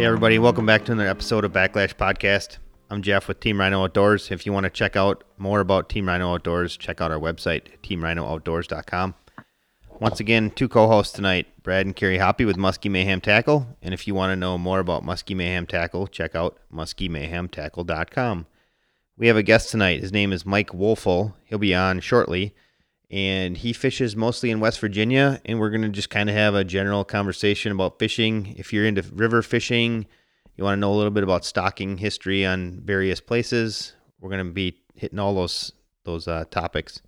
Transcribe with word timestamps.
Hey, 0.00 0.06
everybody, 0.06 0.38
welcome 0.38 0.64
back 0.64 0.86
to 0.86 0.92
another 0.92 1.10
episode 1.10 1.44
of 1.44 1.52
Backlash 1.52 1.94
Podcast. 1.94 2.56
I'm 2.88 3.02
Jeff 3.02 3.28
with 3.28 3.38
Team 3.38 3.60
Rhino 3.60 3.84
Outdoors. 3.84 4.30
If 4.30 4.46
you 4.46 4.52
want 4.54 4.64
to 4.64 4.70
check 4.70 4.96
out 4.96 5.24
more 5.36 5.60
about 5.60 5.90
Team 5.90 6.08
Rhino 6.08 6.32
Outdoors, 6.32 6.78
check 6.78 7.02
out 7.02 7.10
our 7.10 7.18
website, 7.18 7.64
teamrhinooutdoors.com. 7.82 9.14
Once 10.00 10.18
again, 10.18 10.52
two 10.52 10.68
co 10.70 10.86
hosts 10.86 11.12
tonight, 11.12 11.48
Brad 11.62 11.84
and 11.84 11.94
Carrie 11.94 12.16
Hoppy 12.16 12.46
with 12.46 12.56
Muskie 12.56 12.90
Mayhem 12.90 13.20
Tackle. 13.20 13.76
And 13.82 13.92
if 13.92 14.06
you 14.06 14.14
want 14.14 14.30
to 14.30 14.36
know 14.36 14.56
more 14.56 14.78
about 14.78 15.04
Muskie 15.04 15.36
Mayhem 15.36 15.66
Tackle, 15.66 16.06
check 16.06 16.34
out 16.34 16.56
muskiemayhemtackle.com. 16.72 18.46
We 19.18 19.26
have 19.26 19.36
a 19.36 19.42
guest 19.42 19.70
tonight. 19.70 20.00
His 20.00 20.12
name 20.12 20.32
is 20.32 20.46
Mike 20.46 20.70
Wolfel. 20.70 21.34
He'll 21.44 21.58
be 21.58 21.74
on 21.74 22.00
shortly 22.00 22.54
and 23.10 23.56
he 23.56 23.72
fishes 23.72 24.14
mostly 24.14 24.50
in 24.50 24.60
West 24.60 24.78
Virginia. 24.78 25.40
And 25.44 25.58
we're 25.58 25.70
going 25.70 25.82
to 25.82 25.88
just 25.88 26.10
kind 26.10 26.28
of 26.28 26.36
have 26.36 26.54
a 26.54 26.64
general 26.64 27.04
conversation 27.04 27.72
about 27.72 27.98
fishing. 27.98 28.54
If 28.56 28.72
you're 28.72 28.86
into 28.86 29.02
river 29.12 29.42
fishing, 29.42 30.06
you 30.56 30.64
want 30.64 30.76
to 30.76 30.80
know 30.80 30.92
a 30.92 30.96
little 30.96 31.10
bit 31.10 31.24
about 31.24 31.44
stocking 31.44 31.98
history 31.98 32.46
on 32.46 32.80
various 32.84 33.20
places. 33.20 33.94
We're 34.20 34.30
going 34.30 34.46
to 34.46 34.52
be 34.52 34.80
hitting 34.94 35.18
all 35.18 35.34
those 35.34 35.72
those 36.04 36.28
uh, 36.28 36.44
topics. 36.50 37.02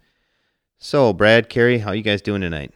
So, 0.78 1.12
Brad, 1.12 1.48
Carrie, 1.48 1.78
how 1.78 1.92
you 1.92 2.02
guys 2.02 2.20
doing 2.20 2.40
tonight? 2.40 2.72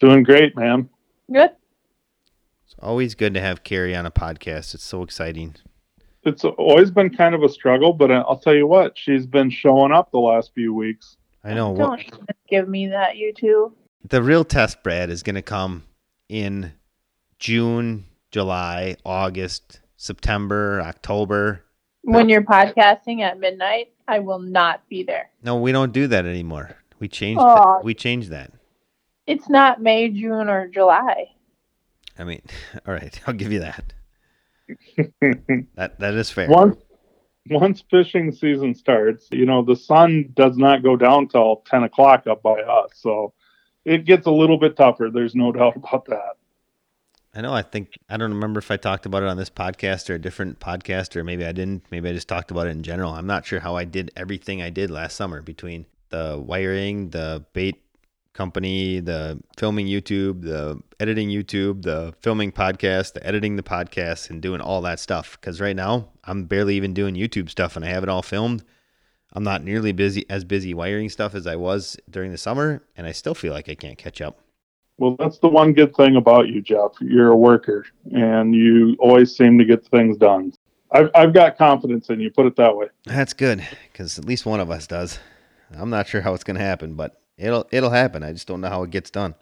Doing 0.00 0.24
great, 0.24 0.56
man. 0.56 0.88
Good. 1.32 1.50
It's 2.64 2.74
always 2.80 3.14
good 3.14 3.32
to 3.34 3.40
have 3.40 3.62
Carrie 3.62 3.94
on 3.94 4.06
a 4.06 4.10
podcast. 4.10 4.74
It's 4.74 4.84
so 4.84 5.02
exciting. 5.02 5.54
It's 6.24 6.44
always 6.44 6.90
been 6.90 7.10
kind 7.10 7.34
of 7.34 7.44
a 7.44 7.48
struggle, 7.48 7.92
but 7.92 8.10
I'll 8.10 8.38
tell 8.38 8.54
you 8.54 8.66
what, 8.66 8.98
she's 8.98 9.26
been 9.26 9.48
showing 9.48 9.92
up 9.92 10.10
the 10.10 10.18
last 10.18 10.52
few 10.54 10.74
weeks. 10.74 11.16
I 11.46 11.54
know. 11.54 11.76
Don't 11.76 12.00
even 12.00 12.26
give 12.48 12.68
me 12.68 12.88
that, 12.88 13.16
you 13.16 13.32
two. 13.32 13.72
The 14.08 14.22
real 14.22 14.44
test, 14.44 14.82
Brad, 14.82 15.10
is 15.10 15.22
going 15.22 15.36
to 15.36 15.42
come 15.42 15.84
in 16.28 16.72
June, 17.38 18.06
July, 18.32 18.96
August, 19.04 19.80
September, 19.96 20.80
October. 20.80 21.64
When 22.02 22.28
you're 22.28 22.42
podcasting 22.42 23.20
at 23.20 23.38
midnight, 23.38 23.92
I 24.08 24.18
will 24.18 24.40
not 24.40 24.88
be 24.88 25.04
there. 25.04 25.30
No, 25.42 25.56
we 25.56 25.70
don't 25.70 25.92
do 25.92 26.08
that 26.08 26.26
anymore. 26.26 26.76
We 26.98 27.06
changed. 27.08 27.40
Aw. 27.40 27.76
That. 27.76 27.84
We 27.84 27.94
changed 27.94 28.30
that. 28.30 28.52
It's 29.26 29.48
not 29.48 29.80
May, 29.80 30.08
June, 30.08 30.48
or 30.48 30.66
July. 30.66 31.30
I 32.18 32.24
mean, 32.24 32.42
all 32.86 32.94
right, 32.94 33.20
I'll 33.26 33.34
give 33.34 33.52
you 33.52 33.60
that. 33.60 33.92
That 35.76 36.00
that 36.00 36.14
is 36.14 36.28
fair. 36.28 36.48
once 36.48 36.76
once 37.50 37.82
fishing 37.90 38.32
season 38.32 38.74
starts, 38.74 39.28
you 39.30 39.46
know, 39.46 39.62
the 39.62 39.76
sun 39.76 40.30
does 40.34 40.56
not 40.56 40.82
go 40.82 40.96
down 40.96 41.28
till 41.28 41.62
ten 41.66 41.82
o'clock 41.82 42.26
up 42.26 42.42
by 42.42 42.60
us. 42.60 42.90
So 42.94 43.32
it 43.84 44.04
gets 44.04 44.26
a 44.26 44.30
little 44.30 44.58
bit 44.58 44.76
tougher. 44.76 45.10
There's 45.12 45.34
no 45.34 45.52
doubt 45.52 45.76
about 45.76 46.06
that. 46.06 46.36
I 47.34 47.42
know. 47.42 47.52
I 47.52 47.62
think 47.62 47.90
I 48.08 48.16
don't 48.16 48.32
remember 48.32 48.58
if 48.58 48.70
I 48.70 48.78
talked 48.78 49.04
about 49.04 49.22
it 49.22 49.28
on 49.28 49.36
this 49.36 49.50
podcast 49.50 50.08
or 50.08 50.14
a 50.14 50.18
different 50.18 50.58
podcast, 50.58 51.16
or 51.16 51.24
maybe 51.24 51.44
I 51.44 51.52
didn't. 51.52 51.84
Maybe 51.90 52.08
I 52.08 52.12
just 52.12 52.28
talked 52.28 52.50
about 52.50 52.66
it 52.66 52.70
in 52.70 52.82
general. 52.82 53.12
I'm 53.12 53.26
not 53.26 53.44
sure 53.44 53.60
how 53.60 53.76
I 53.76 53.84
did 53.84 54.10
everything 54.16 54.62
I 54.62 54.70
did 54.70 54.90
last 54.90 55.16
summer 55.16 55.42
between 55.42 55.84
the 56.08 56.42
wiring, 56.42 57.10
the 57.10 57.44
bait 57.52 57.82
company, 58.36 59.00
the 59.00 59.40
filming 59.56 59.86
YouTube, 59.86 60.42
the 60.42 60.80
editing 61.00 61.28
YouTube, 61.28 61.82
the 61.82 62.14
filming 62.20 62.52
podcast, 62.52 63.14
the 63.14 63.26
editing 63.26 63.56
the 63.56 63.62
podcast, 63.62 64.30
and 64.30 64.42
doing 64.42 64.60
all 64.60 64.82
that 64.82 65.00
stuff. 65.00 65.38
Because 65.40 65.60
right 65.60 65.74
now 65.74 66.08
I'm 66.24 66.44
barely 66.44 66.76
even 66.76 66.94
doing 66.94 67.14
YouTube 67.14 67.50
stuff, 67.50 67.74
and 67.74 67.84
I 67.84 67.88
have 67.88 68.02
it 68.02 68.08
all 68.08 68.22
filmed. 68.22 68.62
I'm 69.32 69.42
not 69.42 69.64
nearly 69.64 69.92
busy 69.92 70.24
as 70.30 70.44
busy 70.44 70.72
wiring 70.72 71.08
stuff 71.08 71.34
as 71.34 71.46
I 71.46 71.56
was 71.56 71.96
during 72.08 72.30
the 72.30 72.38
summer, 72.38 72.82
and 72.96 73.06
I 73.06 73.12
still 73.12 73.34
feel 73.34 73.52
like 73.52 73.68
I 73.68 73.74
can't 73.74 73.98
catch 73.98 74.20
up. 74.20 74.40
Well, 74.98 75.16
that's 75.18 75.38
the 75.38 75.48
one 75.48 75.72
good 75.72 75.94
thing 75.94 76.16
about 76.16 76.48
you, 76.48 76.62
Jeff. 76.62 76.92
You're 77.00 77.32
a 77.32 77.36
worker, 77.36 77.84
and 78.12 78.54
you 78.54 78.96
always 78.98 79.36
seem 79.36 79.58
to 79.58 79.64
get 79.64 79.86
things 79.86 80.16
done. 80.16 80.52
I've 80.92 81.10
I've 81.14 81.34
got 81.34 81.58
confidence 81.58 82.08
in 82.10 82.20
you. 82.20 82.30
Put 82.30 82.46
it 82.46 82.56
that 82.56 82.76
way. 82.76 82.86
That's 83.04 83.32
good 83.32 83.66
because 83.92 84.18
at 84.18 84.24
least 84.24 84.46
one 84.46 84.60
of 84.60 84.70
us 84.70 84.86
does. 84.86 85.18
I'm 85.76 85.90
not 85.90 86.06
sure 86.06 86.20
how 86.20 86.32
it's 86.34 86.44
going 86.44 86.56
to 86.56 86.64
happen, 86.64 86.94
but 86.94 87.20
it'll 87.36 87.66
it'll 87.70 87.90
happen. 87.90 88.22
I 88.22 88.32
just 88.32 88.46
don't 88.46 88.60
know 88.60 88.68
how 88.68 88.82
it 88.82 88.90
gets 88.90 89.10
done. 89.10 89.34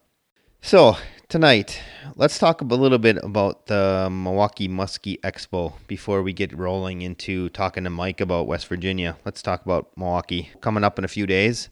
So 0.62 0.96
tonight, 1.28 1.78
let's 2.16 2.38
talk 2.38 2.62
a 2.62 2.64
little 2.64 2.98
bit 2.98 3.18
about 3.22 3.66
the 3.66 4.08
Milwaukee 4.10 4.66
Muskie 4.66 5.20
Expo 5.20 5.74
before 5.86 6.22
we 6.22 6.32
get 6.32 6.56
rolling 6.56 7.02
into 7.02 7.50
talking 7.50 7.84
to 7.84 7.90
Mike 7.90 8.22
about 8.22 8.46
West 8.46 8.66
Virginia. 8.68 9.18
Let's 9.26 9.42
talk 9.42 9.64
about 9.64 9.90
Milwaukee 9.96 10.48
coming 10.62 10.82
up 10.82 10.98
in 10.98 11.04
a 11.04 11.08
few 11.08 11.26
days. 11.26 11.68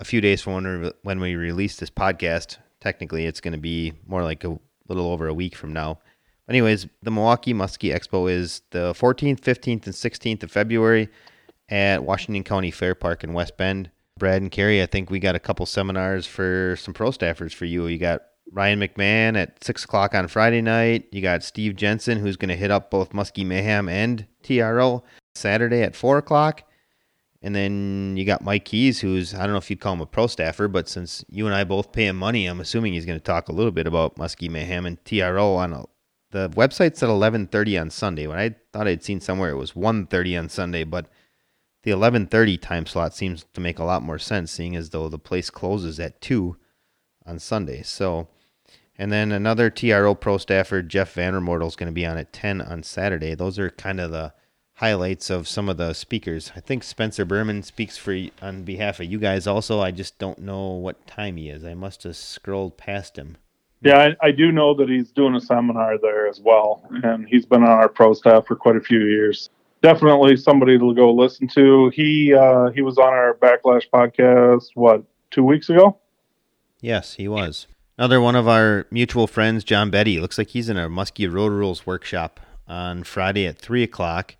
A 0.00 0.04
few 0.04 0.20
days 0.20 0.42
from 0.42 0.54
when 0.54 0.82
we, 0.82 0.92
when 1.04 1.20
we 1.20 1.36
release 1.36 1.76
this 1.76 1.88
podcast. 1.88 2.58
Technically, 2.80 3.24
it's 3.24 3.40
going 3.40 3.52
to 3.52 3.58
be 3.58 3.94
more 4.06 4.22
like 4.22 4.44
a 4.44 4.58
little 4.88 5.06
over 5.06 5.26
a 5.26 5.32
week 5.34 5.56
from 5.56 5.72
now. 5.72 6.00
Anyways, 6.46 6.86
the 7.02 7.10
Milwaukee 7.10 7.54
Muskie 7.54 7.94
Expo 7.94 8.30
is 8.30 8.60
the 8.70 8.92
14th, 8.92 9.40
15th, 9.40 9.86
and 9.86 9.94
16th 9.94 10.42
of 10.42 10.50
February 10.50 11.08
at 11.70 12.04
Washington 12.04 12.44
County 12.44 12.70
Fair 12.70 12.94
Park 12.94 13.24
in 13.24 13.32
West 13.32 13.56
Bend. 13.56 13.90
Brad 14.18 14.42
and 14.42 14.50
Carrie, 14.50 14.82
I 14.82 14.86
think 14.86 15.10
we 15.10 15.18
got 15.18 15.34
a 15.34 15.40
couple 15.40 15.66
seminars 15.66 16.26
for 16.26 16.76
some 16.78 16.94
pro 16.94 17.10
staffers 17.10 17.52
for 17.52 17.64
you. 17.64 17.86
You 17.86 17.98
got 17.98 18.22
Ryan 18.52 18.80
McMahon 18.80 19.36
at 19.36 19.62
six 19.64 19.84
o'clock 19.84 20.14
on 20.14 20.28
Friday 20.28 20.62
night. 20.62 21.08
You 21.10 21.20
got 21.20 21.42
Steve 21.42 21.74
Jensen, 21.74 22.18
who's 22.18 22.36
going 22.36 22.48
to 22.48 22.56
hit 22.56 22.70
up 22.70 22.90
both 22.90 23.10
Muskie 23.10 23.44
Mayhem 23.44 23.88
and 23.88 24.26
TRO 24.44 25.02
Saturday 25.34 25.82
at 25.82 25.96
four 25.96 26.18
o'clock. 26.18 26.62
And 27.42 27.54
then 27.54 28.16
you 28.16 28.24
got 28.24 28.42
Mike 28.42 28.64
Keys, 28.64 29.00
who's 29.00 29.34
I 29.34 29.40
don't 29.40 29.52
know 29.52 29.58
if 29.58 29.68
you'd 29.68 29.80
call 29.80 29.94
him 29.94 30.00
a 30.00 30.06
pro 30.06 30.28
staffer, 30.28 30.68
but 30.68 30.88
since 30.88 31.24
you 31.28 31.46
and 31.46 31.54
I 31.54 31.64
both 31.64 31.92
pay 31.92 32.06
him 32.06 32.16
money, 32.16 32.46
I'm 32.46 32.60
assuming 32.60 32.92
he's 32.92 33.04
going 33.04 33.18
to 33.18 33.24
talk 33.24 33.48
a 33.48 33.52
little 33.52 33.72
bit 33.72 33.86
about 33.86 34.16
Muskie 34.16 34.48
Mayhem 34.48 34.86
and 34.86 35.04
TRO 35.04 35.54
on 35.56 35.72
a, 35.72 35.84
the 36.30 36.48
website's 36.50 37.02
at 37.02 37.08
11:30 37.08 37.80
on 37.80 37.90
Sunday. 37.90 38.26
When 38.28 38.38
I 38.38 38.54
thought 38.72 38.88
I'd 38.88 39.04
seen 39.04 39.20
somewhere 39.20 39.50
it 39.50 39.56
was 39.56 39.72
1:30 39.72 40.38
on 40.38 40.48
Sunday, 40.48 40.84
but 40.84 41.06
the 41.84 41.90
11:30 41.90 42.60
time 42.60 42.86
slot 42.86 43.14
seems 43.14 43.44
to 43.52 43.60
make 43.60 43.78
a 43.78 43.84
lot 43.84 44.02
more 44.02 44.18
sense, 44.18 44.50
seeing 44.50 44.74
as 44.74 44.90
though 44.90 45.08
the 45.08 45.18
place 45.18 45.50
closes 45.50 46.00
at 46.00 46.20
two 46.20 46.56
on 47.26 47.38
Sunday. 47.38 47.82
So, 47.82 48.28
and 48.98 49.12
then 49.12 49.30
another 49.30 49.70
TRO 49.70 50.14
pro 50.14 50.38
staffer, 50.38 50.82
Jeff 50.82 51.14
Vandermortel, 51.14 51.68
is 51.68 51.76
going 51.76 51.88
to 51.88 51.92
be 51.92 52.06
on 52.06 52.16
at 52.16 52.32
10 52.32 52.60
on 52.60 52.82
Saturday. 52.82 53.34
Those 53.34 53.58
are 53.58 53.70
kind 53.70 54.00
of 54.00 54.10
the 54.10 54.32
highlights 54.74 55.30
of 55.30 55.46
some 55.46 55.68
of 55.68 55.76
the 55.76 55.92
speakers. 55.92 56.52
I 56.56 56.60
think 56.60 56.82
Spencer 56.82 57.24
Berman 57.24 57.62
speaks 57.62 57.96
for 57.96 58.16
on 58.42 58.64
behalf 58.64 58.98
of 58.98 59.06
you 59.06 59.18
guys 59.18 59.46
also. 59.46 59.80
I 59.80 59.90
just 59.90 60.18
don't 60.18 60.38
know 60.40 60.70
what 60.70 61.06
time 61.06 61.36
he 61.36 61.48
is. 61.48 61.64
I 61.64 61.74
must 61.74 62.02
have 62.04 62.16
scrolled 62.16 62.76
past 62.76 63.16
him. 63.16 63.36
Yeah, 63.82 63.98
I, 64.22 64.28
I 64.28 64.30
do 64.30 64.50
know 64.50 64.74
that 64.74 64.88
he's 64.88 65.12
doing 65.12 65.34
a 65.34 65.40
seminar 65.40 65.98
there 65.98 66.26
as 66.26 66.40
well, 66.40 66.82
and 67.02 67.28
he's 67.28 67.44
been 67.44 67.62
on 67.62 67.68
our 67.68 67.88
pro 67.88 68.14
staff 68.14 68.46
for 68.46 68.56
quite 68.56 68.76
a 68.76 68.80
few 68.80 69.00
years. 69.00 69.50
Definitely 69.84 70.38
somebody 70.38 70.78
to 70.78 70.94
go 70.94 71.12
listen 71.12 71.46
to. 71.48 71.90
He 71.90 72.32
uh, 72.32 72.70
he 72.70 72.80
was 72.80 72.96
on 72.96 73.12
our 73.12 73.34
Backlash 73.34 73.84
podcast 73.92 74.68
what 74.72 75.04
two 75.30 75.44
weeks 75.44 75.68
ago. 75.68 75.98
Yes, 76.80 77.16
he 77.16 77.28
was. 77.28 77.66
Another 77.98 78.18
one 78.18 78.34
of 78.34 78.48
our 78.48 78.86
mutual 78.90 79.26
friends, 79.26 79.62
John 79.62 79.90
Betty. 79.90 80.18
Looks 80.18 80.38
like 80.38 80.48
he's 80.48 80.70
in 80.70 80.78
our 80.78 80.88
Muskie 80.88 81.30
Road 81.30 81.52
Rules 81.52 81.84
workshop 81.84 82.40
on 82.66 83.04
Friday 83.04 83.46
at 83.46 83.58
three 83.58 83.82
o'clock. 83.82 84.36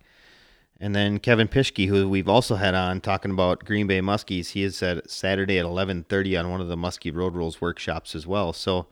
And 0.79 0.95
then 0.95 1.19
Kevin 1.19 1.47
Pischke, 1.47 1.89
who 1.89 2.09
we've 2.09 2.27
also 2.27 2.55
had 2.55 2.73
on 2.73 2.99
talking 2.99 3.29
about 3.29 3.65
Green 3.65 3.85
Bay 3.85 4.01
Muskies, 4.01 4.53
he 4.53 4.63
is 4.63 4.81
at 4.81 5.11
Saturday 5.11 5.59
at 5.59 5.65
eleven 5.65 6.05
thirty 6.05 6.35
on 6.35 6.49
one 6.49 6.59
of 6.59 6.69
the 6.69 6.75
Muskie 6.75 7.15
Road 7.15 7.35
Rules 7.35 7.61
workshops 7.61 8.15
as 8.15 8.25
well. 8.25 8.51
So 8.51 8.87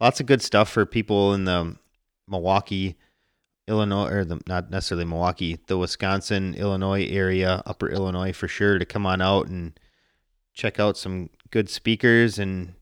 lots 0.00 0.18
of 0.18 0.26
good 0.26 0.42
stuff 0.42 0.68
for 0.68 0.84
people 0.84 1.32
in 1.32 1.44
the 1.44 1.76
Milwaukee, 2.26 2.96
Illinois, 3.68 4.10
or 4.10 4.24
the, 4.24 4.40
not 4.46 4.70
necessarily 4.70 5.04
Milwaukee, 5.04 5.58
the 5.66 5.78
Wisconsin, 5.78 6.54
Illinois 6.54 7.06
area, 7.06 7.62
Upper 7.64 7.88
Illinois 7.88 8.32
for 8.32 8.48
sure 8.48 8.78
to 8.78 8.84
come 8.84 9.06
on 9.06 9.22
out 9.22 9.46
and 9.46 9.78
check 10.52 10.80
out 10.80 10.96
some 10.96 11.30
good 11.50 11.68
speakers. 11.68 12.38
And 12.38 12.74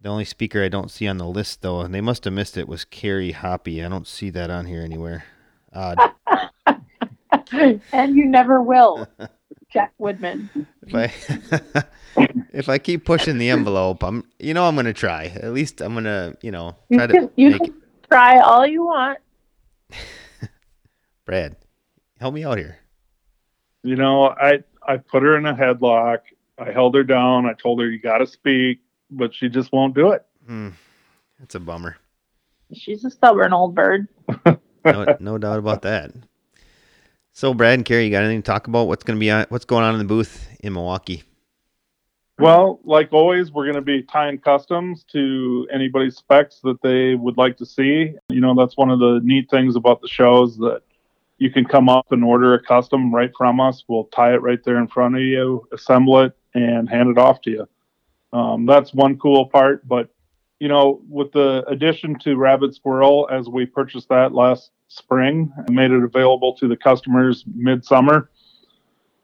the 0.00 0.08
only 0.08 0.24
speaker 0.24 0.62
I 0.62 0.68
don't 0.68 0.90
see 0.90 1.06
on 1.06 1.18
the 1.18 1.26
list 1.26 1.62
though, 1.62 1.80
and 1.80 1.94
they 1.94 2.00
must 2.00 2.24
have 2.24 2.34
missed 2.34 2.56
it, 2.56 2.68
was 2.68 2.84
Carrie 2.84 3.32
Hoppy. 3.32 3.84
I 3.84 3.88
don't 3.88 4.06
see 4.06 4.30
that 4.30 4.50
on 4.50 4.66
here 4.66 4.82
anywhere. 4.82 5.24
Odd. 5.72 5.98
and 7.92 8.16
you 8.16 8.26
never 8.26 8.60
will, 8.60 9.06
Jack 9.72 9.94
Woodman. 9.98 10.50
if 10.86 10.94
I 10.94 11.84
if 12.52 12.68
I 12.68 12.78
keep 12.78 13.04
pushing 13.04 13.38
the 13.38 13.50
envelope, 13.50 14.02
I'm 14.02 14.24
you 14.38 14.52
know 14.52 14.66
I'm 14.66 14.76
gonna 14.76 14.92
try. 14.92 15.26
At 15.26 15.52
least 15.52 15.80
I'm 15.80 15.94
gonna 15.94 16.34
you 16.42 16.50
know 16.50 16.76
You 16.88 16.98
try 16.98 17.06
to 17.06 17.12
can, 17.12 17.30
you 17.36 17.50
make 17.50 17.62
can 17.62 17.74
try 18.10 18.38
all 18.38 18.66
you 18.66 18.84
want. 18.84 19.18
Brad 21.24 21.56
help 22.22 22.34
me 22.34 22.44
out 22.44 22.58
here. 22.58 22.78
You 23.82 23.96
know, 23.96 24.28
I 24.28 24.62
I 24.86 24.96
put 24.96 25.22
her 25.22 25.36
in 25.36 25.46
a 25.46 25.54
headlock. 25.54 26.18
I 26.58 26.70
held 26.70 26.94
her 26.94 27.02
down. 27.04 27.46
I 27.46 27.54
told 27.54 27.80
her 27.80 27.90
you 27.90 27.98
got 27.98 28.18
to 28.18 28.26
speak, 28.26 28.80
but 29.10 29.34
she 29.34 29.48
just 29.48 29.72
won't 29.72 29.94
do 29.94 30.10
it. 30.12 30.24
Hmm, 30.46 30.70
that's 31.38 31.54
a 31.54 31.60
bummer. 31.60 31.96
She's 32.72 33.04
a 33.04 33.10
stubborn 33.10 33.52
old 33.52 33.74
bird. 33.74 34.08
No, 34.84 35.06
no 35.20 35.38
doubt 35.38 35.60
about 35.60 35.82
that. 35.82 36.10
So 37.32 37.54
Brad 37.54 37.74
and 37.74 37.84
Carrie, 37.84 38.06
you 38.06 38.10
got 38.10 38.24
anything 38.24 38.42
to 38.42 38.46
talk 38.46 38.66
about? 38.66 38.88
What's 38.88 39.04
gonna 39.04 39.20
be 39.20 39.30
on? 39.30 39.46
What's 39.48 39.64
going 39.64 39.84
on 39.84 39.94
in 39.94 39.98
the 39.98 40.04
booth 40.04 40.48
in 40.58 40.72
Milwaukee? 40.72 41.22
Well, 42.38 42.80
like 42.84 43.12
always, 43.12 43.52
we're 43.52 43.64
going 43.64 43.76
to 43.76 43.82
be 43.82 44.02
tying 44.02 44.38
customs 44.38 45.04
to 45.12 45.68
anybody's 45.72 46.16
specs 46.16 46.60
that 46.64 46.80
they 46.82 47.14
would 47.14 47.36
like 47.36 47.56
to 47.58 47.66
see. 47.66 48.14
You 48.30 48.40
know, 48.40 48.54
that's 48.54 48.76
one 48.76 48.90
of 48.90 48.98
the 48.98 49.20
neat 49.22 49.50
things 49.50 49.76
about 49.76 50.00
the 50.00 50.08
shows 50.08 50.56
that 50.58 50.82
you 51.38 51.50
can 51.50 51.64
come 51.64 51.88
up 51.88 52.10
and 52.10 52.24
order 52.24 52.54
a 52.54 52.62
custom 52.62 53.14
right 53.14 53.30
from 53.36 53.60
us. 53.60 53.84
We'll 53.86 54.04
tie 54.04 54.34
it 54.34 54.42
right 54.42 54.62
there 54.64 54.78
in 54.78 54.88
front 54.88 55.16
of 55.16 55.22
you, 55.22 55.66
assemble 55.72 56.20
it, 56.20 56.36
and 56.54 56.88
hand 56.88 57.10
it 57.10 57.18
off 57.18 57.42
to 57.42 57.50
you. 57.50 57.68
Um, 58.32 58.64
that's 58.64 58.94
one 58.94 59.18
cool 59.18 59.46
part. 59.46 59.86
But, 59.86 60.08
you 60.58 60.68
know, 60.68 61.02
with 61.08 61.32
the 61.32 61.64
addition 61.68 62.18
to 62.20 62.36
Rabbit 62.36 62.74
Squirrel, 62.74 63.28
as 63.30 63.48
we 63.48 63.66
purchased 63.66 64.08
that 64.08 64.32
last 64.32 64.70
spring 64.88 65.52
and 65.56 65.76
made 65.76 65.90
it 65.90 66.02
available 66.02 66.54
to 66.56 66.68
the 66.68 66.76
customers 66.76 67.44
midsummer, 67.54 68.30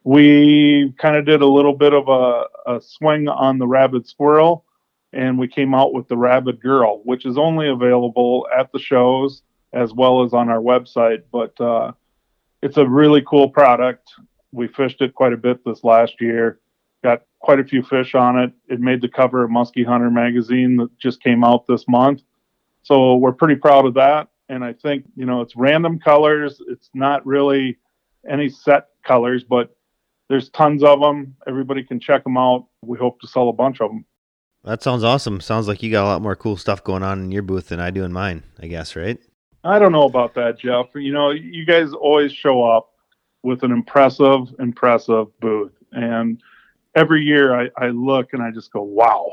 we 0.09 0.95
kind 0.97 1.17
of 1.17 1.27
did 1.27 1.43
a 1.43 1.47
little 1.47 1.75
bit 1.75 1.93
of 1.93 2.09
a, 2.09 2.45
a 2.65 2.81
swing 2.81 3.29
on 3.29 3.59
the 3.59 3.67
Rabbit 3.67 4.09
Squirrel 4.09 4.65
and 5.13 5.39
we 5.39 5.47
came 5.47 5.75
out 5.75 5.93
with 5.93 6.09
the 6.09 6.17
Rabbit 6.17 6.63
Girl, 6.63 7.03
which 7.05 7.27
is 7.27 7.37
only 7.37 7.69
available 7.69 8.49
at 8.59 8.73
the 8.73 8.79
shows 8.79 9.43
as 9.75 9.93
well 9.93 10.25
as 10.25 10.33
on 10.33 10.49
our 10.49 10.63
website. 10.63 11.25
But 11.31 11.61
uh, 11.61 11.93
it's 12.63 12.79
a 12.79 12.89
really 12.89 13.23
cool 13.29 13.51
product. 13.51 14.09
We 14.51 14.69
fished 14.69 15.03
it 15.03 15.15
quite 15.15 15.35
a 15.35 15.37
bit 15.37 15.63
this 15.63 15.85
last 15.85 16.15
year. 16.23 16.59
Got 17.05 17.25
quite 17.41 17.61
a 17.61 17.65
few 17.65 17.83
fish 17.83 18.15
on 18.15 18.39
it. 18.39 18.51
It 18.67 18.81
made 18.81 19.03
the 19.03 19.11
cover 19.11 19.45
of 19.45 19.51
Muskie 19.51 19.85
Hunter 19.85 20.11
magazine 20.11 20.79
that 20.79 20.99
just 20.99 21.23
came 21.23 21.45
out 21.45 21.67
this 21.67 21.87
month. 21.87 22.23
So 22.83 23.17
we're 23.17 23.33
pretty 23.33 23.57
proud 23.57 23.85
of 23.85 23.93
that. 23.93 24.29
And 24.49 24.65
I 24.65 24.73
think, 24.73 25.05
you 25.17 25.27
know, 25.27 25.43
it's 25.43 25.55
random 25.55 25.99
colors. 25.99 26.63
It's 26.67 26.89
not 26.95 27.27
really 27.27 27.77
any 28.27 28.49
set 28.49 28.89
colors, 29.05 29.45
but 29.45 29.75
there's 30.29 30.51
tons 30.51 30.83
of 30.83 31.01
them. 31.01 31.37
Everybody 31.47 31.83
can 31.83 32.01
check 32.01 32.25
them 32.25 32.37
out. 32.37 32.67
We 32.83 32.99
hope 32.99 33.21
to 33.21 33.27
sell 33.27 33.49
a 33.49 33.53
bunch 33.53 33.81
of 33.81 33.91
them. 33.91 34.05
That 34.65 34.83
sounds 34.83 35.05
awesome. 35.05 35.41
Sounds 35.41 35.69
like 35.69 35.83
you 35.83 35.91
got 35.91 36.05
a 36.05 36.09
lot 36.09 36.23
more 36.23 36.37
cool 36.37 36.57
stuff 36.57 36.85
going 36.85 37.03
on 37.03 37.21
in 37.21 37.33
your 37.33 37.43
booth 37.43 37.69
than 37.69 37.81
I 37.81 37.91
do 37.91 38.05
in 38.05 38.13
mine, 38.13 38.43
I 38.61 38.67
guess, 38.67 38.97
right? 38.97 39.19
I 39.65 39.79
don't 39.79 39.93
know 39.93 40.05
about 40.05 40.35
that, 40.35 40.59
Jeff. 40.59 40.87
You 40.95 41.13
know, 41.13 41.31
you 41.31 41.65
guys 41.65 41.93
always 41.93 42.33
show 42.33 42.65
up 42.65 42.91
with 43.43 43.63
an 43.63 43.73
impressive, 43.73 44.55
impressive 44.59 45.27
booth. 45.41 45.73
And 45.93 46.41
every 46.95 47.23
year 47.23 47.59
I, 47.59 47.71
I 47.79 47.89
look 47.89 48.33
and 48.33 48.43
I 48.43 48.51
just 48.51 48.73
go, 48.73 48.83
wow. 48.83 49.33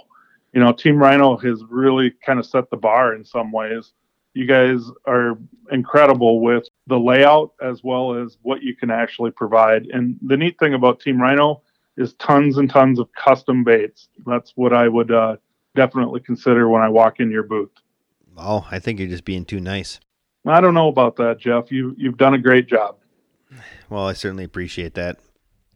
You 0.54 0.62
know, 0.62 0.72
Team 0.72 0.98
Rhino 0.98 1.36
has 1.38 1.64
really 1.70 2.14
kind 2.26 2.40
of 2.40 2.46
set 2.46 2.70
the 2.70 2.78
bar 2.78 3.14
in 3.14 3.26
some 3.26 3.52
ways. 3.52 3.92
You 4.36 4.46
guys 4.46 4.82
are 5.08 5.38
incredible 5.72 6.42
with 6.42 6.68
the 6.88 7.00
layout 7.00 7.54
as 7.64 7.84
well 7.84 8.14
as 8.14 8.38
what 8.42 8.62
you 8.62 8.76
can 8.76 8.92
actually 8.92 9.32
provide. 9.32 9.86
And 9.88 10.18
the 10.22 10.36
neat 10.36 10.60
thing 10.60 10.74
about 10.74 11.00
Team 11.00 11.20
Rhino 11.20 11.62
is 11.96 12.14
tons 12.16 12.58
and 12.58 12.70
tons 12.70 13.00
of 13.00 13.08
custom 13.14 13.64
baits. 13.64 14.10
That's 14.26 14.52
what 14.56 14.74
I 14.74 14.90
would 14.90 15.10
uh, 15.10 15.38
definitely 15.74 16.20
consider 16.20 16.68
when 16.68 16.82
I 16.82 16.90
walk 16.90 17.22
in 17.22 17.32
your 17.32 17.44
booth. 17.44 17.72
Oh, 18.38 18.68
I 18.70 18.80
think 18.80 19.00
you're 19.00 19.08
just 19.08 19.24
being 19.24 19.46
too 19.46 19.62
nice. 19.62 20.02
I 20.46 20.60
don't 20.60 20.74
know 20.74 20.90
about 20.90 21.16
that, 21.16 21.40
Jeff. 21.40 21.72
You 21.72 21.96
you've 21.98 22.18
done 22.18 22.34
a 22.34 22.38
great 22.38 22.68
job. 22.68 22.98
Well, 23.90 24.06
I 24.06 24.14
certainly 24.14 24.44
appreciate 24.44 24.96
that. 24.96 25.18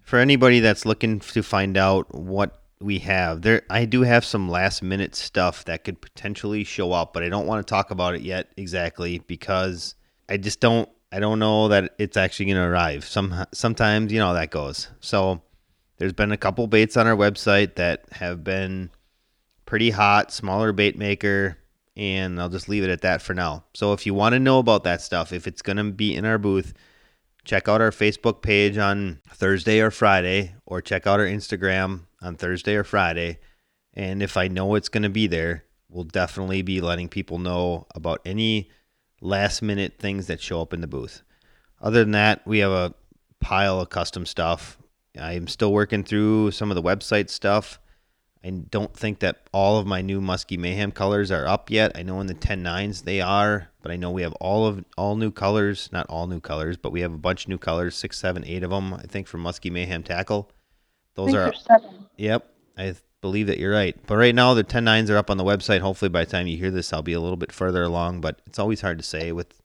For 0.02 0.20
anybody 0.20 0.60
that's 0.60 0.86
looking 0.86 1.22
to 1.22 1.42
find 1.42 1.78
out 1.78 2.14
what 2.14 2.59
we 2.82 3.00
have, 3.00 3.42
there 3.42 3.64
I 3.70 3.86
do 3.86 4.04
have 4.04 4.24
some 4.24 4.50
last 4.50 4.82
minute 4.82 5.16
stuff 5.16 5.66
that 5.66 5.84
could 5.84 6.02
potentially 6.02 6.64
show 6.64 6.92
up, 6.92 7.14
but 7.14 7.24
I 7.24 7.30
don't 7.30 7.48
want 7.48 7.66
to 7.66 7.70
talk 7.70 7.92
about 7.92 8.16
it 8.16 8.22
yet 8.22 8.52
exactly 8.58 9.20
because 9.20 9.96
I 10.30 10.38
just 10.38 10.60
don't 10.60 10.90
I 11.12 11.20
don't 11.20 11.40
know 11.40 11.70
that 11.70 11.96
it's 11.98 12.18
actually 12.18 12.46
going 12.46 12.58
to 12.58 12.64
arrive. 12.64 13.04
Some 13.04 13.46
sometimes, 13.52 14.14
you 14.14 14.20
know, 14.20 14.34
that 14.34 14.52
goes. 14.52 14.90
So, 15.00 15.42
there's 15.98 16.14
been 16.14 16.32
a 16.32 16.38
couple 16.38 16.66
baits 16.68 16.96
on 16.96 17.08
our 17.08 17.16
website 17.16 17.76
that 17.76 18.06
have 18.14 18.44
been 18.44 18.90
pretty 19.66 19.90
hot, 19.90 20.32
smaller 20.32 20.72
bait 20.72 20.98
maker, 20.98 21.58
and 21.98 22.40
I'll 22.40 22.50
just 22.50 22.70
leave 22.70 22.84
it 22.84 22.90
at 22.90 23.02
that 23.02 23.22
for 23.22 23.34
now. 23.34 23.66
So 23.74 23.92
if 23.92 24.06
you 24.06 24.14
want 24.14 24.34
to 24.34 24.40
know 24.40 24.60
about 24.60 24.86
that 24.86 25.02
stuff, 25.02 25.34
if 25.34 25.46
it's 25.46 25.62
going 25.62 25.78
to 25.78 25.84
be 25.84 26.16
in 26.16 26.24
our 26.24 26.38
booth, 26.38 26.74
check 27.44 27.68
out 27.68 27.82
our 27.82 27.92
Facebook 27.92 28.42
page 28.42 28.78
on 28.78 29.20
Thursday 29.28 29.82
or 29.82 29.92
Friday, 29.92 30.56
or 30.66 30.82
check 30.82 31.06
out 31.06 31.20
our 31.20 31.26
Instagram 31.26 32.06
on 32.22 32.36
Thursday 32.36 32.76
or 32.76 32.84
Friday. 32.84 33.40
And 33.94 34.22
if 34.22 34.38
I 34.38 34.48
know 34.48 34.76
it's 34.76 34.90
going 34.90 35.04
to 35.04 35.10
be 35.10 35.28
there, 35.28 35.64
we'll 35.90 36.04
definitely 36.04 36.62
be 36.62 36.82
letting 36.82 37.10
people 37.10 37.40
know 37.40 37.88
about 37.96 38.22
any 38.26 38.70
last 39.22 39.62
minute 39.62 39.96
things 40.00 40.28
that 40.28 40.42
show 40.42 40.62
up 40.62 40.74
in 40.74 40.82
the 40.82 40.88
booth. 40.88 41.24
Other 41.82 42.00
than 42.00 42.12
that, 42.12 42.46
we 42.46 42.60
have 42.60 42.72
a 42.72 42.94
pile 43.40 43.80
of 43.80 43.90
custom 43.90 44.26
stuff. 44.26 44.78
I'm 45.20 45.48
still 45.48 45.74
working 45.74 46.04
through 46.04 46.52
some 46.52 46.72
of 46.72 46.76
the 46.76 46.84
website 46.84 47.30
stuff. 47.30 47.80
I 48.44 48.50
don't 48.50 48.94
think 48.94 49.20
that 49.20 49.50
all 49.52 49.78
of 49.78 49.88
my 49.88 50.02
new 50.02 50.22
Muskie 50.22 50.58
Mayhem 50.58 50.92
colors 50.92 51.30
are 51.30 51.46
up 51.46 51.70
yet. 51.70 51.92
I 51.96 52.04
know 52.04 52.22
in 52.22 52.28
the 52.28 52.34
10.9s 52.34 53.04
they 53.04 53.20
are, 53.20 53.70
but 53.82 53.92
I 53.92 53.98
know 53.98 54.12
we 54.12 54.22
have 54.22 54.34
all 54.34 54.66
of 54.66 54.86
all 54.98 55.18
new 55.18 55.32
colors, 55.32 55.90
not 55.92 56.06
all 56.08 56.26
new 56.26 56.40
colors, 56.40 56.78
but 56.78 56.94
we 56.94 57.02
have 57.02 57.14
a 57.14 57.18
bunch 57.18 57.46
of 57.46 57.50
new 57.50 57.58
colors, 57.58 57.96
six, 57.96 58.18
seven, 58.18 58.46
eight 58.46 58.64
of 58.64 58.70
them, 58.70 58.94
I 58.94 59.04
think, 59.04 59.28
for 59.28 59.38
Muskie 59.38 59.72
Mayhem 59.72 60.04
tackle. 60.04 60.52
Those 61.16 61.34
are 61.34 61.54
seven. 61.54 62.08
Yep, 62.18 62.46
I 62.78 62.96
believe 63.22 63.48
that 63.48 63.58
you're 63.58 63.74
right. 63.74 63.96
But 64.08 64.18
right 64.18 64.36
now 64.36 64.54
the 64.54 64.64
10.9s 64.64 65.10
are 65.10 65.18
up 65.18 65.30
on 65.30 65.38
the 65.38 65.44
website. 65.44 65.82
Hopefully 65.82 66.10
by 66.10 66.26
the 66.26 66.32
time 66.32 66.48
you 66.48 66.58
hear 66.58 66.72
this, 66.72 66.94
I'll 66.94 67.02
be 67.02 67.14
a 67.14 67.20
little 67.20 67.38
bit 67.38 67.52
further 67.52 67.84
along. 67.84 68.22
But 68.22 68.42
it's 68.46 68.60
always 68.60 68.82
hard 68.82 68.98
to 69.00 69.04
say 69.04 69.32
with 69.32 69.62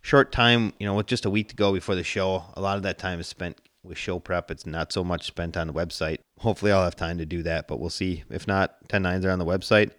short 0.00 0.32
time. 0.32 0.72
You 0.78 0.86
know, 0.86 0.94
with 0.94 1.06
just 1.06 1.24
a 1.24 1.30
week 1.30 1.48
to 1.48 1.56
go 1.56 1.72
before 1.72 1.94
the 1.94 2.04
show, 2.04 2.44
a 2.54 2.60
lot 2.60 2.76
of 2.76 2.82
that 2.84 2.98
time 2.98 3.20
is 3.20 3.26
spent 3.26 3.60
with 3.82 3.98
show 3.98 4.18
prep. 4.18 4.50
It's 4.50 4.66
not 4.66 4.92
so 4.92 5.02
much 5.02 5.26
spent 5.26 5.56
on 5.56 5.66
the 5.66 5.72
website. 5.72 6.18
Hopefully, 6.38 6.72
I'll 6.72 6.84
have 6.84 6.96
time 6.96 7.18
to 7.18 7.26
do 7.26 7.42
that, 7.42 7.66
but 7.68 7.80
we'll 7.80 7.90
see. 7.90 8.24
If 8.30 8.46
not, 8.46 8.88
10.9s 8.88 9.24
are 9.24 9.30
on 9.30 9.38
the 9.38 9.44
website. 9.44 9.90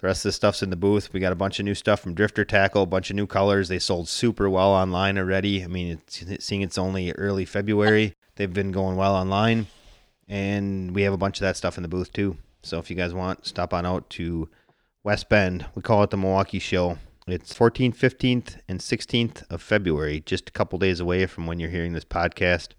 The 0.00 0.08
rest 0.08 0.24
of 0.24 0.30
the 0.30 0.32
stuff's 0.32 0.62
in 0.62 0.70
the 0.70 0.76
booth. 0.76 1.12
We 1.12 1.20
got 1.20 1.32
a 1.32 1.36
bunch 1.36 1.58
of 1.58 1.64
new 1.64 1.74
stuff 1.74 2.00
from 2.00 2.14
Drifter 2.14 2.44
Tackle, 2.44 2.82
a 2.82 2.86
bunch 2.86 3.10
of 3.10 3.16
new 3.16 3.26
colors. 3.26 3.68
They 3.68 3.78
sold 3.78 4.08
super 4.08 4.50
well 4.50 4.70
online 4.70 5.16
already. 5.16 5.64
I 5.64 5.66
mean, 5.66 5.92
it's, 5.92 6.44
seeing 6.44 6.62
it's 6.62 6.76
only 6.76 7.12
early 7.12 7.44
February. 7.44 8.14
They've 8.36 8.52
been 8.52 8.72
going 8.72 8.96
well 8.96 9.14
online. 9.14 9.68
And 10.28 10.94
we 10.94 11.02
have 11.02 11.12
a 11.12 11.18
bunch 11.18 11.38
of 11.38 11.42
that 11.42 11.56
stuff 11.56 11.76
in 11.76 11.82
the 11.82 11.88
booth 11.88 12.12
too. 12.12 12.36
So 12.62 12.78
if 12.78 12.88
you 12.90 12.96
guys 12.96 13.12
want, 13.12 13.46
stop 13.46 13.74
on 13.74 13.84
out 13.84 14.08
to 14.10 14.48
West 15.02 15.28
Bend. 15.28 15.66
We 15.74 15.82
call 15.82 16.02
it 16.02 16.10
the 16.10 16.16
Milwaukee 16.16 16.58
Show. 16.58 16.98
It's 17.26 17.54
14th, 17.54 17.96
15th, 17.96 18.58
and 18.68 18.80
16th 18.80 19.50
of 19.50 19.62
February, 19.62 20.22
just 20.26 20.48
a 20.48 20.52
couple 20.52 20.78
days 20.78 21.00
away 21.00 21.26
from 21.26 21.46
when 21.46 21.58
you're 21.58 21.70
hearing 21.70 21.94
this 21.94 22.04
podcast 22.04 22.70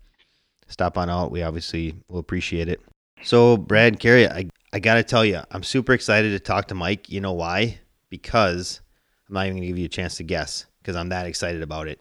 stop 0.68 0.98
on 0.98 1.10
out. 1.10 1.32
We 1.32 1.44
obviously 1.44 1.96
will 2.08 2.20
appreciate 2.20 2.68
it. 2.68 2.82
So, 3.24 3.58
Brad, 3.58 4.00
Carrie, 4.00 4.28
I, 4.28 4.50
I 4.74 4.80
got 4.80 4.96
to 4.96 5.04
tell 5.04 5.26
you, 5.26 5.42
I'm 5.52 5.64
super 5.64 5.94
excited 5.94 6.32
to 6.32 6.40
talk 6.40 6.68
to 6.68 6.76
Mike. 6.76 7.10
You 7.10 7.22
know 7.22 7.34
why? 7.34 7.80
Because 8.10 8.82
I'm 9.28 9.34
not 9.34 9.46
even 9.46 9.58
going 9.58 9.64
to 9.64 9.68
give 9.68 9.78
you 9.78 9.86
a 9.86 9.90
chance 9.90 10.18
to 10.18 10.24
guess 10.24 10.66
because 10.82 10.96
I'm 10.96 11.10
that 11.10 11.26
excited 11.26 11.62
about 11.62 11.88
it. 11.88 12.00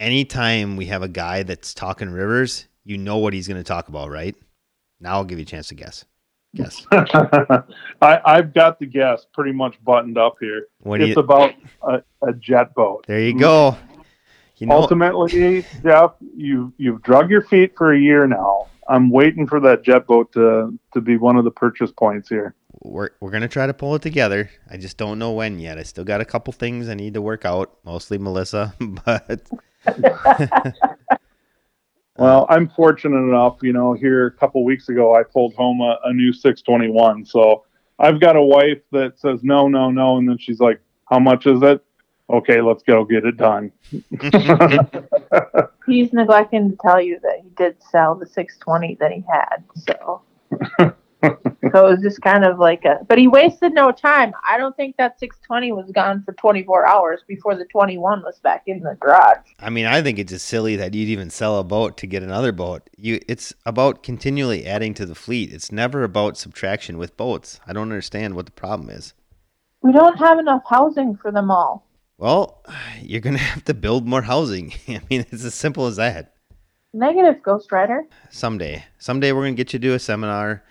Anytime 0.00 0.76
we 0.76 0.86
have 0.86 1.02
a 1.02 1.08
guy 1.08 1.44
that's 1.44 1.74
talking 1.74 2.10
rivers, 2.10 2.66
you 2.84 2.98
know 2.98 3.18
what 3.18 3.32
he's 3.32 3.46
going 3.46 3.60
to 3.60 3.64
talk 3.64 3.88
about, 3.88 4.10
right? 4.10 4.34
Now 5.04 5.16
I'll 5.16 5.24
give 5.24 5.38
you 5.38 5.42
a 5.42 5.46
chance 5.46 5.68
to 5.68 5.74
guess. 5.74 6.06
Guess. 6.54 6.86
I, 8.00 8.20
I've 8.24 8.54
got 8.54 8.78
the 8.78 8.86
guess 8.86 9.26
pretty 9.34 9.52
much 9.52 9.76
buttoned 9.84 10.16
up 10.16 10.36
here. 10.40 10.68
What 10.80 11.02
it's 11.02 11.14
you... 11.14 11.20
about 11.20 11.52
a, 11.82 12.02
a 12.26 12.32
jet 12.32 12.74
boat. 12.74 13.04
There 13.06 13.20
you 13.20 13.34
mm. 13.34 13.40
go. 13.40 13.76
You 14.56 14.68
know, 14.68 14.76
Ultimately, 14.76 15.66
Jeff, 15.82 16.12
you 16.34 16.72
you've 16.78 17.02
drug 17.02 17.28
your 17.28 17.42
feet 17.42 17.76
for 17.76 17.92
a 17.92 17.98
year 17.98 18.26
now. 18.26 18.68
I'm 18.88 19.10
waiting 19.10 19.46
for 19.46 19.60
that 19.60 19.82
jet 19.82 20.06
boat 20.06 20.32
to 20.32 20.78
to 20.94 21.00
be 21.02 21.18
one 21.18 21.36
of 21.36 21.44
the 21.44 21.50
purchase 21.50 21.90
points 21.90 22.30
here. 22.30 22.54
We're 22.82 23.10
we're 23.20 23.30
gonna 23.30 23.48
try 23.48 23.66
to 23.66 23.74
pull 23.74 23.94
it 23.96 24.02
together. 24.02 24.48
I 24.70 24.78
just 24.78 24.96
don't 24.96 25.18
know 25.18 25.32
when 25.32 25.58
yet. 25.58 25.76
I 25.76 25.82
still 25.82 26.04
got 26.04 26.22
a 26.22 26.24
couple 26.24 26.52
things 26.54 26.88
I 26.88 26.94
need 26.94 27.12
to 27.14 27.20
work 27.20 27.44
out, 27.44 27.76
mostly 27.84 28.16
Melissa, 28.16 28.74
but. 29.04 29.42
well, 32.16 32.46
I'm 32.48 32.68
fortunate 32.68 33.18
enough, 33.18 33.58
you 33.62 33.72
know, 33.72 33.92
here 33.92 34.26
a 34.26 34.30
couple 34.30 34.64
weeks 34.64 34.88
ago, 34.88 35.14
I 35.14 35.22
pulled 35.22 35.54
home 35.54 35.80
a, 35.80 35.98
a 36.04 36.12
new 36.12 36.32
621. 36.32 37.24
So 37.26 37.64
I've 37.98 38.20
got 38.20 38.36
a 38.36 38.42
wife 38.42 38.82
that 38.92 39.18
says 39.18 39.40
no, 39.42 39.68
no, 39.68 39.90
no, 39.90 40.18
and 40.18 40.28
then 40.28 40.38
she's 40.38 40.60
like, 40.60 40.80
"How 41.08 41.18
much 41.18 41.46
is 41.46 41.62
it?" 41.62 41.84
okay, 42.30 42.60
let's 42.60 42.82
go 42.82 43.04
get 43.04 43.24
it 43.24 43.36
done. 43.36 43.72
He's 45.86 46.12
neglecting 46.12 46.70
to 46.70 46.76
tell 46.80 47.00
you 47.00 47.20
that 47.22 47.40
he 47.42 47.50
did 47.50 47.76
sell 47.90 48.14
the 48.14 48.26
620 48.26 48.96
that 49.00 49.12
he 49.12 49.24
had. 49.30 49.64
So, 49.74 50.22
so 51.72 51.86
it 51.86 51.90
was 51.90 52.00
just 52.02 52.20
kind 52.22 52.44
of 52.44 52.58
like 52.58 52.84
a, 52.84 53.04
but 53.08 53.18
he 53.18 53.26
wasted 53.26 53.72
no 53.72 53.90
time. 53.92 54.32
I 54.48 54.58
don't 54.58 54.76
think 54.76 54.96
that 54.96 55.18
620 55.18 55.72
was 55.72 55.90
gone 55.92 56.22
for 56.24 56.32
24 56.32 56.86
hours 56.86 57.20
before 57.26 57.54
the 57.54 57.64
21 57.66 58.22
was 58.22 58.38
back 58.40 58.64
in 58.66 58.80
the 58.80 58.96
garage. 59.00 59.38
I 59.58 59.70
mean, 59.70 59.86
I 59.86 60.02
think 60.02 60.18
it's 60.18 60.32
just 60.32 60.46
silly 60.46 60.76
that 60.76 60.94
you'd 60.94 61.08
even 61.08 61.30
sell 61.30 61.58
a 61.58 61.64
boat 61.64 61.96
to 61.98 62.06
get 62.06 62.22
another 62.22 62.52
boat. 62.52 62.88
You, 62.96 63.20
it's 63.28 63.54
about 63.66 64.02
continually 64.02 64.66
adding 64.66 64.94
to 64.94 65.06
the 65.06 65.14
fleet. 65.14 65.52
It's 65.52 65.72
never 65.72 66.04
about 66.04 66.36
subtraction 66.36 66.98
with 66.98 67.16
boats. 67.16 67.60
I 67.66 67.72
don't 67.72 67.82
understand 67.82 68.34
what 68.34 68.46
the 68.46 68.52
problem 68.52 68.90
is. 68.90 69.14
We 69.82 69.92
don't 69.92 70.18
have 70.18 70.38
enough 70.38 70.62
housing 70.68 71.16
for 71.16 71.30
them 71.30 71.50
all. 71.50 71.86
Well, 72.18 72.62
you're 73.02 73.20
going 73.20 73.36
to 73.36 73.42
have 73.42 73.64
to 73.64 73.74
build 73.74 74.06
more 74.06 74.22
housing. 74.22 74.74
I 74.88 75.00
mean, 75.10 75.26
it's 75.30 75.44
as 75.44 75.54
simple 75.54 75.86
as 75.86 75.96
that. 75.96 76.34
Negative, 76.92 77.42
Ghost 77.42 77.72
Rider. 77.72 78.04
Someday. 78.30 78.84
Someday 78.98 79.32
we're 79.32 79.42
going 79.42 79.56
to 79.56 79.60
get 79.60 79.72
you 79.72 79.80
to 79.80 79.88
do 79.88 79.94
a 79.94 79.98
seminar. 79.98 80.62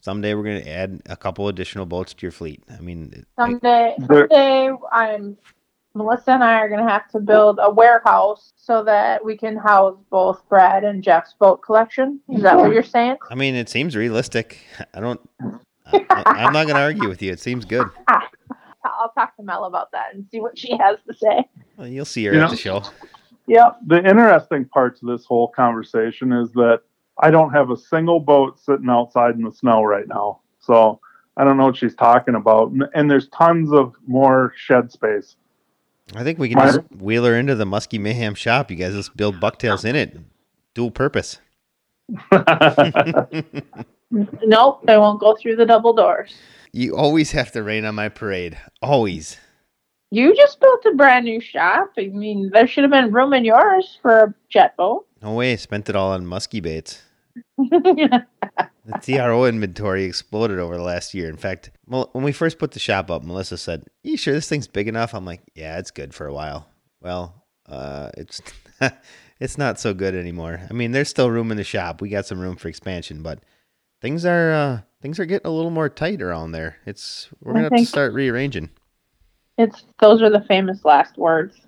Someday 0.00 0.34
we're 0.34 0.44
going 0.44 0.62
to 0.62 0.68
add 0.68 1.02
a 1.06 1.16
couple 1.16 1.48
additional 1.48 1.86
boats 1.86 2.14
to 2.14 2.22
your 2.22 2.32
fleet. 2.32 2.62
I 2.70 2.80
mean, 2.80 3.24
someday, 3.36 3.94
someday 4.06 4.70
I'm 4.92 5.36
Melissa 5.94 6.32
and 6.32 6.44
I 6.44 6.54
are 6.54 6.68
going 6.68 6.84
to 6.84 6.90
have 6.90 7.08
to 7.08 7.20
build 7.20 7.58
a 7.60 7.70
warehouse 7.70 8.52
so 8.56 8.84
that 8.84 9.24
we 9.24 9.36
can 9.36 9.56
house 9.56 9.98
both 10.08 10.48
Brad 10.48 10.84
and 10.84 11.02
Jeff's 11.02 11.34
boat 11.34 11.62
collection. 11.62 12.20
Is 12.28 12.42
that 12.42 12.56
what 12.56 12.72
you're 12.72 12.82
saying? 12.82 13.16
I 13.28 13.34
mean, 13.34 13.54
it 13.54 13.68
seems 13.68 13.96
realistic. 13.96 14.58
I 14.94 15.00
don't. 15.00 15.20
I, 15.86 16.44
am 16.46 16.52
not 16.52 16.66
going 16.66 16.76
to 16.76 16.82
argue 16.82 17.08
with 17.08 17.20
you. 17.20 17.32
It 17.32 17.40
seems 17.40 17.64
good. 17.64 17.88
I'll 18.84 19.12
talk 19.14 19.36
to 19.36 19.42
Mel 19.42 19.64
about 19.64 19.90
that 19.92 20.14
and 20.14 20.24
see 20.30 20.40
what 20.40 20.56
she 20.56 20.76
has 20.78 20.98
to 21.08 21.14
say. 21.14 21.44
Well, 21.76 21.88
you'll 21.88 22.04
see 22.04 22.24
her 22.26 22.32
you 22.32 22.40
at 22.40 22.44
know, 22.44 22.50
the 22.50 22.56
show. 22.56 22.82
Yep. 23.46 23.78
The 23.86 23.98
interesting 23.98 24.66
part 24.66 24.98
to 25.00 25.06
this 25.06 25.24
whole 25.24 25.48
conversation 25.48 26.32
is 26.32 26.52
that 26.52 26.82
I 27.20 27.30
don't 27.30 27.52
have 27.52 27.70
a 27.70 27.76
single 27.76 28.20
boat 28.20 28.58
sitting 28.58 28.88
outside 28.88 29.34
in 29.34 29.42
the 29.42 29.52
snow 29.52 29.82
right 29.82 30.08
now. 30.08 30.40
So 30.60 31.00
I 31.36 31.44
don't 31.44 31.56
know 31.56 31.66
what 31.66 31.76
she's 31.76 31.94
talking 31.94 32.34
about. 32.34 32.72
And 32.94 33.10
there's 33.10 33.28
tons 33.28 33.72
of 33.72 33.94
more 34.06 34.52
shed 34.56 34.90
space. 34.90 35.36
I 36.14 36.24
think 36.24 36.38
we 36.38 36.48
can 36.48 36.58
just 36.58 36.80
wheel 36.96 37.24
her 37.24 37.36
into 37.36 37.54
the 37.54 37.64
Muskie 37.64 38.00
Mayhem 38.00 38.34
shop. 38.34 38.70
You 38.70 38.76
guys 38.76 38.94
just 38.94 39.16
build 39.16 39.38
bucktails 39.38 39.84
in 39.84 39.94
it, 39.94 40.18
dual 40.74 40.90
purpose. 40.90 41.38
nope, 44.10 44.84
I 44.88 44.98
won't 44.98 45.20
go 45.20 45.36
through 45.36 45.54
the 45.56 45.66
double 45.66 45.92
doors. 45.92 46.34
You 46.72 46.96
always 46.96 47.30
have 47.30 47.52
to 47.52 47.62
rain 47.62 47.84
on 47.84 47.94
my 47.94 48.08
parade. 48.08 48.58
Always. 48.82 49.36
You 50.10 50.34
just 50.34 50.58
built 50.58 50.84
a 50.86 50.94
brand 50.96 51.24
new 51.24 51.40
shop. 51.40 51.92
I 51.96 52.06
mean, 52.06 52.50
there 52.52 52.66
should 52.66 52.82
have 52.82 52.90
been 52.90 53.12
room 53.12 53.32
in 53.32 53.44
yours 53.44 53.98
for 54.02 54.24
a 54.24 54.34
jet 54.48 54.76
boat. 54.76 55.06
No 55.22 55.34
way. 55.34 55.56
Spent 55.56 55.88
it 55.88 55.94
all 55.94 56.10
on 56.10 56.26
muskie 56.26 56.60
baits. 56.60 57.02
the 57.58 58.26
TRO 59.02 59.44
inventory 59.44 60.04
exploded 60.04 60.58
over 60.58 60.76
the 60.76 60.82
last 60.82 61.14
year. 61.14 61.28
In 61.28 61.36
fact, 61.36 61.70
when 61.86 62.24
we 62.24 62.32
first 62.32 62.58
put 62.58 62.72
the 62.72 62.78
shop 62.78 63.10
up, 63.10 63.22
Melissa 63.22 63.58
said, 63.58 63.84
"You 64.02 64.16
sure 64.16 64.34
this 64.34 64.48
thing's 64.48 64.68
big 64.68 64.88
enough?" 64.88 65.14
I'm 65.14 65.24
like, 65.24 65.42
"Yeah, 65.54 65.78
it's 65.78 65.90
good 65.90 66.14
for 66.14 66.26
a 66.26 66.32
while." 66.32 66.68
Well, 67.00 67.44
uh, 67.68 68.10
it's 68.16 68.40
it's 69.40 69.58
not 69.58 69.80
so 69.80 69.94
good 69.94 70.14
anymore. 70.14 70.60
I 70.68 70.72
mean, 70.72 70.92
there's 70.92 71.08
still 71.08 71.30
room 71.30 71.50
in 71.50 71.56
the 71.56 71.64
shop. 71.64 72.00
We 72.00 72.08
got 72.08 72.26
some 72.26 72.40
room 72.40 72.56
for 72.56 72.68
expansion, 72.68 73.22
but 73.22 73.40
things 74.00 74.24
are 74.24 74.52
uh, 74.52 74.80
things 75.02 75.18
are 75.18 75.26
getting 75.26 75.46
a 75.46 75.54
little 75.54 75.70
more 75.70 75.88
tight 75.88 76.22
around 76.22 76.52
there. 76.52 76.76
It's 76.86 77.28
we're 77.40 77.54
gonna 77.54 77.64
have 77.64 77.72
to 77.72 77.86
start 77.86 78.12
rearranging. 78.12 78.70
It's 79.58 79.84
those 80.00 80.22
are 80.22 80.30
the 80.30 80.44
famous 80.48 80.84
last 80.84 81.16
words. 81.16 81.60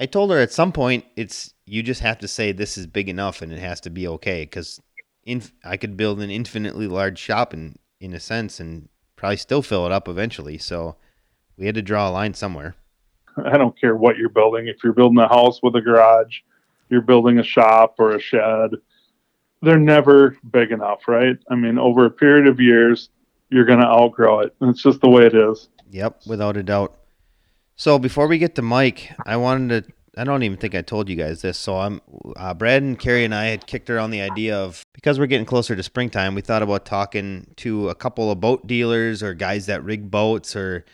I 0.00 0.06
told 0.06 0.30
her 0.30 0.38
at 0.38 0.52
some 0.52 0.72
point 0.72 1.04
it's 1.16 1.54
you 1.66 1.82
just 1.82 2.00
have 2.00 2.18
to 2.18 2.28
say 2.28 2.52
this 2.52 2.78
is 2.78 2.86
big 2.86 3.08
enough 3.08 3.42
and 3.42 3.52
it 3.52 3.58
has 3.58 3.80
to 3.82 3.90
be 3.90 4.06
okay 4.08 4.42
because 4.42 4.80
inf- 5.28 5.52
I 5.64 5.76
could 5.76 5.96
build 5.96 6.20
an 6.20 6.30
infinitely 6.30 6.86
large 6.86 7.18
shop 7.18 7.52
in 7.54 7.78
in 8.00 8.14
a 8.14 8.20
sense 8.20 8.60
and 8.60 8.88
probably 9.16 9.36
still 9.36 9.62
fill 9.62 9.84
it 9.84 9.92
up 9.92 10.08
eventually. 10.08 10.58
So 10.58 10.96
we 11.56 11.66
had 11.66 11.74
to 11.74 11.82
draw 11.82 12.08
a 12.08 12.12
line 12.12 12.34
somewhere. 12.34 12.76
I 13.44 13.58
don't 13.58 13.78
care 13.78 13.96
what 13.96 14.16
you're 14.16 14.28
building. 14.28 14.68
If 14.68 14.82
you're 14.82 14.92
building 14.92 15.18
a 15.18 15.28
house 15.28 15.60
with 15.62 15.74
a 15.76 15.80
garage, 15.80 16.38
you're 16.88 17.02
building 17.02 17.38
a 17.38 17.42
shop 17.42 17.96
or 17.98 18.12
a 18.12 18.20
shed, 18.20 18.70
they're 19.60 19.78
never 19.78 20.36
big 20.50 20.70
enough, 20.70 21.08
right? 21.08 21.36
I 21.50 21.54
mean, 21.56 21.78
over 21.78 22.06
a 22.06 22.10
period 22.10 22.46
of 22.46 22.60
years, 22.60 23.10
you're 23.50 23.64
going 23.64 23.80
to 23.80 23.86
outgrow 23.86 24.40
it. 24.40 24.54
It's 24.60 24.82
just 24.82 25.00
the 25.00 25.08
way 25.08 25.26
it 25.26 25.34
is. 25.34 25.68
Yep, 25.90 26.22
without 26.26 26.56
a 26.56 26.62
doubt. 26.62 26.96
So 27.76 27.98
before 27.98 28.26
we 28.26 28.38
get 28.38 28.54
to 28.56 28.62
Mike, 28.62 29.10
I 29.26 29.36
wanted 29.36 29.86
to 29.86 29.92
I 30.18 30.24
don't 30.24 30.42
even 30.42 30.58
think 30.58 30.74
I 30.74 30.82
told 30.82 31.08
you 31.08 31.14
guys 31.14 31.42
this. 31.42 31.56
So 31.56 31.78
I'm 31.78 32.00
uh, 32.36 32.52
Brad 32.52 32.82
and 32.82 32.98
Carrie 32.98 33.24
and 33.24 33.34
I 33.34 33.46
had 33.46 33.68
kicked 33.68 33.88
around 33.88 34.10
the 34.10 34.20
idea 34.20 34.58
of 34.58 34.82
because 34.92 35.18
we're 35.18 35.26
getting 35.26 35.46
closer 35.46 35.76
to 35.76 35.82
springtime, 35.82 36.34
we 36.34 36.40
thought 36.40 36.62
about 36.62 36.84
talking 36.84 37.54
to 37.58 37.88
a 37.88 37.94
couple 37.94 38.30
of 38.30 38.40
boat 38.40 38.66
dealers 38.66 39.22
or 39.22 39.32
guys 39.34 39.66
that 39.66 39.84
rig 39.84 40.10
boats 40.10 40.56
or 40.56 40.84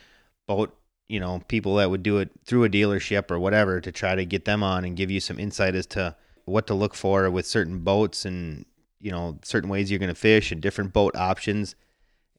boat, 0.47 0.76
you 1.09 1.19
know, 1.19 1.40
people 1.49 1.76
that 1.76 1.88
would 1.88 2.02
do 2.02 2.19
it 2.19 2.31
through 2.45 2.64
a 2.64 2.69
dealership 2.69 3.31
or 3.31 3.38
whatever 3.38 3.81
to 3.81 3.90
try 3.90 4.14
to 4.14 4.26
get 4.26 4.45
them 4.45 4.62
on 4.62 4.85
and 4.85 4.95
give 4.95 5.11
you 5.11 5.21
some 5.21 5.38
insight 5.38 5.75
as 5.75 5.87
to 5.87 6.14
what 6.45 6.66
to 6.66 6.75
look 6.75 6.95
for 6.95 7.31
with 7.31 7.47
certain 7.47 7.78
boats 7.78 8.26
and 8.26 8.66
you 9.00 9.11
know 9.11 9.38
certain 9.43 9.71
ways 9.71 9.90
you're 9.90 9.99
going 9.99 10.09
to 10.09 10.14
fish 10.14 10.52
and 10.52 10.61
different 10.61 10.93
boat 10.93 11.16
options. 11.16 11.75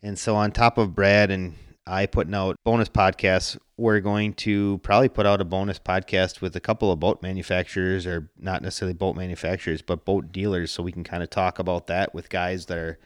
And 0.03 0.19
so 0.19 0.35
on 0.35 0.51
top 0.51 0.77
of 0.77 0.93
Brad 0.93 1.31
and 1.31 1.55
I 1.87 2.07
putting 2.07 2.33
out 2.33 2.57
bonus 2.63 2.89
podcasts. 2.89 3.57
We're 3.77 3.99
going 3.99 4.33
to 4.35 4.79
probably 4.79 5.09
put 5.09 5.25
out 5.25 5.41
a 5.41 5.45
bonus 5.45 5.77
podcast 5.77 6.41
with 6.41 6.55
a 6.55 6.59
couple 6.59 6.91
of 6.91 6.99
boat 6.99 7.21
manufacturers, 7.21 8.07
or 8.07 8.29
not 8.39 8.61
necessarily 8.61 8.93
boat 8.93 9.15
manufacturers, 9.15 9.81
but 9.81 10.05
boat 10.05 10.31
dealers, 10.31 10.71
so 10.71 10.81
we 10.81 10.91
can 10.91 11.03
kind 11.03 11.21
of 11.21 11.29
talk 11.29 11.59
about 11.59 11.87
that 11.87 12.13
with 12.13 12.29
guys 12.29 12.65
that 12.67 12.77
are, 12.77 12.97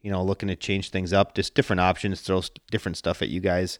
you 0.00 0.10
know, 0.10 0.22
looking 0.22 0.48
to 0.48 0.56
change 0.56 0.90
things 0.90 1.12
up, 1.12 1.34
just 1.34 1.54
different 1.54 1.80
options, 1.80 2.20
throw 2.20 2.42
different 2.70 2.96
stuff 2.96 3.22
at 3.22 3.28
you 3.28 3.40
guys. 3.40 3.78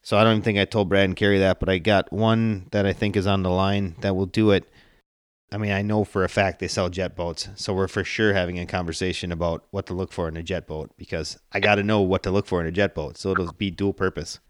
So 0.00 0.16
I 0.16 0.24
don't 0.24 0.32
even 0.32 0.42
think 0.42 0.58
I 0.58 0.64
told 0.64 0.88
Brad 0.88 1.04
and 1.04 1.16
Carrie 1.16 1.38
that, 1.38 1.60
but 1.60 1.68
I 1.68 1.78
got 1.78 2.12
one 2.12 2.68
that 2.72 2.86
I 2.86 2.92
think 2.92 3.16
is 3.16 3.26
on 3.26 3.42
the 3.42 3.50
line 3.50 3.96
that 4.00 4.16
will 4.16 4.26
do 4.26 4.50
it. 4.50 4.68
I 5.52 5.58
mean, 5.58 5.72
I 5.72 5.82
know 5.82 6.04
for 6.04 6.24
a 6.24 6.30
fact 6.30 6.60
they 6.60 6.68
sell 6.68 6.88
jet 6.88 7.14
boats, 7.14 7.50
so 7.56 7.74
we're 7.74 7.86
for 7.86 8.04
sure 8.04 8.32
having 8.32 8.58
a 8.58 8.64
conversation 8.64 9.30
about 9.30 9.66
what 9.70 9.84
to 9.86 9.94
look 9.94 10.10
for 10.10 10.26
in 10.26 10.36
a 10.38 10.42
jet 10.42 10.66
boat 10.66 10.90
because 10.96 11.38
I 11.52 11.60
got 11.60 11.74
to 11.74 11.82
know 11.82 12.00
what 12.00 12.22
to 12.22 12.30
look 12.30 12.46
for 12.46 12.62
in 12.62 12.66
a 12.66 12.70
jet 12.70 12.94
boat, 12.94 13.18
so 13.18 13.32
it'll 13.32 13.52
be 13.52 13.70
dual 13.70 13.92
purpose. 13.92 14.40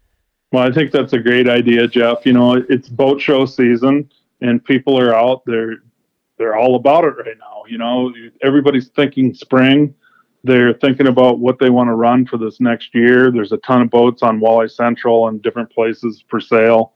Well, 0.53 0.63
I 0.63 0.71
think 0.71 0.91
that's 0.91 1.11
a 1.11 1.19
great 1.19 1.49
idea, 1.49 1.89
Jeff. 1.89 2.25
You 2.25 2.31
know, 2.31 2.53
it's 2.69 2.87
boat 2.87 3.19
show 3.19 3.45
season, 3.45 4.09
and 4.39 4.63
people 4.63 4.97
are 4.97 5.13
out 5.13 5.43
there. 5.45 5.79
They're 6.37 6.55
all 6.55 6.75
about 6.77 7.03
it 7.03 7.17
right 7.17 7.37
now. 7.37 7.63
You 7.67 7.79
know, 7.79 8.13
everybody's 8.41 8.87
thinking 8.87 9.33
spring. 9.33 9.93
They're 10.45 10.73
thinking 10.73 11.07
about 11.07 11.39
what 11.39 11.59
they 11.59 11.69
want 11.69 11.89
to 11.89 11.95
run 11.95 12.25
for 12.25 12.37
this 12.37 12.61
next 12.61 12.95
year. 12.95 13.29
There's 13.29 13.51
a 13.51 13.57
ton 13.57 13.81
of 13.81 13.89
boats 13.89 14.23
on 14.23 14.39
Walleye 14.39 14.71
Central 14.71 15.27
and 15.27 15.41
different 15.41 15.69
places 15.69 16.23
for 16.29 16.39
sale 16.39 16.93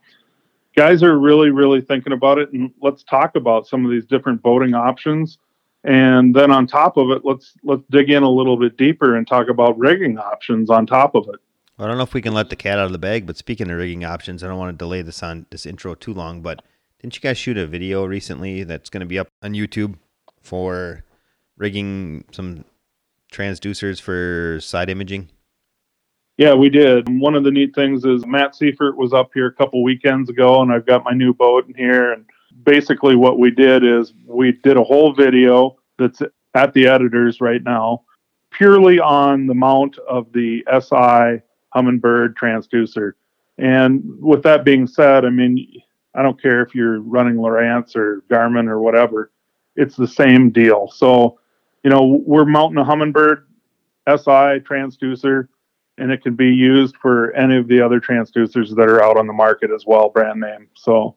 guys 0.77 1.01
are 1.01 1.17
really, 1.17 1.49
really 1.49 1.81
thinking 1.81 2.13
about 2.13 2.37
it. 2.37 2.53
And 2.53 2.71
let's 2.81 3.03
talk 3.03 3.35
about 3.35 3.67
some 3.67 3.83
of 3.83 3.91
these 3.91 4.05
different 4.05 4.41
boating 4.41 4.75
options. 4.75 5.39
And 5.83 6.35
then 6.35 6.51
on 6.51 6.67
top 6.67 6.97
of 6.97 7.09
it, 7.11 7.23
let's 7.25 7.53
let's 7.63 7.83
dig 7.89 8.09
in 8.09 8.23
a 8.23 8.29
little 8.29 8.57
bit 8.57 8.77
deeper 8.77 9.15
and 9.15 9.27
talk 9.27 9.49
about 9.49 9.77
rigging 9.77 10.17
options 10.17 10.69
on 10.69 10.85
top 10.85 11.15
of 11.15 11.27
it. 11.29 11.39
I 11.79 11.85
don't 11.87 11.97
know 11.97 12.03
if 12.03 12.13
we 12.13 12.21
can 12.21 12.33
let 12.33 12.49
the 12.49 12.55
cat 12.55 12.79
out 12.79 12.85
of 12.85 12.91
the 12.91 12.97
bag, 12.97 13.25
but 13.25 13.37
speaking 13.37 13.69
of 13.69 13.77
rigging 13.77 14.03
options, 14.03 14.43
I 14.43 14.47
don't 14.47 14.57
want 14.57 14.73
to 14.73 14.83
delay 14.83 15.01
this 15.01 15.21
on 15.21 15.45
this 15.49 15.65
intro 15.65 15.95
too 15.95 16.13
long. 16.13 16.41
But 16.41 16.63
didn't 16.99 17.15
you 17.15 17.21
guys 17.21 17.37
shoot 17.37 17.57
a 17.57 17.67
video 17.67 18.05
recently 18.05 18.63
that's 18.63 18.89
going 18.89 19.01
to 19.01 19.07
be 19.07 19.19
up 19.19 19.27
on 19.41 19.53
YouTube 19.53 19.95
for 20.41 21.03
rigging 21.57 22.25
some 22.31 22.65
transducers 23.31 24.01
for 24.01 24.59
side 24.61 24.89
imaging? 24.89 25.29
Yeah, 26.37 26.53
we 26.53 26.69
did. 26.69 27.09
One 27.19 27.33
of 27.33 27.43
the 27.43 27.51
neat 27.51 27.73
things 27.73 28.05
is 28.05 28.23
Matt 28.27 28.55
Seifert 28.55 28.95
was 28.95 29.11
up 29.11 29.31
here 29.33 29.47
a 29.47 29.53
couple 29.53 29.83
weekends 29.83 30.29
ago, 30.29 30.61
and 30.61 30.71
I've 30.71 30.85
got 30.85 31.03
my 31.03 31.13
new 31.13 31.33
boat 31.33 31.67
in 31.67 31.73
here. 31.73 32.13
And 32.13 32.25
basically, 32.63 33.15
what 33.15 33.39
we 33.39 33.49
did 33.49 33.83
is 33.83 34.13
we 34.25 34.51
did 34.51 34.77
a 34.77 34.83
whole 34.83 35.13
video 35.13 35.77
that's 35.97 36.21
at 36.53 36.73
the 36.73 36.87
editors 36.87 37.41
right 37.41 37.63
now, 37.63 38.03
purely 38.51 38.99
on 38.99 39.47
the 39.47 39.55
mount 39.55 39.97
of 40.07 40.31
the 40.31 40.63
SI 40.69 41.41
Humminbird 41.75 42.35
transducer. 42.35 43.13
And 43.57 44.03
with 44.19 44.43
that 44.43 44.63
being 44.63 44.85
said, 44.85 45.25
I 45.25 45.31
mean, 45.31 45.81
I 46.13 46.21
don't 46.21 46.39
care 46.39 46.61
if 46.61 46.75
you're 46.75 46.99
running 47.01 47.35
Lowrance 47.35 47.95
or 47.95 48.23
Garmin 48.29 48.67
or 48.67 48.79
whatever, 48.79 49.31
it's 49.75 49.95
the 49.95 50.07
same 50.07 50.51
deal. 50.51 50.87
So, 50.93 51.39
you 51.83 51.89
know, 51.89 52.21
we're 52.25 52.45
mounting 52.45 52.77
a 52.77 52.85
Humminbird 52.85 53.43
SI 54.07 54.61
transducer 54.63 55.47
and 55.97 56.11
it 56.11 56.21
can 56.21 56.35
be 56.35 56.47
used 56.47 56.95
for 56.97 57.31
any 57.33 57.57
of 57.57 57.67
the 57.67 57.81
other 57.81 57.99
transducers 57.99 58.75
that 58.75 58.89
are 58.89 59.03
out 59.03 59.17
on 59.17 59.27
the 59.27 59.33
market 59.33 59.71
as 59.71 59.85
well, 59.85 60.09
brand 60.09 60.39
name. 60.39 60.67
So 60.75 61.15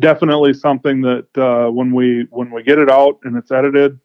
definitely 0.00 0.52
something 0.54 1.00
that 1.02 1.38
uh, 1.38 1.70
when 1.70 1.92
we 1.92 2.26
when 2.30 2.50
we 2.50 2.62
get 2.62 2.78
it 2.78 2.90
out 2.90 3.18
and 3.24 3.36
it's 3.36 3.50
edited, 3.50 3.98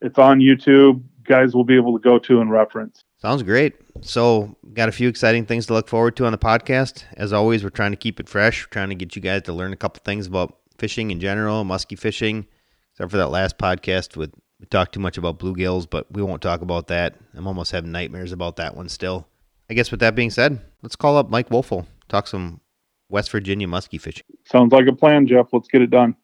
it's 0.00 0.18
on 0.18 0.40
YouTube. 0.40 1.02
Guys 1.24 1.54
will 1.54 1.64
be 1.64 1.76
able 1.76 1.98
to 1.98 2.02
go 2.02 2.18
to 2.18 2.40
and 2.40 2.50
reference. 2.50 3.04
Sounds 3.18 3.42
great. 3.42 3.74
So, 4.02 4.54
got 4.74 4.90
a 4.90 4.92
few 4.92 5.08
exciting 5.08 5.46
things 5.46 5.64
to 5.66 5.72
look 5.72 5.88
forward 5.88 6.14
to 6.16 6.26
on 6.26 6.32
the 6.32 6.38
podcast. 6.38 7.04
As 7.16 7.32
always, 7.32 7.64
we're 7.64 7.70
trying 7.70 7.92
to 7.92 7.96
keep 7.96 8.20
it 8.20 8.28
fresh. 8.28 8.66
We're 8.66 8.70
trying 8.70 8.90
to 8.90 8.94
get 8.94 9.16
you 9.16 9.22
guys 9.22 9.42
to 9.42 9.54
learn 9.54 9.72
a 9.72 9.76
couple 9.76 10.02
things 10.04 10.26
about 10.26 10.58
fishing 10.76 11.10
in 11.10 11.20
general, 11.20 11.64
musky 11.64 11.96
fishing. 11.96 12.46
Except 12.92 13.10
for 13.10 13.16
that 13.16 13.28
last 13.28 13.56
podcast 13.56 14.16
with 14.16 14.34
we 14.60 14.66
talked 14.66 14.94
too 14.94 15.00
much 15.00 15.16
about 15.16 15.38
bluegills, 15.38 15.88
but 15.88 16.10
we 16.12 16.22
won't 16.22 16.42
talk 16.42 16.60
about 16.60 16.88
that. 16.88 17.16
I'm 17.34 17.46
almost 17.46 17.72
having 17.72 17.92
nightmares 17.92 18.32
about 18.32 18.56
that 18.56 18.76
one 18.76 18.88
still. 18.88 19.26
I 19.70 19.74
guess 19.74 19.90
with 19.90 20.00
that 20.00 20.14
being 20.14 20.30
said, 20.30 20.60
let's 20.82 20.96
call 20.96 21.16
up 21.16 21.30
Mike 21.30 21.48
Wolfel, 21.48 21.86
talk 22.08 22.26
some 22.26 22.60
West 23.08 23.30
Virginia 23.30 23.66
muskie 23.66 24.00
fishing. 24.00 24.24
Sounds 24.44 24.72
like 24.72 24.86
a 24.86 24.92
plan, 24.92 25.26
Jeff. 25.26 25.48
Let's 25.52 25.68
get 25.68 25.82
it 25.82 25.90
done. 25.90 26.16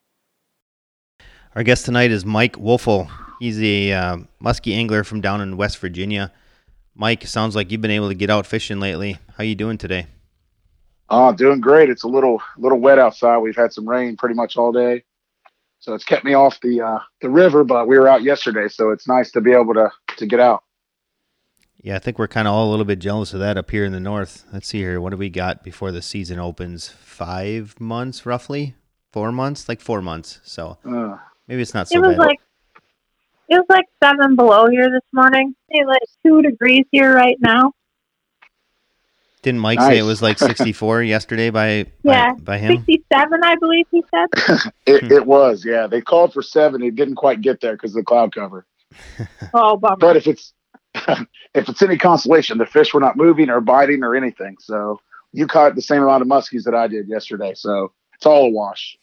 Our 1.57 1.63
guest 1.63 1.85
tonight 1.85 2.11
is 2.11 2.25
Mike 2.25 2.57
Wolfel. 2.57 3.11
He's 3.41 3.61
a 3.63 3.93
uh, 3.93 4.17
muskie 4.43 4.75
angler 4.75 5.03
from 5.05 5.21
down 5.21 5.41
in 5.41 5.57
West 5.57 5.79
Virginia. 5.79 6.33
Mike, 6.95 7.27
sounds 7.27 7.57
like 7.57 7.71
you've 7.71 7.81
been 7.81 7.91
able 7.91 8.09
to 8.09 8.15
get 8.15 8.31
out 8.31 8.47
fishing 8.47 8.79
lately. 8.79 9.19
How 9.37 9.45
you 9.45 9.55
doing 9.55 9.79
today? 9.79 10.07
Oh, 11.09 11.33
doing 11.33 11.61
great. 11.61 11.91
It's 11.91 12.05
a 12.05 12.09
little 12.09 12.41
little 12.57 12.79
wet 12.79 12.99
outside. 12.99 13.39
We've 13.39 13.57
had 13.57 13.73
some 13.73 13.89
rain 13.89 14.17
pretty 14.17 14.35
much 14.37 14.57
all 14.57 14.71
day, 14.71 15.03
so 15.81 15.95
it's 15.95 16.05
kept 16.05 16.25
me 16.25 16.35
off 16.35 16.61
the 16.61 16.83
uh, 16.83 16.99
the 17.21 17.29
river. 17.29 17.65
But 17.65 17.89
we 17.89 17.99
were 17.99 18.07
out 18.07 18.23
yesterday, 18.23 18.69
so 18.69 18.91
it's 18.91 19.09
nice 19.09 19.33
to 19.33 19.41
be 19.41 19.53
able 19.53 19.75
to 19.75 19.91
to 20.19 20.27
get 20.27 20.39
out. 20.39 20.63
Yeah, 21.83 21.97
I 21.97 21.99
think 21.99 22.19
we're 22.19 22.29
kind 22.29 22.47
of 22.47 22.53
all 22.53 22.69
a 22.69 22.71
little 22.71 22.85
bit 22.85 22.99
jealous 22.99 23.33
of 23.33 23.41
that 23.41 23.57
up 23.57 23.71
here 23.71 23.85
in 23.87 23.93
the 23.93 24.01
north. 24.01 24.45
Let's 24.53 24.69
see 24.69 24.79
here. 24.79 25.01
What 25.01 25.11
do 25.11 25.17
we 25.17 25.31
got 25.31 25.65
before 25.65 25.93
the 25.93 26.03
season 26.03 26.39
opens? 26.39 26.89
Five 26.89 27.81
months, 27.81 28.27
roughly? 28.27 28.75
Four 29.13 29.33
months? 29.33 29.69
Like 29.69 29.81
four 29.81 30.03
months. 30.03 30.41
So 30.45 30.77
Uh, 30.85 31.17
maybe 31.49 31.63
it's 31.63 31.73
not 31.75 31.89
so 31.89 31.97
it 31.97 32.03
was 32.07 32.17
bad. 32.17 32.27
like 32.27 32.41
it 33.49 33.55
was 33.57 33.67
like 33.69 33.87
seven 34.03 34.37
below 34.37 34.69
here 34.69 34.91
this 34.91 35.01
morning. 35.13 35.55
It's 35.71 35.89
like 35.89 36.03
two 36.25 36.43
degrees 36.43 36.85
here 36.93 37.15
right 37.15 37.37
now. 37.41 37.73
Didn't 39.43 39.61
Mike 39.61 39.81
say 39.81 39.97
it 39.99 40.03
was 40.03 40.21
like 40.21 40.39
64 40.39 41.03
yesterday 41.03 41.49
by, 41.49 41.87
Yeah, 42.03 42.35
by 42.35 42.41
by 42.43 42.59
him? 42.59 42.77
Sixty-seven, 42.77 43.43
I 43.43 43.57
believe 43.57 43.87
he 43.91 44.05
said. 44.11 44.71
it, 44.87 45.11
it 45.11 45.27
was, 45.27 45.65
yeah. 45.65 45.87
They 45.87 46.03
called 46.03 46.35
for 46.35 46.43
seven. 46.43 46.83
It 46.83 46.95
didn't 46.95 47.15
quite 47.17 47.41
get 47.41 47.61
there 47.63 47.73
because 47.73 47.93
of 47.93 47.97
the 47.97 48.05
cloud 48.05 48.35
cover. 48.35 48.67
Oh, 49.55 49.79
bummer. 49.79 49.97
But 49.97 50.17
if 50.17 50.27
it's 50.27 50.53
if 51.55 51.69
it's 51.69 51.83
any 51.83 51.99
consolation, 51.99 52.59
the 52.59 52.67
fish 52.67 52.93
were 52.93 53.01
not 53.01 53.17
moving 53.17 53.51
or 53.51 53.61
biting 53.61 54.03
or 54.03 54.15
anything. 54.15 54.57
So 54.61 55.01
you 55.33 55.47
caught 55.47 55.75
the 55.75 55.83
same 55.83 56.03
amount 56.03 56.23
of 56.23 56.29
muskies 56.29 56.65
that 56.65 56.75
I 56.75 56.89
did 56.89 57.09
yesterday. 57.09 57.55
So 57.55 57.93
it's 58.15 58.27
all 58.27 58.47
a 58.47 58.51
wash. 58.51 58.97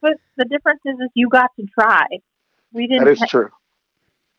But 0.00 0.14
the 0.36 0.44
difference 0.44 0.80
is, 0.84 0.94
is 0.94 1.10
you 1.14 1.28
got 1.28 1.50
to 1.58 1.66
try. 1.78 2.06
We 2.72 2.86
didn't. 2.86 3.06
is 3.08 3.22
true. 3.28 3.50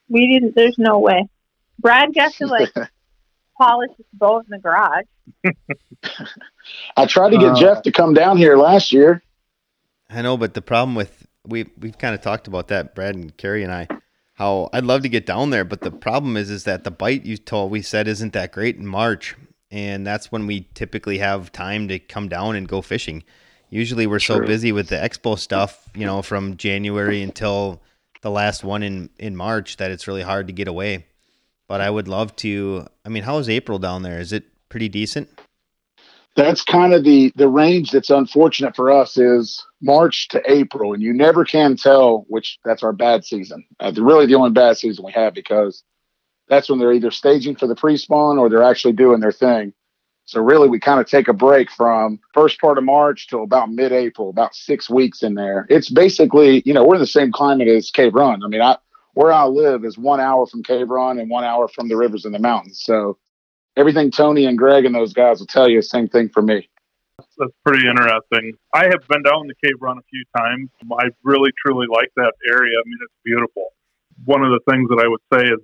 we 0.10 0.28
didn't. 0.28 0.56
There's 0.56 0.78
no 0.78 1.00
way. 1.00 1.30
Brad 1.80 2.14
got 2.14 2.34
to 2.34 2.48
like 2.48 2.74
polish 3.58 3.92
his 3.98 4.06
boat 4.14 4.46
in 4.46 4.50
the 4.50 4.60
garage. 4.60 5.06
I 6.98 7.06
tried 7.06 7.30
to 7.30 7.38
get 7.38 7.52
Uh, 7.52 7.56
Jeff 7.56 7.82
to 7.84 7.92
come 7.92 8.14
down 8.14 8.38
here 8.38 8.58
last 8.58 8.92
year. 8.92 9.22
I 10.10 10.22
know, 10.22 10.38
but 10.38 10.54
the 10.54 10.62
problem 10.62 10.96
with 10.96 11.26
we 11.46 11.68
we've 11.80 11.98
kind 11.98 12.16
of 12.16 12.22
talked 12.22 12.48
about 12.48 12.68
that, 12.70 12.96
Brad 12.96 13.16
and 13.16 13.36
Carrie 13.38 13.64
and 13.64 13.72
I, 13.72 13.88
how 14.44 14.70
I'd 14.74 14.84
love 14.84 15.04
to 15.04 15.10
get 15.10 15.26
down 15.26 15.52
there, 15.52 15.64
but 15.64 15.80
the 15.80 15.92
problem 15.92 16.36
is 16.36 16.50
is 16.50 16.66
that 16.66 16.84
the 16.84 16.92
bite 16.92 17.26
you 17.26 17.38
told 17.38 17.72
we 17.72 17.82
said 17.82 18.10
isn't 18.10 18.34
that 18.34 18.52
great 18.52 18.76
in 18.76 18.86
March, 18.86 19.36
and 19.72 20.06
that's 20.06 20.34
when 20.34 20.46
we 20.48 20.68
typically 20.74 21.20
have 21.20 21.52
time 21.54 21.88
to 21.88 21.98
come 21.98 22.28
down 22.28 22.58
and 22.58 22.68
go 22.68 22.82
fishing. 22.82 23.24
Usually 23.70 24.06
we're 24.06 24.20
so 24.20 24.42
busy 24.46 24.74
with 24.74 24.90
the 24.90 24.98
expo 24.98 25.40
stuff, 25.40 25.90
you 25.96 26.06
know, 26.06 26.22
from 26.22 26.58
January 26.58 27.22
until 27.22 27.82
the 28.22 28.30
last 28.30 28.66
one 28.66 28.84
in 28.84 29.10
in 29.18 29.36
March 29.36 29.78
that 29.78 29.92
it's 29.92 30.08
really 30.08 30.22
hard 30.22 30.48
to 30.48 30.54
get 30.54 30.68
away. 30.68 31.06
But 31.70 31.80
I 31.80 31.90
would 31.90 32.10
love 32.10 32.36
to. 32.38 32.86
I 33.06 33.10
mean, 33.10 33.24
how 33.24 33.38
is 33.38 33.48
April 33.48 33.80
down 33.80 34.04
there? 34.04 34.20
Is 34.20 34.34
it 34.34 34.44
pretty 34.68 34.90
decent? 34.90 35.30
That's 36.36 36.64
kind 36.64 36.94
of 36.94 37.04
the 37.04 37.32
the 37.36 37.48
range 37.48 37.92
that's 37.92 38.10
unfortunate 38.10 38.76
for 38.76 38.92
us 38.92 39.18
is 39.18 39.64
March 39.82 40.28
to 40.30 40.42
April, 40.52 40.94
and 40.94 41.02
you 41.04 41.14
never 41.14 41.46
can 41.46 41.76
tell 41.78 42.26
which 42.28 42.58
that's 42.66 42.82
our 42.82 42.94
bad 42.94 43.24
season. 43.24 43.64
Uh, 43.80 43.92
really, 43.98 44.26
the 44.26 44.36
only 44.36 44.50
bad 44.50 44.78
season 44.78 45.06
we 45.06 45.12
have 45.12 45.34
because 45.34 45.84
that's 46.48 46.70
when 46.70 46.80
they're 46.80 46.94
either 46.94 47.12
staging 47.12 47.56
for 47.56 47.68
the 47.68 47.76
pre-spawn 47.76 48.38
or 48.38 48.50
they're 48.50 48.64
actually 48.64 48.94
doing 48.94 49.20
their 49.20 49.32
thing. 49.32 49.74
So 50.26 50.42
really, 50.42 50.70
we 50.70 50.80
kind 50.80 51.00
of 51.00 51.06
take 51.06 51.28
a 51.28 51.34
break 51.34 51.70
from 51.70 52.20
first 52.34 52.60
part 52.60 52.78
of 52.78 52.84
March 52.84 53.28
till 53.28 53.44
about 53.44 53.70
mid-April, 53.72 54.30
about 54.30 54.56
six 54.56 54.90
weeks 54.90 55.22
in 55.22 55.36
there. 55.36 55.68
It's 55.70 55.90
basically, 55.90 56.64
you 56.66 56.74
know, 56.74 56.86
we're 56.86 56.96
in 56.96 57.02
the 57.02 57.08
same 57.08 57.32
climate 57.32 57.68
as 57.68 57.92
Cave 57.92 58.16
Run. 58.16 58.44
I 58.44 58.48
mean, 58.48 58.62
I 58.62 58.78
where 59.14 59.32
I 59.32 59.46
live 59.46 59.86
is 59.86 59.98
one 59.98 60.20
hour 60.20 60.48
from 60.48 60.64
Cave 60.64 60.90
Run 60.90 61.20
and 61.20 61.30
one 61.30 61.44
hour 61.44 61.68
from 61.68 61.88
the 61.88 61.98
rivers 61.98 62.26
and 62.26 62.34
the 62.34 62.40
mountains. 62.40 62.82
So 62.84 63.18
everything 63.78 64.12
Tony 64.12 64.46
and 64.46 64.58
Greg 64.58 64.86
and 64.86 64.94
those 64.94 65.14
guys 65.14 65.40
will 65.40 65.48
tell 65.48 65.70
you, 65.70 65.82
same 65.82 66.08
thing 66.08 66.30
for 66.30 66.42
me. 66.42 66.70
That's 67.38 67.52
pretty 67.66 67.88
interesting. 67.88 68.54
I 68.74 68.86
have 68.86 69.08
been 69.08 69.24
down 69.24 69.48
the 69.48 69.56
Cave 69.64 69.76
Run 69.80 69.98
a 69.98 70.02
few 70.10 70.24
times. 70.38 70.70
I 71.00 71.10
really 71.24 71.52
truly 71.66 71.88
like 71.90 72.10
that 72.16 72.34
area. 72.48 72.78
I 72.78 72.84
mean, 72.86 72.98
it's 73.02 73.14
beautiful. 73.24 73.74
One 74.26 74.44
of 74.44 74.52
the 74.52 74.60
things 74.72 74.90
that 74.90 75.04
I 75.04 75.08
would 75.08 75.22
say 75.34 75.48
is 75.48 75.60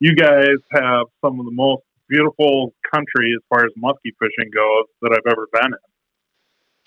you 0.00 0.14
guys 0.14 0.56
have 0.72 1.06
some 1.24 1.38
of 1.38 1.46
the 1.46 1.52
most 1.52 1.82
beautiful 2.08 2.74
country 2.92 3.32
as 3.36 3.42
far 3.48 3.64
as 3.64 3.72
muskie 3.82 4.12
fishing 4.18 4.50
goes 4.52 4.86
that 5.02 5.12
I've 5.12 5.32
ever 5.32 5.46
been 5.52 5.72
in. 5.72 5.90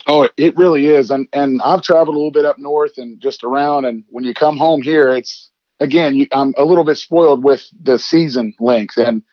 Oh, 0.06 0.28
it 0.36 0.58
really 0.58 0.88
is. 0.88 1.12
And 1.12 1.28
and 1.32 1.62
I've 1.62 1.82
traveled 1.82 2.16
a 2.16 2.18
little 2.18 2.32
bit 2.32 2.46
up 2.46 2.60
north 2.60 2.98
and 2.98 3.22
just 3.22 3.44
around. 3.44 3.86
And 3.86 4.04
when 4.10 4.26
you 4.26 4.34
come 4.34 4.58
home 4.58 4.82
here, 4.82 5.16
it's 5.16 5.50
again, 5.80 6.16
you, 6.16 6.28
I'm 6.34 6.54
a 6.58 6.66
little 6.66 6.84
bit 6.84 6.98
spoiled 6.98 7.44
with 7.44 7.66
the 7.82 7.98
season 7.98 8.54
length, 8.60 8.98
and 8.98 9.24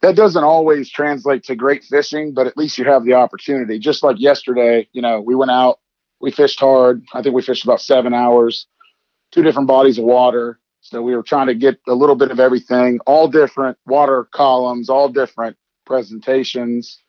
that 0.00 0.16
doesn't 0.16 0.44
always 0.44 0.90
translate 0.90 1.44
to 1.44 1.56
great 1.56 1.84
fishing. 1.84 2.32
But 2.32 2.46
at 2.46 2.56
least 2.56 2.78
you 2.78 2.84
have 2.84 3.04
the 3.04 3.14
opportunity. 3.14 3.78
Just 3.78 4.02
like 4.02 4.18
yesterday, 4.18 4.88
you 4.92 5.02
know, 5.02 5.20
we 5.20 5.34
went 5.34 5.50
out, 5.50 5.80
we 6.20 6.30
fished 6.30 6.60
hard. 6.60 7.04
I 7.14 7.22
think 7.22 7.34
we 7.34 7.42
fished 7.42 7.64
about 7.64 7.80
seven 7.80 8.14
hours, 8.14 8.66
two 9.32 9.42
different 9.42 9.68
bodies 9.68 9.98
of 9.98 10.04
water. 10.04 10.58
So 10.80 11.02
we 11.02 11.14
were 11.14 11.22
trying 11.22 11.48
to 11.48 11.54
get 11.54 11.80
a 11.86 11.94
little 11.94 12.16
bit 12.16 12.30
of 12.30 12.40
everything, 12.40 13.00
all 13.06 13.28
different 13.28 13.76
water 13.86 14.28
columns, 14.32 14.88
all 14.88 15.08
different 15.08 15.56
presentations. 15.84 17.00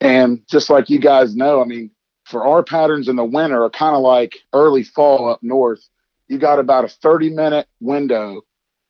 And 0.00 0.42
just 0.48 0.70
like 0.70 0.90
you 0.90 1.00
guys 1.00 1.34
know, 1.34 1.60
I 1.60 1.64
mean, 1.64 1.90
for 2.24 2.46
our 2.46 2.62
patterns 2.62 3.08
in 3.08 3.16
the 3.16 3.24
winter 3.24 3.64
are 3.64 3.70
kind 3.70 3.96
of 3.96 4.02
like 4.02 4.36
early 4.52 4.84
fall 4.84 5.30
up 5.30 5.42
north. 5.42 5.80
You 6.28 6.38
got 6.38 6.58
about 6.58 6.84
a 6.84 6.88
30 6.88 7.30
minute 7.30 7.66
window 7.80 8.42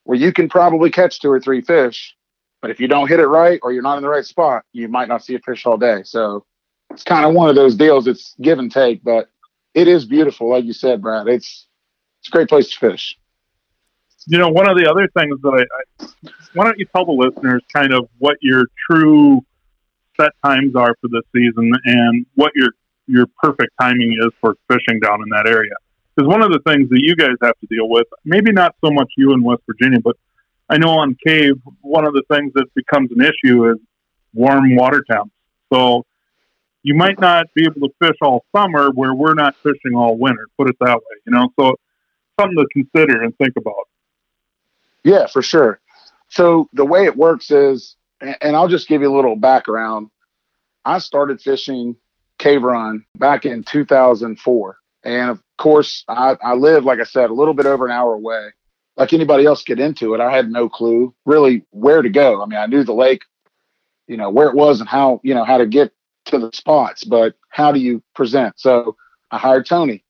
where 0.04 0.18
you 0.18 0.32
can 0.32 0.48
probably 0.48 0.90
catch 0.90 1.20
two 1.20 1.30
or 1.30 1.40
three 1.40 1.60
fish. 1.60 2.16
But 2.60 2.70
if 2.70 2.80
you 2.80 2.88
don't 2.88 3.08
hit 3.08 3.20
it 3.20 3.26
right 3.26 3.60
or 3.62 3.72
you're 3.72 3.82
not 3.82 3.96
in 3.96 4.02
the 4.02 4.08
right 4.08 4.24
spot, 4.24 4.64
you 4.72 4.88
might 4.88 5.08
not 5.08 5.24
see 5.24 5.34
a 5.34 5.38
fish 5.38 5.64
all 5.64 5.76
day. 5.76 6.02
So 6.04 6.44
it's 6.90 7.04
kind 7.04 7.24
of 7.24 7.34
one 7.34 7.48
of 7.48 7.54
those 7.54 7.76
deals. 7.76 8.06
It's 8.06 8.34
give 8.40 8.58
and 8.58 8.70
take, 8.70 9.02
but 9.04 9.28
it 9.74 9.86
is 9.86 10.04
beautiful. 10.04 10.50
Like 10.50 10.64
you 10.64 10.72
said, 10.72 11.00
Brad, 11.00 11.28
it's, 11.28 11.66
it's 12.20 12.28
a 12.28 12.30
great 12.30 12.48
place 12.48 12.68
to 12.70 12.78
fish. 12.78 13.16
You 14.26 14.38
know, 14.38 14.48
one 14.48 14.68
of 14.68 14.76
the 14.76 14.90
other 14.90 15.08
things 15.16 15.40
that 15.42 15.66
I, 16.00 16.04
I 16.04 16.30
why 16.54 16.64
don't 16.64 16.78
you 16.78 16.86
tell 16.86 17.04
the 17.04 17.12
listeners 17.12 17.62
kind 17.72 17.92
of 17.92 18.08
what 18.18 18.36
your 18.40 18.64
true 18.90 19.44
set 20.20 20.32
times 20.44 20.74
are 20.74 20.94
for 21.00 21.08
this 21.08 21.22
season 21.34 21.72
and 21.84 22.26
what 22.34 22.52
your 22.54 22.70
your 23.06 23.26
perfect 23.42 23.70
timing 23.80 24.18
is 24.20 24.28
for 24.40 24.56
fishing 24.70 25.00
down 25.00 25.22
in 25.22 25.28
that 25.30 25.46
area? 25.46 25.72
Because 26.14 26.28
one 26.28 26.42
of 26.42 26.50
the 26.50 26.58
things 26.66 26.90
that 26.90 27.00
you 27.00 27.14
guys 27.14 27.36
have 27.42 27.58
to 27.60 27.66
deal 27.70 27.88
with, 27.88 28.06
maybe 28.24 28.50
not 28.50 28.74
so 28.84 28.90
much 28.90 29.10
you 29.16 29.32
in 29.32 29.42
West 29.42 29.62
Virginia, 29.66 30.00
but 30.00 30.16
I 30.68 30.78
know 30.78 30.90
on 30.90 31.16
Cave, 31.26 31.54
one 31.80 32.06
of 32.06 32.12
the 32.12 32.22
things 32.30 32.52
that 32.54 32.66
becomes 32.74 33.10
an 33.12 33.22
issue 33.22 33.70
is 33.70 33.78
warm 34.34 34.76
water 34.76 35.02
temps. 35.10 35.32
So 35.72 36.04
you 36.82 36.94
might 36.94 37.18
not 37.18 37.46
be 37.54 37.64
able 37.64 37.88
to 37.88 37.94
fish 38.00 38.16
all 38.22 38.44
summer 38.54 38.90
where 38.90 39.14
we're 39.14 39.34
not 39.34 39.54
fishing 39.62 39.94
all 39.94 40.16
winter. 40.16 40.46
Put 40.56 40.68
it 40.68 40.76
that 40.80 40.96
way, 40.96 41.16
you 41.26 41.32
know. 41.32 41.48
So 41.58 41.74
something 42.38 42.56
to 42.56 42.66
consider 42.72 43.22
and 43.22 43.36
think 43.38 43.54
about. 43.56 43.88
Yeah, 45.04 45.26
for 45.26 45.42
sure. 45.42 45.80
So 46.28 46.68
the 46.72 46.84
way 46.84 47.04
it 47.04 47.16
works 47.16 47.50
is, 47.50 47.96
and 48.20 48.56
I'll 48.56 48.68
just 48.68 48.88
give 48.88 49.02
you 49.02 49.12
a 49.12 49.14
little 49.14 49.36
background. 49.36 50.10
I 50.84 50.98
started 50.98 51.40
fishing 51.40 51.96
cave 52.38 52.62
run 52.62 53.04
back 53.16 53.44
in 53.44 53.64
2004. 53.64 54.76
And 55.04 55.30
of 55.30 55.42
course, 55.56 56.04
I, 56.08 56.36
I 56.42 56.54
live, 56.54 56.84
like 56.84 57.00
I 57.00 57.04
said, 57.04 57.30
a 57.30 57.34
little 57.34 57.54
bit 57.54 57.66
over 57.66 57.86
an 57.86 57.92
hour 57.92 58.14
away. 58.14 58.48
Like 58.98 59.12
anybody 59.12 59.46
else 59.46 59.62
get 59.62 59.78
into 59.78 60.14
it, 60.14 60.20
I 60.20 60.34
had 60.34 60.50
no 60.50 60.68
clue 60.68 61.14
really 61.24 61.64
where 61.70 62.02
to 62.02 62.08
go. 62.10 62.42
I 62.42 62.46
mean, 62.46 62.58
I 62.58 62.66
knew 62.66 62.82
the 62.82 62.92
lake, 62.92 63.22
you 64.08 64.16
know, 64.16 64.28
where 64.28 64.48
it 64.48 64.56
was 64.56 64.80
and 64.80 64.88
how, 64.88 65.20
you 65.22 65.34
know, 65.34 65.44
how 65.44 65.56
to 65.56 65.66
get 65.66 65.92
to 66.26 66.38
the 66.38 66.50
spots, 66.52 67.04
but 67.04 67.34
how 67.48 67.72
do 67.72 67.78
you 67.78 68.02
present? 68.14 68.58
So 68.58 68.96
I 69.30 69.38
hired 69.38 69.66
Tony 69.66 70.04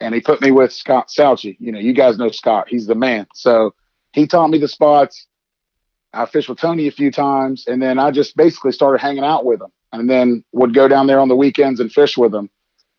and 0.00 0.14
he 0.14 0.20
put 0.20 0.42
me 0.42 0.50
with 0.50 0.72
Scott 0.72 1.08
Salchi. 1.08 1.56
You 1.60 1.70
know, 1.70 1.78
you 1.78 1.92
guys 1.92 2.18
know 2.18 2.30
Scott, 2.30 2.68
he's 2.68 2.86
the 2.86 2.96
man. 2.96 3.26
So 3.34 3.74
he 4.12 4.26
taught 4.26 4.50
me 4.50 4.58
the 4.58 4.68
spots. 4.68 5.26
I 6.12 6.26
fished 6.26 6.48
with 6.48 6.58
Tony 6.58 6.88
a 6.88 6.92
few 6.92 7.10
times, 7.10 7.66
and 7.66 7.80
then 7.80 7.98
I 7.98 8.10
just 8.10 8.36
basically 8.36 8.72
started 8.72 9.00
hanging 9.00 9.24
out 9.24 9.46
with 9.46 9.62
him, 9.62 9.72
and 9.92 10.10
then 10.10 10.44
would 10.52 10.74
go 10.74 10.86
down 10.86 11.06
there 11.06 11.20
on 11.20 11.28
the 11.28 11.36
weekends 11.36 11.80
and 11.80 11.90
fish 11.90 12.18
with 12.18 12.34
him. 12.34 12.50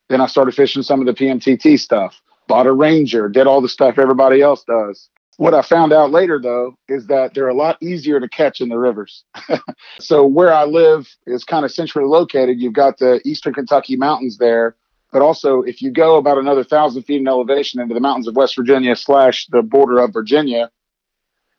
Then 0.10 0.20
I 0.20 0.26
started 0.26 0.56
fishing 0.56 0.82
some 0.82 1.00
of 1.00 1.06
the 1.06 1.14
PMTT 1.14 1.80
stuff. 1.80 2.20
Bought 2.48 2.66
a 2.66 2.72
Ranger, 2.72 3.30
did 3.30 3.46
all 3.46 3.62
the 3.62 3.70
stuff 3.70 4.00
everybody 4.00 4.42
else 4.42 4.64
does. 4.64 5.10
What 5.38 5.54
I 5.54 5.62
found 5.64 5.94
out 5.94 6.12
later, 6.12 6.40
though, 6.40 6.78
is 6.88 7.08
that 7.08 7.34
they're 7.34 7.48
a 7.48 7.56
lot 7.56 7.82
easier 7.82 8.20
to 8.20 8.30
catch 8.30 8.62
in 8.62 8.70
the 8.70 8.78
rivers. 8.78 9.24
so 10.00 10.26
where 10.26 10.54
I 10.54 10.66
live 10.66 11.08
is 11.26 11.44
kind 11.44 11.66
of 11.66 11.72
centrally 11.72 12.08
located. 12.08 12.62
You've 12.62 12.74
got 12.74 13.00
the 13.00 13.20
Eastern 13.26 13.54
Kentucky 13.54 13.96
mountains 13.96 14.38
there, 14.38 14.76
but 15.12 15.22
also 15.22 15.62
if 15.62 15.82
you 15.82 15.92
go 15.92 16.18
about 16.18 16.38
another 16.38 16.64
thousand 16.64 17.04
feet 17.04 17.22
in 17.22 17.28
elevation 17.28 17.82
into 17.82 17.96
the 17.96 18.00
mountains 18.00 18.28
of 18.28 18.36
West 18.36 18.56
Virginia 18.56 18.96
slash 18.96 19.48
the 19.48 19.64
border 19.64 20.00
of 20.00 20.14
Virginia, 20.14 20.70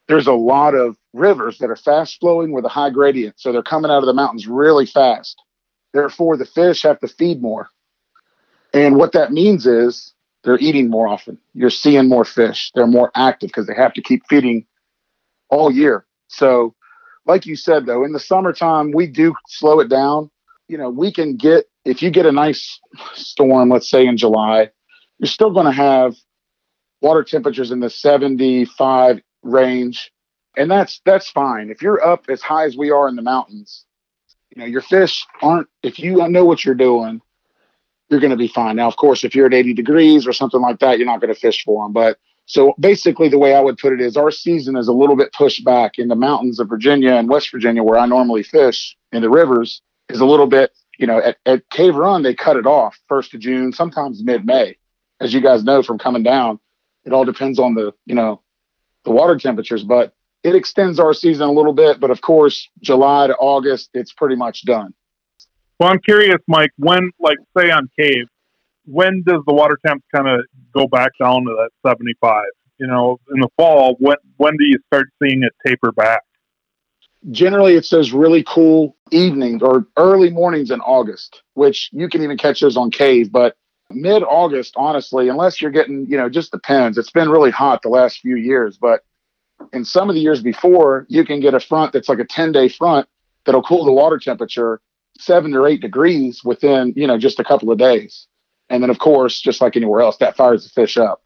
there's 0.06 0.26
a 0.28 0.32
lot 0.32 0.74
of 0.74 0.96
rivers 1.12 1.58
that 1.58 1.70
are 1.70 1.76
fast 1.76 2.20
flowing 2.20 2.52
with 2.52 2.64
a 2.64 2.68
high 2.68 2.90
gradient. 2.90 3.40
So 3.40 3.50
they're 3.52 3.62
coming 3.62 3.90
out 3.90 4.02
of 4.02 4.06
the 4.06 4.12
mountains 4.12 4.46
really 4.46 4.86
fast. 4.86 5.40
Therefore, 5.92 6.36
the 6.36 6.46
fish 6.46 6.82
have 6.82 7.00
to 7.00 7.08
feed 7.08 7.42
more. 7.42 7.70
And 8.72 8.96
what 8.96 9.12
that 9.12 9.32
means 9.32 9.66
is 9.66 10.13
they're 10.44 10.58
eating 10.60 10.90
more 10.90 11.08
often. 11.08 11.38
You're 11.54 11.70
seeing 11.70 12.08
more 12.08 12.24
fish. 12.24 12.72
They're 12.74 12.86
more 12.86 13.10
active 13.16 13.48
because 13.48 13.66
they 13.66 13.74
have 13.76 13.94
to 13.94 14.02
keep 14.02 14.22
feeding 14.28 14.66
all 15.50 15.70
year. 15.72 16.06
So, 16.28 16.74
like 17.26 17.46
you 17.46 17.56
said, 17.56 17.86
though, 17.86 18.04
in 18.04 18.12
the 18.12 18.20
summertime, 18.20 18.92
we 18.92 19.06
do 19.06 19.34
slow 19.48 19.80
it 19.80 19.88
down. 19.90 20.30
You 20.68 20.78
know, 20.78 20.90
we 20.90 21.12
can 21.12 21.36
get, 21.36 21.66
if 21.84 22.02
you 22.02 22.10
get 22.10 22.26
a 22.26 22.32
nice 22.32 22.80
storm, 23.14 23.70
let's 23.70 23.90
say 23.90 24.06
in 24.06 24.16
July, 24.18 24.70
you're 25.18 25.28
still 25.28 25.52
going 25.52 25.66
to 25.66 25.72
have 25.72 26.14
water 27.02 27.24
temperatures 27.24 27.70
in 27.70 27.80
the 27.80 27.90
75 27.90 29.20
range 29.42 30.12
And 30.56 30.70
that's 30.70 31.00
that's 31.04 31.30
fine. 31.30 31.70
If 31.70 31.82
you're 31.82 32.04
up 32.06 32.26
as 32.30 32.42
high 32.42 32.66
as 32.66 32.76
we 32.76 32.90
are 32.90 33.08
in 33.08 33.16
the 33.16 33.22
mountains, 33.22 33.84
you 34.54 34.60
know, 34.60 34.66
your 34.68 34.82
fish 34.82 35.26
aren't 35.42 35.68
if 35.82 35.98
you 35.98 36.28
know 36.28 36.44
what 36.44 36.64
you're 36.64 36.74
doing, 36.76 37.20
you're 38.14 38.20
going 38.20 38.30
to 38.30 38.36
be 38.36 38.46
fine. 38.46 38.76
Now, 38.76 38.86
of 38.86 38.94
course, 38.94 39.24
if 39.24 39.34
you're 39.34 39.46
at 39.46 39.54
80 39.54 39.74
degrees 39.74 40.24
or 40.24 40.32
something 40.32 40.60
like 40.60 40.78
that, 40.78 40.98
you're 40.98 41.06
not 41.06 41.20
going 41.20 41.34
to 41.34 41.40
fish 41.40 41.64
for 41.64 41.84
them. 41.84 41.92
But 41.92 42.16
so 42.46 42.74
basically, 42.78 43.28
the 43.28 43.40
way 43.40 43.56
I 43.56 43.60
would 43.60 43.76
put 43.76 43.92
it 43.92 44.00
is 44.00 44.16
our 44.16 44.30
season 44.30 44.76
is 44.76 44.86
a 44.86 44.92
little 44.92 45.16
bit 45.16 45.32
pushed 45.32 45.64
back 45.64 45.98
in 45.98 46.06
the 46.06 46.14
mountains 46.14 46.60
of 46.60 46.68
Virginia 46.68 47.14
and 47.14 47.28
West 47.28 47.50
Virginia, 47.50 47.82
where 47.82 47.98
I 47.98 48.06
normally 48.06 48.44
fish 48.44 48.96
in 49.10 49.20
the 49.20 49.30
rivers, 49.30 49.82
is 50.08 50.20
a 50.20 50.26
little 50.26 50.46
bit, 50.46 50.70
you 50.96 51.08
know, 51.08 51.18
at, 51.18 51.38
at 51.44 51.68
Cave 51.70 51.96
Run, 51.96 52.22
they 52.22 52.34
cut 52.34 52.56
it 52.56 52.66
off 52.66 52.96
first 53.08 53.34
of 53.34 53.40
June, 53.40 53.72
sometimes 53.72 54.22
mid 54.22 54.46
May. 54.46 54.76
As 55.20 55.34
you 55.34 55.40
guys 55.40 55.64
know 55.64 55.82
from 55.82 55.98
coming 55.98 56.22
down, 56.22 56.60
it 57.04 57.12
all 57.12 57.24
depends 57.24 57.58
on 57.58 57.74
the, 57.74 57.92
you 58.06 58.14
know, 58.14 58.42
the 59.04 59.10
water 59.10 59.36
temperatures, 59.36 59.82
but 59.82 60.14
it 60.44 60.54
extends 60.54 61.00
our 61.00 61.14
season 61.14 61.48
a 61.48 61.52
little 61.52 61.72
bit. 61.72 61.98
But 61.98 62.10
of 62.10 62.20
course, 62.20 62.68
July 62.80 63.26
to 63.26 63.34
August, 63.36 63.90
it's 63.94 64.12
pretty 64.12 64.36
much 64.36 64.64
done. 64.64 64.94
Well, 65.78 65.90
I'm 65.90 65.98
curious, 66.00 66.38
Mike, 66.46 66.70
when, 66.76 67.10
like, 67.18 67.38
say 67.56 67.70
on 67.70 67.88
Cave, 67.98 68.26
when 68.86 69.22
does 69.26 69.42
the 69.46 69.54
water 69.54 69.78
temp 69.84 70.04
kind 70.14 70.28
of 70.28 70.44
go 70.74 70.86
back 70.86 71.12
down 71.18 71.44
to 71.44 71.50
that 71.50 71.70
75? 71.86 72.44
You 72.78 72.86
know, 72.86 73.18
in 73.32 73.40
the 73.40 73.48
fall, 73.56 73.96
when 73.98 74.16
when 74.36 74.56
do 74.56 74.64
you 74.64 74.78
start 74.86 75.08
seeing 75.22 75.42
it 75.42 75.52
taper 75.66 75.92
back? 75.92 76.22
Generally, 77.30 77.74
it's 77.74 77.88
those 77.88 78.12
really 78.12 78.44
cool 78.46 78.96
evenings 79.10 79.62
or 79.62 79.86
early 79.96 80.30
mornings 80.30 80.70
in 80.70 80.80
August, 80.80 81.42
which 81.54 81.88
you 81.92 82.08
can 82.08 82.22
even 82.22 82.36
catch 82.36 82.60
those 82.60 82.76
on 82.76 82.90
Cave. 82.90 83.32
But 83.32 83.56
mid 83.90 84.22
August, 84.22 84.74
honestly, 84.76 85.28
unless 85.28 85.60
you're 85.60 85.70
getting, 85.70 86.06
you 86.06 86.16
know, 86.16 86.28
just 86.28 86.50
depends. 86.50 86.98
It's 86.98 87.12
been 87.12 87.30
really 87.30 87.50
hot 87.50 87.80
the 87.82 87.88
last 87.88 88.18
few 88.18 88.36
years, 88.36 88.76
but 88.76 89.02
in 89.72 89.84
some 89.84 90.08
of 90.08 90.14
the 90.14 90.20
years 90.20 90.42
before, 90.42 91.06
you 91.08 91.24
can 91.24 91.40
get 91.40 91.54
a 91.54 91.60
front 91.60 91.92
that's 91.92 92.08
like 92.08 92.18
a 92.18 92.24
10 92.24 92.52
day 92.52 92.68
front 92.68 93.08
that'll 93.46 93.62
cool 93.62 93.84
the 93.84 93.92
water 93.92 94.18
temperature 94.18 94.80
seven 95.18 95.54
or 95.54 95.66
eight 95.66 95.80
degrees 95.80 96.42
within, 96.44 96.92
you 96.96 97.06
know, 97.06 97.18
just 97.18 97.40
a 97.40 97.44
couple 97.44 97.70
of 97.70 97.78
days. 97.78 98.26
And 98.70 98.82
then, 98.82 98.90
of 98.90 98.98
course, 98.98 99.40
just 99.40 99.60
like 99.60 99.76
anywhere 99.76 100.00
else, 100.00 100.16
that 100.18 100.36
fires 100.36 100.64
the 100.64 100.70
fish 100.70 100.96
up. 100.96 101.22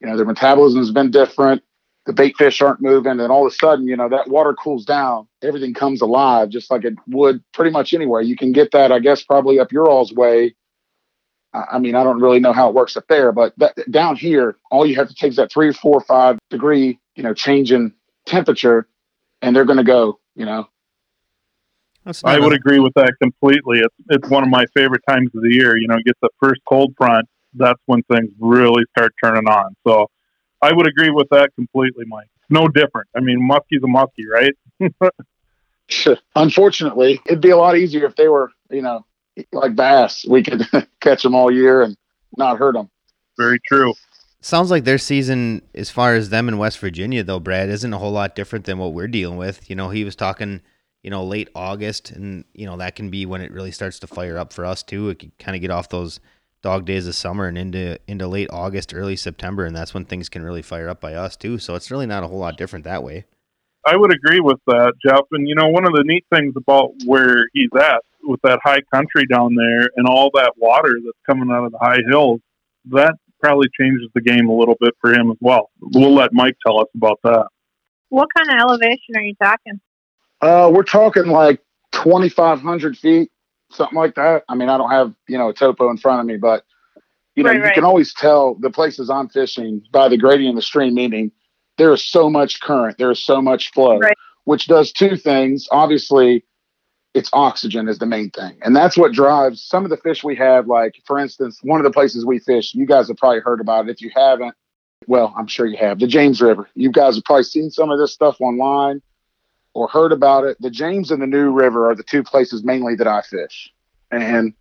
You 0.00 0.08
know, 0.08 0.16
their 0.16 0.26
metabolism 0.26 0.80
has 0.80 0.90
been 0.90 1.10
different. 1.10 1.62
The 2.06 2.12
bait 2.12 2.34
fish 2.36 2.60
aren't 2.60 2.80
moving. 2.80 3.20
And 3.20 3.30
all 3.32 3.46
of 3.46 3.52
a 3.52 3.54
sudden, 3.54 3.86
you 3.86 3.96
know, 3.96 4.08
that 4.08 4.28
water 4.28 4.54
cools 4.54 4.84
down. 4.84 5.28
Everything 5.42 5.72
comes 5.72 6.00
alive 6.00 6.48
just 6.48 6.70
like 6.70 6.84
it 6.84 6.94
would 7.06 7.42
pretty 7.52 7.70
much 7.70 7.94
anywhere. 7.94 8.20
You 8.20 8.36
can 8.36 8.52
get 8.52 8.72
that, 8.72 8.90
I 8.92 8.98
guess, 8.98 9.22
probably 9.22 9.58
up 9.60 9.72
your 9.72 9.88
all's 9.88 10.12
way. 10.12 10.54
I 11.54 11.78
mean, 11.78 11.94
I 11.94 12.02
don't 12.02 12.20
really 12.20 12.40
know 12.40 12.52
how 12.54 12.68
it 12.68 12.74
works 12.74 12.96
up 12.96 13.06
there, 13.08 13.30
but 13.30 13.52
that, 13.58 13.74
down 13.90 14.16
here, 14.16 14.56
all 14.70 14.86
you 14.86 14.96
have 14.96 15.08
to 15.08 15.14
take 15.14 15.30
is 15.30 15.36
that 15.36 15.52
three, 15.52 15.72
four, 15.72 16.00
five 16.00 16.38
degree, 16.48 16.98
you 17.14 17.22
know, 17.22 17.34
change 17.34 17.72
in 17.72 17.92
temperature, 18.24 18.88
and 19.42 19.54
they're 19.54 19.66
going 19.66 19.76
to 19.76 19.84
go, 19.84 20.18
you 20.34 20.46
know, 20.46 20.66
I 22.24 22.38
would 22.38 22.52
agree 22.52 22.80
with 22.80 22.92
that 22.94 23.14
completely. 23.20 23.78
It's 23.78 23.94
it's 24.10 24.28
one 24.28 24.42
of 24.42 24.48
my 24.48 24.64
favorite 24.74 25.02
times 25.08 25.30
of 25.34 25.42
the 25.42 25.52
year. 25.52 25.76
You 25.76 25.88
know, 25.88 25.96
get 26.04 26.16
the 26.20 26.30
first 26.40 26.60
cold 26.68 26.94
front. 26.96 27.28
That's 27.54 27.80
when 27.86 28.02
things 28.04 28.30
really 28.38 28.82
start 28.96 29.12
turning 29.22 29.46
on. 29.46 29.74
So 29.86 30.08
I 30.60 30.72
would 30.72 30.86
agree 30.86 31.10
with 31.10 31.28
that 31.30 31.50
completely, 31.54 32.04
Mike. 32.06 32.28
It's 32.36 32.50
no 32.50 32.68
different. 32.68 33.08
I 33.16 33.20
mean, 33.20 33.48
muskie's 33.48 33.82
a 33.82 33.86
muskie, 33.86 34.26
right? 34.30 35.12
Unfortunately, 36.36 37.20
it'd 37.26 37.40
be 37.40 37.50
a 37.50 37.56
lot 37.56 37.76
easier 37.76 38.06
if 38.06 38.16
they 38.16 38.28
were, 38.28 38.50
you 38.70 38.82
know, 38.82 39.04
like 39.52 39.76
bass. 39.76 40.24
We 40.28 40.42
could 40.42 40.66
catch 41.00 41.22
them 41.22 41.34
all 41.34 41.52
year 41.52 41.82
and 41.82 41.96
not 42.36 42.58
hurt 42.58 42.74
them. 42.74 42.90
Very 43.38 43.58
true. 43.66 43.94
Sounds 44.40 44.70
like 44.70 44.84
their 44.84 44.98
season, 44.98 45.62
as 45.74 45.90
far 45.90 46.14
as 46.14 46.30
them 46.30 46.48
in 46.48 46.58
West 46.58 46.78
Virginia, 46.78 47.22
though, 47.22 47.38
Brad, 47.38 47.68
isn't 47.68 47.92
a 47.92 47.98
whole 47.98 48.10
lot 48.10 48.34
different 48.34 48.64
than 48.64 48.78
what 48.78 48.92
we're 48.92 49.08
dealing 49.08 49.36
with. 49.36 49.70
You 49.70 49.76
know, 49.76 49.90
he 49.90 50.02
was 50.02 50.16
talking 50.16 50.62
you 51.02 51.10
know, 51.10 51.24
late 51.24 51.48
August, 51.54 52.10
and 52.10 52.44
you 52.54 52.66
know 52.66 52.76
that 52.76 52.96
can 52.96 53.10
be 53.10 53.26
when 53.26 53.40
it 53.40 53.52
really 53.52 53.72
starts 53.72 53.98
to 54.00 54.06
fire 54.06 54.38
up 54.38 54.52
for 54.52 54.64
us 54.64 54.82
too. 54.82 55.10
It 55.10 55.18
can 55.18 55.32
kind 55.38 55.56
of 55.56 55.60
get 55.60 55.70
off 55.70 55.88
those 55.88 56.20
dog 56.62 56.84
days 56.84 57.06
of 57.06 57.14
summer 57.14 57.46
and 57.46 57.58
into 57.58 57.98
into 58.06 58.26
late 58.26 58.48
August, 58.50 58.94
early 58.94 59.16
September, 59.16 59.64
and 59.64 59.76
that's 59.76 59.94
when 59.94 60.04
things 60.04 60.28
can 60.28 60.42
really 60.42 60.62
fire 60.62 60.88
up 60.88 61.00
by 61.00 61.14
us 61.14 61.36
too. 61.36 61.58
So 61.58 61.74
it's 61.74 61.90
really 61.90 62.06
not 62.06 62.22
a 62.22 62.28
whole 62.28 62.38
lot 62.38 62.56
different 62.56 62.84
that 62.84 63.02
way. 63.02 63.24
I 63.84 63.96
would 63.96 64.14
agree 64.14 64.40
with 64.40 64.60
that, 64.68 64.92
Jeff. 65.04 65.24
And 65.32 65.48
you 65.48 65.56
know, 65.56 65.68
one 65.68 65.84
of 65.84 65.92
the 65.92 66.04
neat 66.04 66.24
things 66.32 66.54
about 66.56 66.92
where 67.04 67.46
he's 67.52 67.70
at 67.76 68.02
with 68.22 68.40
that 68.42 68.60
high 68.62 68.80
country 68.94 69.26
down 69.26 69.56
there 69.56 69.88
and 69.96 70.06
all 70.06 70.30
that 70.34 70.52
water 70.56 70.94
that's 71.04 71.18
coming 71.28 71.50
out 71.52 71.64
of 71.64 71.72
the 71.72 71.78
high 71.78 71.98
hills, 72.08 72.40
that 72.90 73.14
probably 73.42 73.66
changes 73.78 74.08
the 74.14 74.20
game 74.20 74.48
a 74.48 74.54
little 74.54 74.76
bit 74.80 74.94
for 75.00 75.12
him 75.12 75.32
as 75.32 75.36
well. 75.40 75.70
We'll 75.80 76.14
let 76.14 76.32
Mike 76.32 76.56
tell 76.64 76.78
us 76.80 76.86
about 76.94 77.18
that. 77.24 77.48
What 78.10 78.28
kind 78.36 78.50
of 78.50 78.60
elevation 78.60 79.16
are 79.16 79.22
you 79.22 79.34
talking? 79.42 79.80
Uh, 80.42 80.70
we're 80.74 80.82
talking 80.82 81.26
like 81.26 81.60
2,500 81.92 82.98
feet, 82.98 83.30
something 83.70 83.96
like 83.96 84.16
that. 84.16 84.42
I 84.48 84.56
mean, 84.56 84.68
I 84.68 84.76
don't 84.76 84.90
have, 84.90 85.14
you 85.28 85.38
know, 85.38 85.48
a 85.48 85.54
topo 85.54 85.88
in 85.88 85.96
front 85.96 86.20
of 86.20 86.26
me, 86.26 86.36
but, 86.36 86.64
you 87.36 87.44
know, 87.44 87.50
right, 87.50 87.56
you 87.56 87.62
right. 87.62 87.74
can 87.74 87.84
always 87.84 88.12
tell 88.12 88.56
the 88.56 88.68
places 88.68 89.08
I'm 89.08 89.28
fishing 89.28 89.82
by 89.92 90.08
the 90.08 90.18
gradient 90.18 90.50
of 90.50 90.56
the 90.56 90.62
stream, 90.62 90.94
meaning 90.94 91.30
there 91.78 91.92
is 91.92 92.04
so 92.04 92.28
much 92.28 92.60
current, 92.60 92.98
there 92.98 93.10
is 93.12 93.24
so 93.24 93.40
much 93.40 93.70
flow, 93.70 93.98
right. 93.98 94.16
which 94.44 94.66
does 94.66 94.92
two 94.92 95.16
things. 95.16 95.68
Obviously, 95.70 96.44
it's 97.14 97.30
oxygen 97.32 97.88
is 97.88 97.98
the 97.98 98.06
main 98.06 98.30
thing. 98.30 98.58
And 98.62 98.74
that's 98.74 98.96
what 98.96 99.12
drives 99.12 99.62
some 99.62 99.84
of 99.84 99.90
the 99.90 99.96
fish 99.98 100.24
we 100.24 100.34
have. 100.36 100.66
Like, 100.66 101.00
for 101.06 101.18
instance, 101.18 101.60
one 101.62 101.78
of 101.78 101.84
the 101.84 101.90
places 101.92 102.26
we 102.26 102.40
fish, 102.40 102.74
you 102.74 102.84
guys 102.84 103.08
have 103.08 103.16
probably 103.16 103.40
heard 103.40 103.60
about 103.60 103.88
it. 103.88 103.92
If 103.92 104.00
you 104.00 104.10
haven't, 104.14 104.54
well, 105.06 105.32
I'm 105.36 105.46
sure 105.46 105.66
you 105.66 105.76
have, 105.76 106.00
the 106.00 106.06
James 106.06 106.40
River. 106.40 106.68
You 106.74 106.90
guys 106.90 107.14
have 107.14 107.24
probably 107.24 107.44
seen 107.44 107.70
some 107.70 107.90
of 107.90 107.98
this 107.98 108.12
stuff 108.12 108.40
online 108.40 109.02
or 109.74 109.88
heard 109.88 110.12
about 110.12 110.44
it, 110.44 110.56
the 110.60 110.70
James 110.70 111.10
and 111.10 111.22
the 111.22 111.26
New 111.26 111.50
River 111.50 111.90
are 111.90 111.94
the 111.94 112.02
two 112.02 112.22
places 112.22 112.62
mainly 112.64 112.94
that 112.96 113.06
I 113.06 113.22
fish. 113.22 113.72
And 114.10 114.54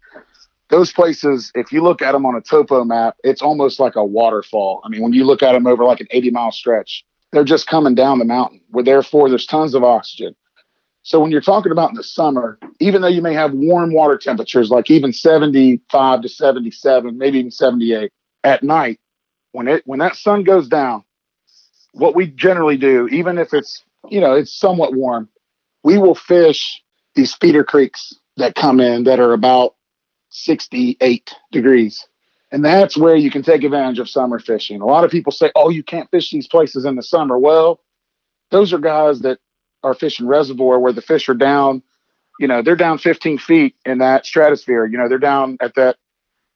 those 0.70 0.94
places, 0.94 1.52
if 1.54 1.72
you 1.72 1.84
look 1.84 2.02
at 2.02 2.14
them 2.14 2.26
on 2.26 2.36
a 2.36 2.42
topo 2.42 2.86
map, 2.86 3.18
it's 3.24 3.42
almost 3.42 3.80
like 3.80 3.96
a 3.96 4.06
waterfall. 4.06 4.82
I 4.86 4.90
mean, 4.90 5.02
when 5.02 5.14
you 5.14 5.26
look 5.26 5.44
at 5.44 5.52
them 5.52 5.68
over 5.68 5.84
like 5.84 6.00
an 6.00 6.08
80 6.12 6.32
mile 6.32 6.52
stretch, 6.52 7.06
they're 7.32 7.44
just 7.44 7.68
coming 7.68 7.96
down 7.96 8.20
the 8.20 8.26
mountain 8.26 8.62
where 8.70 8.84
therefore 8.84 9.30
there's 9.30 9.46
tons 9.46 9.74
of 9.74 9.84
oxygen. 9.84 10.36
So 11.04 11.20
when 11.20 11.32
you're 11.32 11.42
talking 11.42 11.72
about 11.72 11.90
in 11.90 11.96
the 11.96 12.04
summer, 12.04 12.60
even 12.80 13.02
though 13.02 13.08
you 13.08 13.22
may 13.22 13.34
have 13.34 13.54
warm 13.54 13.94
water 13.94 14.18
temperatures, 14.18 14.70
like 14.70 14.92
even 14.92 15.12
75 15.12 16.22
to 16.22 16.30
77, 16.30 17.18
maybe 17.18 17.40
even 17.40 17.52
78 17.52 18.12
at 18.44 18.64
night, 18.64 19.00
when 19.52 19.68
it 19.68 19.84
when 19.86 20.00
that 20.00 20.16
sun 20.16 20.44
goes 20.44 20.68
down, 20.68 21.04
what 21.94 22.16
we 22.16 22.28
generally 22.28 22.78
do, 22.78 23.08
even 23.08 23.38
if 23.38 23.54
it's 23.54 23.84
you 24.10 24.20
know, 24.20 24.34
it's 24.34 24.54
somewhat 24.54 24.94
warm. 24.94 25.30
We 25.84 25.98
will 25.98 26.16
fish 26.16 26.82
these 27.16 27.34
feeder 27.36 27.64
creeks 27.64 28.14
that 28.38 28.56
come 28.56 28.80
in 28.80 29.04
that 29.04 29.20
are 29.20 29.34
about 29.34 29.76
68 30.30 31.36
degrees. 31.52 32.08
And 32.52 32.66
that's 32.66 32.98
where 32.98 33.16
you 33.16 33.32
can 33.32 33.44
take 33.44 33.64
advantage 33.64 34.00
of 34.00 34.10
summer 34.10 34.40
fishing. 34.40 34.82
A 34.82 34.86
lot 34.86 35.04
of 35.04 35.12
people 35.12 35.32
say, 35.32 35.52
oh, 35.56 35.70
you 35.70 35.84
can't 35.84 36.10
fish 36.12 36.32
these 36.32 36.48
places 36.48 36.86
in 36.86 36.96
the 36.96 37.04
summer. 37.04 37.38
Well, 37.38 37.80
those 38.50 38.74
are 38.74 38.78
guys 38.78 39.22
that 39.22 39.40
are 39.84 39.94
fishing 39.94 40.28
reservoir 40.28 40.80
where 40.80 40.94
the 40.94 41.02
fish 41.02 41.30
are 41.30 41.34
down, 41.34 41.82
you 42.40 42.48
know, 42.48 42.62
they're 42.62 42.76
down 42.76 42.98
15 42.98 43.38
feet 43.38 43.76
in 43.86 44.00
that 44.00 44.26
stratosphere. 44.26 44.86
You 44.86 44.98
know, 44.98 45.08
they're 45.08 45.18
down 45.18 45.58
at 45.62 45.76
that 45.76 45.98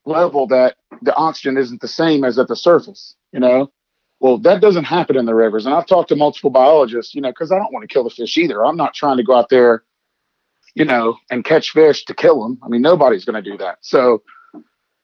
level 0.05 0.47
that 0.47 0.75
the 1.01 1.15
oxygen 1.15 1.57
isn't 1.57 1.81
the 1.81 1.87
same 1.87 2.23
as 2.23 2.37
at 2.37 2.47
the 2.47 2.55
surface, 2.55 3.15
you 3.31 3.39
know. 3.39 3.71
Well, 4.19 4.37
that 4.39 4.61
doesn't 4.61 4.85
happen 4.85 5.17
in 5.17 5.25
the 5.25 5.35
rivers. 5.35 5.65
And 5.65 5.75
I've 5.75 5.87
talked 5.87 6.09
to 6.09 6.15
multiple 6.15 6.49
biologists, 6.49 7.13
you 7.13 7.21
know, 7.21 7.29
because 7.29 7.51
I 7.51 7.57
don't 7.57 7.73
want 7.73 7.87
to 7.87 7.93
kill 7.93 8.03
the 8.03 8.09
fish 8.09 8.37
either. 8.37 8.65
I'm 8.65 8.77
not 8.77 8.93
trying 8.93 9.17
to 9.17 9.23
go 9.23 9.35
out 9.35 9.49
there, 9.49 9.83
you 10.73 10.85
know, 10.85 11.17
and 11.29 11.43
catch 11.43 11.71
fish 11.71 12.05
to 12.05 12.13
kill 12.13 12.41
them. 12.41 12.59
I 12.63 12.69
mean, 12.69 12.81
nobody's 12.81 13.25
going 13.25 13.41
to 13.41 13.49
do 13.49 13.57
that. 13.57 13.79
So 13.81 14.23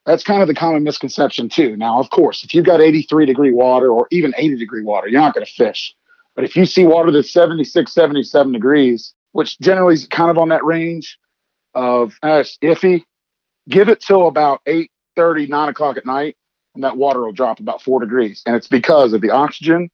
that's 0.06 0.24
kind 0.24 0.42
of 0.42 0.48
the 0.48 0.54
common 0.54 0.82
misconception, 0.82 1.48
too. 1.48 1.76
Now, 1.76 2.00
of 2.00 2.10
course, 2.10 2.42
if 2.42 2.54
you've 2.54 2.64
got 2.64 2.80
83 2.80 3.26
degree 3.26 3.52
water 3.52 3.92
or 3.92 4.08
even 4.10 4.34
80 4.36 4.56
degree 4.56 4.82
water, 4.82 5.08
you're 5.08 5.20
not 5.20 5.34
going 5.34 5.46
to 5.46 5.52
fish. 5.52 5.94
But 6.34 6.44
if 6.44 6.56
you 6.56 6.64
see 6.64 6.86
water 6.86 7.10
that's 7.10 7.32
76, 7.32 7.92
77 7.92 8.52
degrees, 8.52 9.14
which 9.32 9.58
generally 9.60 9.94
is 9.94 10.06
kind 10.06 10.30
of 10.30 10.38
on 10.38 10.48
that 10.48 10.64
range 10.64 11.18
of 11.74 12.14
uh, 12.22 12.44
iffy, 12.62 13.04
give 13.68 13.88
it 13.88 14.00
till 14.00 14.26
about 14.26 14.60
8 14.66 14.90
30, 15.14 15.46
9 15.46 15.68
o'clock 15.68 15.96
at 15.98 16.06
night 16.06 16.36
and 16.74 16.84
that 16.84 16.96
water 16.96 17.20
will 17.20 17.32
drop 17.32 17.60
about 17.60 17.82
four 17.82 18.00
degrees. 18.00 18.42
And 18.46 18.56
it's 18.56 18.68
because 18.68 19.12
of 19.12 19.20
the 19.20 19.30
oxygen 19.30 19.90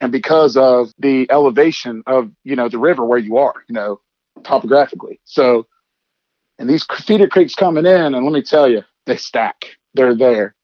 and 0.00 0.12
because 0.12 0.56
of 0.56 0.92
the 0.98 1.26
elevation 1.30 2.02
of, 2.06 2.30
you 2.44 2.56
know, 2.56 2.68
the 2.68 2.78
river 2.78 3.04
where 3.04 3.18
you 3.18 3.38
are, 3.38 3.54
you 3.68 3.74
know, 3.74 4.00
topographically. 4.44 5.20
So, 5.24 5.66
and 6.58 6.68
these 6.68 6.84
feeder 7.04 7.28
creeks 7.28 7.54
coming 7.54 7.86
in, 7.86 8.14
and 8.14 8.24
let 8.24 8.32
me 8.32 8.42
tell 8.42 8.68
you, 8.68 8.82
they 9.06 9.16
stack. 9.16 9.76
They're 9.94 10.14
there. 10.14 10.54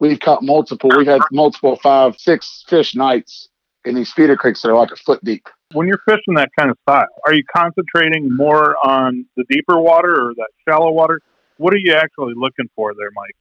We've 0.00 0.18
caught 0.18 0.42
multiple, 0.42 0.90
we've 0.96 1.06
had 1.06 1.22
multiple 1.30 1.76
five, 1.76 2.18
six 2.18 2.64
fish 2.68 2.94
nights 2.94 3.48
in 3.84 3.94
these 3.94 4.12
feeder 4.12 4.36
creeks 4.36 4.62
that 4.62 4.70
are 4.70 4.74
like 4.74 4.90
a 4.90 4.96
foot 4.96 5.24
deep. 5.24 5.46
When 5.72 5.86
you're 5.86 6.02
fishing 6.08 6.34
that 6.34 6.50
kind 6.58 6.70
of 6.70 6.76
style, 6.82 7.06
are 7.26 7.32
you 7.32 7.44
concentrating 7.54 8.34
more 8.34 8.76
on 8.84 9.24
the 9.36 9.44
deeper 9.48 9.78
water 9.80 10.28
or 10.28 10.34
that 10.34 10.48
shallow 10.68 10.90
water? 10.90 11.20
What 11.56 11.72
are 11.72 11.78
you 11.78 11.94
actually 11.94 12.34
looking 12.36 12.68
for 12.74 12.94
there, 12.94 13.10
Mike? 13.14 13.36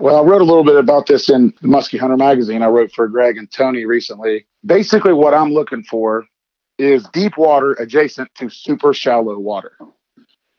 Well, 0.00 0.16
I 0.16 0.22
wrote 0.22 0.42
a 0.42 0.44
little 0.44 0.64
bit 0.64 0.76
about 0.76 1.06
this 1.06 1.30
in 1.30 1.52
Muskie 1.62 1.98
Hunter 1.98 2.16
magazine. 2.16 2.62
I 2.62 2.66
wrote 2.66 2.92
for 2.92 3.08
Greg 3.08 3.38
and 3.38 3.50
Tony 3.50 3.84
recently. 3.84 4.46
Basically, 4.66 5.12
what 5.12 5.34
I'm 5.34 5.52
looking 5.52 5.84
for 5.84 6.26
is 6.78 7.06
deep 7.12 7.38
water 7.38 7.72
adjacent 7.72 8.28
to 8.36 8.50
super 8.50 8.92
shallow 8.92 9.38
water. 9.38 9.78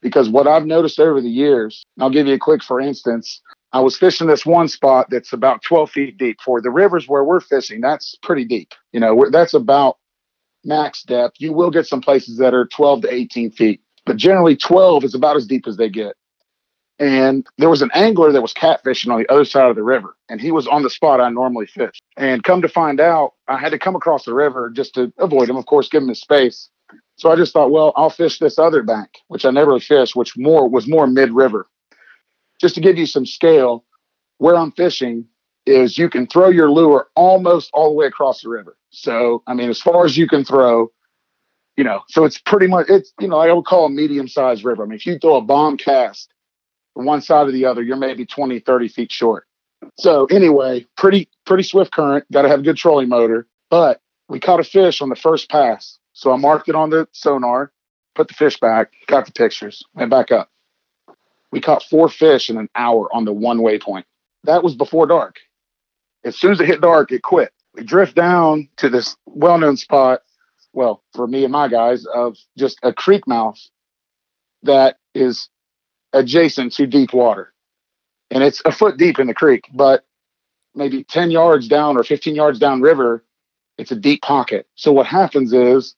Because 0.01 0.29
what 0.29 0.47
I've 0.47 0.65
noticed 0.65 0.99
over 0.99 1.21
the 1.21 1.29
years, 1.29 1.83
I'll 1.99 2.09
give 2.09 2.27
you 2.27 2.33
a 2.33 2.39
quick 2.39 2.63
for 2.63 2.79
instance, 2.79 3.41
I 3.73 3.81
was 3.81 3.97
fishing 3.97 4.27
this 4.27 4.45
one 4.45 4.69
spot 4.69 5.07
that's 5.09 5.33
about 5.33 5.61
12 5.63 5.91
feet 5.91 6.17
deep. 6.17 6.39
For 6.41 6.61
the 6.61 6.71
rivers 6.71 7.07
where 7.09 7.25
we're 7.25 7.41
fishing, 7.41 7.81
that's 7.81 8.15
pretty 8.23 8.45
deep. 8.45 8.71
You 8.93 9.01
know, 9.01 9.29
that's 9.31 9.53
about 9.53 9.97
max 10.63 11.03
depth. 11.03 11.35
You 11.39 11.51
will 11.51 11.71
get 11.71 11.85
some 11.85 11.99
places 11.99 12.37
that 12.37 12.53
are 12.53 12.67
12 12.67 13.01
to 13.01 13.13
18 13.13 13.51
feet, 13.51 13.81
but 14.05 14.15
generally 14.15 14.55
12 14.55 15.03
is 15.03 15.13
about 15.13 15.35
as 15.35 15.45
deep 15.45 15.67
as 15.67 15.75
they 15.75 15.89
get. 15.89 16.15
And 16.97 17.45
there 17.57 17.69
was 17.69 17.81
an 17.81 17.91
angler 17.93 18.31
that 18.31 18.41
was 18.41 18.53
catfishing 18.53 19.11
on 19.11 19.19
the 19.19 19.29
other 19.29 19.43
side 19.43 19.69
of 19.69 19.75
the 19.75 19.83
river, 19.83 20.15
and 20.29 20.39
he 20.39 20.51
was 20.51 20.65
on 20.65 20.81
the 20.81 20.89
spot 20.89 21.19
I 21.19 21.29
normally 21.29 21.65
fish. 21.65 21.99
And 22.15 22.43
come 22.43 22.61
to 22.61 22.69
find 22.69 23.01
out, 23.01 23.33
I 23.49 23.57
had 23.57 23.71
to 23.71 23.79
come 23.79 23.95
across 23.95 24.23
the 24.23 24.33
river 24.33 24.69
just 24.69 24.93
to 24.95 25.11
avoid 25.17 25.49
him, 25.49 25.57
of 25.57 25.65
course, 25.65 25.89
give 25.89 26.03
him 26.03 26.09
his 26.09 26.21
space. 26.21 26.69
So 27.17 27.31
I 27.31 27.35
just 27.35 27.51
thought, 27.51 27.71
well, 27.71 27.91
I'll 27.97 28.09
fish 28.09 28.39
this 28.39 28.57
other 28.57 28.81
bank, 28.81 29.09
which 29.27 29.45
I 29.45 29.51
never 29.51 29.77
fished, 29.79 30.15
which 30.15 30.37
more 30.37 30.69
was 30.69 30.87
more 30.87 31.05
mid-river. 31.05 31.67
Just 32.61 32.75
to 32.75 32.81
give 32.81 32.97
you 32.97 33.05
some 33.05 33.25
scale, 33.25 33.83
where 34.37 34.55
I'm 34.55 34.71
fishing 34.71 35.25
is 35.65 35.97
you 35.97 36.09
can 36.09 36.27
throw 36.27 36.49
your 36.49 36.71
lure 36.71 37.07
almost 37.15 37.71
all 37.73 37.89
the 37.89 37.95
way 37.95 38.05
across 38.05 38.41
the 38.41 38.49
river. 38.49 38.77
So 38.91 39.43
I 39.47 39.53
mean, 39.53 39.69
as 39.69 39.81
far 39.81 40.05
as 40.05 40.17
you 40.17 40.27
can 40.27 40.45
throw, 40.45 40.91
you 41.75 41.83
know, 41.83 42.01
so 42.07 42.23
it's 42.23 42.37
pretty 42.37 42.67
much 42.67 42.87
it's 42.89 43.13
you 43.19 43.27
know 43.27 43.39
I 43.39 43.51
would 43.51 43.65
call 43.65 43.85
a 43.85 43.89
medium-sized 43.89 44.63
river. 44.63 44.83
I 44.83 44.85
mean, 44.85 44.95
if 44.95 45.05
you 45.05 45.17
throw 45.19 45.35
a 45.35 45.41
bomb 45.41 45.77
cast 45.77 46.29
one 47.03 47.21
side 47.21 47.45
to 47.45 47.51
the 47.51 47.65
other, 47.65 47.83
you're 47.83 47.97
maybe 47.97 48.25
20, 48.25 48.59
30 48.59 48.87
feet 48.87 49.11
short. 49.11 49.47
So 49.97 50.25
anyway, 50.25 50.85
pretty 50.97 51.29
pretty 51.45 51.63
swift 51.63 51.91
current. 51.91 52.25
Got 52.31 52.43
to 52.43 52.49
have 52.49 52.59
a 52.59 52.63
good 52.63 52.77
trolling 52.77 53.09
motor. 53.09 53.47
But 53.69 54.01
we 54.29 54.39
caught 54.39 54.59
a 54.59 54.63
fish 54.63 55.01
on 55.01 55.09
the 55.09 55.15
first 55.15 55.49
pass, 55.49 55.99
so 56.13 56.31
I 56.31 56.37
marked 56.37 56.69
it 56.69 56.75
on 56.75 56.89
the 56.89 57.07
sonar, 57.11 57.71
put 58.15 58.27
the 58.27 58.33
fish 58.33 58.59
back, 58.59 58.93
got 59.07 59.25
the 59.25 59.31
pictures, 59.31 59.83
went 59.93 60.09
back 60.09 60.31
up. 60.31 60.49
We 61.51 61.61
caught 61.61 61.83
four 61.83 62.09
fish 62.09 62.49
in 62.49 62.57
an 62.57 62.69
hour 62.75 63.13
on 63.13 63.25
the 63.25 63.33
one 63.33 63.59
waypoint. 63.59 64.03
That 64.43 64.63
was 64.63 64.75
before 64.75 65.07
dark. 65.07 65.37
As 66.23 66.35
soon 66.35 66.51
as 66.51 66.59
it 66.59 66.67
hit 66.67 66.81
dark, 66.81 67.11
it 67.11 67.21
quit. 67.21 67.51
We 67.73 67.83
drift 67.83 68.15
down 68.15 68.69
to 68.77 68.89
this 68.89 69.15
well-known 69.25 69.77
spot. 69.77 70.21
Well, 70.73 71.03
for 71.13 71.27
me 71.27 71.43
and 71.43 71.51
my 71.51 71.67
guys, 71.67 72.05
of 72.05 72.37
just 72.57 72.79
a 72.83 72.91
creek 72.91 73.27
mouth 73.27 73.59
that 74.63 74.97
is 75.13 75.49
adjacent 76.15 76.73
to 76.73 76.87
deep 76.87 77.13
water. 77.13 77.53
And 78.31 78.43
it's 78.43 78.61
a 78.65 78.71
foot 78.71 78.97
deep 78.97 79.19
in 79.19 79.27
the 79.27 79.33
creek, 79.33 79.69
but 79.73 80.05
maybe 80.73 81.03
10 81.03 81.29
yards 81.29 81.67
down 81.67 81.97
or 81.97 82.03
15 82.03 82.35
yards 82.35 82.57
down 82.57 82.81
river, 82.81 83.23
it's 83.77 83.91
a 83.91 83.95
deep 83.95 84.21
pocket. 84.21 84.67
So 84.75 84.91
what 84.91 85.05
happens 85.05 85.53
is, 85.53 85.95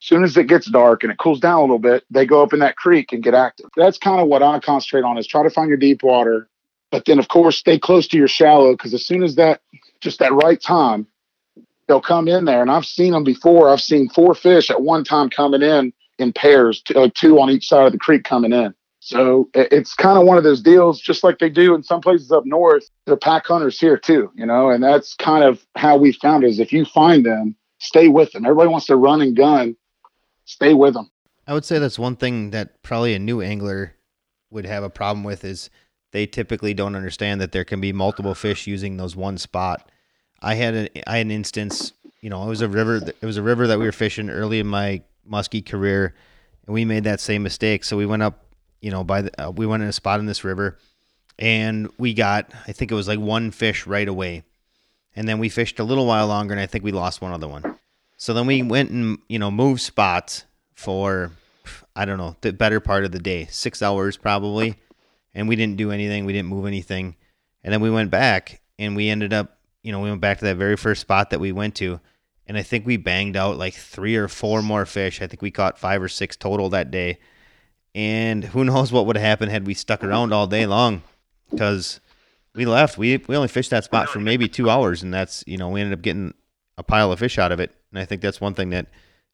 as 0.00 0.08
soon 0.08 0.24
as 0.24 0.36
it 0.36 0.48
gets 0.48 0.68
dark 0.68 1.04
and 1.04 1.12
it 1.12 1.18
cools 1.18 1.38
down 1.38 1.58
a 1.58 1.60
little 1.60 1.78
bit, 1.78 2.04
they 2.10 2.26
go 2.26 2.42
up 2.42 2.52
in 2.52 2.58
that 2.58 2.76
creek 2.76 3.12
and 3.12 3.22
get 3.22 3.34
active. 3.34 3.70
That's 3.76 3.98
kind 3.98 4.20
of 4.20 4.26
what 4.26 4.42
I 4.42 4.58
concentrate 4.58 5.04
on 5.04 5.16
is 5.16 5.26
try 5.26 5.44
to 5.44 5.50
find 5.50 5.68
your 5.68 5.76
deep 5.76 6.02
water, 6.02 6.48
but 6.90 7.04
then 7.04 7.20
of 7.20 7.28
course 7.28 7.56
stay 7.56 7.78
close 7.78 8.08
to 8.08 8.16
your 8.16 8.28
shallow 8.28 8.72
because 8.72 8.94
as 8.94 9.06
soon 9.06 9.22
as 9.22 9.36
that 9.36 9.60
just 10.00 10.18
that 10.18 10.32
right 10.32 10.60
time, 10.60 11.06
they'll 11.86 12.00
come 12.00 12.26
in 12.26 12.44
there. 12.46 12.62
And 12.62 12.70
I've 12.70 12.84
seen 12.84 13.12
them 13.12 13.22
before. 13.22 13.68
I've 13.68 13.80
seen 13.80 14.08
four 14.08 14.34
fish 14.34 14.70
at 14.70 14.82
one 14.82 15.04
time 15.04 15.30
coming 15.30 15.62
in 15.62 15.92
in 16.18 16.32
pairs, 16.32 16.82
like 16.94 17.10
uh, 17.10 17.12
two 17.14 17.38
on 17.38 17.50
each 17.50 17.68
side 17.68 17.86
of 17.86 17.92
the 17.92 17.98
creek 17.98 18.24
coming 18.24 18.52
in. 18.52 18.74
So 19.04 19.50
it's 19.52 19.94
kind 19.94 20.16
of 20.16 20.26
one 20.26 20.38
of 20.38 20.44
those 20.44 20.62
deals, 20.62 21.00
just 21.00 21.24
like 21.24 21.40
they 21.40 21.50
do 21.50 21.74
in 21.74 21.82
some 21.82 22.00
places 22.00 22.30
up 22.30 22.46
north. 22.46 22.88
They're 23.04 23.16
pack 23.16 23.44
hunters 23.44 23.80
here 23.80 23.98
too, 23.98 24.30
you 24.36 24.46
know, 24.46 24.70
and 24.70 24.80
that's 24.80 25.14
kind 25.14 25.42
of 25.42 25.66
how 25.74 25.96
we 25.96 26.12
found 26.12 26.44
is 26.44 26.60
if 26.60 26.72
you 26.72 26.84
find 26.84 27.26
them, 27.26 27.56
stay 27.80 28.06
with 28.06 28.30
them. 28.30 28.44
Everybody 28.44 28.68
wants 28.68 28.86
to 28.86 28.96
run 28.96 29.20
and 29.20 29.36
gun, 29.36 29.74
stay 30.44 30.72
with 30.72 30.94
them. 30.94 31.10
I 31.48 31.52
would 31.52 31.64
say 31.64 31.80
that's 31.80 31.98
one 31.98 32.14
thing 32.14 32.50
that 32.50 32.80
probably 32.84 33.12
a 33.14 33.18
new 33.18 33.40
angler 33.40 33.96
would 34.50 34.66
have 34.66 34.84
a 34.84 34.88
problem 34.88 35.24
with 35.24 35.44
is 35.44 35.68
they 36.12 36.24
typically 36.24 36.72
don't 36.72 36.94
understand 36.94 37.40
that 37.40 37.50
there 37.50 37.64
can 37.64 37.80
be 37.80 37.92
multiple 37.92 38.36
fish 38.36 38.68
using 38.68 38.98
those 38.98 39.16
one 39.16 39.36
spot. 39.36 39.90
I 40.40 40.54
had 40.54 40.74
an 40.74 40.88
I 41.08 41.16
had 41.16 41.26
an 41.26 41.32
instance, 41.32 41.92
you 42.20 42.30
know, 42.30 42.40
it 42.44 42.48
was 42.48 42.60
a 42.60 42.68
river. 42.68 42.98
It 42.98 43.26
was 43.26 43.36
a 43.36 43.42
river 43.42 43.66
that 43.66 43.80
we 43.80 43.84
were 43.84 43.90
fishing 43.90 44.30
early 44.30 44.60
in 44.60 44.68
my 44.68 45.02
muskie 45.28 45.66
career, 45.66 46.14
and 46.66 46.74
we 46.74 46.84
made 46.84 47.02
that 47.02 47.18
same 47.18 47.42
mistake. 47.42 47.82
So 47.82 47.96
we 47.96 48.06
went 48.06 48.22
up 48.22 48.41
you 48.82 48.90
know, 48.90 49.04
by 49.04 49.22
the, 49.22 49.46
uh, 49.46 49.50
we 49.50 49.64
went 49.64 49.82
in 49.82 49.88
a 49.88 49.92
spot 49.92 50.20
in 50.20 50.26
this 50.26 50.44
river 50.44 50.76
and 51.38 51.88
we 51.96 52.12
got, 52.12 52.52
I 52.66 52.72
think 52.72 52.90
it 52.90 52.94
was 52.94 53.08
like 53.08 53.20
one 53.20 53.50
fish 53.50 53.86
right 53.86 54.06
away. 54.06 54.42
And 55.16 55.26
then 55.26 55.38
we 55.38 55.48
fished 55.48 55.78
a 55.78 55.84
little 55.84 56.04
while 56.04 56.26
longer 56.26 56.52
and 56.52 56.60
I 56.60 56.66
think 56.66 56.84
we 56.84 56.92
lost 56.92 57.22
one 57.22 57.32
other 57.32 57.48
one. 57.48 57.78
So 58.16 58.34
then 58.34 58.46
we 58.46 58.62
went 58.62 58.90
and, 58.90 59.18
you 59.28 59.38
know, 59.38 59.50
moved 59.50 59.80
spots 59.80 60.44
for, 60.74 61.30
I 61.94 62.04
don't 62.04 62.18
know, 62.18 62.36
the 62.40 62.52
better 62.52 62.80
part 62.80 63.04
of 63.04 63.12
the 63.12 63.18
day, 63.20 63.46
six 63.50 63.82
hours 63.82 64.16
probably. 64.16 64.76
And 65.32 65.48
we 65.48 65.56
didn't 65.56 65.76
do 65.76 65.92
anything. 65.92 66.26
We 66.26 66.32
didn't 66.32 66.48
move 66.48 66.66
anything. 66.66 67.16
And 67.64 67.72
then 67.72 67.80
we 67.80 67.90
went 67.90 68.10
back 68.10 68.60
and 68.78 68.96
we 68.96 69.08
ended 69.08 69.32
up, 69.32 69.58
you 69.82 69.92
know, 69.92 70.00
we 70.00 70.08
went 70.08 70.20
back 70.20 70.40
to 70.40 70.44
that 70.46 70.56
very 70.56 70.76
first 70.76 71.00
spot 71.00 71.30
that 71.30 71.40
we 71.40 71.52
went 71.52 71.76
to. 71.76 72.00
And 72.48 72.58
I 72.58 72.62
think 72.62 72.84
we 72.84 72.96
banged 72.96 73.36
out 73.36 73.58
like 73.58 73.74
three 73.74 74.16
or 74.16 74.26
four 74.26 74.60
more 74.60 74.84
fish. 74.86 75.22
I 75.22 75.28
think 75.28 75.40
we 75.40 75.52
caught 75.52 75.78
five 75.78 76.02
or 76.02 76.08
six 76.08 76.36
total 76.36 76.68
that 76.70 76.90
day 76.90 77.18
and 77.94 78.44
who 78.44 78.64
knows 78.64 78.92
what 78.92 79.06
would 79.06 79.16
have 79.16 79.24
happened 79.24 79.50
had 79.50 79.66
we 79.66 79.74
stuck 79.74 80.02
around 80.02 80.32
all 80.32 80.46
day 80.46 80.66
long 80.66 81.02
because 81.50 82.00
we 82.54 82.64
left. 82.64 82.98
We 82.98 83.18
we 83.28 83.36
only 83.36 83.48
fished 83.48 83.70
that 83.70 83.84
spot 83.84 84.08
for 84.08 84.20
maybe 84.20 84.48
two 84.48 84.70
hours, 84.70 85.02
and 85.02 85.12
that's 85.12 85.44
you 85.46 85.56
know 85.56 85.68
we 85.70 85.80
ended 85.80 85.98
up 85.98 86.02
getting 86.02 86.34
a 86.78 86.82
pile 86.82 87.12
of 87.12 87.18
fish 87.18 87.38
out 87.38 87.52
of 87.52 87.60
it. 87.60 87.72
And 87.90 87.98
I 87.98 88.04
think 88.04 88.22
that's 88.22 88.40
one 88.40 88.54
thing 88.54 88.70
that 88.70 88.86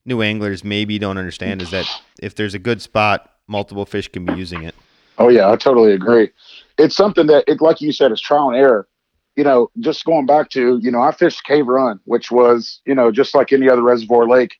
new 0.04 0.22
anglers 0.22 0.64
maybe 0.64 0.98
don't 0.98 1.18
understand 1.18 1.62
is 1.62 1.70
that 1.70 1.86
if 2.20 2.34
there's 2.34 2.54
a 2.54 2.58
good 2.58 2.82
spot, 2.82 3.32
multiple 3.46 3.86
fish 3.86 4.08
can 4.08 4.24
be 4.24 4.34
using 4.34 4.64
it. 4.64 4.74
Oh 5.18 5.28
yeah, 5.28 5.50
I 5.50 5.56
totally 5.56 5.92
agree. 5.92 6.30
It's 6.78 6.96
something 6.96 7.26
that 7.26 7.44
it 7.46 7.60
like 7.60 7.80
you 7.80 7.92
said, 7.92 8.12
it's 8.12 8.20
trial 8.20 8.48
and 8.48 8.56
error. 8.56 8.88
You 9.36 9.44
know, 9.44 9.70
just 9.78 10.04
going 10.04 10.26
back 10.26 10.50
to 10.50 10.78
you 10.82 10.90
know, 10.90 11.00
I 11.00 11.12
fished 11.12 11.44
Cave 11.44 11.66
Run, 11.66 12.00
which 12.04 12.30
was 12.30 12.80
you 12.86 12.94
know 12.94 13.10
just 13.10 13.34
like 13.34 13.52
any 13.52 13.68
other 13.68 13.82
reservoir 13.82 14.28
lake, 14.28 14.56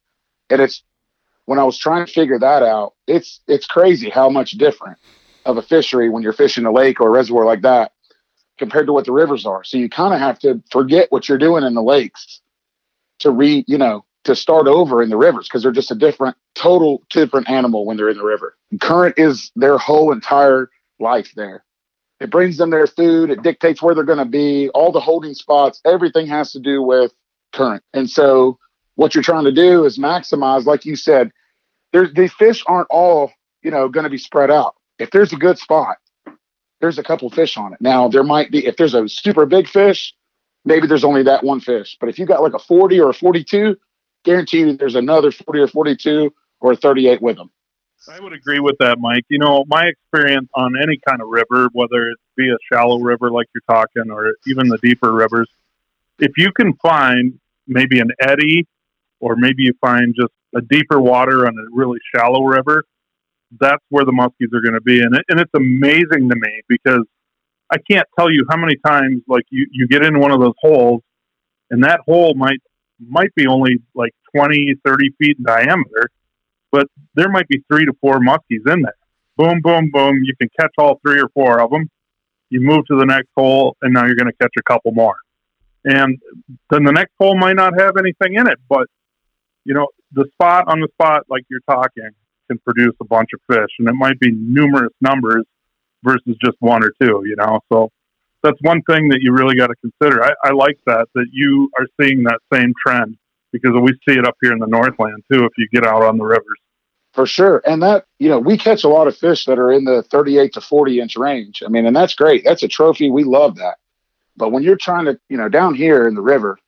and 0.50 0.61
it's 0.61 0.82
when 1.48 1.58
I 1.58 1.64
was 1.64 1.78
trying 1.78 2.04
to 2.04 2.12
figure 2.12 2.38
that 2.38 2.62
out, 2.62 2.92
it's 3.06 3.40
it's 3.48 3.66
crazy 3.66 4.11
how 4.11 4.28
much 4.28 4.50
different 4.52 4.98
of 5.46 5.56
a 5.56 5.62
fishery 5.62 6.11
when 6.11 6.22
you're 6.22 6.34
fishing 6.34 6.66
a 6.66 6.70
lake 6.70 7.00
or 7.00 7.08
a 7.08 7.11
reservoir 7.11 7.46
like 7.46 7.62
that 7.62 7.92
compared 8.58 8.87
to 8.87 8.92
what 8.92 9.06
the 9.06 9.12
rivers 9.12 9.46
are. 9.46 9.64
So 9.64 9.78
you 9.78 9.88
kind 9.88 10.12
of 10.12 10.20
have 10.20 10.38
to 10.40 10.62
forget 10.70 11.11
what 11.11 11.26
you're 11.26 11.38
doing 11.38 11.64
in 11.64 11.72
the 11.72 11.82
lakes 11.82 12.42
to 13.20 13.30
re, 13.30 13.64
you 13.66 13.78
know, 13.78 14.04
to 14.24 14.37
start 14.37 14.66
over 14.66 15.02
in 15.02 15.08
the 15.08 15.16
rivers 15.16 15.48
because 15.48 15.62
they're 15.62 15.72
just 15.72 15.90
a 15.90 15.94
different, 15.94 16.37
total 16.54 17.02
different 17.08 17.48
animal 17.48 17.87
when 17.87 17.96
they're 17.96 18.11
in 18.11 18.18
the 18.18 18.24
river. 18.24 18.54
current 18.82 19.14
is 19.16 19.50
their 19.56 19.78
whole 19.78 20.12
entire 20.12 20.68
life 21.00 21.32
there. 21.34 21.64
It 22.20 22.30
brings 22.30 22.58
them 22.58 22.68
their 22.68 22.87
food. 22.87 23.30
It 23.30 23.42
dictates 23.42 23.80
where 23.80 23.94
they're 23.94 24.04
going 24.04 24.18
to 24.18 24.26
be. 24.26 24.68
All 24.74 24.92
the 24.92 25.00
holding 25.00 25.32
spots, 25.32 25.80
everything 25.87 26.26
has 26.26 26.52
to 26.52 26.61
do 26.61 26.82
with 26.82 27.14
current. 27.54 27.82
And 27.94 28.11
so 28.11 28.58
what 28.98 29.14
you're 29.14 29.22
trying 29.22 29.44
to 29.44 29.52
do 29.52 29.84
is 29.84 29.96
maximize, 29.96 30.66
like 30.66 30.84
you 30.84 30.96
said, 30.96 31.30
there's 31.92 32.12
the 32.14 32.26
fish 32.26 32.64
aren't 32.66 32.88
all 32.90 33.30
you 33.62 33.70
know 33.70 33.88
going 33.88 34.02
to 34.02 34.11
be 34.11 34.18
spread 34.18 34.50
out. 34.50 34.74
If 34.98 35.12
there's 35.12 35.32
a 35.32 35.37
good 35.37 35.56
spot, 35.56 35.98
there's 36.80 36.98
a 36.98 37.04
couple 37.04 37.30
fish 37.30 37.56
on 37.56 37.72
it. 37.72 37.80
Now 37.80 38.08
there 38.08 38.24
might 38.24 38.50
be 38.50 38.66
if 38.66 38.76
there's 38.76 38.94
a 38.94 39.08
super 39.08 39.46
big 39.46 39.68
fish, 39.68 40.14
maybe 40.64 40.88
there's 40.88 41.04
only 41.04 41.22
that 41.22 41.44
one 41.44 41.61
fish. 41.61 41.96
But 42.00 42.08
if 42.08 42.18
you 42.18 42.26
got 42.26 42.42
like 42.42 42.54
a 42.54 42.58
40 42.58 42.98
or 42.98 43.11
a 43.11 43.14
42, 43.14 43.76
guarantee 44.24 44.58
you 44.58 44.76
there's 44.76 44.96
another 44.96 45.30
40 45.30 45.61
or 45.61 45.68
42 45.68 46.34
or 46.58 46.74
38 46.74 47.22
with 47.22 47.37
them. 47.37 47.52
I 48.12 48.18
would 48.18 48.32
agree 48.32 48.58
with 48.58 48.78
that, 48.80 48.98
Mike. 48.98 49.26
You 49.28 49.38
know, 49.38 49.64
my 49.68 49.84
experience 49.84 50.48
on 50.56 50.72
any 50.82 50.98
kind 51.08 51.22
of 51.22 51.28
river, 51.28 51.68
whether 51.72 52.11
it 52.11 52.18
be 52.37 52.50
a 52.50 52.56
shallow 52.72 52.98
river 52.98 53.30
like 53.30 53.46
you're 53.54 53.62
talking 53.68 54.11
or 54.11 54.34
even 54.48 54.66
the 54.66 54.78
deeper 54.78 55.12
rivers, 55.12 55.48
if 56.18 56.32
you 56.37 56.50
can 56.50 56.74
find 56.82 57.38
maybe 57.68 58.00
an 58.00 58.11
eddy 58.18 58.66
or 59.20 59.37
maybe 59.37 59.64
you 59.64 59.72
find 59.81 60.14
just 60.18 60.33
a 60.54 60.61
deeper 60.61 61.00
water 61.00 61.46
on 61.46 61.54
a 61.59 61.62
really 61.72 61.98
shallow 62.14 62.44
river, 62.44 62.85
that's 63.61 63.83
where 63.88 64.04
the 64.04 64.12
muskies 64.12 64.52
are 64.54 64.61
going 64.61 64.74
to 64.74 64.81
be. 64.81 65.00
And, 65.00 65.14
it, 65.14 65.24
and 65.28 65.40
it's 65.40 65.50
amazing 65.54 66.28
to 66.28 66.37
me 66.37 66.62
because 66.68 67.04
I 67.70 67.76
can't 67.90 68.07
tell 68.18 68.31
you 68.31 68.44
how 68.48 68.57
many 68.57 68.76
times 68.87 69.22
like 69.28 69.44
you, 69.50 69.66
you 69.70 69.88
get 69.88 70.04
in 70.04 70.20
one 70.20 70.31
of 70.31 70.40
those 70.40 70.54
holes 70.61 71.02
and 71.70 71.85
that 71.85 72.00
hole 72.07 72.35
might 72.35 72.61
might 73.09 73.33
be 73.35 73.46
only 73.46 73.76
like 73.94 74.12
20, 74.35 74.74
30 74.85 75.11
feet 75.20 75.37
in 75.38 75.44
diameter, 75.44 76.11
but 76.72 76.88
there 77.14 77.28
might 77.28 77.46
be 77.48 77.62
three 77.70 77.85
to 77.85 77.92
four 78.00 78.18
muskies 78.18 78.66
in 78.66 78.83
there. 78.83 78.96
Boom, 79.37 79.61
boom, 79.62 79.90
boom. 79.92 80.22
You 80.24 80.35
can 80.40 80.48
catch 80.59 80.72
all 80.78 80.98
three 81.07 81.20
or 81.20 81.28
four 81.28 81.61
of 81.61 81.70
them. 81.70 81.88
You 82.50 82.61
move 82.61 82.87
to 82.87 82.98
the 82.98 83.07
next 83.07 83.28
hole, 83.37 83.76
and 83.83 83.94
now 83.94 84.07
you're 84.07 84.16
going 84.16 84.31
to 84.31 84.37
catch 84.40 84.54
a 84.59 84.62
couple 84.62 84.90
more. 84.92 85.14
And 85.85 86.18
then 86.70 86.83
the 86.83 86.92
next 86.92 87.12
hole 87.20 87.38
might 87.38 87.54
not 87.54 87.78
have 87.78 87.92
anything 87.96 88.35
in 88.35 88.48
it, 88.48 88.59
but 88.68 88.88
you 89.68 89.74
know, 89.74 89.87
the 90.12 90.24
spot 90.33 90.64
on 90.66 90.81
the 90.81 90.88
spot, 90.94 91.24
like 91.28 91.44
you're 91.50 91.61
talking, 91.68 92.09
can 92.48 92.59
produce 92.61 92.94
a 93.02 93.04
bunch 93.04 93.28
of 93.35 93.40
fish, 93.46 93.70
and 93.78 93.87
it 93.87 93.94
might 93.94 94.18
be 94.18 94.33
numerous 94.33 94.94
numbers 95.02 95.44
versus 96.02 96.37
just 96.42 96.57
one 96.61 96.83
or 96.83 96.90
two. 97.00 97.22
You 97.26 97.37
know, 97.37 97.61
so 97.70 97.90
that's 98.42 98.57
one 98.62 98.81
thing 98.83 99.11
that 99.11 99.18
you 99.20 99.35
really 99.35 99.57
got 99.57 99.66
to 99.66 99.74
consider. 99.83 100.24
I, 100.24 100.33
I 100.42 100.52
like 100.52 100.78
that 100.87 101.09
that 101.14 101.26
you 101.31 101.70
are 101.78 101.87
seeing 102.00 102.22
that 102.22 102.38
same 102.50 102.72
trend 102.85 103.18
because 103.52 103.72
we 103.78 103.92
see 104.09 104.18
it 104.18 104.26
up 104.26 104.37
here 104.40 104.52
in 104.52 104.59
the 104.59 104.66
Northland 104.66 105.22
too. 105.31 105.44
If 105.44 105.52
you 105.59 105.68
get 105.70 105.87
out 105.87 106.02
on 106.02 106.16
the 106.16 106.24
rivers, 106.24 106.59
for 107.12 107.26
sure. 107.26 107.61
And 107.66 107.83
that 107.83 108.07
you 108.18 108.31
know 108.31 108.38
we 108.38 108.57
catch 108.57 108.85
a 108.85 108.88
lot 108.88 109.07
of 109.07 109.18
fish 109.18 109.44
that 109.44 109.59
are 109.59 109.70
in 109.70 109.85
the 109.85 110.02
38 110.04 110.54
to 110.54 110.62
40 110.62 111.00
inch 111.00 111.16
range. 111.16 111.62
I 111.62 111.68
mean, 111.68 111.85
and 111.85 111.94
that's 111.94 112.14
great. 112.14 112.42
That's 112.42 112.62
a 112.62 112.68
trophy. 112.68 113.11
We 113.11 113.24
love 113.24 113.57
that. 113.57 113.76
But 114.35 114.50
when 114.50 114.62
you're 114.62 114.76
trying 114.76 115.04
to, 115.04 115.20
you 115.28 115.37
know, 115.37 115.50
down 115.50 115.74
here 115.74 116.09
in 116.09 116.14
the 116.14 116.22
river, 116.22 116.59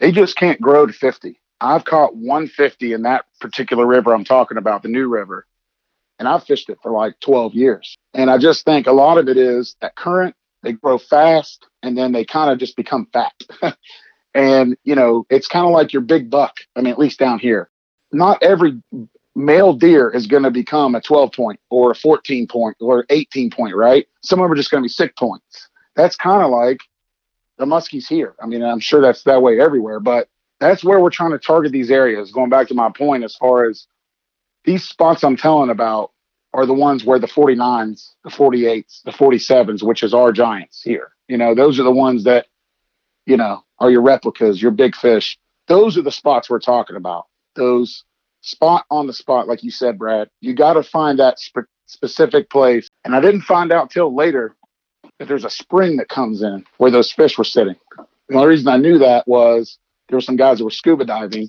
they 0.00 0.10
just 0.10 0.34
can't 0.34 0.60
grow 0.60 0.86
to 0.86 0.92
50. 0.92 1.38
I've 1.60 1.84
caught 1.84 2.16
150 2.16 2.92
in 2.92 3.02
that 3.02 3.26
particular 3.40 3.86
river 3.86 4.14
I'm 4.14 4.24
talking 4.24 4.58
about, 4.58 4.82
the 4.82 4.88
new 4.88 5.08
river, 5.08 5.46
and 6.18 6.28
I've 6.28 6.44
fished 6.44 6.68
it 6.68 6.78
for 6.82 6.92
like 6.92 7.18
12 7.20 7.54
years. 7.54 7.96
And 8.14 8.30
I 8.30 8.38
just 8.38 8.64
think 8.64 8.86
a 8.86 8.92
lot 8.92 9.18
of 9.18 9.28
it 9.28 9.36
is 9.36 9.76
that 9.80 9.96
current, 9.96 10.34
they 10.62 10.72
grow 10.72 10.98
fast 10.98 11.66
and 11.82 11.96
then 11.96 12.12
they 12.12 12.24
kind 12.24 12.50
of 12.50 12.58
just 12.58 12.76
become 12.76 13.08
fat. 13.12 13.32
and, 14.34 14.76
you 14.84 14.94
know, 14.94 15.26
it's 15.30 15.48
kind 15.48 15.66
of 15.66 15.72
like 15.72 15.92
your 15.92 16.02
big 16.02 16.30
buck. 16.30 16.56
I 16.76 16.82
mean, 16.82 16.92
at 16.92 16.98
least 16.98 17.18
down 17.18 17.38
here, 17.38 17.70
not 18.12 18.42
every 18.42 18.82
male 19.34 19.72
deer 19.72 20.10
is 20.10 20.26
going 20.26 20.42
to 20.42 20.50
become 20.50 20.94
a 20.94 21.00
12 21.00 21.32
point 21.32 21.60
or 21.70 21.92
a 21.92 21.94
14 21.94 22.46
point 22.46 22.76
or 22.80 23.06
18 23.08 23.50
point, 23.50 23.74
right? 23.74 24.06
Some 24.22 24.40
of 24.40 24.44
them 24.44 24.52
are 24.52 24.56
just 24.56 24.70
going 24.70 24.82
to 24.82 24.86
be 24.86 24.90
six 24.90 25.14
points. 25.18 25.68
That's 25.96 26.16
kind 26.16 26.42
of 26.42 26.50
like 26.50 26.80
the 27.58 27.64
muskies 27.64 28.06
here. 28.06 28.34
I 28.42 28.46
mean, 28.46 28.62
I'm 28.62 28.80
sure 28.80 29.00
that's 29.00 29.22
that 29.24 29.42
way 29.42 29.60
everywhere, 29.60 30.00
but 30.00 30.28
that's 30.60 30.84
where 30.84 31.00
we're 31.00 31.10
trying 31.10 31.32
to 31.32 31.38
target 31.38 31.72
these 31.72 31.90
areas. 31.90 32.30
Going 32.30 32.50
back 32.50 32.68
to 32.68 32.74
my 32.74 32.90
point, 32.90 33.24
as 33.24 33.34
far 33.34 33.68
as 33.68 33.86
these 34.64 34.86
spots 34.86 35.24
I'm 35.24 35.36
telling 35.36 35.70
about 35.70 36.12
are 36.52 36.66
the 36.66 36.74
ones 36.74 37.04
where 37.04 37.18
the 37.18 37.26
49s, 37.26 38.10
the 38.24 38.30
48s, 38.30 39.02
the 39.04 39.10
47s, 39.10 39.82
which 39.82 40.02
is 40.02 40.12
our 40.12 40.32
giants 40.32 40.82
here. 40.82 41.12
You 41.28 41.38
know, 41.38 41.54
those 41.54 41.80
are 41.80 41.84
the 41.84 41.90
ones 41.90 42.24
that, 42.24 42.46
you 43.24 43.36
know, 43.36 43.64
are 43.78 43.90
your 43.90 44.02
replicas, 44.02 44.60
your 44.60 44.72
big 44.72 44.94
fish. 44.94 45.38
Those 45.68 45.96
are 45.96 46.02
the 46.02 46.12
spots 46.12 46.50
we're 46.50 46.58
talking 46.60 46.96
about. 46.96 47.26
Those 47.54 48.04
spot 48.42 48.84
on 48.90 49.06
the 49.06 49.12
spot, 49.12 49.48
like 49.48 49.62
you 49.62 49.70
said, 49.70 49.98
Brad. 49.98 50.28
You 50.40 50.54
got 50.54 50.74
to 50.74 50.82
find 50.82 51.18
that 51.20 51.38
spe- 51.38 51.68
specific 51.86 52.50
place. 52.50 52.88
And 53.04 53.14
I 53.14 53.20
didn't 53.20 53.42
find 53.42 53.72
out 53.72 53.90
till 53.90 54.14
later 54.14 54.56
that 55.18 55.28
there's 55.28 55.44
a 55.44 55.50
spring 55.50 55.96
that 55.98 56.08
comes 56.08 56.42
in 56.42 56.64
where 56.78 56.90
those 56.90 57.12
fish 57.12 57.38
were 57.38 57.44
sitting. 57.44 57.76
The 58.28 58.36
only 58.36 58.48
reason 58.48 58.68
I 58.68 58.76
knew 58.76 58.98
that 58.98 59.26
was 59.28 59.78
there 60.10 60.16
were 60.16 60.22
some 60.22 60.36
guys 60.36 60.58
that 60.58 60.64
were 60.64 60.70
scuba 60.70 61.04
diving 61.04 61.48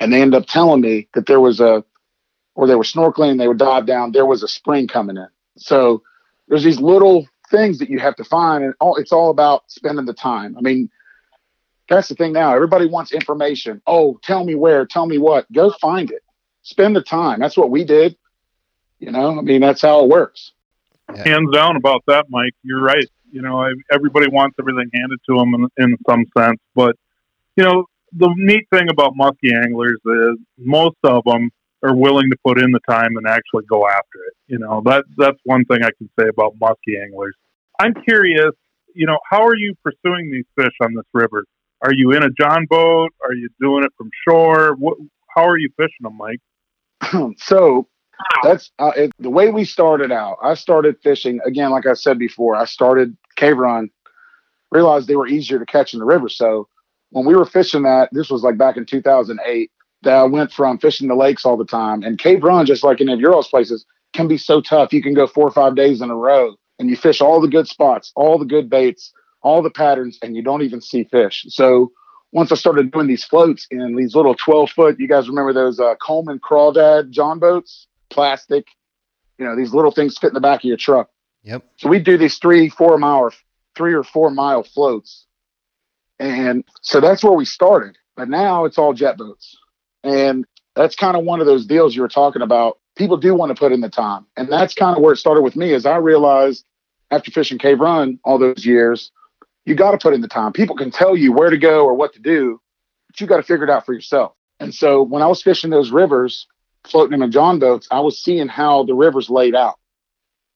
and 0.00 0.12
they 0.12 0.20
ended 0.20 0.42
up 0.42 0.48
telling 0.48 0.80
me 0.80 1.08
that 1.14 1.26
there 1.26 1.40
was 1.40 1.60
a, 1.60 1.84
or 2.56 2.66
they 2.66 2.74
were 2.74 2.82
snorkeling, 2.82 3.38
they 3.38 3.46
would 3.46 3.58
dive 3.58 3.86
down, 3.86 4.10
there 4.10 4.26
was 4.26 4.42
a 4.42 4.48
spring 4.48 4.88
coming 4.88 5.16
in. 5.16 5.28
So 5.56 6.02
there's 6.48 6.64
these 6.64 6.80
little 6.80 7.28
things 7.50 7.78
that 7.78 7.88
you 7.88 8.00
have 8.00 8.16
to 8.16 8.24
find 8.24 8.64
and 8.64 8.74
all, 8.80 8.96
it's 8.96 9.12
all 9.12 9.30
about 9.30 9.70
spending 9.70 10.06
the 10.06 10.12
time. 10.12 10.56
I 10.58 10.60
mean, 10.60 10.90
that's 11.88 12.08
the 12.08 12.16
thing 12.16 12.32
now. 12.32 12.54
Everybody 12.54 12.86
wants 12.86 13.12
information. 13.12 13.80
Oh, 13.86 14.18
tell 14.24 14.44
me 14.44 14.56
where, 14.56 14.86
tell 14.86 15.06
me 15.06 15.18
what. 15.18 15.50
Go 15.52 15.70
find 15.80 16.10
it. 16.10 16.24
Spend 16.62 16.96
the 16.96 17.02
time. 17.02 17.38
That's 17.38 17.56
what 17.56 17.70
we 17.70 17.84
did. 17.84 18.16
You 18.98 19.12
know, 19.12 19.38
I 19.38 19.42
mean, 19.42 19.60
that's 19.60 19.82
how 19.82 20.02
it 20.02 20.08
works. 20.08 20.52
Yeah. 21.14 21.28
Hands 21.28 21.50
down 21.52 21.76
about 21.76 22.02
that, 22.08 22.26
Mike. 22.28 22.54
You're 22.62 22.82
right. 22.82 23.08
You 23.30 23.42
know, 23.42 23.64
everybody 23.90 24.28
wants 24.28 24.56
everything 24.58 24.90
handed 24.92 25.20
to 25.28 25.36
them 25.36 25.54
in, 25.54 25.84
in 25.84 25.96
some 26.08 26.24
sense, 26.36 26.60
but 26.74 26.96
you 27.56 27.64
know, 27.64 27.86
the 28.12 28.32
neat 28.36 28.66
thing 28.72 28.88
about 28.90 29.14
muskie 29.14 29.54
anglers 29.54 30.00
is 30.04 30.38
most 30.58 30.96
of 31.04 31.22
them 31.24 31.50
are 31.82 31.94
willing 31.94 32.30
to 32.30 32.36
put 32.44 32.62
in 32.62 32.72
the 32.72 32.80
time 32.88 33.16
and 33.16 33.26
actually 33.26 33.64
go 33.68 33.88
after 33.88 34.18
it. 34.26 34.34
You 34.46 34.58
know, 34.58 34.82
that 34.84 35.04
that's 35.16 35.38
one 35.44 35.64
thing 35.64 35.82
I 35.82 35.90
can 35.96 36.10
say 36.18 36.28
about 36.28 36.58
muskie 36.58 37.02
anglers. 37.02 37.34
I'm 37.80 37.94
curious, 37.94 38.52
you 38.94 39.06
know, 39.06 39.18
how 39.30 39.42
are 39.46 39.56
you 39.56 39.74
pursuing 39.82 40.30
these 40.30 40.44
fish 40.56 40.74
on 40.82 40.94
this 40.94 41.06
river? 41.14 41.44
Are 41.82 41.94
you 41.94 42.12
in 42.12 42.22
a 42.22 42.30
John 42.30 42.66
boat? 42.68 43.10
Are 43.24 43.32
you 43.32 43.48
doing 43.60 43.84
it 43.84 43.92
from 43.96 44.10
shore? 44.28 44.74
What, 44.76 44.98
how 45.34 45.46
are 45.46 45.56
you 45.56 45.70
fishing 45.76 46.02
them, 46.02 46.18
Mike? 46.18 46.40
so 47.38 47.88
that's 48.42 48.70
uh, 48.78 48.92
it, 48.96 49.12
the 49.18 49.30
way 49.30 49.50
we 49.50 49.64
started 49.64 50.12
out. 50.12 50.36
I 50.42 50.54
started 50.54 50.96
fishing 51.02 51.40
again, 51.46 51.70
like 51.70 51.86
I 51.86 51.94
said 51.94 52.18
before. 52.18 52.54
I 52.54 52.66
started 52.66 53.16
cave 53.36 53.56
run, 53.56 53.88
realized 54.70 55.08
they 55.08 55.16
were 55.16 55.26
easier 55.26 55.58
to 55.58 55.64
catch 55.64 55.94
in 55.94 56.00
the 56.00 56.04
river. 56.04 56.28
So 56.28 56.68
when 57.10 57.24
we 57.24 57.34
were 57.34 57.44
fishing 57.44 57.82
that, 57.82 58.08
this 58.12 58.30
was 58.30 58.42
like 58.42 58.56
back 58.56 58.76
in 58.76 58.86
2008, 58.86 59.70
that 60.02 60.14
I 60.14 60.22
went 60.24 60.52
from 60.52 60.78
fishing 60.78 61.08
the 61.08 61.14
lakes 61.14 61.44
all 61.44 61.56
the 61.56 61.64
time. 61.64 62.02
And 62.02 62.18
Cave 62.18 62.42
Run, 62.42 62.66
just 62.66 62.82
like 62.82 63.00
any 63.00 63.12
of 63.12 63.20
your 63.20 63.42
places, 63.44 63.84
can 64.12 64.28
be 64.28 64.38
so 64.38 64.60
tough. 64.60 64.92
You 64.92 65.02
can 65.02 65.14
go 65.14 65.26
four 65.26 65.46
or 65.46 65.50
five 65.50 65.76
days 65.76 66.00
in 66.00 66.10
a 66.10 66.16
row 66.16 66.56
and 66.78 66.88
you 66.88 66.96
fish 66.96 67.20
all 67.20 67.40
the 67.40 67.48
good 67.48 67.68
spots, 67.68 68.12
all 68.16 68.38
the 68.38 68.46
good 68.46 68.70
baits, 68.70 69.12
all 69.42 69.62
the 69.62 69.70
patterns, 69.70 70.18
and 70.22 70.34
you 70.34 70.42
don't 70.42 70.62
even 70.62 70.80
see 70.80 71.04
fish. 71.04 71.44
So 71.48 71.92
once 72.32 72.50
I 72.52 72.54
started 72.54 72.90
doing 72.90 73.06
these 73.06 73.24
floats 73.24 73.66
in 73.70 73.94
these 73.96 74.14
little 74.14 74.34
12 74.34 74.70
foot, 74.70 75.00
you 75.00 75.08
guys 75.08 75.28
remember 75.28 75.52
those 75.52 75.78
uh, 75.78 75.94
Coleman 75.96 76.38
Crawdad 76.38 77.10
John 77.10 77.38
boats, 77.38 77.86
plastic, 78.08 78.66
you 79.38 79.44
know, 79.44 79.56
these 79.56 79.74
little 79.74 79.90
things 79.90 80.16
fit 80.18 80.28
in 80.28 80.34
the 80.34 80.40
back 80.40 80.60
of 80.60 80.64
your 80.64 80.76
truck. 80.76 81.10
Yep. 81.42 81.64
So 81.76 81.88
we 81.88 81.98
do 81.98 82.16
these 82.16 82.38
three, 82.38 82.68
four 82.68 82.98
mile, 82.98 83.30
three 83.76 83.94
or 83.94 84.04
four 84.04 84.30
mile 84.30 84.62
floats 84.62 85.26
and 86.20 86.64
so 86.82 87.00
that's 87.00 87.24
where 87.24 87.32
we 87.32 87.46
started. 87.46 87.96
But 88.14 88.28
now 88.28 88.66
it's 88.66 88.76
all 88.76 88.92
jet 88.92 89.16
boats. 89.16 89.56
And 90.04 90.44
that's 90.76 90.94
kind 90.94 91.16
of 91.16 91.24
one 91.24 91.40
of 91.40 91.46
those 91.46 91.66
deals 91.66 91.96
you 91.96 92.02
were 92.02 92.08
talking 92.08 92.42
about. 92.42 92.78
People 92.96 93.16
do 93.16 93.34
want 93.34 93.50
to 93.50 93.58
put 93.58 93.72
in 93.72 93.80
the 93.80 93.88
time. 93.88 94.26
And 94.36 94.52
that's 94.52 94.74
kind 94.74 94.94
of 94.96 95.02
where 95.02 95.14
it 95.14 95.16
started 95.16 95.40
with 95.40 95.56
me 95.56 95.72
is 95.72 95.86
I 95.86 95.96
realized 95.96 96.66
after 97.10 97.30
fishing 97.30 97.58
Cave 97.58 97.80
Run 97.80 98.18
all 98.22 98.38
those 98.38 98.66
years, 98.66 99.10
you 99.64 99.74
got 99.74 99.92
to 99.92 99.98
put 99.98 100.12
in 100.12 100.20
the 100.20 100.28
time. 100.28 100.52
People 100.52 100.76
can 100.76 100.90
tell 100.90 101.16
you 101.16 101.32
where 101.32 101.48
to 101.48 101.58
go 101.58 101.86
or 101.86 101.94
what 101.94 102.12
to 102.12 102.20
do, 102.20 102.60
but 103.08 103.20
you 103.20 103.26
got 103.26 103.38
to 103.38 103.42
figure 103.42 103.64
it 103.64 103.70
out 103.70 103.86
for 103.86 103.94
yourself. 103.94 104.34
And 104.58 104.74
so 104.74 105.02
when 105.02 105.22
I 105.22 105.26
was 105.26 105.42
fishing 105.42 105.70
those 105.70 105.90
rivers, 105.90 106.46
floating 106.84 107.14
in 107.14 107.20
the 107.20 107.28
John 107.28 107.58
boats, 107.58 107.88
I 107.90 108.00
was 108.00 108.22
seeing 108.22 108.48
how 108.48 108.84
the 108.84 108.94
rivers 108.94 109.30
laid 109.30 109.54
out. 109.54 109.78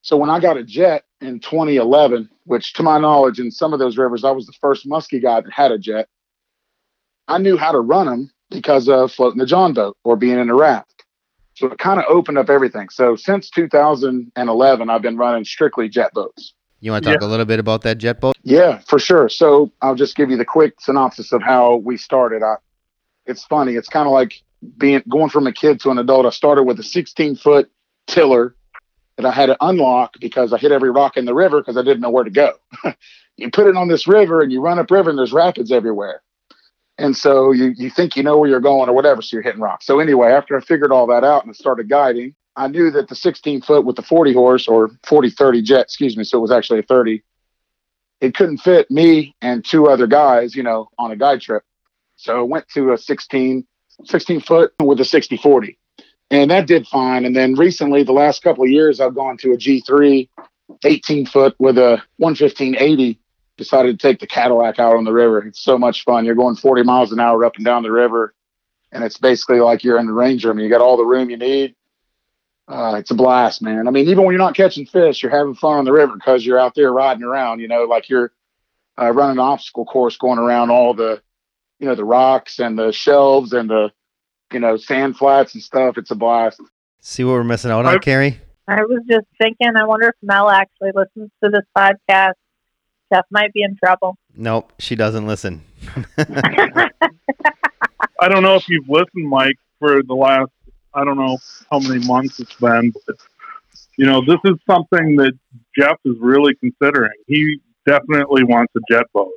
So 0.02 0.18
when 0.18 0.28
I 0.28 0.40
got 0.40 0.58
a 0.58 0.62
jet 0.62 1.04
in 1.20 1.40
2011, 1.40 2.28
which 2.44 2.72
to 2.74 2.82
my 2.82 2.98
knowledge, 2.98 3.38
in 3.38 3.50
some 3.50 3.72
of 3.72 3.78
those 3.78 3.96
rivers, 3.96 4.24
I 4.24 4.30
was 4.30 4.46
the 4.46 4.52
first 4.60 4.88
muskie 4.88 5.22
guy 5.22 5.40
that 5.40 5.52
had 5.52 5.72
a 5.72 5.78
jet. 5.78 6.08
I 7.28 7.38
knew 7.38 7.56
how 7.56 7.72
to 7.72 7.80
run 7.80 8.06
them 8.06 8.30
because 8.50 8.88
of 8.88 9.12
floating 9.12 9.38
the 9.38 9.46
John 9.46 9.72
boat 9.72 9.96
or 10.04 10.16
being 10.16 10.38
in 10.38 10.50
a 10.50 10.54
raft. 10.54 11.04
So 11.54 11.68
it 11.68 11.78
kind 11.78 12.00
of 12.00 12.06
opened 12.08 12.38
up 12.38 12.50
everything. 12.50 12.88
So 12.88 13.16
since 13.16 13.48
2011, 13.50 14.90
I've 14.90 15.02
been 15.02 15.16
running 15.16 15.44
strictly 15.44 15.88
jet 15.88 16.12
boats. 16.12 16.54
You 16.80 16.90
want 16.90 17.04
to 17.04 17.12
talk 17.12 17.22
yeah. 17.22 17.26
a 17.26 17.30
little 17.30 17.46
bit 17.46 17.60
about 17.60 17.82
that 17.82 17.98
jet 17.98 18.20
boat? 18.20 18.36
Yeah, 18.42 18.78
for 18.86 18.98
sure. 18.98 19.28
So 19.28 19.72
I'll 19.80 19.94
just 19.94 20.16
give 20.16 20.30
you 20.30 20.36
the 20.36 20.44
quick 20.44 20.80
synopsis 20.80 21.32
of 21.32 21.42
how 21.42 21.76
we 21.76 21.96
started. 21.96 22.42
I, 22.42 22.56
it's 23.24 23.44
funny. 23.44 23.74
It's 23.74 23.88
kind 23.88 24.06
of 24.06 24.12
like 24.12 24.42
being 24.76 25.02
going 25.08 25.30
from 25.30 25.46
a 25.46 25.52
kid 25.52 25.80
to 25.80 25.90
an 25.90 25.98
adult. 25.98 26.26
I 26.26 26.30
started 26.30 26.64
with 26.64 26.78
a 26.80 26.82
16 26.82 27.36
foot 27.36 27.70
tiller 28.06 28.54
that 29.16 29.26
I 29.26 29.30
had 29.30 29.46
to 29.46 29.56
unlock 29.60 30.14
because 30.20 30.52
I 30.52 30.58
hit 30.58 30.72
every 30.72 30.90
rock 30.90 31.16
in 31.16 31.24
the 31.24 31.34
river 31.34 31.60
because 31.60 31.76
I 31.76 31.82
didn't 31.82 32.00
know 32.00 32.10
where 32.10 32.24
to 32.24 32.30
go. 32.30 32.54
you 33.36 33.50
put 33.50 33.66
it 33.66 33.76
on 33.76 33.88
this 33.88 34.06
river 34.06 34.40
and 34.42 34.50
you 34.50 34.60
run 34.60 34.78
up 34.78 34.90
river 34.90 35.10
and 35.10 35.18
there's 35.18 35.32
rapids 35.32 35.70
everywhere. 35.70 36.22
And 36.98 37.16
so 37.16 37.52
you, 37.52 37.74
you 37.76 37.90
think 37.90 38.16
you 38.16 38.22
know 38.22 38.38
where 38.38 38.48
you're 38.48 38.60
going 38.60 38.88
or 38.88 38.92
whatever, 38.92 39.20
so 39.20 39.36
you're 39.36 39.42
hitting 39.42 39.60
rocks. 39.60 39.86
So 39.86 39.98
anyway, 39.98 40.28
after 40.28 40.56
I 40.56 40.60
figured 40.60 40.92
all 40.92 41.06
that 41.08 41.24
out 41.24 41.44
and 41.44 41.54
started 41.54 41.88
guiding, 41.88 42.34
I 42.56 42.68
knew 42.68 42.90
that 42.92 43.08
the 43.08 43.16
16 43.16 43.62
foot 43.62 43.84
with 43.84 43.96
the 43.96 44.02
40 44.02 44.32
horse 44.32 44.68
or 44.68 44.90
40 45.04 45.30
30 45.30 45.62
jet, 45.62 45.80
excuse 45.82 46.16
me, 46.16 46.22
so 46.22 46.38
it 46.38 46.42
was 46.42 46.52
actually 46.52 46.80
a 46.80 46.84
30, 46.84 47.22
it 48.20 48.34
couldn't 48.34 48.58
fit 48.58 48.90
me 48.90 49.34
and 49.40 49.64
two 49.64 49.88
other 49.88 50.06
guys, 50.06 50.54
you 50.54 50.62
know, 50.62 50.88
on 50.98 51.10
a 51.10 51.16
guide 51.16 51.40
trip. 51.40 51.64
So 52.16 52.38
I 52.38 52.42
went 52.42 52.68
to 52.70 52.92
a 52.92 52.98
16, 52.98 53.66
16 54.04 54.40
foot 54.40 54.72
with 54.80 55.00
a 55.00 55.04
60 55.04 55.36
40 55.36 55.78
and 56.42 56.50
that 56.50 56.66
did 56.66 56.86
fine. 56.86 57.24
And 57.24 57.34
then 57.34 57.54
recently, 57.54 58.02
the 58.02 58.12
last 58.12 58.42
couple 58.42 58.64
of 58.64 58.70
years, 58.70 59.00
I've 59.00 59.14
gone 59.14 59.36
to 59.38 59.52
a 59.52 59.56
G3 59.56 60.28
18 60.84 61.26
foot 61.26 61.54
with 61.58 61.78
a 61.78 62.02
11580. 62.18 63.18
Decided 63.56 63.98
to 64.00 64.08
take 64.08 64.18
the 64.18 64.26
Cadillac 64.26 64.80
out 64.80 64.96
on 64.96 65.04
the 65.04 65.12
river. 65.12 65.38
It's 65.46 65.60
so 65.60 65.78
much 65.78 66.02
fun. 66.02 66.24
You're 66.24 66.34
going 66.34 66.56
40 66.56 66.82
miles 66.82 67.12
an 67.12 67.20
hour 67.20 67.44
up 67.44 67.54
and 67.54 67.64
down 67.64 67.84
the 67.84 67.92
river, 67.92 68.34
and 68.90 69.04
it's 69.04 69.16
basically 69.16 69.60
like 69.60 69.84
you're 69.84 69.98
in 69.98 70.06
the 70.06 70.12
Ranger. 70.12 70.50
I 70.50 70.54
mean, 70.54 70.64
you 70.64 70.70
got 70.70 70.80
all 70.80 70.96
the 70.96 71.04
room 71.04 71.30
you 71.30 71.36
need. 71.36 71.76
Uh, 72.66 72.96
it's 72.98 73.12
a 73.12 73.14
blast, 73.14 73.62
man. 73.62 73.86
I 73.86 73.92
mean, 73.92 74.08
even 74.08 74.24
when 74.24 74.32
you're 74.32 74.42
not 74.42 74.56
catching 74.56 74.86
fish, 74.86 75.22
you're 75.22 75.30
having 75.30 75.54
fun 75.54 75.78
on 75.78 75.84
the 75.84 75.92
river 75.92 76.14
because 76.16 76.44
you're 76.44 76.58
out 76.58 76.74
there 76.74 76.92
riding 76.92 77.22
around. 77.22 77.60
You 77.60 77.68
know, 77.68 77.84
like 77.84 78.08
you're 78.08 78.32
uh, 79.00 79.12
running 79.12 79.36
an 79.36 79.44
obstacle 79.44 79.84
course, 79.84 80.16
going 80.16 80.40
around 80.40 80.70
all 80.70 80.94
the, 80.94 81.22
you 81.78 81.86
know, 81.86 81.94
the 81.94 82.04
rocks 82.04 82.58
and 82.58 82.76
the 82.76 82.90
shelves 82.90 83.52
and 83.52 83.70
the 83.70 83.92
you 84.52 84.60
know, 84.60 84.76
sand 84.76 85.16
flats 85.16 85.54
and 85.54 85.62
stuff. 85.62 85.98
It's 85.98 86.10
a 86.10 86.14
blast. 86.14 86.60
See 87.00 87.24
what 87.24 87.32
we're 87.32 87.44
missing 87.44 87.70
out 87.70 87.86
on, 87.86 87.98
Carrie? 88.00 88.40
I 88.66 88.82
was 88.82 89.02
just 89.08 89.26
thinking, 89.38 89.76
I 89.76 89.84
wonder 89.84 90.08
if 90.08 90.14
Mel 90.22 90.48
actually 90.48 90.92
listens 90.94 91.30
to 91.42 91.50
this 91.50 91.64
podcast. 91.76 92.34
Jeff 93.12 93.26
might 93.30 93.52
be 93.52 93.62
in 93.62 93.76
trouble. 93.76 94.16
Nope, 94.34 94.72
she 94.78 94.96
doesn't 94.96 95.26
listen. 95.26 95.62
I 96.18 96.90
don't 98.28 98.42
know 98.42 98.54
if 98.54 98.68
you've 98.68 98.88
listened, 98.88 99.28
Mike, 99.28 99.58
for 99.78 100.02
the 100.02 100.14
last, 100.14 100.50
I 100.94 101.04
don't 101.04 101.18
know 101.18 101.38
how 101.70 101.78
many 101.78 102.04
months 102.06 102.40
it's 102.40 102.54
been, 102.54 102.92
but, 103.06 103.16
you 103.98 104.06
know, 104.06 104.24
this 104.24 104.38
is 104.44 104.54
something 104.66 105.16
that 105.16 105.32
Jeff 105.78 105.98
is 106.04 106.16
really 106.20 106.54
considering. 106.54 107.12
He 107.26 107.60
definitely 107.84 108.44
wants 108.44 108.72
a 108.76 108.80
jet 108.90 109.06
boat. 109.12 109.32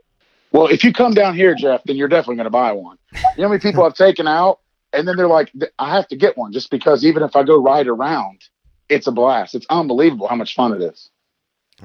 Well, 0.52 0.68
if 0.68 0.84
you 0.84 0.94
come 0.94 1.14
down 1.14 1.36
here, 1.36 1.54
Jeff, 1.54 1.84
then 1.84 1.98
you're 1.98 2.08
definitely 2.08 2.38
going 2.38 2.46
to 2.46 2.52
buy 2.52 2.72
one. 2.72 2.98
You 3.14 3.20
know 3.20 3.44
how 3.44 3.50
many 3.50 3.60
people 3.60 3.84
I've 3.84 3.96
taken 3.96 4.28
out, 4.28 4.60
and 4.94 5.08
then 5.08 5.18
they're 5.18 5.28
like, 5.28 5.52
I 5.80 5.96
have 5.96 6.08
to 6.10 6.16
get 6.16 6.38
one 6.38 6.52
just 6.52 6.72
because 6.72 7.06
even 7.06 7.24
if 7.24 7.36
I 7.36 7.44
go 7.44 7.62
right 7.62 7.88
around, 7.88 8.42
it's 8.90 9.08
a 9.08 9.12
blast. 9.12 9.56
It's 9.56 9.66
unbelievable 9.70 10.28
how 10.28 10.36
much 10.36 10.56
fun 10.56 10.74
it 10.74 10.82
is. 10.82 11.10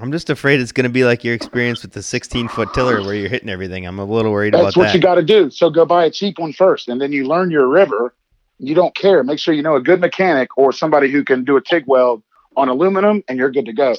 I'm 0.01 0.11
just 0.11 0.31
afraid 0.31 0.61
it's 0.61 0.73
going 0.73 0.85
to 0.85 0.91
be 0.91 1.05
like 1.05 1.23
your 1.23 1.35
experience 1.35 1.83
with 1.83 1.93
the 1.93 2.03
16 2.03 2.49
foot 2.49 2.73
tiller 2.73 3.03
where 3.03 3.15
you're 3.15 3.29
hitting 3.29 3.51
everything. 3.51 3.87
I'm 3.87 3.99
a 3.99 4.05
little 4.05 4.33
worried 4.33 4.55
That's 4.55 4.61
about 4.61 4.75
that. 4.75 4.81
That's 4.81 4.89
what 4.89 4.95
you 4.95 5.01
got 5.01 5.15
to 5.17 5.23
do. 5.23 5.51
So 5.51 5.69
go 5.69 5.85
buy 5.85 6.07
a 6.07 6.11
cheap 6.11 6.39
one 6.39 6.55
first, 6.55 6.89
and 6.89 7.01
then 7.01 7.13
you 7.13 7.27
learn 7.27 7.51
your 7.51 7.69
river. 7.69 8.15
You 8.59 8.75
don't 8.75 8.95
care. 8.95 9.23
Make 9.23 9.39
sure 9.39 9.53
you 9.53 9.63
know 9.63 9.77
a 9.77 9.83
good 9.83 10.01
mechanic 10.01 10.57
or 10.57 10.73
somebody 10.73 11.11
who 11.11 11.25
can 11.25 11.45
do 11.45 11.57
a 11.57 11.61
TIG 11.61 11.85
weld 11.87 12.23
on 12.57 12.69
aluminum, 12.69 13.23
and 13.29 13.39
you're 13.39 13.51
good 13.51 13.67
to 13.67 13.73
go. 13.75 13.95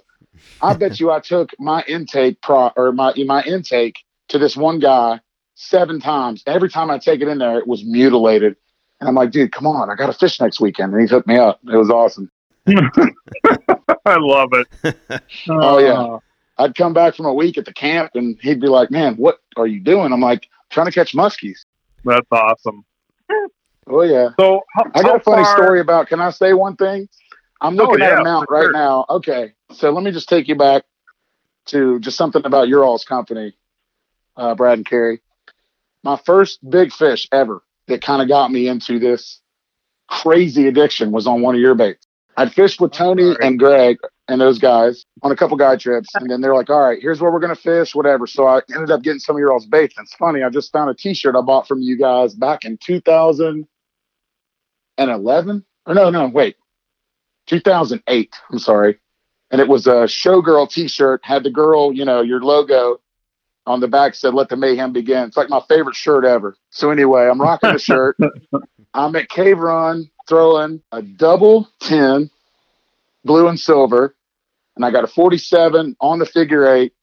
I 0.64 0.74
bet 0.78 1.00
you 1.00 1.12
I 1.12 1.20
took 1.20 1.52
my 1.60 1.84
intake 1.88 2.42
pro 2.42 2.70
or 2.76 2.92
my 2.92 3.14
my 3.28 3.44
intake 3.44 3.98
to 4.30 4.40
this 4.40 4.58
one 4.58 4.80
guy 4.80 5.20
seven 5.54 6.00
times. 6.00 6.44
Every 6.48 6.70
time 6.70 6.90
I 6.90 6.98
take 6.98 7.22
it 7.22 7.28
in 7.28 7.38
there, 7.38 7.60
it 7.60 7.68
was 7.68 7.84
mutilated. 7.86 8.56
And 9.04 9.10
I'm 9.10 9.16
like, 9.16 9.32
dude, 9.32 9.52
come 9.52 9.68
on, 9.68 9.90
I 9.90 9.96
got 9.96 10.08
to 10.08 10.14
fish 10.14 10.40
next 10.40 10.62
weekend. 10.62 10.94
And 10.94 11.02
he 11.02 11.08
hooked 11.10 11.28
me 11.28 11.36
up. 11.38 11.60
It 11.70 11.76
was 11.76 11.90
awesome. 11.90 12.32
I 12.68 14.16
love 14.18 14.50
it. 14.54 14.98
Oh, 15.50 15.78
yeah. 15.78 16.20
I'd 16.58 16.74
come 16.74 16.94
back 16.94 17.16
from 17.16 17.26
a 17.26 17.34
week 17.34 17.58
at 17.58 17.66
the 17.66 17.74
camp 17.74 18.12
and 18.16 18.38
he'd 18.42 18.62
be 18.62 18.68
like, 18.68 18.92
man, 18.92 19.16
what 19.16 19.40
are 19.58 19.68
you 19.68 19.82
doing? 19.82 20.14
I'm 20.14 20.22
like, 20.22 20.48
trying 20.70 20.86
to 20.86 20.94
catch 20.94 21.14
muskies. 21.14 21.58
That's 22.06 22.26
awesome. 22.32 22.86
Oh, 23.88 24.04
yeah. 24.04 24.30
So 24.40 24.62
how, 24.74 24.84
I 24.96 25.02
got 25.02 25.18
a 25.18 25.20
funny 25.20 25.44
far- 25.44 25.58
story 25.58 25.82
about. 25.82 26.08
Can 26.08 26.22
I 26.22 26.30
say 26.30 26.54
one 26.54 26.78
thing? 26.78 27.10
I'm 27.60 27.78
Oh, 27.78 27.84
looking 27.84 28.06
at 28.06 28.20
a 28.22 28.24
mount 28.24 28.50
right 28.50 28.64
sure. 28.64 28.72
now. 28.72 29.06
Okay, 29.10 29.52
so 29.74 29.90
let 29.92 30.02
me 30.02 30.12
just 30.12 30.30
take 30.30 30.48
you 30.48 30.56
back 30.56 30.84
to 31.66 32.00
just 32.00 32.16
something 32.18 32.46
about 32.46 32.70
your 32.70 32.86
all's 32.86 33.04
company, 33.04 33.54
uh, 34.38 34.56
Brad 34.56 34.78
and 34.78 34.86
Carrie. 34.86 35.22
My 36.04 36.16
first 36.26 36.60
big 36.70 36.94
fish 36.94 37.28
ever 37.34 37.62
that 37.88 38.02
kind 38.02 38.22
of 38.22 38.28
got 38.28 38.52
me 38.52 38.68
into 38.68 39.00
this 39.00 39.40
crazy 40.08 40.68
addiction 40.68 41.12
was 41.12 41.28
on 41.28 41.42
one 41.42 41.56
of 41.56 41.62
your 41.62 41.76
baits. 41.76 42.08
I'd 42.38 42.54
fished 42.54 42.82
with 42.82 42.94
oh, 42.96 42.98
Tony 42.98 43.36
and 43.42 43.60
Greg 43.60 43.98
and 44.28 44.42
those 44.42 44.58
guys 44.58 45.06
on 45.22 45.32
a 45.32 45.36
couple 45.36 45.56
guide 45.58 45.80
trips, 45.80 46.10
and 46.16 46.28
then 46.30 46.42
they're 46.42 46.56
like, 46.56 46.70
"All 46.70 46.80
right, 46.80 47.00
here's 47.02 47.22
where 47.22 47.32
we're 47.32 47.40
gonna 47.40 47.56
fish, 47.56 47.94
whatever." 47.94 48.26
So 48.26 48.48
I 48.48 48.62
ended 48.74 48.92
up 48.92 49.04
getting 49.04 49.20
some 49.20 49.36
of 49.36 49.40
your 49.40 49.52
all's 49.52 49.66
baits. 49.66 49.96
And 49.98 50.06
it's 50.06 50.16
funny, 50.16 50.44
I 50.44 50.50
just 50.50 50.72
found 50.72 50.90
a 50.90 50.94
T-shirt 50.94 51.36
I 51.36 51.42
bought 51.42 51.68
from 51.68 51.82
you 51.82 51.98
guys 51.98 52.34
back 52.34 52.64
in 52.66 52.78
2011, 52.78 55.66
or 55.86 55.94
no, 55.94 56.10
no, 56.10 56.28
wait, 56.28 56.56
2008. 57.48 58.34
I'm 58.52 58.60
sorry, 58.60 58.98
and 59.52 59.62
it 59.62 59.68
was 59.68 59.86
a 59.86 60.08
showgirl 60.08 60.72
T-shirt. 60.72 61.22
Had 61.24 61.44
the 61.44 61.52
girl, 61.52 61.94
you 61.94 62.06
know, 62.06 62.22
your 62.22 62.42
logo 62.42 63.00
on 63.66 63.80
the 63.80 63.88
back 63.88 64.16
said 64.16 64.34
"Let 64.34 64.50
the 64.50 64.58
mayhem 64.58 64.94
begin." 64.94 65.24
It's 65.24 65.38
like 65.38 65.50
my 65.50 65.62
favorite 65.68 65.96
shirt 65.96 66.26
ever. 66.26 66.56
So 66.70 66.92
anyway, 66.92 67.28
I'm 67.28 67.42
rocking 67.42 67.74
the 67.74 67.80
shirt. 67.80 68.18
I'm 68.94 69.16
at 69.16 69.30
Cave 69.30 69.58
Run 69.58 70.10
throwing 70.28 70.82
a 70.92 71.02
double 71.02 71.68
10 71.82 72.30
blue 73.26 73.48
and 73.48 73.60
silver, 73.60 74.16
and 74.76 74.86
I 74.86 74.92
got 74.92 75.04
a 75.04 75.08
47 75.08 75.96
on 76.00 76.20
the 76.20 76.26
figure 76.26 76.72
eight, 76.74 76.94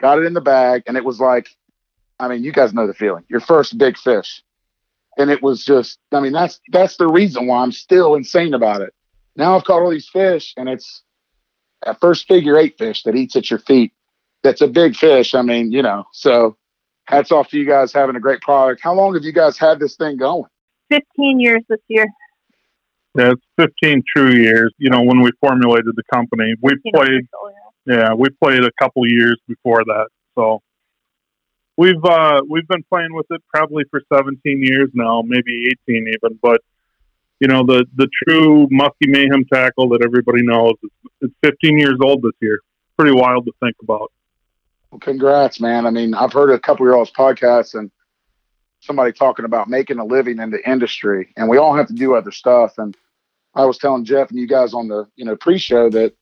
got 0.00 0.18
it 0.18 0.24
in 0.24 0.34
the 0.34 0.40
bag, 0.40 0.84
and 0.86 0.96
it 0.96 1.04
was 1.04 1.20
like, 1.20 1.48
I 2.18 2.28
mean, 2.28 2.42
you 2.42 2.52
guys 2.52 2.72
know 2.74 2.86
the 2.86 2.94
feeling. 2.94 3.24
Your 3.28 3.40
first 3.40 3.78
big 3.78 3.96
fish. 3.96 4.42
And 5.16 5.30
it 5.30 5.42
was 5.42 5.64
just, 5.64 5.98
I 6.12 6.20
mean, 6.20 6.32
that's 6.32 6.60
that's 6.70 6.96
the 6.96 7.08
reason 7.08 7.46
why 7.46 7.62
I'm 7.62 7.72
still 7.72 8.14
insane 8.14 8.54
about 8.54 8.82
it. 8.82 8.94
Now 9.36 9.56
I've 9.56 9.64
caught 9.64 9.82
all 9.82 9.90
these 9.90 10.08
fish, 10.08 10.54
and 10.56 10.68
it's 10.68 11.02
a 11.82 11.94
first 11.94 12.26
figure 12.28 12.56
eight 12.56 12.78
fish 12.78 13.02
that 13.02 13.16
eats 13.16 13.34
at 13.36 13.50
your 13.50 13.58
feet. 13.58 13.92
That's 14.42 14.60
a 14.60 14.68
big 14.68 14.96
fish. 14.96 15.34
I 15.34 15.42
mean, 15.42 15.72
you 15.72 15.82
know, 15.82 16.04
so 16.12 16.56
hats 17.04 17.32
off 17.32 17.48
to 17.48 17.58
you 17.58 17.66
guys 17.66 17.92
having 17.92 18.16
a 18.16 18.20
great 18.20 18.40
product. 18.40 18.80
How 18.82 18.94
long 18.94 19.14
have 19.14 19.24
you 19.24 19.32
guys 19.32 19.58
had 19.58 19.80
this 19.80 19.96
thing 19.96 20.16
going? 20.16 20.44
15 20.90 21.40
years 21.40 21.62
this 21.68 21.80
year. 21.88 22.06
Yeah, 23.16 23.32
it's 23.32 23.42
15 23.56 24.02
true 24.14 24.32
years. 24.32 24.72
You 24.78 24.90
know, 24.90 25.02
when 25.02 25.22
we 25.22 25.30
formulated 25.40 25.94
the 25.96 26.02
company, 26.12 26.54
we 26.62 26.72
played. 26.94 27.26
yeah. 27.86 27.96
Yeah, 27.96 28.12
we 28.12 28.28
played 28.42 28.64
a 28.64 28.70
couple 28.78 29.08
years 29.08 29.40
before 29.48 29.82
that. 29.82 30.08
So 30.34 30.60
we've 31.78 32.04
uh, 32.04 32.42
we've 32.48 32.68
been 32.68 32.84
playing 32.92 33.14
with 33.14 33.24
it 33.30 33.42
probably 33.52 33.84
for 33.90 34.02
17 34.12 34.62
years 34.62 34.90
now, 34.92 35.22
maybe 35.22 35.74
18 35.88 36.06
even. 36.08 36.38
But 36.42 36.60
you 37.40 37.48
know, 37.48 37.64
the 37.64 37.86
the 37.96 38.08
true 38.22 38.68
musky 38.70 39.08
mayhem 39.08 39.46
tackle 39.50 39.88
that 39.90 40.04
everybody 40.04 40.42
knows 40.42 40.74
is 40.82 40.90
it's 41.22 41.34
15 41.42 41.78
years 41.78 41.96
old 42.04 42.22
this 42.22 42.32
year. 42.42 42.60
Pretty 42.98 43.16
wild 43.16 43.46
to 43.46 43.52
think 43.62 43.76
about. 43.82 44.12
Well, 44.90 45.00
congrats, 45.00 45.60
man. 45.60 45.86
I 45.86 45.90
mean, 45.90 46.14
I've 46.14 46.32
heard 46.32 46.50
a 46.50 46.58
couple 46.58 46.86
of 46.86 46.92
y'all's 46.92 47.10
podcasts 47.10 47.78
and 47.78 47.90
somebody 48.80 49.12
talking 49.12 49.44
about 49.44 49.68
making 49.68 49.98
a 49.98 50.04
living 50.04 50.38
in 50.38 50.50
the 50.50 50.68
industry, 50.68 51.32
and 51.36 51.48
we 51.48 51.58
all 51.58 51.76
have 51.76 51.88
to 51.88 51.94
do 51.94 52.14
other 52.14 52.30
stuff. 52.30 52.78
And 52.78 52.96
I 53.54 53.66
was 53.66 53.76
telling 53.76 54.04
Jeff 54.04 54.30
and 54.30 54.38
you 54.38 54.46
guys 54.46 54.72
on 54.72 54.88
the 54.88 55.06
you 55.16 55.24
know 55.24 55.36
pre-show 55.36 55.90
that 55.90 56.14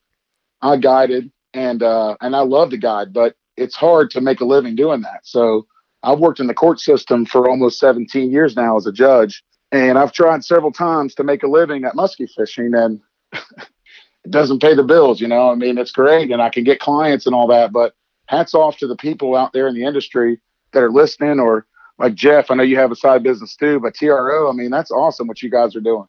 I 0.62 0.76
guided 0.76 1.30
and 1.54 1.82
uh, 1.82 2.16
and 2.20 2.34
I 2.34 2.40
love 2.40 2.70
to 2.70 2.76
guide, 2.76 3.12
but 3.12 3.36
it's 3.56 3.76
hard 3.76 4.10
to 4.10 4.20
make 4.20 4.40
a 4.40 4.44
living 4.44 4.74
doing 4.74 5.02
that. 5.02 5.20
So 5.22 5.66
I've 6.02 6.18
worked 6.18 6.40
in 6.40 6.48
the 6.48 6.54
court 6.54 6.80
system 6.80 7.24
for 7.24 7.48
almost 7.48 7.78
17 7.78 8.30
years 8.30 8.56
now 8.56 8.76
as 8.76 8.86
a 8.86 8.92
judge, 8.92 9.44
and 9.70 9.96
I've 9.96 10.12
tried 10.12 10.44
several 10.44 10.72
times 10.72 11.14
to 11.16 11.24
make 11.24 11.44
a 11.44 11.48
living 11.48 11.84
at 11.84 11.94
muskie 11.94 12.28
fishing, 12.30 12.74
and 12.74 13.00
it 13.32 14.30
doesn't 14.30 14.60
pay 14.60 14.74
the 14.74 14.82
bills. 14.82 15.20
You 15.20 15.28
know, 15.28 15.52
I 15.52 15.54
mean, 15.54 15.78
it's 15.78 15.92
great, 15.92 16.32
and 16.32 16.42
I 16.42 16.50
can 16.50 16.64
get 16.64 16.80
clients 16.80 17.26
and 17.26 17.34
all 17.34 17.46
that, 17.46 17.72
but 17.72 17.94
hats 18.26 18.54
off 18.54 18.76
to 18.78 18.86
the 18.86 18.96
people 18.96 19.36
out 19.36 19.52
there 19.52 19.68
in 19.68 19.74
the 19.74 19.84
industry 19.84 20.40
that 20.72 20.82
are 20.82 20.90
listening 20.90 21.40
or 21.40 21.66
like 21.98 22.14
Jeff, 22.14 22.50
I 22.50 22.54
know 22.54 22.62
you 22.62 22.76
have 22.76 22.92
a 22.92 22.96
side 22.96 23.22
business 23.22 23.56
too, 23.56 23.80
but 23.80 23.94
TRO, 23.94 24.50
I 24.50 24.52
mean, 24.52 24.70
that's 24.70 24.90
awesome 24.90 25.26
what 25.26 25.42
you 25.42 25.50
guys 25.50 25.74
are 25.74 25.80
doing. 25.80 26.06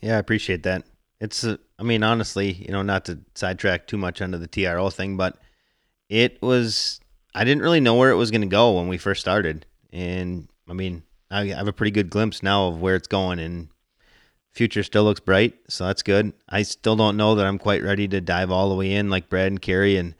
Yeah, 0.00 0.16
I 0.16 0.18
appreciate 0.18 0.62
that. 0.62 0.84
It's, 1.20 1.44
uh, 1.44 1.56
I 1.78 1.82
mean, 1.82 2.02
honestly, 2.02 2.52
you 2.52 2.72
know, 2.72 2.82
not 2.82 3.04
to 3.06 3.18
sidetrack 3.34 3.86
too 3.86 3.96
much 3.96 4.22
under 4.22 4.38
the 4.38 4.46
TRO 4.46 4.90
thing, 4.90 5.16
but 5.16 5.36
it 6.08 6.40
was, 6.42 7.00
I 7.34 7.44
didn't 7.44 7.62
really 7.62 7.80
know 7.80 7.94
where 7.96 8.10
it 8.10 8.16
was 8.16 8.30
going 8.30 8.40
to 8.40 8.46
go 8.46 8.72
when 8.72 8.88
we 8.88 8.98
first 8.98 9.20
started. 9.20 9.66
And 9.92 10.48
I 10.68 10.72
mean, 10.72 11.02
I 11.30 11.46
have 11.46 11.68
a 11.68 11.72
pretty 11.72 11.90
good 11.90 12.10
glimpse 12.10 12.42
now 12.42 12.68
of 12.68 12.80
where 12.80 12.96
it's 12.96 13.08
going 13.08 13.38
and 13.38 13.68
future 14.52 14.82
still 14.82 15.04
looks 15.04 15.20
bright. 15.20 15.54
So 15.68 15.86
that's 15.86 16.02
good. 16.02 16.32
I 16.48 16.62
still 16.62 16.96
don't 16.96 17.16
know 17.16 17.34
that 17.34 17.46
I'm 17.46 17.58
quite 17.58 17.82
ready 17.82 18.08
to 18.08 18.20
dive 18.20 18.50
all 18.50 18.70
the 18.70 18.76
way 18.76 18.92
in 18.92 19.10
like 19.10 19.28
Brad 19.28 19.48
and 19.48 19.60
Carrie 19.60 19.96
and, 19.96 20.14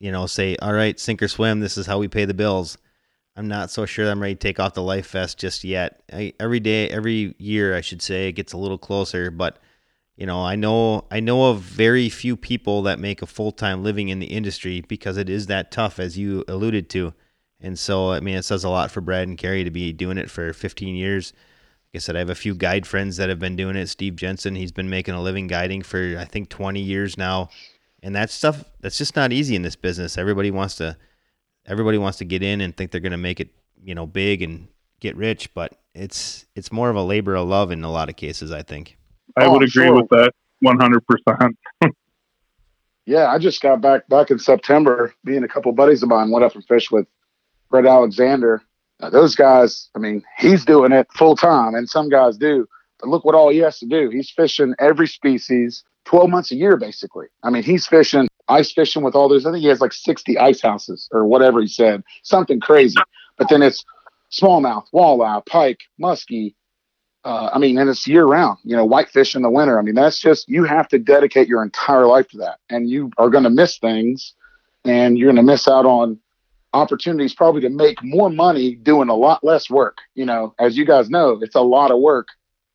you 0.00 0.12
know, 0.12 0.26
say, 0.26 0.56
all 0.56 0.72
right, 0.72 0.98
sink 0.98 1.22
or 1.22 1.28
swim. 1.28 1.60
This 1.60 1.78
is 1.78 1.86
how 1.86 1.98
we 1.98 2.08
pay 2.08 2.24
the 2.24 2.34
bills. 2.34 2.78
I'm 3.36 3.48
not 3.48 3.70
so 3.70 3.86
sure 3.86 4.10
I'm 4.10 4.20
ready 4.20 4.34
to 4.34 4.40
take 4.40 4.58
off 4.58 4.74
the 4.74 4.82
life 4.82 5.10
vest 5.10 5.38
just 5.38 5.62
yet. 5.62 6.02
I, 6.12 6.32
every 6.40 6.60
day, 6.60 6.88
every 6.88 7.34
year, 7.38 7.76
I 7.76 7.80
should 7.80 8.02
say, 8.02 8.28
it 8.28 8.32
gets 8.32 8.52
a 8.52 8.58
little 8.58 8.78
closer. 8.78 9.30
But 9.30 9.58
you 10.16 10.26
know, 10.26 10.44
I 10.44 10.56
know 10.56 11.04
I 11.12 11.20
know 11.20 11.50
of 11.50 11.60
very 11.60 12.08
few 12.08 12.36
people 12.36 12.82
that 12.82 12.98
make 12.98 13.22
a 13.22 13.26
full 13.26 13.52
time 13.52 13.84
living 13.84 14.08
in 14.08 14.18
the 14.18 14.26
industry 14.26 14.80
because 14.80 15.16
it 15.16 15.30
is 15.30 15.46
that 15.46 15.70
tough, 15.70 16.00
as 16.00 16.18
you 16.18 16.44
alluded 16.48 16.90
to. 16.90 17.14
And 17.60 17.78
so, 17.78 18.10
I 18.12 18.20
mean, 18.20 18.36
it 18.36 18.44
says 18.44 18.64
a 18.64 18.68
lot 18.68 18.90
for 18.90 19.00
Brad 19.00 19.28
and 19.28 19.38
Carrie 19.38 19.64
to 19.64 19.70
be 19.70 19.92
doing 19.92 20.18
it 20.18 20.30
for 20.30 20.52
15 20.52 20.94
years. 20.96 21.32
Like 21.92 21.96
I 21.96 21.98
said, 21.98 22.16
I 22.16 22.20
have 22.20 22.30
a 22.30 22.34
few 22.34 22.54
guide 22.54 22.86
friends 22.86 23.16
that 23.16 23.28
have 23.28 23.38
been 23.38 23.56
doing 23.56 23.76
it. 23.76 23.86
Steve 23.86 24.16
Jensen, 24.16 24.56
he's 24.56 24.72
been 24.72 24.90
making 24.90 25.14
a 25.14 25.22
living 25.22 25.46
guiding 25.46 25.82
for 25.82 26.16
I 26.18 26.24
think 26.24 26.48
20 26.48 26.80
years 26.80 27.16
now. 27.16 27.50
And 28.02 28.14
that 28.14 28.30
stuff, 28.30 28.64
that's 28.80 28.96
just 28.98 29.16
not 29.16 29.32
easy 29.32 29.56
in 29.56 29.62
this 29.62 29.76
business. 29.76 30.16
Everybody 30.18 30.50
wants 30.50 30.76
to 30.76 30.96
everybody 31.66 31.98
wants 31.98 32.18
to 32.18 32.24
get 32.24 32.42
in 32.42 32.60
and 32.60 32.76
think 32.76 32.90
they're 32.90 33.00
going 33.00 33.12
to 33.12 33.18
make 33.18 33.40
it, 33.40 33.50
you 33.82 33.94
know, 33.94 34.06
big 34.06 34.40
and 34.42 34.68
get 35.00 35.16
rich, 35.16 35.52
but 35.54 35.78
it's 35.94 36.46
it's 36.54 36.70
more 36.72 36.90
of 36.90 36.96
a 36.96 37.02
labor 37.02 37.34
of 37.34 37.48
love 37.48 37.70
in 37.70 37.82
a 37.84 37.90
lot 37.90 38.08
of 38.08 38.16
cases, 38.16 38.52
I 38.52 38.62
think. 38.62 38.96
I 39.36 39.44
Oh, 39.46 39.52
would 39.52 39.62
agree 39.62 39.86
sure. 39.86 39.94
with 39.94 40.08
that 40.10 40.32
100%. 40.64 41.52
Yeah, 43.06 43.28
I 43.30 43.38
just 43.38 43.62
got 43.62 43.80
back 43.80 44.06
back 44.08 44.30
in 44.30 44.38
September. 44.38 45.14
Me 45.24 45.34
and 45.36 45.44
a 45.44 45.48
couple 45.48 45.72
buddies 45.72 46.02
of 46.02 46.10
mine 46.10 46.30
went 46.30 46.44
up 46.44 46.54
and 46.54 46.64
fished 46.66 46.92
with 46.92 47.06
Brett 47.70 47.86
Alexander. 47.86 48.62
Now, 49.00 49.08
those 49.08 49.34
guys, 49.34 49.88
I 49.96 49.98
mean, 49.98 50.22
he's 50.36 50.62
doing 50.64 50.92
it 50.92 51.06
full 51.14 51.34
time, 51.34 51.74
and 51.74 51.88
some 51.88 52.10
guys 52.10 52.36
do. 52.36 52.68
But 53.00 53.08
look 53.08 53.24
what 53.24 53.34
all 53.34 53.48
he 53.48 53.58
has 53.58 53.78
to 53.78 53.86
do. 53.86 54.10
He's 54.10 54.28
fishing 54.30 54.74
every 54.78 55.06
species, 55.06 55.84
12 56.08 56.30
months 56.30 56.52
a 56.52 56.54
year, 56.54 56.78
basically. 56.78 57.26
I 57.42 57.50
mean, 57.50 57.62
he's 57.62 57.86
fishing 57.86 58.28
ice 58.48 58.72
fishing 58.72 59.02
with 59.02 59.14
all 59.14 59.28
those. 59.28 59.44
I 59.44 59.52
think 59.52 59.60
he 59.60 59.68
has 59.68 59.82
like 59.82 59.92
60 59.92 60.38
ice 60.38 60.62
houses 60.62 61.06
or 61.12 61.26
whatever 61.26 61.60
he 61.60 61.66
said, 61.66 62.02
something 62.22 62.60
crazy. 62.60 62.96
But 63.36 63.50
then 63.50 63.60
it's 63.60 63.84
smallmouth, 64.32 64.86
walleye, 64.90 65.44
pike, 65.44 65.80
muskie. 66.00 66.54
Uh, 67.24 67.50
I 67.52 67.58
mean, 67.58 67.76
and 67.76 67.90
it's 67.90 68.06
year 68.06 68.24
round, 68.24 68.58
you 68.64 68.74
know, 68.74 68.86
whitefish 68.86 69.36
in 69.36 69.42
the 69.42 69.50
winter. 69.50 69.78
I 69.78 69.82
mean, 69.82 69.94
that's 69.94 70.18
just, 70.18 70.48
you 70.48 70.64
have 70.64 70.88
to 70.88 70.98
dedicate 70.98 71.46
your 71.46 71.62
entire 71.62 72.06
life 72.06 72.28
to 72.28 72.38
that. 72.38 72.58
And 72.70 72.88
you 72.88 73.10
are 73.18 73.28
going 73.28 73.44
to 73.44 73.50
miss 73.50 73.76
things 73.76 74.34
and 74.86 75.18
you're 75.18 75.26
going 75.26 75.36
to 75.36 75.42
miss 75.42 75.68
out 75.68 75.84
on 75.84 76.18
opportunities 76.72 77.34
probably 77.34 77.60
to 77.60 77.68
make 77.68 78.02
more 78.02 78.30
money 78.30 78.76
doing 78.76 79.10
a 79.10 79.14
lot 79.14 79.44
less 79.44 79.68
work. 79.68 79.98
You 80.14 80.24
know, 80.24 80.54
as 80.58 80.74
you 80.74 80.86
guys 80.86 81.10
know, 81.10 81.38
it's 81.42 81.54
a 81.54 81.60
lot 81.60 81.90
of 81.90 82.00
work 82.00 82.28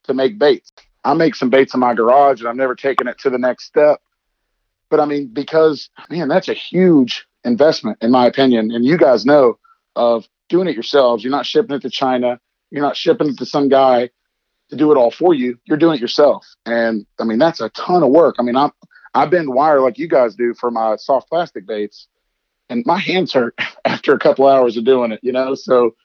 to 0.04 0.14
make 0.14 0.38
baits. 0.38 0.72
I 1.04 1.14
make 1.14 1.36
some 1.36 1.50
baits 1.50 1.74
in 1.74 1.80
my 1.80 1.94
garage 1.94 2.40
and 2.40 2.50
I've 2.50 2.56
never 2.56 2.76
taken 2.76 3.08
it 3.08 3.20
to 3.20 3.30
the 3.30 3.38
next 3.38 3.66
step. 3.66 4.02
But 4.90 5.00
I 5.00 5.06
mean, 5.06 5.28
because 5.28 5.90
man, 6.10 6.28
that's 6.28 6.50
a 6.50 6.54
huge 6.54 7.26
investment 7.44 7.98
in 8.02 8.12
my 8.12 8.26
opinion. 8.26 8.72
And 8.72 8.86
you 8.86 8.98
guys 8.98 9.26
know 9.26 9.58
of 9.96 10.28
doing 10.50 10.68
it 10.68 10.76
yourselves. 10.76 11.24
You're 11.24 11.32
not 11.32 11.46
shipping 11.46 11.76
it 11.76 11.82
to 11.82 11.90
China. 11.90 12.40
You're 12.72 12.84
not 12.84 12.98
shipping 12.98 13.30
it 13.30 13.38
to 13.38 13.46
some 13.46 13.70
guy 13.70 14.10
to 14.70 14.76
do 14.76 14.92
it 14.92 14.98
all 14.98 15.12
for 15.12 15.34
you. 15.34 15.58
You're 15.66 15.78
doing 15.78 15.96
it 15.96 16.02
yourself. 16.02 16.46
And 16.66 17.06
I 17.20 17.24
mean, 17.26 17.40
that's 17.40 17.62
a 17.62 17.70
ton 17.70 18.04
of 18.04 18.10
work. 18.10 18.36
I 18.40 18.44
mean, 18.44 18.56
I'm, 18.56 18.72
I 19.14 19.26
bend 19.26 19.54
wire 19.54 19.82
like 19.82 19.98
you 19.98 20.08
guys 20.08 20.36
do 20.36 20.54
for 20.54 20.72
my 20.72 20.96
soft 20.96 21.30
plastic 21.30 21.68
baits 21.68 22.08
and 22.70 22.86
my 22.86 22.98
hands 22.98 23.34
hurt 23.34 23.58
after 23.86 24.14
a 24.14 24.20
couple 24.20 24.48
hours 24.48 24.78
of 24.78 24.86
doing 24.86 25.12
it, 25.12 25.20
you 25.22 25.32
know? 25.32 25.56
So 25.56 25.96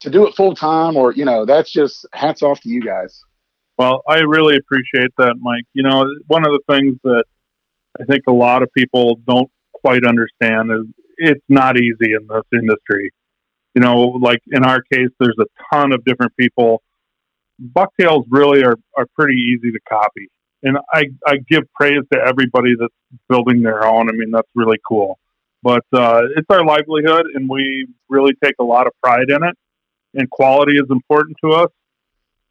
to 0.00 0.10
do 0.10 0.26
it 0.26 0.34
full 0.34 0.54
time 0.54 0.96
or, 0.96 1.12
you 1.12 1.24
know, 1.24 1.44
that's 1.44 1.70
just 1.70 2.06
hats 2.12 2.42
off 2.42 2.60
to 2.60 2.68
you 2.68 2.80
guys. 2.80 3.24
Well, 3.80 4.02
I 4.06 4.18
really 4.18 4.58
appreciate 4.58 5.10
that, 5.16 5.36
Mike. 5.40 5.64
You 5.72 5.84
know, 5.84 6.04
one 6.26 6.46
of 6.46 6.52
the 6.52 6.60
things 6.68 6.98
that 7.02 7.24
I 7.98 8.04
think 8.04 8.24
a 8.28 8.32
lot 8.32 8.62
of 8.62 8.68
people 8.76 9.18
don't 9.26 9.50
quite 9.72 10.04
understand 10.04 10.70
is 10.70 10.82
it's 11.16 11.44
not 11.48 11.78
easy 11.78 12.12
in 12.12 12.26
this 12.28 12.42
industry. 12.52 13.10
You 13.74 13.80
know, 13.80 14.18
like 14.20 14.40
in 14.52 14.66
our 14.66 14.82
case, 14.92 15.08
there's 15.18 15.38
a 15.40 15.46
ton 15.72 15.92
of 15.92 16.04
different 16.04 16.36
people. 16.36 16.82
Bucktails 17.58 18.26
really 18.28 18.62
are, 18.64 18.76
are 18.98 19.06
pretty 19.18 19.40
easy 19.40 19.72
to 19.72 19.80
copy. 19.88 20.28
And 20.62 20.76
I, 20.92 21.04
I 21.26 21.38
give 21.48 21.62
praise 21.72 22.02
to 22.12 22.18
everybody 22.20 22.74
that's 22.78 22.92
building 23.30 23.62
their 23.62 23.86
own. 23.86 24.10
I 24.10 24.12
mean, 24.12 24.30
that's 24.30 24.50
really 24.54 24.78
cool. 24.86 25.18
But 25.62 25.86
uh, 25.94 26.24
it's 26.36 26.48
our 26.50 26.66
livelihood, 26.66 27.24
and 27.32 27.48
we 27.48 27.86
really 28.10 28.34
take 28.44 28.56
a 28.60 28.64
lot 28.64 28.86
of 28.86 28.92
pride 29.02 29.30
in 29.30 29.42
it. 29.42 29.56
And 30.12 30.28
quality 30.28 30.76
is 30.76 30.90
important 30.90 31.38
to 31.42 31.52
us, 31.52 31.70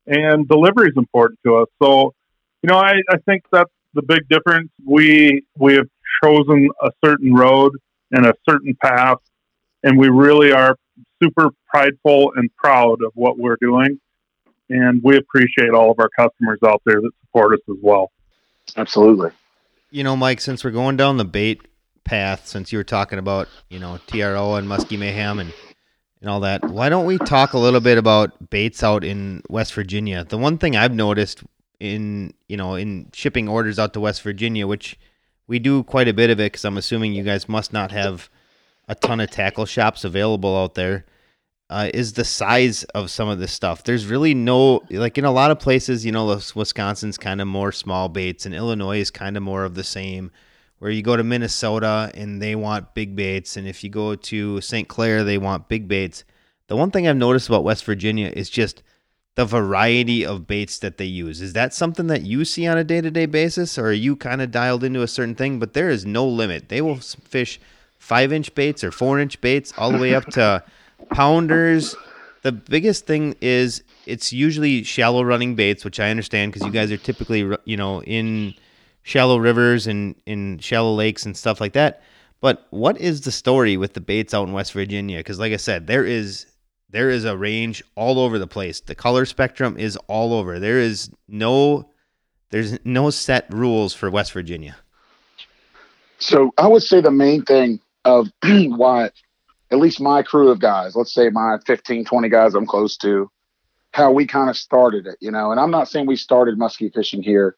and 0.10 0.47
delivery 0.47 0.89
is 0.89 0.97
important 0.97 1.39
to 1.45 1.57
us. 1.57 1.68
So, 1.82 2.14
you 2.64 2.70
know, 2.70 2.78
I, 2.78 2.93
I 3.10 3.18
think 3.26 3.43
that's 3.51 3.72
the 3.93 4.01
big 4.01 4.28
difference. 4.30 4.70
We 4.86 5.43
we 5.57 5.76
have 5.76 5.88
chosen 6.24 6.70
a 6.82 6.89
certain 7.03 7.34
road 7.34 7.74
and 8.12 8.26
a 8.26 8.34
certain 8.49 8.76
path, 8.84 9.20
and 9.84 9.97
we 9.97 10.10
really 10.10 10.51
are 10.51 10.76
super 11.22 11.51
prideful 11.70 12.34
and 12.36 12.49
proud 12.55 13.03
of 13.03 13.12
what 13.14 13.38
we're 13.38 13.57
doing. 13.62 13.99
And 14.70 15.01
we 15.03 15.18
appreciate 15.18 15.72
all 15.72 15.91
of 15.91 15.99
our 15.99 16.10
customers 16.10 16.60
out 16.66 16.82
there 16.86 17.01
that 17.01 17.12
support 17.22 17.53
us 17.53 17.60
as 17.70 17.78
well. 17.82 18.12
Absolutely. 18.78 19.32
You 19.89 20.03
know, 20.03 20.16
Mike, 20.16 20.41
since 20.41 20.64
we're 20.64 20.72
going 20.72 20.97
down 20.97 21.18
the 21.18 21.26
bait 21.26 21.62
path, 22.03 22.47
since 22.47 22.72
you 22.72 22.78
were 22.78 22.84
talking 22.84 23.18
about, 23.18 23.47
you 23.70 23.80
know, 23.80 23.99
TRO 24.05 24.55
and 24.55 24.68
Muskie 24.68 24.99
Mayhem 24.99 25.39
and, 25.39 25.53
and 26.22 26.30
all 26.30 26.41
that, 26.41 26.63
why 26.70 26.89
don't 26.89 27.05
we 27.05 27.17
talk 27.17 27.53
a 27.53 27.59
little 27.59 27.80
bit 27.80 27.97
about 27.97 28.49
baits 28.49 28.84
out 28.84 29.03
in 29.03 29.41
West 29.49 29.74
Virginia? 29.74 30.26
The 30.26 30.38
one 30.38 30.57
thing 30.57 30.76
I've 30.76 30.93
noticed 30.93 31.43
in, 31.80 32.34
you 32.47 32.57
know, 32.57 32.76
in 32.76 33.09
shipping 33.13 33.47
orders 33.47 33.80
out 33.80 33.93
to 33.93 33.99
West 33.99 34.22
Virginia, 34.22 34.67
which 34.67 34.97
we 35.47 35.59
do 35.59 35.84
quite 35.84 36.07
a 36.07 36.13
bit 36.13 36.30
of 36.30 36.39
it 36.39 36.51
because 36.51 36.65
I'm 36.65 36.78
assuming 36.78 37.13
you 37.13 37.24
guys 37.24 37.47
must 37.47 37.72
not 37.74 37.91
have 37.91 38.30
a 38.88 38.95
ton 38.95 39.20
of 39.20 39.32
tackle 39.32 39.65
shops 39.65 40.03
available 40.03 40.57
out 40.57 40.76
there. 40.76 41.05
Uh, 41.72 41.88
is 41.93 42.13
the 42.13 42.26
size 42.26 42.84
of 42.95 43.11
some 43.11 43.30
of 43.30 43.38
this 43.38 43.51
stuff. 43.51 43.84
There's 43.84 44.07
really 44.07 44.34
no 44.34 44.82
like 44.89 45.20
in 45.20 45.26
a 45.26 45.32
lot 45.32 45.51
of 45.51 45.59
places, 45.59 46.03
you 46.03 46.11
know, 46.11 46.39
Wisconsin's 46.55 47.15
kind 47.15 47.39
of 47.39 47.47
more 47.47 47.72
small 47.72 48.09
baits, 48.09 48.47
and 48.47 48.55
Illinois 48.55 48.99
is 48.99 49.11
kind 49.11 49.38
of 49.38 49.43
more 49.43 49.63
of 49.63 49.76
the 49.76 49.84
same. 49.84 50.32
Where 50.80 50.91
you 50.91 51.01
go 51.01 51.17
to 51.17 51.23
Minnesota 51.23 52.09
and 52.13 52.41
they 52.41 52.55
want 52.55 52.93
big 52.93 53.15
baits, 53.15 53.57
and 53.57 53.67
if 53.67 53.84
you 53.84 53.89
go 53.89 54.15
to 54.15 54.61
St. 54.61 54.88
Clair, 54.88 55.23
they 55.23 55.38
want 55.38 55.67
big 55.67 55.88
baits. 55.88 56.23
The 56.67 56.75
one 56.75 56.89
thing 56.89 57.07
I've 57.07 57.17
noticed 57.17 57.49
about 57.49 57.63
West 57.63 57.84
Virginia 57.84 58.32
is 58.34 58.49
just 58.49 58.82
the 59.36 59.45
variety 59.45 60.25
of 60.25 60.47
baits 60.47 60.80
that 60.80 60.97
they 60.97 61.05
use. 61.05 61.41
Is 61.41 61.53
that 61.53 61.73
something 61.73 62.07
that 62.07 62.23
you 62.23 62.43
see 62.43 62.67
on 62.67 62.77
a 62.77 62.84
day 62.84 63.01
to 63.01 63.11
day 63.11 63.25
basis, 63.25 63.77
or 63.77 63.88
are 63.88 63.93
you 63.93 64.15
kind 64.15 64.41
of 64.41 64.51
dialed 64.51 64.84
into 64.84 65.01
a 65.01 65.07
certain 65.07 65.36
thing? 65.36 65.59
But 65.59 65.73
there 65.73 65.89
is 65.89 66.05
no 66.05 66.27
limit. 66.27 66.69
They 66.69 66.82
will 66.82 66.97
fish 66.97 67.59
five 67.97 68.34
inch 68.34 68.53
baits 68.55 68.84
or 68.84 68.91
four 68.91 69.19
inch 69.19 69.39
baits 69.41 69.73
all 69.77 69.91
the 69.91 69.97
way 69.97 70.13
up 70.13 70.25
to 70.32 70.63
pounders. 71.11 71.95
The 72.41 72.51
biggest 72.51 73.05
thing 73.05 73.36
is 73.41 73.84
it's 74.05 74.34
usually 74.34 74.84
shallow 74.84 75.23
running 75.23 75.55
baits, 75.55 75.86
which 75.86 75.99
I 75.99 76.09
understand 76.09 76.51
because 76.51 76.65
you 76.65 76.73
guys 76.73 76.91
are 76.91 76.97
typically 76.97 77.49
you 77.65 77.77
know 77.77 78.01
in 78.03 78.55
shallow 79.04 79.38
rivers 79.38 79.88
and 79.88 80.16
in 80.26 80.60
shallow 80.60 80.93
lakes 80.93 81.26
and 81.26 81.36
stuff 81.36 81.62
like 81.62 81.74
that. 81.74 82.02
But 82.41 82.68
what 82.70 82.97
is 83.00 83.22
the 83.22 83.32
story 83.32 83.76
with 83.78 83.93
the 83.93 84.02
baits 84.02 84.34
out 84.34 84.47
in 84.47 84.54
West 84.54 84.74
Virginia? 84.74 85.18
Because 85.18 85.39
like 85.39 85.54
I 85.54 85.58
said, 85.58 85.88
there 85.88 86.06
is 86.06 86.45
there 86.89 87.10
is 87.10 87.26
a 87.26 87.38
range 87.38 87.84
all 87.95 88.20
over 88.20 88.39
the 88.39 88.47
place. 88.47 88.80
The 88.82 88.95
color 88.95 89.26
spectrum 89.26 89.78
is 89.78 89.97
all 90.08 90.34
over. 90.34 90.60
There 90.60 90.80
is 90.80 91.12
no 91.28 91.89
there's 92.50 92.84
no 92.86 93.10
set 93.10 93.52
rules 93.54 93.93
for 93.93 94.10
West 94.10 94.32
Virginia. 94.32 94.78
So 96.18 96.52
I 96.58 96.68
would 96.68 96.84
say 96.84 97.02
the 97.02 97.12
main 97.12 97.43
thing 97.43 97.80
of 98.06 98.30
why 98.43 99.12
at 99.72 99.78
least 99.78 100.02
my 100.02 100.24
crew 100.24 100.50
of 100.50 100.60
guys, 100.60 100.95
let's 100.95 101.14
say 101.14 101.30
my 101.30 101.58
15, 101.66 102.06
20 102.06 102.30
guys 102.30 102.56
I'm 102.56 102.66
close 102.66 102.97
to, 102.97 103.30
how 103.91 104.12
we 104.12 104.26
kind 104.26 104.50
of 104.50 104.58
started 104.58 105.06
it, 105.08 105.18
you 105.20 105.32
know. 105.32 105.52
And 105.52 105.60
I'm 105.60 105.72
not 105.72 105.88
saying 105.88 106.08
we 106.08 106.16
started 106.16 106.58
muskie 106.58 106.93
fishing 106.93 107.22
here. 107.22 107.56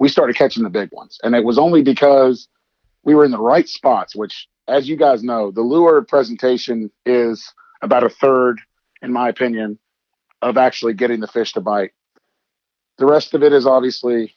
We 0.00 0.08
started 0.08 0.34
catching 0.34 0.64
the 0.64 0.70
big 0.70 0.90
ones. 0.92 1.20
And 1.22 1.36
it 1.36 1.44
was 1.44 1.58
only 1.58 1.82
because 1.82 2.48
we 3.04 3.14
were 3.14 3.24
in 3.24 3.30
the 3.30 3.38
right 3.38 3.68
spots, 3.68 4.16
which, 4.16 4.48
as 4.66 4.88
you 4.88 4.96
guys 4.96 5.22
know, 5.22 5.50
the 5.50 5.60
lure 5.60 6.02
presentation 6.02 6.90
is 7.06 7.52
about 7.82 8.02
a 8.02 8.08
third, 8.08 8.60
in 9.02 9.12
my 9.12 9.28
opinion, 9.28 9.78
of 10.42 10.56
actually 10.56 10.94
getting 10.94 11.20
the 11.20 11.28
fish 11.28 11.52
to 11.52 11.60
bite. 11.60 11.92
The 12.98 13.06
rest 13.06 13.34
of 13.34 13.42
it 13.42 13.52
is 13.52 13.66
obviously, 13.66 14.34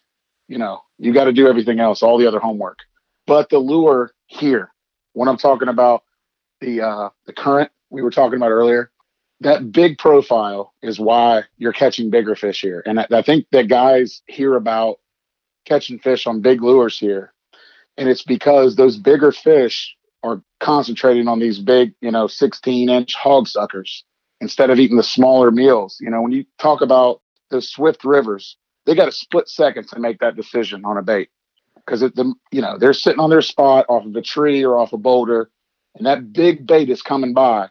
you 0.48 0.58
know, 0.58 0.82
you 1.00 1.14
got 1.14 1.26
to 1.26 1.34
do 1.34 1.48
everything 1.48 1.80
else, 1.80 2.04
all 2.04 2.18
the 2.18 2.28
other 2.28 2.40
homework. 2.40 2.80
But 3.26 3.50
the 3.50 3.60
lure 3.60 4.12
here, 4.28 4.70
when 5.14 5.30
I'm 5.30 5.38
talking 5.38 5.70
about 5.70 6.04
the 6.60 6.82
uh, 6.82 7.10
the 7.26 7.34
current 7.34 7.72
we 7.90 8.02
were 8.02 8.12
talking 8.12 8.36
about 8.36 8.50
earlier, 8.50 8.92
that 9.42 9.72
big 9.72 9.98
profile 9.98 10.74
is 10.82 11.00
why 11.00 11.44
you're 11.58 11.74
catching 11.74 12.10
bigger 12.10 12.36
fish 12.36 12.62
here. 12.62 12.84
And 12.86 13.00
I, 13.00 13.08
I 13.12 13.22
think 13.22 13.46
that 13.52 13.68
guys 13.70 14.22
hear 14.28 14.56
about 14.56 15.00
catching 15.66 16.00
fish 16.00 16.28
on 16.28 16.42
big 16.42 16.62
lures 16.62 16.98
here, 16.98 17.34
and 17.98 18.10
it's 18.10 18.24
because 18.24 18.76
those 18.76 18.98
bigger 18.98 19.32
fish 19.32 19.96
are 20.24 20.42
concentrating 20.60 21.28
on 21.28 21.40
these 21.40 21.60
big, 21.60 21.94
you 22.02 22.12
know, 22.12 22.28
16 22.28 22.90
inch 22.90 23.14
hog 23.16 23.48
suckers 23.48 24.04
instead 24.40 24.70
of 24.70 24.80
eating 24.80 24.98
the 24.98 25.04
smaller 25.04 25.52
meals. 25.52 25.98
You 26.00 26.10
know, 26.10 26.22
when 26.22 26.32
you 26.32 26.46
talk 26.60 26.82
about 26.82 27.22
the 27.50 27.62
swift 27.62 28.04
rivers, 28.04 28.58
they 28.86 28.96
got 28.96 29.08
a 29.08 29.12
split 29.12 29.50
second 29.50 29.88
to 29.90 30.00
make 30.00 30.20
that 30.20 30.36
decision 30.36 30.86
on 30.86 30.98
a 30.98 31.02
bait. 31.02 31.30
Because 31.76 32.00
the 32.00 32.34
you 32.52 32.62
know 32.62 32.78
they're 32.78 32.94
sitting 32.94 33.20
on 33.20 33.30
their 33.30 33.42
spot 33.42 33.86
off 33.90 34.06
of 34.06 34.16
a 34.16 34.22
tree 34.22 34.64
or 34.64 34.78
off 34.78 34.94
a 34.94 34.98
boulder 34.98 35.50
and 35.96 36.06
that 36.06 36.34
big 36.34 36.66
bait 36.66 36.90
is 36.90 37.02
coming 37.02 37.34
by, 37.34 37.70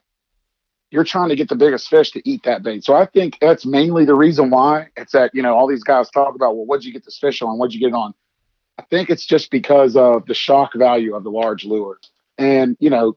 you're 0.93 1.05
trying 1.05 1.31
to 1.31 1.37
get 1.37 1.49
the 1.49 1.57
biggest 1.57 1.89
fish 1.89 2.11
to 2.11 2.29
eat 2.29 2.43
that 2.45 2.63
bait. 2.63 2.85
So 2.85 2.95
I 2.95 3.07
think 3.07 3.39
that's 3.41 3.65
mainly 3.65 4.05
the 4.05 4.15
reason 4.15 4.51
why 4.51 4.89
it's 4.95 5.13
that, 5.13 5.31
you 5.33 5.41
know, 5.41 5.57
all 5.57 5.67
these 5.67 5.83
guys 5.83 6.11
talk 6.11 6.35
about, 6.35 6.55
well, 6.55 6.67
what'd 6.67 6.85
you 6.85 6.93
get 6.93 7.03
this 7.03 7.19
fish 7.19 7.41
on? 7.41 7.57
What'd 7.57 7.73
you 7.73 7.81
get 7.81 7.95
on? 7.97 8.13
I 8.79 8.83
think 8.83 9.09
it's 9.09 9.25
just 9.25 9.51
because 9.51 9.97
of 9.97 10.27
the 10.27 10.35
shock 10.35 10.75
value 10.75 11.15
of 11.15 11.25
the 11.25 11.31
large 11.31 11.65
lure. 11.65 11.99
And, 12.37 12.77
you 12.79 12.91
know, 12.91 13.17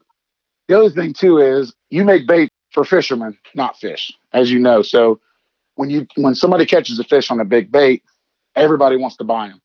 the 0.70 0.78
other 0.78 0.90
thing 0.90 1.12
too 1.12 1.38
is 1.38 1.74
you 1.90 2.06
make 2.06 2.26
bait 2.26 2.50
for 2.72 2.86
fishermen, 2.86 3.38
not 3.56 3.78
fish, 3.78 4.10
as 4.32 4.50
you 4.50 4.60
know. 4.60 4.82
So 4.82 5.20
when 5.76 5.90
you 5.90 6.08
when 6.16 6.34
somebody 6.34 6.66
catches 6.66 6.98
a 6.98 7.04
fish 7.04 7.30
on 7.30 7.42
a 7.42 7.46
big 7.46 7.74
bait, 7.74 8.04
everybody 8.56 8.96
wants 8.96 9.18
to 9.18 9.26
buy 9.26 9.50
them. 9.50 9.62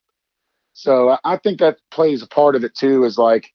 So 0.73 1.17
I 1.23 1.37
think 1.37 1.59
that 1.59 1.77
plays 1.91 2.21
a 2.21 2.27
part 2.27 2.55
of 2.55 2.65
it 2.65 2.75
too. 2.75 3.05
Is 3.05 3.17
like 3.17 3.53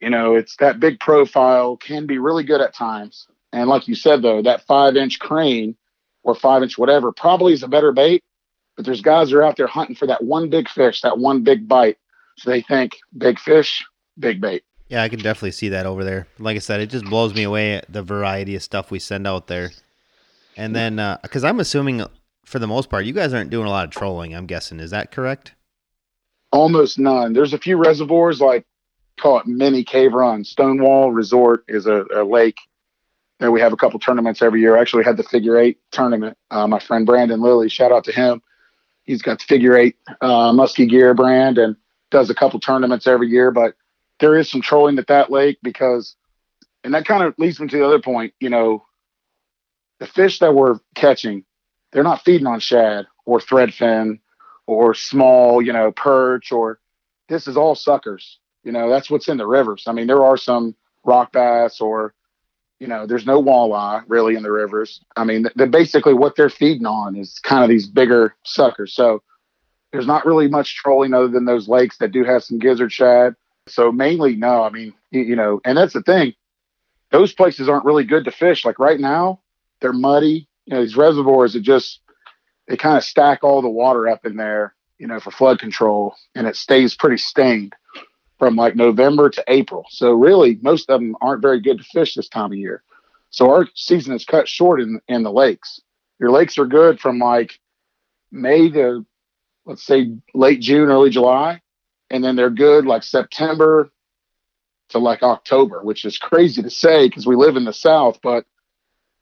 you 0.00 0.10
know, 0.10 0.34
it's 0.34 0.56
that 0.56 0.80
big 0.80 1.00
profile 1.00 1.78
can 1.78 2.06
be 2.06 2.18
really 2.18 2.44
good 2.44 2.60
at 2.60 2.74
times. 2.74 3.26
And 3.56 3.70
like 3.70 3.88
you 3.88 3.94
said, 3.94 4.20
though, 4.20 4.42
that 4.42 4.66
five 4.66 4.96
inch 4.96 5.18
crane 5.18 5.76
or 6.22 6.34
five 6.34 6.62
inch 6.62 6.76
whatever 6.76 7.10
probably 7.10 7.54
is 7.54 7.62
a 7.62 7.68
better 7.68 7.90
bait. 7.90 8.22
But 8.76 8.84
there's 8.84 9.00
guys 9.00 9.30
that 9.30 9.38
are 9.38 9.42
out 9.42 9.56
there 9.56 9.66
hunting 9.66 9.96
for 9.96 10.06
that 10.06 10.22
one 10.22 10.50
big 10.50 10.68
fish, 10.68 11.00
that 11.00 11.18
one 11.18 11.42
big 11.42 11.66
bite. 11.66 11.96
So 12.36 12.50
they 12.50 12.60
think 12.60 12.98
big 13.16 13.38
fish, 13.38 13.82
big 14.18 14.42
bait. 14.42 14.62
Yeah, 14.88 15.02
I 15.02 15.08
can 15.08 15.20
definitely 15.20 15.52
see 15.52 15.70
that 15.70 15.86
over 15.86 16.04
there. 16.04 16.26
Like 16.38 16.56
I 16.56 16.58
said, 16.58 16.82
it 16.82 16.90
just 16.90 17.06
blows 17.06 17.34
me 17.34 17.44
away 17.44 17.80
the 17.88 18.02
variety 18.02 18.54
of 18.56 18.62
stuff 18.62 18.90
we 18.90 18.98
send 18.98 19.26
out 19.26 19.46
there. 19.46 19.70
And 20.58 20.76
then, 20.76 20.96
because 21.22 21.42
uh, 21.42 21.48
I'm 21.48 21.58
assuming 21.58 22.04
for 22.44 22.58
the 22.58 22.66
most 22.66 22.90
part, 22.90 23.06
you 23.06 23.14
guys 23.14 23.32
aren't 23.32 23.48
doing 23.48 23.66
a 23.66 23.70
lot 23.70 23.86
of 23.86 23.90
trolling, 23.90 24.34
I'm 24.34 24.46
guessing. 24.46 24.80
Is 24.80 24.90
that 24.90 25.10
correct? 25.10 25.54
Almost 26.52 26.98
none. 26.98 27.32
There's 27.32 27.54
a 27.54 27.58
few 27.58 27.78
reservoirs 27.78 28.38
like 28.38 28.66
call 29.18 29.40
it 29.40 29.46
mini 29.46 29.82
cave 29.82 30.12
run. 30.12 30.44
Stonewall 30.44 31.10
Resort 31.10 31.64
is 31.68 31.86
a, 31.86 32.04
a 32.14 32.22
lake 32.22 32.58
that 33.38 33.50
we 33.50 33.60
have 33.60 33.72
a 33.72 33.76
couple 33.76 33.98
tournaments 33.98 34.42
every 34.42 34.60
year. 34.60 34.76
I 34.76 34.80
actually 34.80 35.04
had 35.04 35.16
the 35.16 35.22
figure 35.22 35.58
eight 35.58 35.78
tournament. 35.90 36.36
Uh, 36.50 36.66
my 36.66 36.78
friend 36.78 37.04
Brandon 37.04 37.40
Lilly, 37.40 37.68
shout 37.68 37.92
out 37.92 38.04
to 38.04 38.12
him. 38.12 38.42
He's 39.04 39.22
got 39.22 39.38
the 39.38 39.44
figure 39.44 39.76
eight 39.76 39.96
uh, 40.20 40.52
musky 40.52 40.86
gear 40.86 41.14
brand 41.14 41.58
and 41.58 41.76
does 42.10 42.30
a 42.30 42.34
couple 42.34 42.58
tournaments 42.60 43.06
every 43.06 43.28
year. 43.28 43.50
But 43.50 43.74
there 44.20 44.36
is 44.36 44.50
some 44.50 44.62
trolling 44.62 44.98
at 44.98 45.08
that 45.08 45.30
lake 45.30 45.58
because, 45.62 46.16
and 46.82 46.94
that 46.94 47.04
kind 47.04 47.22
of 47.22 47.34
leads 47.38 47.60
me 47.60 47.68
to 47.68 47.76
the 47.76 47.86
other 47.86 48.00
point. 48.00 48.32
You 48.40 48.50
know, 48.50 48.84
the 50.00 50.06
fish 50.06 50.38
that 50.38 50.54
we're 50.54 50.78
catching, 50.94 51.44
they're 51.92 52.02
not 52.02 52.24
feeding 52.24 52.46
on 52.46 52.60
shad 52.60 53.06
or 53.26 53.38
threadfin 53.38 54.20
or 54.66 54.94
small, 54.94 55.62
you 55.62 55.72
know, 55.72 55.92
perch 55.92 56.52
or 56.52 56.80
this 57.28 57.46
is 57.46 57.56
all 57.56 57.74
suckers. 57.74 58.38
You 58.64 58.72
know, 58.72 58.90
that's 58.90 59.10
what's 59.10 59.28
in 59.28 59.36
the 59.36 59.46
rivers. 59.46 59.84
I 59.86 59.92
mean, 59.92 60.06
there 60.06 60.24
are 60.24 60.36
some 60.36 60.74
rock 61.04 61.32
bass 61.32 61.80
or 61.80 62.14
You 62.78 62.86
know, 62.86 63.06
there's 63.06 63.26
no 63.26 63.42
walleye 63.42 64.04
really 64.06 64.36
in 64.36 64.42
the 64.42 64.52
rivers. 64.52 65.00
I 65.16 65.24
mean, 65.24 65.46
they're 65.54 65.66
basically 65.66 66.12
what 66.12 66.36
they're 66.36 66.50
feeding 66.50 66.86
on 66.86 67.16
is 67.16 67.38
kind 67.38 67.64
of 67.64 67.70
these 67.70 67.86
bigger 67.86 68.34
suckers. 68.44 68.94
So 68.94 69.22
there's 69.92 70.06
not 70.06 70.26
really 70.26 70.48
much 70.48 70.76
trolling 70.76 71.14
other 71.14 71.28
than 71.28 71.46
those 71.46 71.68
lakes 71.68 71.96
that 71.98 72.12
do 72.12 72.24
have 72.24 72.44
some 72.44 72.58
gizzard 72.58 72.92
shad. 72.92 73.34
So 73.66 73.90
mainly, 73.90 74.36
no. 74.36 74.62
I 74.62 74.70
mean, 74.70 74.92
you, 75.10 75.22
you 75.22 75.36
know, 75.36 75.60
and 75.64 75.76
that's 75.76 75.94
the 75.94 76.02
thing. 76.02 76.34
Those 77.10 77.32
places 77.32 77.68
aren't 77.68 77.84
really 77.84 78.04
good 78.04 78.24
to 78.26 78.30
fish. 78.30 78.64
Like 78.64 78.78
right 78.78 79.00
now, 79.00 79.40
they're 79.80 79.92
muddy. 79.92 80.48
You 80.66 80.74
know, 80.74 80.82
these 80.82 80.96
reservoirs 80.96 81.56
are 81.56 81.60
just 81.60 82.00
they 82.68 82.76
kind 82.76 82.96
of 82.96 83.04
stack 83.04 83.42
all 83.42 83.62
the 83.62 83.68
water 83.70 84.08
up 84.08 84.26
in 84.26 84.36
there, 84.36 84.74
you 84.98 85.06
know, 85.06 85.20
for 85.20 85.30
flood 85.30 85.60
control, 85.60 86.14
and 86.34 86.46
it 86.46 86.56
stays 86.56 86.96
pretty 86.96 87.16
stained 87.16 87.74
from 88.38 88.56
like 88.56 88.76
November 88.76 89.30
to 89.30 89.44
April. 89.48 89.86
So 89.90 90.12
really, 90.12 90.58
most 90.62 90.90
of 90.90 91.00
them 91.00 91.16
aren't 91.20 91.42
very 91.42 91.60
good 91.60 91.78
to 91.78 91.84
fish 91.84 92.14
this 92.14 92.28
time 92.28 92.52
of 92.52 92.58
year. 92.58 92.82
So 93.30 93.50
our 93.50 93.66
season 93.74 94.14
is 94.14 94.24
cut 94.24 94.48
short 94.48 94.80
in 94.80 95.00
in 95.08 95.22
the 95.22 95.32
lakes. 95.32 95.80
Your 96.18 96.30
lakes 96.30 96.58
are 96.58 96.66
good 96.66 97.00
from 97.00 97.18
like 97.18 97.58
May 98.30 98.70
to 98.70 99.04
let's 99.64 99.84
say 99.84 100.12
late 100.34 100.60
June, 100.60 100.90
early 100.90 101.10
July, 101.10 101.60
and 102.10 102.22
then 102.22 102.36
they're 102.36 102.50
good 102.50 102.86
like 102.86 103.02
September 103.02 103.90
to 104.90 104.98
like 104.98 105.22
October, 105.22 105.82
which 105.82 106.04
is 106.04 106.18
crazy 106.18 106.62
to 106.62 106.70
say 106.70 107.08
because 107.08 107.26
we 107.26 107.34
live 107.34 107.56
in 107.56 107.64
the 107.64 107.72
South, 107.72 108.20
but 108.22 108.46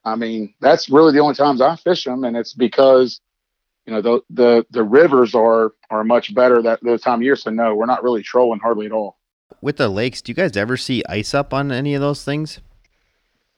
I 0.05 0.17
mean 0.17 0.55
that's 0.61 0.89
really 0.89 1.13
the 1.13 1.21
only 1.21 1.35
times 1.35 1.61
I 1.61 1.77
fish 1.77 2.05
them, 2.05 2.25
and 2.25 2.37
it's 2.37 2.53
because 2.53 3.21
you 3.87 3.93
know 3.93 4.01
the 4.01 4.21
the 4.31 4.67
the 4.71 4.83
rivers 4.83 5.35
are 5.35 5.73
are 5.91 6.05
much 6.05 6.35
better 6.35 6.63
that 6.63 6.81
the 6.83 6.99
time 6.99 7.21
of 7.21 7.23
year. 7.23 7.37
So 7.37 7.51
no, 7.51 7.75
we're 7.75 7.87
not 7.87 8.03
really 8.03 8.23
trolling 8.23 8.61
hardly 8.61 8.87
at 8.87 8.93
all. 8.93 9.19
With 9.61 9.77
the 9.77 9.89
lakes, 9.89 10.23
do 10.23 10.31
you 10.31 10.37
guys 10.37 10.57
ever 10.57 10.77
see 10.77 11.03
ice 11.09 11.35
up 11.35 11.53
on 11.53 11.71
any 11.71 11.95
of 11.95 12.01
those 12.01 12.25
things? 12.25 12.61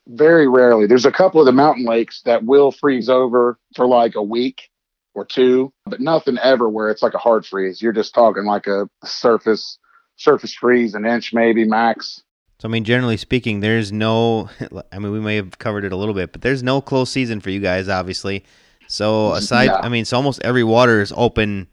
Very 0.09 0.47
rarely. 0.47 0.87
There's 0.87 1.07
a 1.07 1.13
couple 1.13 1.41
of 1.41 1.47
the 1.47 1.53
mountain 1.53 1.85
lakes 1.85 2.23
that 2.25 2.45
will 2.45 2.71
freeze 2.71 3.09
over 3.09 3.59
for 3.75 3.87
like 3.87 4.15
a 4.15 4.23
week 4.23 4.71
or 5.15 5.25
two, 5.25 5.73
but 5.85 6.01
nothing 6.01 6.39
ever 6.39 6.69
where 6.69 6.91
it's 6.91 7.03
like 7.03 7.15
a 7.15 7.19
hard 7.19 7.45
freeze. 7.45 7.83
You're 7.83 7.93
just 7.93 8.15
talking 8.15 8.45
like 8.45 8.67
a 8.67 8.89
surface 9.05 9.79
surface 10.17 10.55
freeze, 10.55 10.95
an 10.95 11.05
inch 11.05 11.33
maybe 11.33 11.65
max. 11.65 12.23
So 12.59 12.69
I 12.69 12.71
mean, 12.71 12.85
generally 12.85 13.17
speaking, 13.17 13.61
there's 13.61 13.93
no. 13.93 14.51
I 14.93 14.99
mean, 14.99 15.13
we 15.13 15.21
may 15.21 15.37
have 15.37 15.59
covered 15.59 15.85
it 15.85 15.93
a 15.93 15.97
little 15.97 16.15
bit, 16.15 16.33
but 16.33 16.43
there's 16.43 16.63
no 16.63 16.81
close 16.81 17.11
season 17.11 17.41
for 17.41 17.51
you 17.51 17.61
guys, 17.61 17.89
obviously. 17.89 18.45
So 18.89 19.33
aside, 19.33 19.71
I 19.71 19.89
mean, 19.89 20.05
so 20.05 20.17
almost 20.17 20.41
every 20.43 20.65
water 20.65 21.01
is 21.01 21.13
open 21.17 21.69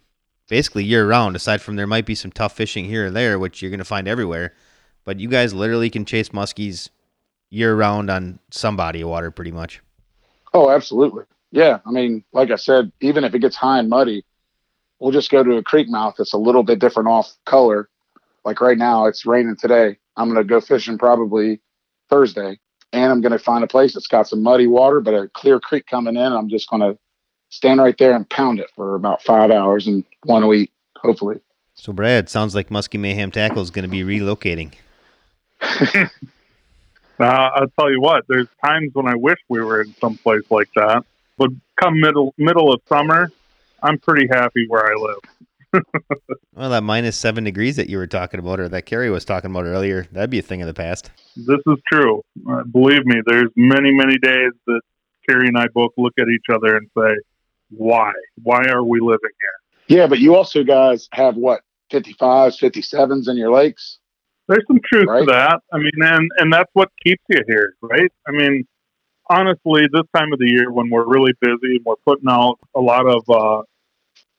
basically 0.50 0.84
year 0.84 1.08
round. 1.08 1.36
Aside 1.36 1.62
from 1.62 1.76
there 1.76 1.88
might 1.88 2.06
be 2.06 2.16
some 2.16 2.32
tough 2.32 2.56
fishing 2.56 2.86
here 2.86 3.06
and 3.06 3.16
there, 3.16 3.40
which 3.40 3.62
you're 3.62 3.72
gonna 3.72 3.84
find 3.84 4.08
everywhere. 4.08 4.54
But 5.06 5.20
you 5.20 5.28
guys 5.28 5.54
literally 5.54 5.90
can 5.90 6.06
chase 6.06 6.30
muskies 6.30 6.90
year 7.50 7.76
round 7.76 8.10
on 8.10 8.40
some 8.52 8.76
body 8.76 9.02
of 9.02 9.10
water, 9.10 9.32
pretty 9.32 9.52
much. 9.52 9.82
Oh, 10.54 10.70
absolutely. 10.70 11.24
Yeah. 11.52 11.80
I 11.86 11.92
mean, 11.92 12.24
like 12.32 12.52
I 12.52 12.56
said, 12.56 12.92
even 13.02 13.24
if 13.24 13.36
it 13.36 13.40
gets 13.40 13.56
high 13.56 13.80
and 13.80 13.90
muddy, 13.90 14.24
we'll 15.00 15.12
just 15.12 15.30
go 15.30 15.44
to 15.44 15.58
a 15.58 15.64
creek 15.64 15.90
mouth 15.90 16.16
that's 16.18 16.34
a 16.34 16.38
little 16.38 16.64
bit 16.64 16.80
different 16.80 17.10
off 17.10 17.36
color. 17.46 17.90
Like 18.46 18.62
right 18.62 18.78
now, 18.78 19.06
it's 19.06 19.26
raining 19.26 19.56
today. 19.56 19.98
I'm 20.16 20.30
gonna 20.30 20.44
go 20.44 20.62
fishing 20.62 20.98
probably 20.98 21.62
Thursday, 22.10 22.60
and 22.94 23.12
I'm 23.12 23.22
gonna 23.22 23.40
find 23.40 23.64
a 23.64 23.68
place 23.68 23.94
that's 23.94 24.08
got 24.08 24.28
some 24.28 24.42
muddy 24.42 24.68
water, 24.68 25.02
but 25.02 25.14
a 25.14 25.28
clear 25.28 25.60
creek 25.60 25.88
coming 25.88 26.16
in. 26.16 26.32
I'm 26.32 26.48
just 26.50 26.70
gonna 26.70 26.98
stand 27.50 27.80
right 27.80 27.98
there 27.98 28.16
and 28.16 28.28
pound 28.30 28.60
it 28.60 28.70
for 28.76 28.96
about 28.96 29.22
five 29.22 29.52
hours 29.52 29.88
and 29.88 30.04
one 30.24 30.48
week, 30.48 30.72
hopefully. 30.98 31.40
So, 31.76 31.92
Brad, 31.92 32.30
sounds 32.30 32.56
like 32.56 32.70
Muskie 32.70 33.00
Mayhem 33.00 33.32
Tackle 33.32 33.62
is 33.62 33.72
going 33.72 33.84
to 33.84 33.90
be 33.90 34.04
relocating. 34.04 34.74
uh, 35.62 36.08
I'll 37.20 37.68
tell 37.80 37.92
you 37.92 38.00
what. 38.00 38.26
There's 38.28 38.48
times 38.64 38.92
when 38.94 39.08
I 39.08 39.16
wish 39.16 39.40
we 39.50 39.60
were 39.60 39.82
in 39.82 39.94
some 40.00 40.18
place 40.18 40.44
like 40.50 40.70
that, 40.76 41.04
but 41.38 41.50
come 41.80 42.00
middle 42.00 42.34
middle 42.38 42.72
of 42.72 42.82
summer, 42.88 43.32
I'm 43.82 43.98
pretty 43.98 44.28
happy 44.28 44.66
where 44.68 44.86
I 44.86 44.96
live. 44.96 45.20
Well, 46.54 46.70
that 46.70 46.84
minus 46.84 47.18
seven 47.18 47.44
degrees 47.44 47.76
that 47.76 47.90
you 47.90 47.98
were 47.98 48.08
talking 48.08 48.40
about, 48.40 48.60
or 48.60 48.70
that 48.70 48.86
Carrie 48.86 49.10
was 49.10 49.26
talking 49.26 49.52
about 49.52 49.66
earlier, 49.66 50.08
that'd 50.12 50.30
be 50.30 50.40
a 50.40 50.44
thing 50.44 50.62
of 50.62 50.68
the 50.68 50.74
past. 50.74 51.12
This 51.36 51.60
is 51.66 51.78
true. 51.92 52.22
Uh, 52.50 52.64
believe 52.64 53.06
me, 53.06 53.22
there's 53.26 53.50
many, 53.56 53.92
many 53.92 54.18
days 54.20 54.52
that 54.68 54.82
Carrie 55.28 55.48
and 55.48 55.58
I 55.58 55.68
both 55.74 55.92
look 55.98 56.14
at 56.20 56.28
each 56.28 56.46
other 56.54 56.76
and 56.78 56.90
say, 56.98 57.16
why? 57.70 58.12
Why 58.42 58.64
are 58.70 58.84
we 58.84 59.00
living 59.00 59.20
here? 59.40 59.98
Yeah, 59.98 60.08
but 60.08 60.20
you 60.20 60.36
also 60.36 60.64
guys 60.64 61.10
have 61.12 61.36
what 61.36 61.62
55s, 61.92 62.60
57s 62.60 63.28
in 63.28 63.38
your 63.38 63.52
lakes. 63.52 64.00
There's 64.48 64.64
some 64.68 64.80
truth 64.84 65.08
right? 65.08 65.22
to 65.22 65.26
that. 65.28 65.62
I 65.72 65.78
mean, 65.78 65.92
and 66.02 66.30
and 66.38 66.52
that's 66.52 66.70
what 66.74 66.90
keeps 67.04 67.24
you 67.30 67.40
here, 67.48 67.76
right? 67.82 68.12
I 68.28 68.32
mean, 68.32 68.68
honestly, 69.30 69.84
this 69.92 70.04
time 70.16 70.34
of 70.34 70.40
the 70.40 70.48
year 70.50 70.72
when 70.72 70.90
we're 70.90 71.06
really 71.06 71.32
busy 71.40 71.78
and 71.78 71.86
we're 71.86 71.96
putting 72.06 72.30
out 72.30 72.60
a 72.76 72.82
lot 72.82 73.08
of 73.08 73.24
uh, 73.30 73.64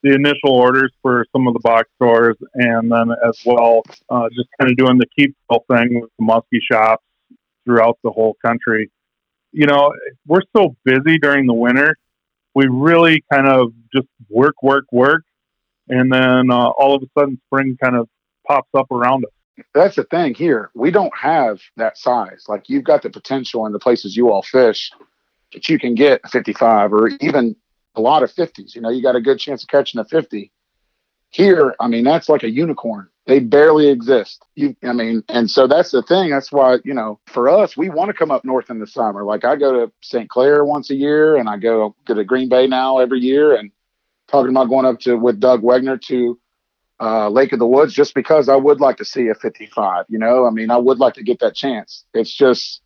the 0.04 0.14
initial 0.14 0.50
orders 0.50 0.92
for 1.02 1.26
some 1.32 1.48
of 1.48 1.54
the 1.54 1.60
box 1.60 1.88
stores, 1.96 2.36
and 2.54 2.92
then 2.92 3.10
as 3.26 3.40
well, 3.44 3.82
uh, 4.10 4.28
just 4.28 4.48
kind 4.60 4.70
of 4.70 4.76
doing 4.76 4.98
the 4.98 5.06
keep 5.18 5.36
thing 5.50 6.00
with 6.00 6.10
the 6.18 6.24
muskie 6.24 6.60
shops 6.70 7.02
throughout 7.64 7.98
the 8.04 8.10
whole 8.10 8.36
country. 8.44 8.90
You 9.50 9.66
know, 9.66 9.92
we're 10.26 10.42
so 10.56 10.76
busy 10.84 11.18
during 11.18 11.46
the 11.46 11.54
winter 11.54 11.96
we 12.54 12.66
really 12.68 13.24
kind 13.32 13.48
of 13.48 13.72
just 13.92 14.06
work, 14.30 14.62
work, 14.62 14.84
work, 14.92 15.24
and 15.88 16.12
then 16.12 16.50
uh, 16.50 16.68
all 16.68 16.94
of 16.94 17.02
a 17.02 17.06
sudden 17.18 17.40
spring 17.46 17.76
kind 17.82 17.96
of 17.96 18.08
pops 18.46 18.70
up 18.76 18.90
around 18.90 19.24
us. 19.24 19.64
That's 19.74 19.96
the 19.96 20.04
thing 20.04 20.34
here. 20.34 20.70
We 20.74 20.90
don't 20.90 21.16
have 21.16 21.60
that 21.76 21.98
size. 21.98 22.44
Like 22.48 22.68
you've 22.68 22.84
got 22.84 23.02
the 23.02 23.10
potential 23.10 23.66
in 23.66 23.72
the 23.72 23.78
places 23.78 24.16
you 24.16 24.30
all 24.30 24.42
fish 24.42 24.90
that 25.52 25.68
you 25.68 25.78
can 25.78 25.94
get 25.94 26.20
a 26.24 26.28
55 26.28 26.92
or 26.92 27.08
even 27.20 27.54
a 27.96 28.00
lot 28.00 28.22
of 28.22 28.32
50s. 28.32 28.74
You 28.74 28.80
know, 28.80 28.90
you 28.90 29.02
got 29.02 29.16
a 29.16 29.20
good 29.20 29.38
chance 29.38 29.62
of 29.62 29.68
catching 29.68 30.00
a 30.00 30.04
50. 30.04 30.50
Here, 31.30 31.74
I 31.80 31.88
mean, 31.88 32.04
that's 32.04 32.28
like 32.28 32.44
a 32.44 32.50
unicorn. 32.50 33.08
They 33.26 33.40
barely 33.40 33.88
exist. 33.88 34.44
You, 34.54 34.76
I 34.84 34.92
mean, 34.92 35.24
and 35.28 35.50
so 35.50 35.66
that's 35.66 35.90
the 35.90 36.02
thing. 36.02 36.30
That's 36.30 36.52
why, 36.52 36.78
you 36.84 36.94
know, 36.94 37.18
for 37.26 37.48
us, 37.48 37.76
we 37.76 37.88
want 37.88 38.08
to 38.08 38.14
come 38.14 38.30
up 38.30 38.44
north 38.44 38.70
in 38.70 38.78
the 38.78 38.86
summer. 38.86 39.24
Like 39.24 39.44
I 39.44 39.56
go 39.56 39.72
to 39.72 39.92
St. 40.02 40.28
Clair 40.28 40.64
once 40.64 40.90
a 40.90 40.94
year 40.94 41.36
and 41.36 41.48
I 41.48 41.56
go 41.56 41.96
to 42.06 42.24
Green 42.24 42.48
Bay 42.48 42.66
now 42.66 42.98
every 42.98 43.20
year 43.20 43.56
and 43.56 43.70
talking 44.28 44.50
about 44.50 44.68
going 44.68 44.84
up 44.84 45.00
to 45.00 45.16
with 45.16 45.40
Doug 45.40 45.62
Wegner 45.62 46.00
to 46.02 46.38
uh, 47.00 47.28
Lake 47.28 47.52
of 47.52 47.58
the 47.58 47.66
Woods 47.66 47.94
just 47.94 48.14
because 48.14 48.48
I 48.48 48.56
would 48.56 48.80
like 48.80 48.98
to 48.98 49.04
see 49.04 49.28
a 49.28 49.34
55. 49.34 50.04
You 50.08 50.18
know, 50.18 50.46
I 50.46 50.50
mean, 50.50 50.70
I 50.70 50.76
would 50.76 50.98
like 50.98 51.14
to 51.14 51.22
get 51.22 51.40
that 51.40 51.54
chance. 51.54 52.04
It's 52.14 52.32
just 52.32 52.82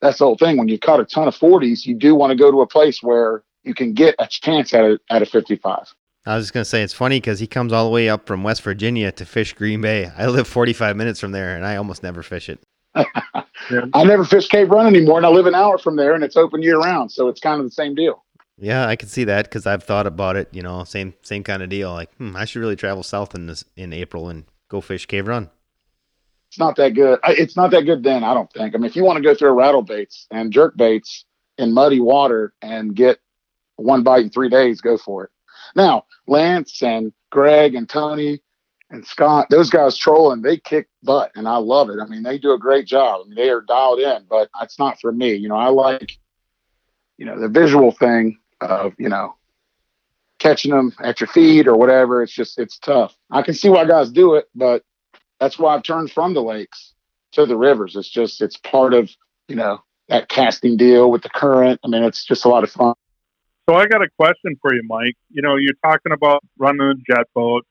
that's 0.00 0.18
the 0.18 0.24
whole 0.24 0.36
thing. 0.36 0.56
When 0.56 0.68
you've 0.68 0.80
caught 0.80 1.00
a 1.00 1.04
ton 1.04 1.28
of 1.28 1.36
40s, 1.36 1.86
you 1.86 1.94
do 1.94 2.14
want 2.14 2.30
to 2.30 2.36
go 2.36 2.50
to 2.50 2.60
a 2.62 2.66
place 2.66 3.02
where 3.02 3.44
you 3.64 3.74
can 3.74 3.92
get 3.92 4.14
a 4.18 4.26
chance 4.26 4.74
at 4.74 4.84
a, 4.84 4.98
at 5.10 5.22
a 5.22 5.26
55. 5.26 5.94
I 6.24 6.36
was 6.36 6.44
just 6.44 6.54
gonna 6.54 6.64
say 6.64 6.82
it's 6.82 6.94
funny 6.94 7.16
because 7.16 7.40
he 7.40 7.46
comes 7.46 7.72
all 7.72 7.84
the 7.84 7.90
way 7.90 8.08
up 8.08 8.26
from 8.26 8.44
West 8.44 8.62
Virginia 8.62 9.10
to 9.12 9.24
fish 9.24 9.54
Green 9.54 9.80
Bay. 9.80 10.10
I 10.16 10.26
live 10.26 10.46
45 10.46 10.96
minutes 10.96 11.18
from 11.18 11.32
there, 11.32 11.56
and 11.56 11.66
I 11.66 11.76
almost 11.76 12.02
never 12.02 12.22
fish 12.22 12.48
it. 12.48 12.60
I 12.94 14.04
never 14.04 14.24
fish 14.24 14.48
Cave 14.48 14.70
Run 14.70 14.86
anymore, 14.86 15.16
and 15.16 15.26
I 15.26 15.30
live 15.30 15.46
an 15.46 15.54
hour 15.54 15.78
from 15.78 15.96
there, 15.96 16.14
and 16.14 16.22
it's 16.22 16.36
open 16.36 16.62
year 16.62 16.78
round, 16.78 17.10
so 17.10 17.28
it's 17.28 17.40
kind 17.40 17.58
of 17.60 17.66
the 17.66 17.72
same 17.72 17.94
deal. 17.94 18.24
Yeah, 18.58 18.86
I 18.86 18.94
can 18.94 19.08
see 19.08 19.24
that 19.24 19.46
because 19.46 19.66
I've 19.66 19.82
thought 19.82 20.06
about 20.06 20.36
it. 20.36 20.48
You 20.52 20.62
know, 20.62 20.84
same 20.84 21.14
same 21.22 21.42
kind 21.42 21.62
of 21.62 21.68
deal. 21.68 21.92
Like, 21.92 22.14
hmm, 22.16 22.36
I 22.36 22.44
should 22.44 22.60
really 22.60 22.76
travel 22.76 23.02
south 23.02 23.34
in 23.34 23.46
this 23.46 23.64
in 23.76 23.92
April 23.92 24.28
and 24.28 24.44
go 24.68 24.80
fish 24.80 25.06
Cave 25.06 25.26
Run. 25.26 25.50
It's 26.48 26.58
not 26.58 26.76
that 26.76 26.90
good. 26.90 27.18
It's 27.26 27.56
not 27.56 27.70
that 27.72 27.82
good 27.82 28.04
then. 28.04 28.22
I 28.22 28.34
don't 28.34 28.52
think. 28.52 28.74
I 28.74 28.78
mean, 28.78 28.84
if 28.84 28.94
you 28.94 29.04
want 29.04 29.16
to 29.16 29.22
go 29.22 29.34
through 29.34 29.50
rattle 29.58 29.82
baits 29.82 30.26
and 30.30 30.52
jerk 30.52 30.76
baits 30.76 31.24
in 31.58 31.72
muddy 31.72 31.98
water 31.98 32.52
and 32.62 32.94
get 32.94 33.18
one 33.82 34.02
bite 34.02 34.22
in 34.22 34.30
three 34.30 34.48
days, 34.48 34.80
go 34.80 34.96
for 34.96 35.24
it. 35.24 35.30
Now, 35.74 36.06
Lance 36.26 36.82
and 36.82 37.12
Greg 37.30 37.74
and 37.74 37.88
Tony 37.88 38.40
and 38.90 39.06
Scott, 39.06 39.46
those 39.50 39.70
guys 39.70 39.96
trolling, 39.96 40.42
they 40.42 40.58
kick 40.58 40.88
butt 41.02 41.32
and 41.34 41.48
I 41.48 41.56
love 41.56 41.88
it. 41.90 41.98
I 42.00 42.06
mean, 42.06 42.22
they 42.22 42.38
do 42.38 42.52
a 42.52 42.58
great 42.58 42.86
job. 42.86 43.22
I 43.24 43.28
mean, 43.28 43.36
they 43.36 43.50
are 43.50 43.62
dialed 43.62 44.00
in, 44.00 44.24
but 44.28 44.50
it's 44.60 44.78
not 44.78 45.00
for 45.00 45.12
me. 45.12 45.34
You 45.34 45.48
know, 45.48 45.56
I 45.56 45.68
like, 45.68 46.18
you 47.16 47.26
know, 47.26 47.38
the 47.40 47.48
visual 47.48 47.92
thing 47.92 48.38
of, 48.60 48.92
you 48.98 49.08
know, 49.08 49.34
catching 50.38 50.72
them 50.72 50.92
at 51.00 51.20
your 51.20 51.28
feet 51.28 51.68
or 51.68 51.76
whatever. 51.76 52.22
It's 52.22 52.32
just, 52.32 52.58
it's 52.58 52.78
tough. 52.78 53.16
I 53.30 53.42
can 53.42 53.54
see 53.54 53.68
why 53.68 53.86
guys 53.86 54.10
do 54.10 54.34
it, 54.34 54.48
but 54.54 54.82
that's 55.40 55.58
why 55.58 55.74
I've 55.74 55.84
turned 55.84 56.10
from 56.10 56.34
the 56.34 56.42
lakes 56.42 56.94
to 57.32 57.46
the 57.46 57.56
rivers. 57.56 57.96
It's 57.96 58.10
just, 58.10 58.42
it's 58.42 58.56
part 58.56 58.92
of, 58.92 59.10
you 59.48 59.56
know, 59.56 59.82
that 60.08 60.28
casting 60.28 60.76
deal 60.76 61.10
with 61.10 61.22
the 61.22 61.30
current. 61.30 61.80
I 61.84 61.88
mean, 61.88 62.02
it's 62.02 62.24
just 62.24 62.44
a 62.44 62.48
lot 62.48 62.64
of 62.64 62.70
fun. 62.70 62.94
So 63.68 63.76
I 63.76 63.86
got 63.86 64.02
a 64.02 64.08
question 64.18 64.56
for 64.60 64.74
you, 64.74 64.82
Mike. 64.86 65.16
You 65.30 65.42
know, 65.42 65.56
you're 65.56 65.74
talking 65.84 66.12
about 66.12 66.42
running 66.58 66.80
a 66.80 66.94
jet 67.08 67.26
boat. 67.34 67.64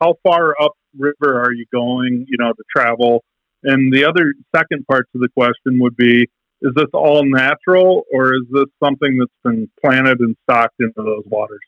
How 0.00 0.16
far 0.22 0.54
up 0.60 0.72
river 0.98 1.40
are 1.42 1.52
you 1.52 1.66
going, 1.72 2.26
you 2.28 2.36
know, 2.38 2.52
to 2.52 2.62
travel? 2.74 3.24
And 3.62 3.92
the 3.92 4.04
other 4.04 4.34
second 4.54 4.86
part 4.86 5.08
to 5.12 5.18
the 5.18 5.28
question 5.28 5.78
would 5.80 5.96
be, 5.96 6.28
is 6.62 6.72
this 6.74 6.88
all 6.92 7.24
natural 7.24 8.04
or 8.12 8.34
is 8.34 8.42
this 8.50 8.66
something 8.82 9.18
that's 9.18 9.32
been 9.42 9.70
planted 9.82 10.20
and 10.20 10.36
stocked 10.42 10.76
into 10.80 11.02
those 11.02 11.24
waters? 11.26 11.60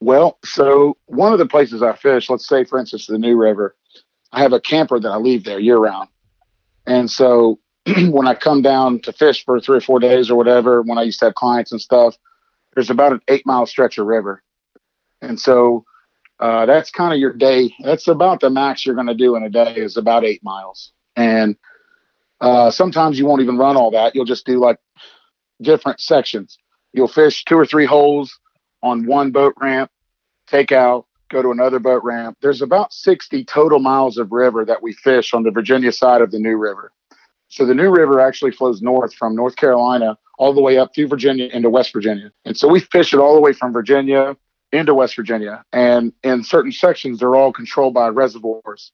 Well, 0.00 0.38
so 0.44 0.96
one 1.06 1.32
of 1.32 1.38
the 1.38 1.46
places 1.46 1.82
I 1.82 1.94
fish, 1.94 2.28
let's 2.28 2.46
say, 2.46 2.64
for 2.64 2.78
instance, 2.78 3.06
the 3.06 3.18
New 3.18 3.36
River, 3.38 3.74
I 4.32 4.42
have 4.42 4.52
a 4.52 4.60
camper 4.60 5.00
that 5.00 5.08
I 5.08 5.16
leave 5.16 5.44
there 5.44 5.58
year 5.58 5.78
round. 5.78 6.10
And 6.86 7.10
so 7.10 7.58
when 8.10 8.26
I 8.26 8.34
come 8.34 8.60
down 8.60 9.00
to 9.00 9.12
fish 9.12 9.44
for 9.44 9.60
three 9.60 9.78
or 9.78 9.80
four 9.80 9.98
days 9.98 10.30
or 10.30 10.36
whatever, 10.36 10.82
when 10.82 10.98
I 10.98 11.02
used 11.02 11.20
to 11.20 11.26
have 11.26 11.34
clients 11.34 11.72
and 11.72 11.80
stuff, 11.80 12.16
there's 12.74 12.90
about 12.90 13.12
an 13.12 13.20
eight 13.28 13.46
mile 13.46 13.66
stretch 13.66 13.98
of 13.98 14.06
river. 14.06 14.42
And 15.20 15.38
so 15.38 15.84
uh, 16.40 16.66
that's 16.66 16.90
kind 16.90 17.12
of 17.12 17.18
your 17.18 17.32
day. 17.32 17.74
That's 17.82 18.08
about 18.08 18.40
the 18.40 18.50
max 18.50 18.84
you're 18.84 18.94
going 18.94 19.06
to 19.06 19.14
do 19.14 19.36
in 19.36 19.42
a 19.42 19.50
day 19.50 19.74
is 19.76 19.96
about 19.96 20.24
eight 20.24 20.42
miles. 20.42 20.92
And 21.16 21.56
uh, 22.40 22.70
sometimes 22.70 23.18
you 23.18 23.26
won't 23.26 23.42
even 23.42 23.56
run 23.56 23.76
all 23.76 23.90
that. 23.92 24.14
You'll 24.14 24.24
just 24.24 24.46
do 24.46 24.58
like 24.58 24.78
different 25.62 26.00
sections. 26.00 26.58
You'll 26.92 27.08
fish 27.08 27.44
two 27.44 27.56
or 27.56 27.66
three 27.66 27.86
holes 27.86 28.38
on 28.82 29.06
one 29.06 29.30
boat 29.30 29.54
ramp, 29.60 29.90
take 30.46 30.72
out, 30.72 31.06
go 31.30 31.42
to 31.42 31.50
another 31.50 31.78
boat 31.78 32.04
ramp. 32.04 32.36
There's 32.42 32.62
about 32.62 32.92
60 32.92 33.44
total 33.44 33.78
miles 33.78 34.18
of 34.18 34.30
river 34.30 34.64
that 34.64 34.82
we 34.82 34.92
fish 34.92 35.32
on 35.32 35.42
the 35.42 35.50
Virginia 35.50 35.92
side 35.92 36.20
of 36.20 36.30
the 36.30 36.38
New 36.38 36.56
River. 36.56 36.92
So 37.48 37.64
the 37.64 37.74
New 37.74 37.90
River 37.90 38.20
actually 38.20 38.50
flows 38.50 38.82
north 38.82 39.14
from 39.14 39.34
North 39.34 39.56
Carolina 39.56 40.18
all 40.38 40.52
the 40.52 40.60
way 40.60 40.78
up 40.78 40.94
through 40.94 41.08
Virginia 41.08 41.48
into 41.52 41.70
West 41.70 41.92
Virginia. 41.92 42.32
And 42.44 42.56
so 42.56 42.68
we 42.68 42.80
fish 42.80 43.12
it 43.12 43.18
all 43.18 43.34
the 43.34 43.40
way 43.40 43.52
from 43.52 43.72
Virginia 43.72 44.36
into 44.72 44.94
West 44.94 45.16
Virginia. 45.16 45.64
And 45.72 46.12
in 46.22 46.42
certain 46.42 46.72
sections, 46.72 47.20
they're 47.20 47.34
all 47.34 47.52
controlled 47.52 47.94
by 47.94 48.08
reservoirs. 48.08 48.92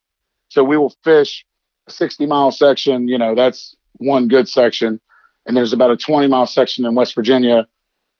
So 0.48 0.62
we 0.64 0.76
will 0.76 0.94
fish 1.02 1.44
a 1.86 1.90
60 1.90 2.26
mile 2.26 2.50
section, 2.50 3.08
you 3.08 3.18
know, 3.18 3.34
that's 3.34 3.76
one 3.94 4.28
good 4.28 4.48
section. 4.48 5.00
And 5.46 5.56
there's 5.56 5.72
about 5.72 5.90
a 5.90 5.96
20 5.96 6.28
mile 6.28 6.46
section 6.46 6.84
in 6.84 6.94
West 6.94 7.14
Virginia 7.14 7.66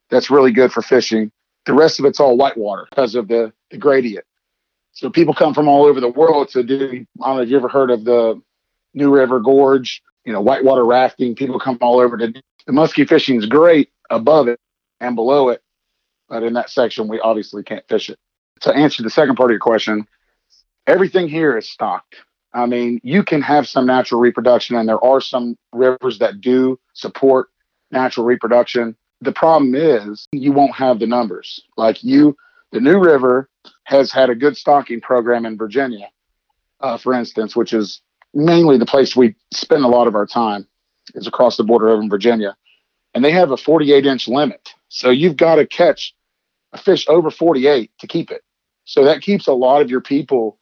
that's 0.09 0.29
really 0.29 0.51
good 0.51 0.71
for 0.71 0.81
fishing. 0.81 1.31
The 1.65 1.73
rest 1.73 1.99
of 1.99 2.05
it's 2.05 2.19
all 2.19 2.37
whitewater 2.37 2.87
because 2.89 3.15
of 3.15 3.27
the, 3.27 3.53
the 3.69 3.77
gradient. 3.77 4.25
So 4.93 5.09
people 5.09 5.33
come 5.33 5.53
from 5.53 5.67
all 5.67 5.85
over 5.85 6.01
the 6.01 6.09
world 6.09 6.49
to 6.49 6.63
do, 6.63 7.05
I 7.21 7.27
don't 7.27 7.37
know 7.37 7.41
if 7.43 7.49
you 7.49 7.57
ever 7.57 7.69
heard 7.69 7.91
of 7.91 8.03
the 8.03 8.41
New 8.93 9.09
River 9.09 9.39
Gorge, 9.39 10.01
you 10.25 10.33
know, 10.33 10.41
whitewater 10.41 10.85
rafting. 10.85 11.35
People 11.35 11.59
come 11.59 11.77
all 11.81 11.99
over 11.99 12.17
to 12.17 12.33
the 12.65 12.73
muskie 12.73 13.07
fishing 13.07 13.37
is 13.37 13.45
great 13.45 13.89
above 14.09 14.47
it 14.47 14.59
and 14.99 15.15
below 15.15 15.49
it. 15.49 15.61
But 16.29 16.43
in 16.43 16.53
that 16.53 16.69
section, 16.69 17.07
we 17.07 17.19
obviously 17.19 17.63
can't 17.63 17.87
fish 17.87 18.09
it. 18.09 18.17
To 18.61 18.73
answer 18.73 19.03
the 19.03 19.09
second 19.09 19.35
part 19.35 19.49
of 19.49 19.53
your 19.53 19.59
question, 19.59 20.07
everything 20.87 21.27
here 21.27 21.57
is 21.57 21.69
stocked. 21.69 22.15
I 22.53 22.65
mean, 22.65 22.99
you 23.03 23.23
can 23.23 23.41
have 23.41 23.67
some 23.67 23.85
natural 23.85 24.21
reproduction, 24.21 24.75
and 24.75 24.87
there 24.87 25.03
are 25.03 25.21
some 25.21 25.57
rivers 25.73 26.19
that 26.19 26.41
do 26.41 26.79
support 26.93 27.49
natural 27.91 28.25
reproduction. 28.25 28.95
The 29.21 29.31
problem 29.31 29.75
is 29.75 30.27
you 30.31 30.51
won't 30.51 30.75
have 30.75 30.99
the 30.99 31.07
numbers. 31.07 31.61
Like 31.77 32.03
you, 32.03 32.35
the 32.71 32.81
New 32.81 32.99
River 32.99 33.49
has 33.83 34.11
had 34.11 34.29
a 34.29 34.35
good 34.35 34.57
stocking 34.57 35.01
program 35.01 35.45
in 35.45 35.57
Virginia, 35.57 36.09
uh, 36.81 36.97
for 36.97 37.13
instance, 37.13 37.55
which 37.55 37.73
is 37.73 38.01
mainly 38.33 38.77
the 38.77 38.85
place 38.85 39.15
we 39.15 39.35
spend 39.53 39.83
a 39.83 39.89
lot 39.89 40.07
of 40.07 40.15
our 40.15 40.25
time 40.25 40.67
is 41.15 41.27
across 41.27 41.57
the 41.57 41.63
border 41.63 41.89
over 41.89 42.01
in 42.01 42.09
Virginia. 42.09 42.55
And 43.13 43.23
they 43.23 43.31
have 43.31 43.51
a 43.51 43.57
48 43.57 44.05
inch 44.05 44.27
limit. 44.27 44.73
So 44.89 45.09
you've 45.09 45.37
got 45.37 45.55
to 45.55 45.65
catch 45.65 46.13
a 46.73 46.77
fish 46.77 47.05
over 47.07 47.29
48 47.29 47.91
to 47.99 48.07
keep 48.07 48.31
it. 48.31 48.43
So 48.85 49.03
that 49.05 49.21
keeps 49.21 49.47
a 49.47 49.53
lot 49.53 49.81
of 49.81 49.89
your 49.89 50.01
people 50.01 50.57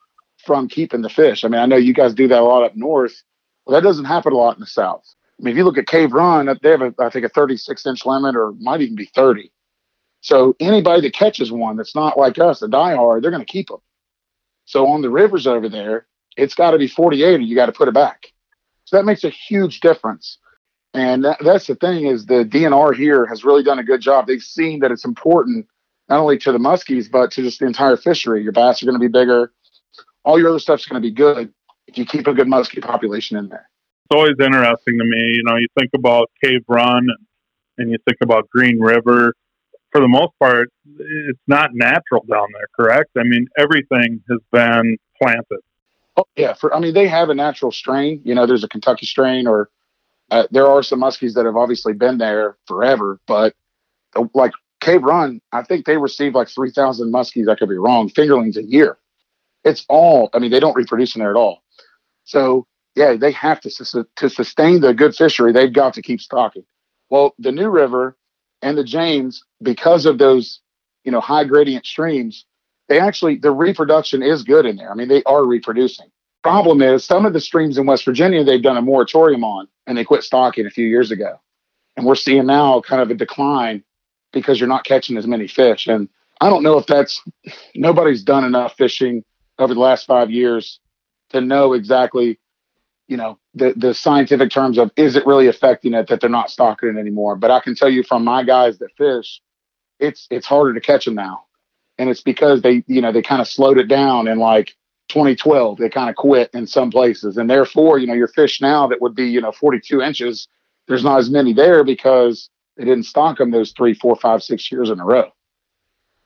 from 0.45 0.67
keeping 0.67 1.01
the 1.01 1.09
fish. 1.09 1.43
I 1.43 1.47
mean, 1.47 1.61
I 1.61 1.65
know 1.65 1.75
you 1.75 1.93
guys 1.93 2.13
do 2.13 2.27
that 2.27 2.39
a 2.39 2.43
lot 2.43 2.63
up 2.63 2.75
north. 2.75 3.23
Well, 3.65 3.79
that 3.79 3.87
doesn't 3.87 4.05
happen 4.05 4.33
a 4.33 4.37
lot 4.37 4.55
in 4.55 4.61
the 4.61 4.67
south. 4.67 5.03
I 5.39 5.43
mean, 5.43 5.53
if 5.53 5.57
you 5.57 5.63
look 5.63 5.77
at 5.77 5.87
Cave 5.87 6.11
Run, 6.11 6.47
they 6.61 6.69
have, 6.69 6.81
a, 6.81 6.93
I 6.99 7.09
think, 7.09 7.25
a 7.25 7.29
36 7.29 7.85
inch 7.85 8.05
limit 8.05 8.35
or 8.35 8.53
might 8.59 8.81
even 8.81 8.95
be 8.95 9.09
30. 9.13 9.51
So 10.21 10.55
anybody 10.59 11.01
that 11.01 11.13
catches 11.13 11.51
one 11.51 11.77
that's 11.77 11.95
not 11.95 12.17
like 12.17 12.39
us, 12.39 12.61
a 12.61 12.67
diehard, 12.67 13.21
they're 13.21 13.31
going 13.31 13.45
to 13.45 13.51
keep 13.51 13.69
them. 13.69 13.79
So 14.65 14.87
on 14.87 15.01
the 15.01 15.09
rivers 15.09 15.47
over 15.47 15.69
there, 15.69 16.07
it's 16.35 16.55
got 16.55 16.71
to 16.71 16.77
be 16.77 16.87
48 16.87 17.35
and 17.35 17.45
you 17.47 17.55
got 17.55 17.67
to 17.67 17.71
put 17.71 17.87
it 17.87 17.93
back. 17.93 18.33
So 18.89 18.97
that 18.97 19.05
makes 19.05 19.23
a 19.23 19.29
huge 19.29 19.81
difference. 19.81 20.39
And 20.95 21.23
that, 21.23 21.37
that's 21.41 21.67
the 21.67 21.75
thing 21.75 22.07
is 22.07 22.25
the 22.25 22.43
DNR 22.43 22.95
here 22.95 23.27
has 23.27 23.43
really 23.43 23.61
done 23.61 23.77
a 23.77 23.83
good 23.83 24.01
job. 24.01 24.25
They've 24.25 24.41
seen 24.41 24.79
that 24.79 24.91
it's 24.91 25.05
important 25.05 25.67
not 26.07 26.19
only 26.19 26.39
to 26.39 26.51
the 26.51 26.57
muskies 26.57 27.09
but 27.09 27.29
to 27.33 27.43
just 27.43 27.59
the 27.59 27.67
entire 27.67 27.97
fishery. 27.97 28.41
Your 28.41 28.51
bass 28.51 28.81
are 28.81 28.87
going 28.87 28.99
to 28.99 28.99
be 28.99 29.07
bigger. 29.07 29.53
All 30.25 30.39
your 30.39 30.49
other 30.49 30.57
stuff's 30.57 30.87
going 30.87 30.99
to 30.99 31.07
be 31.07 31.13
good 31.13 31.53
if 31.87 31.99
you 31.99 32.05
keep 32.05 32.25
a 32.25 32.33
good 32.33 32.47
muskie 32.47 32.81
population 32.81 33.37
in 33.37 33.47
there. 33.47 33.69
It's 34.05 34.17
always 34.17 34.33
interesting 34.39 34.97
to 34.97 35.05
me. 35.05 35.35
You 35.35 35.43
know, 35.43 35.57
you 35.57 35.67
think 35.77 35.91
about 35.93 36.31
Cave 36.43 36.63
Run 36.67 37.09
and 37.77 37.91
you 37.91 37.97
think 38.07 38.17
about 38.23 38.49
Green 38.49 38.79
River. 38.79 39.35
For 39.91 40.01
the 40.01 40.07
most 40.07 40.31
part, 40.39 40.69
it's 40.97 41.39
not 41.45 41.75
natural 41.75 42.25
down 42.27 42.47
there, 42.53 42.67
correct? 42.75 43.11
I 43.19 43.23
mean, 43.23 43.47
everything 43.55 44.23
has 44.29 44.39
been 44.51 44.97
planted. 45.21 45.59
Oh, 46.19 46.25
yeah. 46.35 46.53
For 46.53 46.73
I 46.75 46.79
mean, 46.79 46.93
they 46.93 47.07
have 47.07 47.29
a 47.29 47.35
natural 47.35 47.71
strain. 47.71 48.21
You 48.25 48.35
know, 48.35 48.45
there's 48.45 48.65
a 48.65 48.69
Kentucky 48.69 49.05
strain, 49.05 49.47
or 49.47 49.69
uh, 50.31 50.47
there 50.51 50.67
are 50.67 50.83
some 50.83 51.01
muskies 51.01 51.33
that 51.35 51.45
have 51.45 51.55
obviously 51.57 51.93
been 51.93 52.17
there 52.17 52.57
forever. 52.67 53.19
But 53.27 53.55
uh, 54.15 54.25
like 54.33 54.53
Cave 54.81 55.03
Run, 55.03 55.41
I 55.53 55.63
think 55.63 55.85
they 55.85 55.97
receive 55.97 56.35
like 56.35 56.49
three 56.49 56.71
thousand 56.71 57.13
muskies. 57.13 57.49
I 57.49 57.55
could 57.55 57.69
be 57.69 57.77
wrong. 57.77 58.09
Fingerlings 58.09 58.57
a 58.57 58.63
year. 58.63 58.97
It's 59.63 59.85
all. 59.89 60.29
I 60.33 60.39
mean, 60.39 60.51
they 60.51 60.59
don't 60.59 60.75
reproduce 60.75 61.15
in 61.15 61.21
there 61.21 61.31
at 61.31 61.37
all. 61.37 61.63
So 62.25 62.67
yeah, 62.95 63.15
they 63.15 63.31
have 63.33 63.61
to 63.61 63.69
to 64.17 64.29
sustain 64.29 64.81
the 64.81 64.93
good 64.93 65.15
fishery. 65.15 65.53
They've 65.53 65.73
got 65.73 65.95
to 65.95 66.01
keep 66.01 66.21
stocking. 66.21 66.65
Well, 67.09 67.35
the 67.39 67.51
New 67.51 67.69
River 67.69 68.17
and 68.61 68.77
the 68.77 68.83
James, 68.83 69.43
because 69.63 70.05
of 70.05 70.17
those, 70.17 70.61
you 71.05 71.11
know, 71.11 71.21
high 71.21 71.45
gradient 71.45 71.85
streams, 71.85 72.45
they 72.89 72.99
actually 72.99 73.37
the 73.37 73.51
reproduction 73.51 74.21
is 74.21 74.43
good 74.43 74.65
in 74.65 74.75
there. 74.75 74.91
I 74.91 74.95
mean, 74.95 75.07
they 75.07 75.23
are 75.23 75.45
reproducing. 75.45 76.07
Problem 76.41 76.81
is, 76.81 77.05
some 77.05 77.25
of 77.25 77.33
the 77.33 77.39
streams 77.39 77.77
in 77.77 77.85
West 77.85 78.03
Virginia 78.03 78.43
they've 78.43 78.61
done 78.61 78.77
a 78.77 78.81
moratorium 78.81 79.43
on, 79.43 79.67
and 79.87 79.97
they 79.97 80.03
quit 80.03 80.23
stocking 80.23 80.65
a 80.65 80.71
few 80.71 80.87
years 80.87 81.11
ago, 81.11 81.39
and 81.95 82.05
we're 82.05 82.15
seeing 82.15 82.45
now 82.45 82.81
kind 82.81 83.01
of 83.01 83.11
a 83.11 83.13
decline 83.13 83.83
because 84.33 84.59
you're 84.59 84.69
not 84.69 84.83
catching 84.83 85.17
as 85.17 85.27
many 85.27 85.47
fish. 85.47 85.87
And 85.87 86.09
I 86.41 86.49
don't 86.49 86.63
know 86.63 86.77
if 86.77 86.87
that's 86.87 87.21
nobody's 87.75 88.23
done 88.23 88.43
enough 88.43 88.75
fishing 88.75 89.23
over 89.59 89.73
the 89.73 89.79
last 89.79 90.05
five 90.05 90.31
years 90.31 90.79
to 91.29 91.41
know 91.41 91.73
exactly, 91.73 92.39
you 93.07 93.17
know, 93.17 93.37
the 93.53 93.73
the 93.77 93.93
scientific 93.93 94.49
terms 94.49 94.79
of 94.79 94.91
is 94.95 95.15
it 95.15 95.27
really 95.27 95.47
affecting 95.47 95.93
it 95.93 96.07
that 96.07 96.21
they're 96.21 96.29
not 96.29 96.49
stocking 96.49 96.89
it 96.89 96.97
anymore. 96.97 97.35
But 97.35 97.51
I 97.51 97.59
can 97.59 97.75
tell 97.75 97.89
you 97.89 98.01
from 98.01 98.23
my 98.23 98.43
guys 98.43 98.79
that 98.79 98.95
fish, 98.97 99.41
it's 99.99 100.25
it's 100.31 100.47
harder 100.47 100.73
to 100.73 100.81
catch 100.81 101.05
them 101.05 101.15
now 101.15 101.43
and 101.99 102.09
it's 102.09 102.21
because 102.21 102.63
they 102.63 102.83
you 102.87 103.01
know 103.01 103.11
they 103.11 103.21
kind 103.21 103.41
of 103.41 103.47
slowed 103.47 103.77
it 103.77 103.87
down 103.87 104.27
in 104.27 104.39
like 104.39 104.75
2012 105.09 105.77
they 105.77 105.89
kind 105.89 106.09
of 106.09 106.15
quit 106.15 106.49
in 106.53 106.65
some 106.65 106.89
places. 106.89 107.37
And 107.37 107.47
therefore 107.47 107.99
you 107.99 108.07
know 108.07 108.13
your 108.15 108.29
fish 108.29 108.59
now 108.61 108.87
that 108.87 109.01
would 109.01 109.13
be 109.13 109.25
you 109.25 109.41
know 109.41 109.51
42 109.51 110.01
inches 110.01 110.47
there's 110.87 111.03
not 111.03 111.19
as 111.19 111.29
many 111.29 111.53
there 111.53 111.83
because 111.83 112.49
they 112.77 112.85
didn't 112.85 113.03
stock 113.03 113.37
them 113.37 113.51
those 113.51 113.73
three 113.73 113.93
four 113.93 114.15
five 114.15 114.41
six 114.41 114.71
years 114.71 114.89
in 114.89 114.99
a 114.99 115.05
row. 115.05 115.29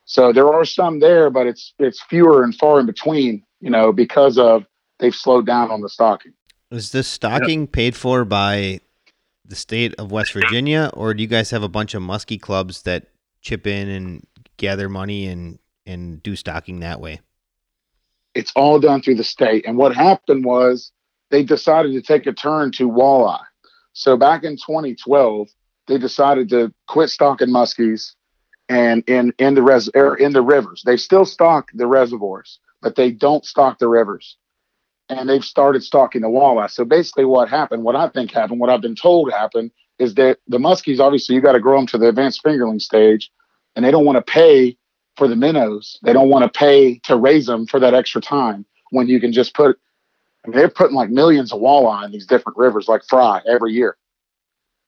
So 0.05 0.31
there 0.31 0.47
are 0.53 0.63
some 0.63 0.99
there 0.99 1.29
but 1.29 1.47
it's 1.47 1.73
it's 1.79 2.01
fewer 2.03 2.43
and 2.43 2.55
far 2.55 2.79
in 2.79 2.85
between 2.85 3.43
you 3.59 3.71
know 3.71 3.91
because 3.91 4.37
of 4.37 4.65
they've 4.99 5.15
slowed 5.15 5.45
down 5.45 5.71
on 5.71 5.81
the 5.81 5.89
stocking. 5.89 6.33
Is 6.71 6.91
this 6.91 7.07
stocking 7.07 7.61
yep. 7.61 7.71
paid 7.71 7.95
for 7.95 8.23
by 8.25 8.79
the 9.45 9.55
state 9.55 9.93
of 9.95 10.11
west 10.11 10.31
virginia 10.33 10.89
or 10.93 11.13
do 11.13 11.21
you 11.21 11.27
guys 11.27 11.51
have 11.51 11.63
a 11.63 11.67
bunch 11.67 11.93
of 11.93 12.01
muskie 12.01 12.39
clubs 12.39 12.83
that 12.83 13.07
chip 13.41 13.67
in 13.67 13.89
and 13.89 14.25
gather 14.57 14.87
money 14.87 15.27
and 15.27 15.59
and 15.85 16.21
do 16.23 16.35
stocking 16.35 16.79
that 16.81 16.99
way? 16.99 17.21
It's 18.33 18.51
all 18.55 18.79
done 18.79 19.01
through 19.01 19.15
the 19.15 19.23
state. 19.23 19.65
And 19.67 19.77
what 19.77 19.95
happened 19.95 20.43
was 20.43 20.91
they 21.29 21.43
decided 21.43 21.93
to 21.93 22.01
take 22.01 22.25
a 22.25 22.33
turn 22.33 22.71
to 22.73 22.89
walleye. 22.89 23.43
So 23.93 24.17
back 24.17 24.43
in 24.43 24.57
2012, 24.57 25.49
they 25.87 25.97
decided 25.97 26.49
to 26.49 26.73
quit 26.87 27.09
stocking 27.09 27.49
muskies 27.49 28.13
and 28.69 29.03
in 29.07 29.33
in 29.37 29.55
the 29.55 29.61
res 29.61 29.89
er, 29.95 30.15
in 30.15 30.33
the 30.33 30.41
rivers. 30.41 30.83
They 30.85 30.97
still 30.97 31.25
stock 31.25 31.69
the 31.73 31.87
reservoirs, 31.87 32.59
but 32.81 32.95
they 32.95 33.11
don't 33.11 33.45
stock 33.45 33.79
the 33.79 33.87
rivers. 33.87 34.37
And 35.09 35.29
they've 35.29 35.43
started 35.43 35.83
stocking 35.83 36.21
the 36.21 36.29
walleye. 36.29 36.71
So 36.71 36.85
basically, 36.85 37.25
what 37.25 37.49
happened, 37.49 37.83
what 37.83 37.95
I 37.95 38.07
think 38.09 38.31
happened, 38.31 38.59
what 38.59 38.69
I've 38.69 38.81
been 38.81 38.95
told 38.95 39.31
happened, 39.31 39.71
is 39.99 40.15
that 40.15 40.39
the 40.47 40.57
muskies 40.57 40.99
obviously 40.99 41.35
you 41.35 41.41
got 41.41 41.51
to 41.53 41.59
grow 41.59 41.77
them 41.77 41.87
to 41.87 41.97
the 41.97 42.07
advanced 42.07 42.43
fingerling 42.43 42.81
stage, 42.81 43.31
and 43.75 43.83
they 43.83 43.91
don't 43.91 44.05
want 44.05 44.15
to 44.15 44.31
pay 44.31 44.77
for 45.15 45.27
the 45.27 45.35
minnows. 45.35 45.99
They 46.03 46.13
don't 46.13 46.29
want 46.29 46.51
to 46.51 46.57
pay 46.59 46.99
to 46.99 47.15
raise 47.15 47.45
them 47.45 47.65
for 47.65 47.79
that 47.79 47.93
extra 47.93 48.21
time 48.21 48.65
when 48.91 49.07
you 49.07 49.19
can 49.19 49.31
just 49.31 49.53
put. 49.53 49.77
I 50.45 50.49
mean, 50.49 50.57
they're 50.57 50.69
putting 50.69 50.95
like 50.95 51.09
millions 51.09 51.53
of 51.53 51.61
walleye 51.61 52.05
in 52.05 52.11
these 52.11 52.25
different 52.25 52.57
rivers, 52.57 52.87
like 52.87 53.03
fry, 53.07 53.41
every 53.47 53.73
year, 53.73 53.97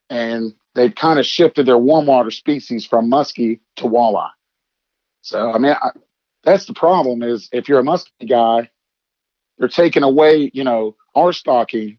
and 0.09 0.53
they've 0.73 0.93
kind 0.93 1.19
of 1.19 1.25
shifted 1.25 1.65
their 1.65 1.77
warm 1.77 2.05
water 2.05 2.31
species 2.31 2.85
from 2.85 3.09
muskie 3.09 3.59
to 3.77 3.83
walleye. 3.83 4.31
So 5.21 5.51
I 5.51 5.57
mean, 5.57 5.75
I, 5.81 5.91
that's 6.43 6.65
the 6.65 6.73
problem. 6.73 7.23
Is 7.23 7.49
if 7.51 7.69
you're 7.69 7.79
a 7.79 7.83
muskie 7.83 8.27
guy, 8.27 8.69
they're 9.57 9.69
taking 9.69 10.03
away, 10.03 10.51
you 10.53 10.63
know, 10.63 10.95
our 11.15 11.31
stocking 11.31 11.97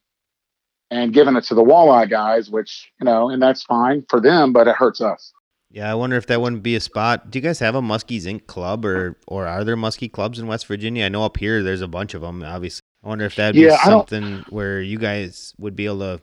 and 0.90 1.12
giving 1.12 1.36
it 1.36 1.44
to 1.44 1.54
the 1.54 1.64
walleye 1.64 2.08
guys, 2.08 2.50
which 2.50 2.90
you 3.00 3.04
know, 3.04 3.30
and 3.30 3.42
that's 3.42 3.62
fine 3.62 4.04
for 4.08 4.20
them, 4.20 4.52
but 4.52 4.68
it 4.68 4.76
hurts 4.76 5.00
us. 5.00 5.32
Yeah, 5.76 5.92
I 5.92 5.94
wonder 5.94 6.16
if 6.16 6.26
that 6.28 6.40
wouldn't 6.40 6.62
be 6.62 6.74
a 6.74 6.80
spot. 6.80 7.30
Do 7.30 7.38
you 7.38 7.42
guys 7.42 7.58
have 7.58 7.74
a 7.74 7.82
Muskies 7.82 8.22
Inc. 8.22 8.46
club, 8.46 8.86
or 8.86 9.18
or 9.26 9.46
are 9.46 9.62
there 9.62 9.76
muskie 9.76 10.10
clubs 10.10 10.38
in 10.38 10.46
West 10.46 10.66
Virginia? 10.66 11.04
I 11.04 11.10
know 11.10 11.24
up 11.24 11.36
here 11.36 11.62
there's 11.62 11.82
a 11.82 11.88
bunch 11.88 12.14
of 12.14 12.22
them. 12.22 12.42
Obviously, 12.42 12.80
I 13.04 13.08
wonder 13.08 13.26
if 13.26 13.36
that'd 13.36 13.60
yeah, 13.60 13.76
be 13.76 13.90
something 13.90 14.44
where 14.48 14.80
you 14.80 14.98
guys 14.98 15.54
would 15.58 15.76
be 15.76 15.84
able 15.84 15.98
to 15.98 16.22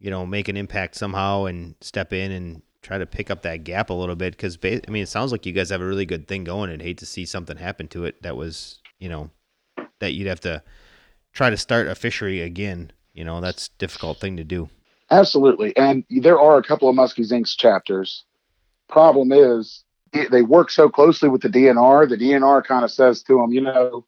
you 0.00 0.10
know, 0.10 0.26
make 0.26 0.48
an 0.48 0.56
impact 0.56 0.96
somehow 0.96 1.44
and 1.44 1.76
step 1.80 2.12
in 2.12 2.32
and 2.32 2.62
try 2.82 2.96
to 2.98 3.06
pick 3.06 3.30
up 3.30 3.42
that 3.42 3.62
gap 3.62 3.90
a 3.90 3.94
little 3.94 4.16
bit 4.16 4.32
because 4.32 4.58
I 4.64 4.80
mean 4.90 5.02
it 5.02 5.08
sounds 5.08 5.30
like 5.30 5.44
you 5.44 5.52
guys 5.52 5.68
have 5.68 5.82
a 5.82 5.86
really 5.86 6.06
good 6.06 6.26
thing 6.26 6.44
going 6.44 6.70
and 6.70 6.80
hate 6.80 6.98
to 6.98 7.06
see 7.06 7.26
something 7.26 7.58
happen 7.58 7.88
to 7.88 8.06
it 8.06 8.22
that 8.22 8.38
was 8.38 8.80
you 8.98 9.10
know 9.10 9.30
that 9.98 10.14
you'd 10.14 10.26
have 10.26 10.40
to 10.40 10.62
try 11.34 11.50
to 11.50 11.58
start 11.58 11.88
a 11.88 11.94
fishery 11.94 12.40
again 12.40 12.90
you 13.12 13.22
know 13.22 13.42
that's 13.42 13.66
a 13.66 13.78
difficult 13.78 14.18
thing 14.18 14.38
to 14.38 14.44
do 14.44 14.70
absolutely 15.10 15.76
and 15.76 16.04
there 16.08 16.40
are 16.40 16.56
a 16.56 16.62
couple 16.62 16.88
of 16.88 16.96
muskies 16.96 17.32
inks 17.32 17.54
chapters 17.54 18.24
problem 18.90 19.32
is 19.32 19.84
they 20.30 20.42
work 20.42 20.70
so 20.70 20.88
closely 20.88 21.28
with 21.28 21.42
the 21.42 21.48
dnr 21.48 22.08
the 22.08 22.16
dnr 22.16 22.64
kind 22.64 22.84
of 22.84 22.90
says 22.90 23.22
to 23.22 23.36
them 23.36 23.52
you 23.52 23.60
know 23.60 24.04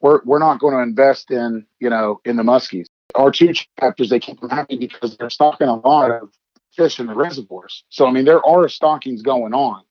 we're, 0.00 0.20
we're 0.24 0.38
not 0.38 0.58
going 0.58 0.74
to 0.74 0.80
invest 0.80 1.30
in 1.30 1.64
you 1.78 1.90
know 1.90 2.20
in 2.24 2.36
the 2.36 2.42
muskies 2.42 2.86
our 3.14 3.30
two 3.30 3.52
chapters 3.52 4.08
they 4.08 4.18
keep 4.18 4.40
them 4.40 4.50
happy 4.50 4.76
because 4.76 5.16
they're 5.16 5.30
stocking 5.30 5.68
a 5.68 5.76
lot 5.76 6.10
of 6.10 6.30
fish 6.74 6.98
in 6.98 7.06
the 7.06 7.14
reservoirs. 7.14 7.84
So, 7.90 8.06
I 8.06 8.10
mean, 8.10 8.24
there 8.24 8.44
are 8.44 8.68
stockings 8.68 9.22
going 9.22 9.54
on, 9.54 9.82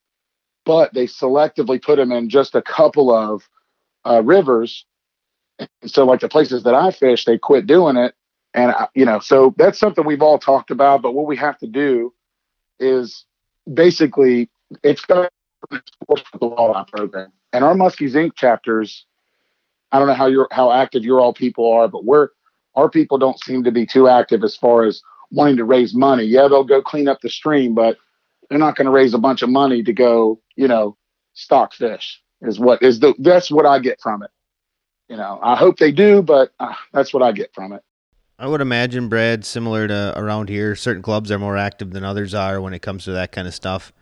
but 0.66 0.94
they 0.94 1.06
selectively 1.06 1.82
put 1.82 1.98
them 1.98 2.12
in 2.12 2.30
just 2.30 2.56
a 2.56 2.62
couple 2.62 3.14
of 3.14 3.48
uh, 4.06 4.22
rivers. 4.24 4.86
And 5.60 5.70
so, 5.86 6.06
like 6.06 6.22
the 6.22 6.30
places 6.30 6.64
that 6.64 6.74
I 6.74 6.92
fish, 6.92 7.26
they 7.26 7.38
quit 7.38 7.68
doing 7.68 7.98
it. 7.98 8.16
And, 8.54 8.72
I, 8.72 8.88
you 8.96 9.06
know, 9.06 9.20
so 9.20 9.54
that's 9.58 9.80
something 9.80 10.06
we've 10.06 10.22
all 10.22 10.40
talked 10.40 10.72
about. 10.72 11.02
But 11.02 11.14
what 11.14 11.28
we 11.28 11.38
have 11.38 11.58
to 11.60 11.68
do 11.68 12.14
is 12.80 13.26
basically, 13.74 14.50
it's 14.84 15.06
the 15.08 15.30
law 16.42 16.86
program. 16.86 17.32
And 17.54 17.64
our 17.64 17.74
Muskies 17.74 18.14
Inc. 18.14 18.36
chapters, 18.36 19.06
I 19.92 20.00
don't 20.00 20.08
know 20.08 20.14
how 20.14 20.28
you're 20.28 20.48
how 20.52 20.72
active 20.72 21.04
your 21.04 21.20
all 21.20 21.34
people 21.34 21.72
are, 21.72 21.88
but 21.88 22.06
we're 22.06 22.30
our 22.76 22.90
people 22.90 23.18
don't 23.18 23.42
seem 23.44 23.64
to 23.64 23.72
be 23.72 23.86
too 23.86 24.08
active 24.08 24.44
as 24.44 24.56
far 24.56 24.86
as 24.86 25.02
wanting 25.32 25.58
to 25.58 25.66
raise 25.66 25.94
money. 25.94 26.24
Yeah, 26.24 26.48
they'll 26.48 26.64
go 26.64 26.82
clean 26.82 27.08
up 27.08 27.20
the 27.22 27.30
stream, 27.30 27.74
but 27.76 27.98
they're 28.50 28.60
not 28.60 28.76
going 28.76 28.86
to 28.86 28.92
raise 28.92 29.14
a 29.14 29.20
bunch 29.20 29.42
of 29.42 29.50
money 29.50 29.84
to 29.84 29.94
go, 29.94 30.40
you 30.56 30.68
know, 30.68 30.98
stock 31.34 31.74
fish. 31.74 32.22
Is 32.42 32.60
what 32.60 32.82
is 32.82 33.00
the 33.00 33.14
that's 33.20 33.52
what 33.52 33.66
I 33.66 33.80
get 33.80 34.02
from 34.02 34.24
it. 34.24 34.32
You 35.10 35.18
know, 35.18 35.40
I 35.44 35.56
hope 35.58 35.78
they 35.78 35.92
do, 35.92 36.22
but 36.22 36.52
uh, 36.60 36.74
that's 36.94 37.14
what 37.14 37.22
I 37.22 37.34
get 37.34 37.54
from 37.54 37.74
it. 37.74 37.84
I 38.42 38.48
would 38.48 38.60
imagine, 38.60 39.08
Brad, 39.08 39.46
similar 39.46 39.88
to 39.88 40.20
around 40.20 40.50
here, 40.50 40.76
certain 40.76 41.04
clubs 41.04 41.30
are 41.30 41.38
more 41.38 41.58
active 41.58 41.92
than 41.92 42.04
others 42.04 42.34
are 42.34 42.60
when 42.60 42.74
it 42.74 42.82
comes 42.82 43.04
to 43.04 43.12
that 43.12 43.32
kind 43.32 43.48
of 43.48 43.54
stuff. 43.54 43.94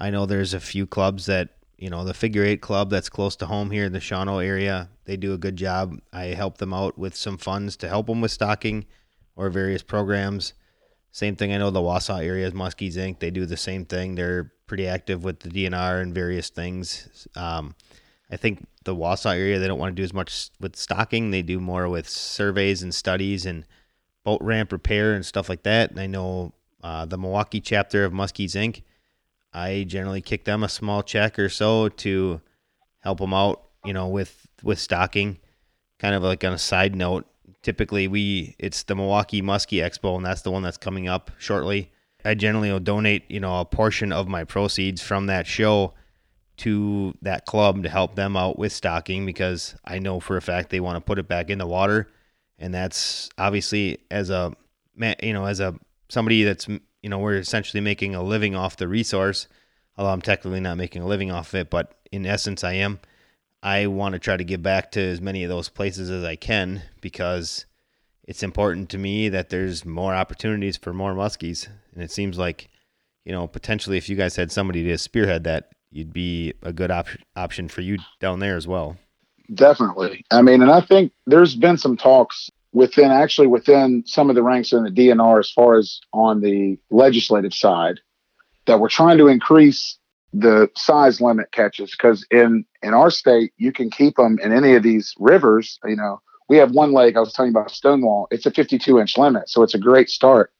I 0.00 0.10
know 0.10 0.26
there's 0.26 0.52
a 0.52 0.58
few 0.58 0.84
clubs 0.84 1.26
that, 1.26 1.50
you 1.76 1.88
know, 1.88 2.02
the 2.02 2.12
figure 2.12 2.42
eight 2.42 2.60
club 2.60 2.90
that's 2.90 3.08
close 3.08 3.36
to 3.36 3.46
home 3.46 3.70
here 3.70 3.84
in 3.84 3.92
the 3.92 4.00
Shawano 4.00 4.44
area, 4.44 4.90
they 5.04 5.16
do 5.16 5.32
a 5.32 5.38
good 5.38 5.54
job. 5.54 5.96
I 6.12 6.24
help 6.24 6.58
them 6.58 6.74
out 6.74 6.98
with 6.98 7.14
some 7.14 7.38
funds 7.38 7.76
to 7.76 7.88
help 7.88 8.08
them 8.08 8.20
with 8.20 8.32
stocking 8.32 8.84
or 9.36 9.48
various 9.48 9.84
programs. 9.84 10.54
Same 11.12 11.36
thing. 11.36 11.52
I 11.52 11.58
know 11.58 11.70
the 11.70 11.78
Wausau 11.78 12.20
area 12.20 12.48
is 12.48 12.54
Muskies 12.54 12.94
Inc. 12.94 13.20
They 13.20 13.30
do 13.30 13.46
the 13.46 13.56
same 13.56 13.84
thing. 13.84 14.16
They're 14.16 14.52
pretty 14.66 14.88
active 14.88 15.22
with 15.22 15.38
the 15.38 15.50
DNR 15.50 16.02
and 16.02 16.12
various 16.12 16.50
things. 16.50 17.28
Um, 17.36 17.76
I 18.30 18.36
think 18.36 18.66
the 18.84 18.94
Wausau 18.94 19.34
area 19.34 19.58
they 19.58 19.66
don't 19.66 19.78
want 19.78 19.94
to 19.94 20.00
do 20.00 20.04
as 20.04 20.12
much 20.12 20.50
with 20.60 20.76
stocking. 20.76 21.30
They 21.30 21.42
do 21.42 21.60
more 21.60 21.88
with 21.88 22.08
surveys 22.08 22.82
and 22.82 22.94
studies 22.94 23.46
and 23.46 23.64
boat 24.24 24.42
ramp 24.42 24.72
repair 24.72 25.14
and 25.14 25.24
stuff 25.24 25.48
like 25.48 25.62
that. 25.62 25.90
And 25.90 26.00
I 26.00 26.06
know 26.06 26.52
uh, 26.82 27.06
the 27.06 27.18
Milwaukee 27.18 27.60
chapter 27.60 28.04
of 28.04 28.12
Muskies 28.12 28.54
Inc. 28.54 28.82
I 29.52 29.84
generally 29.88 30.20
kick 30.20 30.44
them 30.44 30.62
a 30.62 30.68
small 30.68 31.02
check 31.02 31.38
or 31.38 31.48
so 31.48 31.88
to 31.88 32.40
help 33.00 33.18
them 33.18 33.32
out, 33.32 33.62
you 33.84 33.92
know, 33.92 34.08
with 34.08 34.46
with 34.62 34.78
stocking. 34.78 35.38
Kind 35.98 36.14
of 36.14 36.22
like 36.22 36.44
on 36.44 36.52
a 36.52 36.58
side 36.58 36.94
note, 36.94 37.26
typically 37.62 38.08
we 38.08 38.54
it's 38.58 38.82
the 38.82 38.94
Milwaukee 38.94 39.42
Muskie 39.42 39.82
Expo, 39.82 40.16
and 40.16 40.24
that's 40.24 40.42
the 40.42 40.50
one 40.50 40.62
that's 40.62 40.76
coming 40.76 41.08
up 41.08 41.30
shortly. 41.38 41.90
I 42.24 42.34
generally 42.34 42.70
will 42.70 42.80
donate, 42.80 43.24
you 43.30 43.40
know, 43.40 43.60
a 43.60 43.64
portion 43.64 44.12
of 44.12 44.28
my 44.28 44.44
proceeds 44.44 45.00
from 45.00 45.26
that 45.26 45.46
show 45.46 45.94
to 46.58 47.14
that 47.22 47.46
club 47.46 47.82
to 47.82 47.88
help 47.88 48.14
them 48.14 48.36
out 48.36 48.58
with 48.58 48.72
stocking 48.72 49.26
because 49.26 49.74
I 49.84 49.98
know 49.98 50.20
for 50.20 50.36
a 50.36 50.42
fact 50.42 50.70
they 50.70 50.80
want 50.80 50.96
to 50.96 51.00
put 51.00 51.18
it 51.18 51.28
back 51.28 51.50
in 51.50 51.58
the 51.58 51.66
water, 51.66 52.08
and 52.58 52.72
that's 52.72 53.30
obviously 53.38 53.98
as 54.10 54.30
a 54.30 54.52
you 55.22 55.32
know 55.32 55.46
as 55.46 55.60
a 55.60 55.74
somebody 56.08 56.44
that's 56.44 56.68
you 56.68 57.08
know 57.08 57.18
we're 57.18 57.38
essentially 57.38 57.80
making 57.80 58.14
a 58.14 58.22
living 58.22 58.54
off 58.54 58.76
the 58.76 58.88
resource, 58.88 59.48
although 59.96 60.12
I'm 60.12 60.22
technically 60.22 60.60
not 60.60 60.76
making 60.76 61.02
a 61.02 61.06
living 61.06 61.30
off 61.30 61.54
it, 61.54 61.70
but 61.70 61.94
in 62.12 62.26
essence 62.26 62.64
I 62.64 62.74
am. 62.74 63.00
I 63.62 63.88
want 63.88 64.12
to 64.12 64.20
try 64.20 64.36
to 64.36 64.44
give 64.44 64.62
back 64.62 64.92
to 64.92 65.00
as 65.00 65.20
many 65.20 65.42
of 65.42 65.48
those 65.48 65.68
places 65.68 66.10
as 66.10 66.22
I 66.22 66.36
can 66.36 66.82
because 67.00 67.66
it's 68.22 68.42
important 68.42 68.90
to 68.90 68.98
me 68.98 69.30
that 69.30 69.48
there's 69.48 69.84
more 69.84 70.14
opportunities 70.14 70.76
for 70.76 70.92
more 70.92 71.14
muskies. 71.14 71.66
And 71.94 72.02
it 72.02 72.10
seems 72.10 72.38
like, 72.38 72.68
you 73.24 73.32
know, 73.32 73.46
potentially 73.46 73.96
if 73.96 74.08
you 74.08 74.16
guys 74.16 74.36
had 74.36 74.52
somebody 74.52 74.84
to 74.84 74.98
spearhead 74.98 75.44
that, 75.44 75.72
you'd 75.90 76.12
be 76.12 76.54
a 76.62 76.72
good 76.72 76.90
op- 76.90 77.08
option 77.36 77.68
for 77.68 77.80
you 77.80 77.98
down 78.20 78.40
there 78.40 78.56
as 78.56 78.66
well. 78.66 78.96
Definitely. 79.54 80.24
I 80.30 80.42
mean, 80.42 80.60
and 80.60 80.70
I 80.70 80.80
think 80.80 81.12
there's 81.26 81.56
been 81.56 81.78
some 81.78 81.96
talks 81.96 82.50
within 82.72 83.10
actually 83.10 83.46
within 83.46 84.04
some 84.06 84.28
of 84.28 84.36
the 84.36 84.42
ranks 84.42 84.72
in 84.72 84.84
the 84.84 84.90
DNR 84.90 85.40
as 85.40 85.50
far 85.50 85.78
as 85.78 86.00
on 86.12 86.40
the 86.40 86.78
legislative 86.90 87.54
side 87.54 88.00
that 88.66 88.78
we're 88.78 88.88
trying 88.88 89.18
to 89.18 89.28
increase 89.28 89.98
the 90.34 90.70
size 90.76 91.20
limit 91.20 91.50
catches 91.52 91.90
because 91.90 92.26
in 92.30 92.64
in 92.82 92.92
our 92.92 93.10
state 93.10 93.52
you 93.56 93.72
can 93.72 93.90
keep 93.90 94.16
them 94.16 94.38
in 94.42 94.52
any 94.52 94.74
of 94.74 94.82
these 94.82 95.14
rivers 95.18 95.78
you 95.86 95.96
know 95.96 96.20
we 96.50 96.58
have 96.58 96.72
one 96.72 96.92
lake 96.92 97.16
i 97.16 97.20
was 97.20 97.32
telling 97.32 97.50
you 97.50 97.58
about 97.58 97.70
stonewall 97.70 98.28
it's 98.30 98.44
a 98.44 98.50
52 98.50 98.98
inch 99.00 99.16
limit 99.16 99.48
so 99.48 99.62
it's 99.62 99.74
a 99.74 99.78
great 99.78 100.10
start 100.10 100.52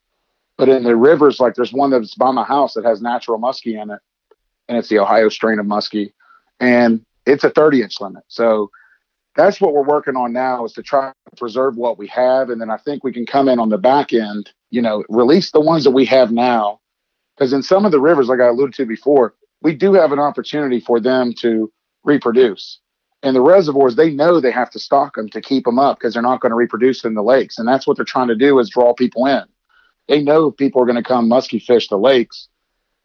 but 0.57 0.71
in 0.71 0.85
the 0.85 0.97
rivers 0.97 1.39
like 1.39 1.55
there's 1.55 1.73
one 1.73 1.91
that's 1.91 2.15
by 2.15 2.31
my 2.31 2.45
house 2.45 2.73
that 2.73 2.85
has 2.85 3.03
natural 3.03 3.39
muskie 3.39 3.81
in 3.81 3.91
it 3.91 4.01
and 4.69 4.79
it's 4.79 4.89
the 4.89 4.99
ohio 4.99 5.29
strain 5.29 5.59
of 5.59 5.67
muskie 5.67 6.13
and 6.61 7.05
it's 7.27 7.45
a 7.45 7.51
30 7.51 7.83
inch 7.83 8.01
limit 8.01 8.25
so 8.29 8.71
that's 9.37 9.61
what 9.61 9.73
we're 9.73 9.83
working 9.83 10.17
on 10.17 10.33
now 10.33 10.65
is 10.65 10.73
to 10.73 10.83
try 10.83 11.13
to 11.31 11.37
preserve 11.37 11.77
what 11.77 11.99
we 11.99 12.07
have 12.07 12.51
and 12.51 12.61
then 12.61 12.71
i 12.71 12.77
think 12.77 13.05
we 13.05 13.13
can 13.13 13.27
come 13.27 13.49
in 13.49 13.59
on 13.59 13.69
the 13.69 13.79
back 13.79 14.13
end 14.13 14.51
you 14.71 14.83
know 14.83 15.05
release 15.09 15.51
the 15.51 15.61
ones 15.61 15.85
that 15.85 15.91
we 15.91 16.05
have 16.05 16.33
now 16.33 16.81
because 17.37 17.53
in 17.53 17.63
some 17.63 17.85
of 17.85 17.93
the 17.93 18.01
rivers 18.01 18.29
like 18.29 18.41
i 18.41 18.47
alluded 18.47 18.75
to 18.75 18.85
before 18.85 19.35
we 19.61 19.75
do 19.75 19.95
have 19.95 20.13
an 20.13 20.19
opportunity 20.19 20.81
for 20.81 21.01
them 21.01 21.33
to 21.41 21.73
reproduce. 22.05 22.81
And 23.23 23.35
the 23.35 23.41
reservoirs, 23.41 23.97
they 23.97 24.11
know 24.11 24.41
they 24.41 24.53
have 24.53 24.71
to 24.71 24.79
stock 24.79 25.17
them 25.17 25.29
to 25.31 25.41
keep 25.41 25.65
them 25.65 25.79
up 25.79 25.99
because 25.99 26.15
they're 26.15 26.23
not 26.23 26.41
going 26.41 26.51
to 26.51 26.57
reproduce 26.57 27.05
in 27.05 27.15
the 27.15 27.23
lakes. 27.23 27.59
And 27.59 27.67
that's 27.67 27.87
what 27.87 27.97
they're 27.97 28.05
trying 28.05 28.29
to 28.29 28.37
do 28.37 28.59
is 28.59 28.71
draw 28.71 28.95
people 28.95 29.27
in. 29.27 29.43
They 30.07 30.23
know 30.23 30.51
people 30.51 30.81
are 30.81 30.87
going 30.87 30.97
to 30.97 31.03
come 31.03 31.29
musky 31.29 31.59
fish 31.59 31.89
the 31.89 31.99
lakes, 31.99 32.49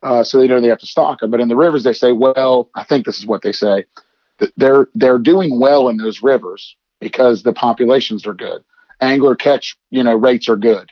uh, 0.04 0.24
so 0.24 0.40
they 0.40 0.48
know 0.48 0.60
they 0.60 0.68
have 0.68 0.80
to 0.80 0.88
stock 0.88 1.20
them. 1.20 1.32
But 1.32 1.40
in 1.40 1.48
the 1.48 1.56
rivers, 1.56 1.84
they 1.84 1.94
say, 1.94 2.12
well, 2.12 2.70
I 2.76 2.84
think 2.84 3.06
this 3.06 3.18
is 3.18 3.26
what 3.26 3.42
they 3.42 3.52
say, 3.52 3.86
they're 4.58 4.88
they're 4.94 5.20
doing 5.20 5.60
well 5.60 5.90
in 5.90 5.98
those 5.98 6.22
rivers 6.22 6.76
because 7.00 7.44
the 7.44 7.54
populations 7.54 8.28
are 8.28 8.34
good. 8.34 8.64
Angler 9.02 9.36
catch, 9.36 9.78
you 9.90 10.04
know, 10.04 10.16
rates 10.16 10.50
are 10.50 10.56
good. 10.56 10.90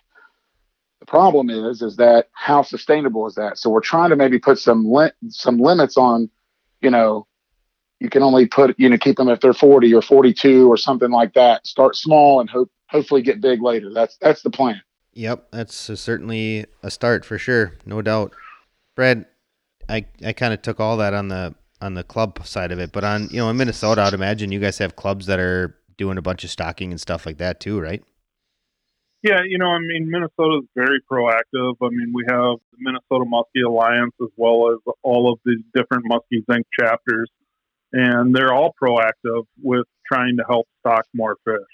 The 0.99 1.05
problem 1.05 1.49
is, 1.49 1.81
is 1.81 1.97
that 1.97 2.29
how 2.33 2.61
sustainable 2.61 3.27
is 3.27 3.35
that? 3.35 3.57
So 3.57 3.69
we're 3.69 3.81
trying 3.81 4.11
to 4.11 4.15
maybe 4.15 4.39
put 4.39 4.59
some 4.59 4.91
li- 4.91 5.11
some 5.29 5.57
limits 5.57 5.97
on, 5.97 6.29
you 6.81 6.89
know, 6.89 7.27
you 7.99 8.09
can 8.09 8.23
only 8.23 8.45
put, 8.45 8.79
you 8.79 8.89
know, 8.89 8.97
keep 8.97 9.17
them 9.17 9.29
if 9.29 9.39
they're 9.41 9.53
40 9.53 9.93
or 9.93 10.01
42 10.01 10.71
or 10.71 10.77
something 10.77 11.11
like 11.11 11.33
that. 11.33 11.65
Start 11.67 11.95
small 11.95 12.39
and 12.39 12.49
hope 12.49 12.71
hopefully 12.87 13.21
get 13.21 13.41
big 13.41 13.61
later. 13.61 13.91
That's 13.93 14.17
that's 14.17 14.41
the 14.41 14.49
plan. 14.49 14.81
Yep, 15.13 15.47
that's 15.51 15.75
certainly 15.75 16.65
a 16.83 16.91
start 16.91 17.25
for 17.25 17.37
sure, 17.37 17.73
no 17.85 18.01
doubt. 18.01 18.33
Brad, 19.01 19.25
I 19.89 20.05
I 20.23 20.31
kind 20.31 20.53
of 20.53 20.61
took 20.61 20.79
all 20.79 20.97
that 20.97 21.15
on 21.15 21.29
the 21.29 21.55
on 21.81 21.95
the 21.95 22.03
club 22.03 22.45
side 22.45 22.71
of 22.71 22.77
it, 22.77 22.91
but 22.91 23.03
on 23.03 23.29
you 23.31 23.37
know 23.37 23.49
in 23.49 23.57
Minnesota, 23.57 24.03
I'd 24.03 24.13
imagine 24.13 24.51
you 24.51 24.59
guys 24.59 24.77
have 24.77 24.95
clubs 24.95 25.25
that 25.25 25.39
are 25.39 25.75
doing 25.97 26.19
a 26.19 26.21
bunch 26.21 26.43
of 26.43 26.51
stocking 26.51 26.91
and 26.91 27.01
stuff 27.01 27.25
like 27.25 27.39
that 27.39 27.59
too, 27.59 27.79
right? 27.79 28.03
Yeah, 29.23 29.39
you 29.43 29.57
know, 29.57 29.69
I 29.69 29.79
mean, 29.79 30.07
Minnesota 30.07 30.59
is 30.61 30.69
very 30.75 30.99
proactive. 31.11 31.77
I 31.81 31.89
mean, 31.89 32.11
we 32.13 32.25
have 32.29 32.57
the 32.71 32.77
Minnesota 32.77 33.25
Muskie 33.25 33.65
Alliance 33.65 34.13
as 34.21 34.29
well 34.37 34.71
as 34.71 34.77
all 35.01 35.33
of 35.33 35.39
the 35.45 35.57
different 35.73 36.05
Muskie 36.05 36.45
Inc. 36.51 36.61
chapters, 36.79 37.31
and 37.91 38.35
they're 38.35 38.53
all 38.53 38.75
proactive 38.79 39.45
with 39.63 39.87
trying 40.05 40.37
to 40.37 40.43
help 40.47 40.67
stock 40.81 41.07
more 41.15 41.37
fish. 41.43 41.73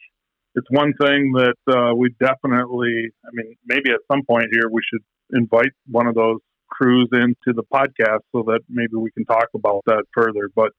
It's 0.55 0.67
one 0.69 0.93
thing 0.93 1.33
that 1.33 1.57
uh, 1.69 1.93
we 1.93 2.15
definitely, 2.21 3.09
I 3.25 3.29
mean, 3.33 3.57
maybe 3.65 3.91
at 3.91 3.99
some 4.09 4.23
point 4.23 4.45
here 4.53 4.69
we 4.71 4.79
should 4.89 5.03
invite 5.37 5.73
one 5.87 6.07
of 6.07 6.15
those 6.15 6.39
crews 6.69 7.09
into 7.11 7.53
the 7.53 7.63
podcast 7.63 8.21
so 8.31 8.43
that 8.47 8.61
maybe 8.69 8.95
we 8.95 9.11
can 9.11 9.25
talk 9.25 9.47
about 9.53 9.83
that 9.85 10.03
further. 10.13 10.49
But, 10.55 10.73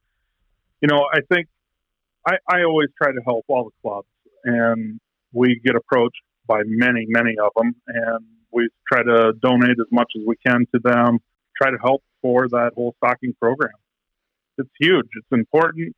you 0.81 0.89
know, 0.89 1.07
I 1.13 1.21
think 1.33 1.49
I, 2.27 2.37
I 2.49 2.63
always 2.65 2.89
try 3.01 3.13
to 3.13 3.21
help 3.25 3.45
all 3.49 3.65
the 3.65 3.71
clubs, 3.83 4.09
and 4.45 5.01
we 5.33 5.61
get 5.65 5.77
approached 5.77 6.21
by 6.47 6.63
many, 6.65 7.07
many 7.09 7.37
of 7.39 7.53
them, 7.57 7.75
and 7.87 8.25
we 8.51 8.69
try 8.91 9.03
to 9.03 9.33
donate 9.41 9.79
as 9.81 9.91
much 9.91 10.13
as 10.17 10.23
we 10.27 10.37
can 10.45 10.67
to 10.75 10.81
them, 10.83 11.19
try 11.61 11.71
to 11.71 11.79
help 11.83 12.03
for 12.23 12.49
that 12.49 12.73
whole 12.75 12.95
stocking 12.99 13.35
program. 13.41 13.73
It's 14.57 14.71
huge. 14.81 15.07
It's 15.17 15.29
important, 15.33 15.95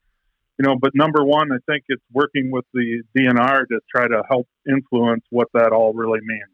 you 0.58 0.66
know. 0.66 0.76
But 0.78 0.92
number 0.94 1.24
one, 1.24 1.50
I 1.52 1.58
think 1.66 1.84
it's 1.88 2.02
working 2.12 2.50
with 2.50 2.64
the 2.74 3.02
DNR 3.16 3.66
to 3.68 3.80
try 3.94 4.06
to 4.06 4.22
help 4.28 4.46
influence 4.68 5.24
what 5.30 5.48
that 5.54 5.72
all 5.72 5.94
really 5.94 6.20
means. 6.22 6.50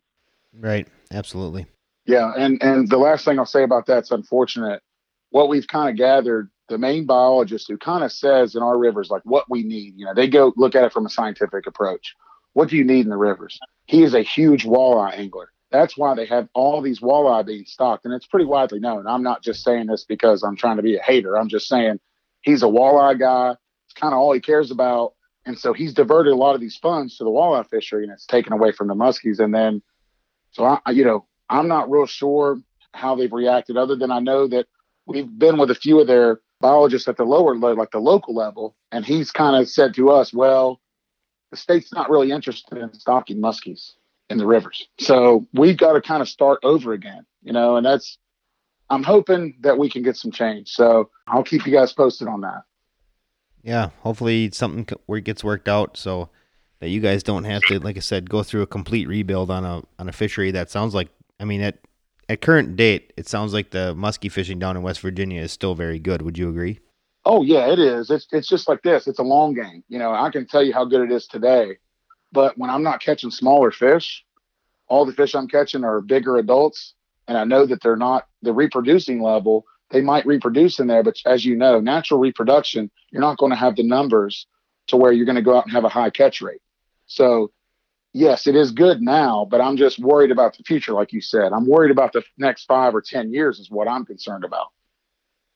Right. 0.58 0.88
absolutely. 1.10 1.66
Yeah, 2.06 2.32
and 2.36 2.62
and 2.62 2.88
the 2.88 2.98
last 2.98 3.24
thing 3.24 3.38
I'll 3.38 3.46
say 3.46 3.64
about 3.64 3.86
that's 3.86 4.10
unfortunate. 4.10 4.82
What 5.30 5.48
we've 5.48 5.66
kind 5.66 5.90
of 5.90 5.96
gathered, 5.96 6.50
the 6.68 6.78
main 6.78 7.04
biologist 7.04 7.66
who 7.68 7.76
kind 7.76 8.04
of 8.04 8.12
says 8.12 8.54
in 8.54 8.62
our 8.62 8.78
rivers 8.78 9.10
like 9.10 9.22
what 9.24 9.50
we 9.50 9.64
need. 9.64 9.94
You 9.96 10.06
know, 10.06 10.14
they 10.14 10.28
go 10.28 10.52
look 10.56 10.74
at 10.74 10.84
it 10.84 10.92
from 10.92 11.04
a 11.04 11.10
scientific 11.10 11.66
approach. 11.66 12.14
What 12.52 12.68
do 12.68 12.76
you 12.76 12.84
need 12.84 13.04
in 13.04 13.10
the 13.10 13.16
rivers? 13.16 13.58
He 13.86 14.02
is 14.02 14.14
a 14.14 14.22
huge 14.22 14.64
walleye 14.64 15.18
angler. 15.18 15.52
That's 15.72 15.98
why 15.98 16.14
they 16.14 16.26
have 16.26 16.48
all 16.54 16.80
these 16.80 17.00
walleye 17.00 17.44
being 17.44 17.64
stocked, 17.66 18.04
and 18.04 18.14
it's 18.14 18.26
pretty 18.26 18.46
widely 18.46 18.78
known. 18.78 19.06
I'm 19.06 19.22
not 19.22 19.42
just 19.42 19.64
saying 19.64 19.88
this 19.88 20.04
because 20.04 20.44
I'm 20.44 20.56
trying 20.56 20.76
to 20.76 20.82
be 20.82 20.96
a 20.96 21.02
hater. 21.02 21.36
I'm 21.36 21.48
just 21.48 21.66
saying 21.66 21.98
he's 22.42 22.62
a 22.62 22.66
walleye 22.66 23.18
guy. 23.18 23.56
It's 23.86 23.94
kind 23.94 24.14
of 24.14 24.20
all 24.20 24.32
he 24.32 24.40
cares 24.40 24.70
about, 24.70 25.14
and 25.44 25.58
so 25.58 25.72
he's 25.72 25.92
diverted 25.92 26.32
a 26.32 26.36
lot 26.36 26.54
of 26.54 26.60
these 26.60 26.76
funds 26.76 27.16
to 27.18 27.24
the 27.24 27.30
walleye 27.30 27.68
fishery, 27.68 28.04
and 28.04 28.12
it's 28.12 28.26
taken 28.26 28.52
away 28.52 28.70
from 28.70 28.86
the 28.86 28.94
muskies. 28.94 29.40
And 29.40 29.52
then, 29.52 29.82
so 30.52 30.64
I, 30.64 30.90
you 30.92 31.04
know, 31.04 31.26
I'm 31.48 31.68
not 31.68 31.90
real 31.90 32.06
sure 32.06 32.60
how 32.92 33.14
they've 33.14 33.32
reacted, 33.32 33.76
other 33.76 33.94
than 33.94 34.10
I 34.10 34.20
know 34.20 34.48
that 34.48 34.66
we've 35.06 35.38
been 35.38 35.58
with 35.58 35.70
a 35.70 35.74
few 35.74 36.00
of 36.00 36.06
their 36.06 36.40
biologists 36.60 37.06
at 37.08 37.16
the 37.16 37.24
lower 37.24 37.54
level, 37.54 37.76
like 37.76 37.90
the 37.90 37.98
local 37.98 38.34
level, 38.34 38.74
and 38.90 39.04
he's 39.04 39.30
kind 39.30 39.54
of 39.54 39.68
said 39.68 39.94
to 39.94 40.10
us, 40.10 40.32
well, 40.32 40.80
the 41.50 41.56
state's 41.56 41.92
not 41.92 42.10
really 42.10 42.32
interested 42.32 42.78
in 42.78 42.92
stocking 42.94 43.36
muskies 43.36 43.92
in 44.30 44.38
the 44.38 44.46
rivers. 44.46 44.88
So 44.98 45.46
we've 45.52 45.76
got 45.76 45.92
to 45.92 46.00
kind 46.00 46.22
of 46.22 46.28
start 46.28 46.58
over 46.64 46.92
again, 46.92 47.26
you 47.42 47.52
know, 47.52 47.76
and 47.76 47.86
that's, 47.86 48.18
I'm 48.88 49.02
hoping 49.02 49.56
that 49.60 49.78
we 49.78 49.90
can 49.90 50.02
get 50.02 50.16
some 50.16 50.32
change. 50.32 50.70
So 50.70 51.10
I'll 51.28 51.44
keep 51.44 51.66
you 51.66 51.72
guys 51.72 51.92
posted 51.92 52.26
on 52.26 52.40
that. 52.40 52.62
Yeah, 53.62 53.90
hopefully 54.00 54.50
something 54.52 54.88
where 55.06 55.18
it 55.18 55.24
gets 55.24 55.44
worked 55.44 55.68
out 55.68 55.96
so 55.96 56.30
that 56.80 56.88
you 56.88 57.00
guys 57.00 57.22
don't 57.22 57.44
have 57.44 57.62
to, 57.62 57.78
like 57.78 57.96
I 57.96 58.00
said, 58.00 58.30
go 58.30 58.42
through 58.42 58.62
a 58.62 58.66
complete 58.66 59.06
rebuild 59.06 59.50
on 59.50 59.64
a 59.64 59.82
on 59.98 60.08
a 60.08 60.12
fishery 60.12 60.50
that 60.52 60.70
sounds 60.70 60.94
like. 60.94 61.08
I 61.38 61.44
mean, 61.44 61.60
at 61.60 61.78
at 62.28 62.40
current 62.40 62.76
date, 62.76 63.12
it 63.16 63.28
sounds 63.28 63.52
like 63.52 63.70
the 63.70 63.94
muskie 63.94 64.30
fishing 64.30 64.58
down 64.58 64.76
in 64.76 64.82
West 64.82 65.00
Virginia 65.00 65.42
is 65.42 65.52
still 65.52 65.74
very 65.74 65.98
good. 65.98 66.22
Would 66.22 66.38
you 66.38 66.48
agree? 66.48 66.80
Oh 67.24 67.42
yeah, 67.42 67.72
it 67.72 67.78
is. 67.78 68.10
It's 68.10 68.26
it's 68.32 68.48
just 68.48 68.68
like 68.68 68.82
this. 68.82 69.06
It's 69.06 69.18
a 69.18 69.24
long 69.24 69.54
game. 69.54 69.84
You 69.88 69.98
know, 69.98 70.12
I 70.12 70.30
can 70.30 70.46
tell 70.46 70.62
you 70.62 70.72
how 70.72 70.84
good 70.84 71.02
it 71.02 71.12
is 71.12 71.26
today, 71.26 71.78
but 72.32 72.56
when 72.56 72.70
I'm 72.70 72.82
not 72.82 73.00
catching 73.00 73.30
smaller 73.30 73.70
fish, 73.70 74.24
all 74.88 75.04
the 75.04 75.12
fish 75.12 75.34
I'm 75.34 75.48
catching 75.48 75.84
are 75.84 76.00
bigger 76.00 76.36
adults, 76.36 76.94
and 77.28 77.36
I 77.36 77.44
know 77.44 77.66
that 77.66 77.82
they're 77.82 77.96
not 77.96 78.26
the 78.42 78.52
reproducing 78.52 79.20
level. 79.20 79.64
They 79.90 80.00
might 80.00 80.26
reproduce 80.26 80.80
in 80.80 80.88
there, 80.88 81.02
but 81.02 81.16
as 81.26 81.44
you 81.44 81.56
know, 81.56 81.80
natural 81.80 82.18
reproduction, 82.18 82.90
you're 83.10 83.20
not 83.20 83.38
going 83.38 83.50
to 83.50 83.56
have 83.56 83.76
the 83.76 83.84
numbers 83.84 84.46
to 84.88 84.96
where 84.96 85.12
you're 85.12 85.26
going 85.26 85.36
to 85.36 85.42
go 85.42 85.56
out 85.56 85.64
and 85.64 85.72
have 85.72 85.84
a 85.84 85.88
high 85.88 86.10
catch 86.10 86.40
rate. 86.40 86.60
So, 87.06 87.52
yes, 88.16 88.46
it 88.46 88.56
is 88.56 88.70
good 88.70 89.00
now, 89.00 89.46
but 89.50 89.60
I'm 89.60 89.76
just 89.76 89.98
worried 89.98 90.30
about 90.30 90.56
the 90.56 90.62
future, 90.64 90.92
like 90.92 91.12
you 91.12 91.20
said. 91.20 91.52
I'm 91.52 91.66
worried 91.66 91.90
about 91.90 92.12
the 92.12 92.22
next 92.38 92.64
five 92.64 92.94
or 92.94 93.02
10 93.02 93.32
years, 93.32 93.58
is 93.58 93.70
what 93.70 93.88
I'm 93.88 94.04
concerned 94.04 94.44
about. 94.44 94.68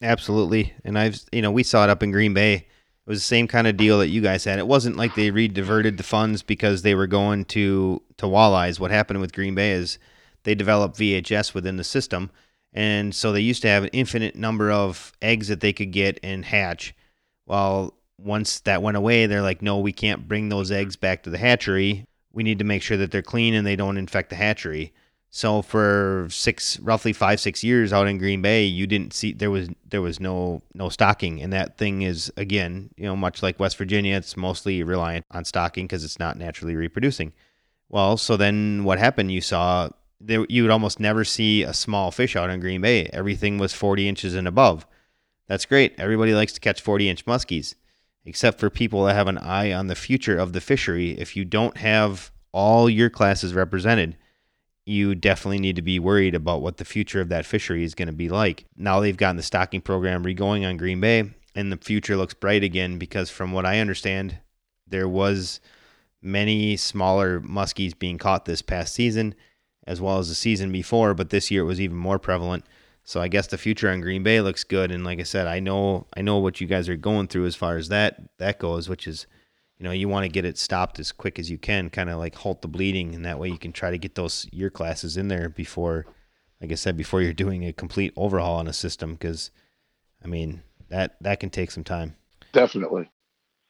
Absolutely. 0.03 0.75
And 0.85 0.99
I've, 0.99 1.21
you 1.33 1.43
know, 1.43 1.51
we 1.51 1.63
saw 1.63 1.85
it 1.85 1.91
up 1.91 2.03
in 2.03 2.11
Green 2.11 2.35
Bay. 2.35 2.55
It 2.55 2.67
was 3.07 3.19
the 3.19 3.25
same 3.25 3.49
kind 3.49 3.67
of 3.67 3.77
deal 3.77 3.99
that 3.99 4.09
you 4.09 4.21
guys 4.21 4.45
had. 4.45 4.59
It 4.59 4.67
wasn't 4.67 4.97
like 4.97 5.15
they 5.15 5.31
rediverted 5.31 5.97
the 5.97 6.03
funds 6.03 6.43
because 6.43 6.83
they 6.83 6.95
were 6.95 7.07
going 7.07 7.45
to, 7.47 8.03
to 8.19 8.27
walleyes. 8.27 8.79
What 8.79 8.91
happened 8.91 9.21
with 9.21 9.33
Green 9.33 9.55
Bay 9.55 9.73
is 9.73 9.99
they 10.45 10.55
developed 10.55 10.99
VHS 10.99 11.55
within 11.55 11.77
the 11.77 11.85
system 11.85 12.31
and 12.73 13.15
so 13.15 13.33
they 13.33 13.41
used 13.41 13.63
to 13.63 13.69
have 13.69 13.85
an 13.85 13.91
infinite 13.93 14.37
number 14.37 14.71
of 14.71 15.13
eggs 15.21 15.49
that 15.49 15.61
they 15.61 15.73
could 15.73 15.91
get 15.91 16.21
and 16.23 16.45
hatch. 16.45 16.95
Well, 17.47 17.95
once 18.19 18.61
that 18.61 18.83
went 18.83 18.97
away, 18.97 19.27
they're 19.27 19.43
like, 19.43 19.63
no, 19.63 19.79
we 19.79 19.93
can't 19.93 20.29
bring 20.29 20.49
those 20.49 20.71
eggs 20.71 20.97
back 20.97 21.23
to 21.25 21.31
the 21.31 21.39
hatchery. 21.39 22.07
We 22.33 22.43
need 22.43 22.59
to 22.59 22.65
make 22.65 22.83
sure 22.83 22.97
that 22.97 23.11
they're 23.11 23.23
clean 23.23 23.55
and 23.55 23.67
they 23.67 23.77
don't 23.77 23.97
infect 23.97 24.31
the 24.31 24.37
hatchery. 24.37 24.93
So 25.33 25.63
for 25.63 26.27
six, 26.29 26.79
roughly 26.81 27.13
five, 27.13 27.39
six 27.39 27.63
years 27.63 27.93
out 27.93 28.09
in 28.09 28.19
Green 28.19 28.43
Bay, 28.43 28.65
you 28.65 28.87
didn't 28.89 29.15
see 29.15 29.33
there 29.33 29.51
was 29.51 29.69
there 29.89 30.03
was 30.03 30.19
no 30.19 30.63
no 30.75 30.89
stocking, 30.89 31.41
and 31.41 31.53
that 31.53 31.79
thing 31.79 32.03
is 32.03 32.33
again, 32.37 32.91
you 32.97 33.05
know, 33.05 33.15
much 33.15 33.41
like 33.41 33.61
West 33.61 33.77
Virginia, 33.77 34.17
it's 34.17 34.37
mostly 34.37 34.83
reliant 34.83 35.25
on 35.31 35.45
stocking 35.45 35.87
because 35.87 36.03
it's 36.03 36.19
not 36.19 36.37
naturally 36.37 36.75
reproducing. 36.75 37.33
Well, 37.89 38.17
so 38.17 38.37
then 38.37 38.83
what 38.83 38.99
happened? 38.99 39.31
You 39.31 39.41
saw 39.41 39.91
there 40.21 40.45
you 40.49 40.63
would 40.63 40.73
almost 40.73 40.99
never 40.99 41.25
see 41.25 41.63
a 41.63 41.73
small 41.73 42.11
fish 42.11 42.35
out 42.35 42.51
in 42.51 42.59
Green 42.59 42.81
Bay. 42.81 43.09
Everything 43.13 43.57
was 43.57 43.73
40 43.73 44.09
inches 44.09 44.35
and 44.35 44.49
above. 44.49 44.85
That's 45.47 45.67
great. 45.67 45.95
Everybody 45.99 46.35
likes 46.35 46.53
to 46.55 46.61
catch 46.61 46.81
40 46.81 47.09
inch 47.09 47.25
muskies, 47.25 47.77
except 48.25 48.61
for 48.61 48.71
people 48.71 49.05
that 49.05 49.15
have 49.15 49.29
an 49.29 49.39
eye 49.39 49.73
on 49.73 49.87
the 49.87 49.95
future 49.95 50.39
of 50.39 50.53
the 50.53 50.61
fishery. 50.61 51.13
If 51.19 51.37
you 51.37 51.45
don't 51.45 51.77
have 51.79 52.31
all 52.53 52.91
your 52.91 53.11
classes 53.11 53.55
represented, 53.55 54.17
you 54.87 55.15
definitely 55.15 55.61
need 55.61 55.77
to 55.77 55.83
be 55.83 55.99
worried 55.99 56.35
about 56.35 56.63
what 56.63 56.79
the 56.79 56.85
future 56.85 57.21
of 57.21 57.29
that 57.29 57.47
fishery 57.47 57.85
is 57.85 57.95
going 57.95 58.09
to 58.09 58.13
be 58.13 58.29
like. 58.29 58.65
Now 58.77 59.01
they've 59.01 59.17
gotten 59.17 59.37
the 59.37 59.43
stocking 59.43 59.81
program 59.81 60.25
regoing 60.25 60.69
on 60.69 60.77
Green 60.77 61.01
Bay, 61.01 61.31
and 61.55 61.71
the 61.71 61.77
future 61.77 62.17
looks 62.17 62.35
bright 62.35 62.65
again 62.65 62.99
because, 62.99 63.31
from 63.31 63.53
what 63.53 63.67
I 63.67 63.79
understand, 63.79 64.39
there 64.87 65.09
was 65.09 65.61
many 66.23 66.77
smaller 66.77 67.41
muskies 67.41 67.99
being 67.99 68.19
caught 68.19 68.45
this 68.45 68.63
past 68.63 68.95
season 68.95 69.35
as 69.87 70.01
well 70.01 70.19
as 70.19 70.29
the 70.29 70.35
season 70.35 70.71
before, 70.71 71.15
but 71.15 71.31
this 71.31 71.51
year 71.51 71.63
it 71.63 71.67
was 71.67 71.81
even 71.81 71.97
more 71.97 72.19
prevalent. 72.19 72.65
So 73.11 73.21
I 73.21 73.27
guess 73.27 73.49
the 73.49 73.59
future 73.59 73.91
on 73.91 74.01
Green 74.01 74.23
Bay 74.23 74.41
looks 74.41 74.63
good. 74.63 74.93
And 74.93 75.03
like 75.03 75.19
I 75.19 75.25
said, 75.25 75.49
I 75.49 75.59
know 75.59 76.07
I 76.17 76.23
know 76.23 76.39
what 76.39 76.61
you 76.61 76.69
guys 76.69 76.89
are 76.89 76.95
going 76.95 77.27
through 77.27 77.47
as 77.47 77.57
far 77.57 77.77
as 77.77 77.89
that 77.89 78.21
that 78.39 78.61
goes, 78.61 78.89
which 78.89 79.09
is, 79.09 79.27
you 79.79 79.85
know, 79.85 79.91
you 79.91 80.09
want 80.09 80.27
to 80.27 80.29
get 80.29 80.45
it 80.45 80.57
stopped 80.57 81.01
as 81.01 81.11
quick 81.11 81.37
as 81.37 81.51
you 81.51 81.59
can, 81.59 81.91
kind 81.91 82.09
of 82.09 82.21
like 82.21 82.37
halt 82.37 82.63
the 82.63 82.69
bleeding, 82.69 83.13
and 83.13 83.25
that 83.25 83.41
way 83.41 83.49
you 83.49 83.59
can 83.59 83.73
try 83.73 83.91
to 83.91 83.99
get 83.99 84.15
those 84.15 84.47
year 84.53 84.71
classes 84.71 85.17
in 85.17 85.27
there 85.27 85.49
before, 85.49 86.07
like 86.61 86.71
I 86.71 86.77
said, 86.77 86.97
before 86.97 87.21
you're 87.21 87.33
doing 87.33 87.67
a 87.67 87.73
complete 87.73 88.13
overhaul 88.15 88.61
on 88.61 88.69
a 88.69 88.73
system. 88.73 89.15
Because, 89.15 89.51
I 90.25 90.29
mean, 90.29 90.63
that 90.89 91.17
that 91.21 91.41
can 91.41 91.51
take 91.51 91.73
some 91.73 91.83
time. 91.83 92.15
Definitely. 92.53 93.11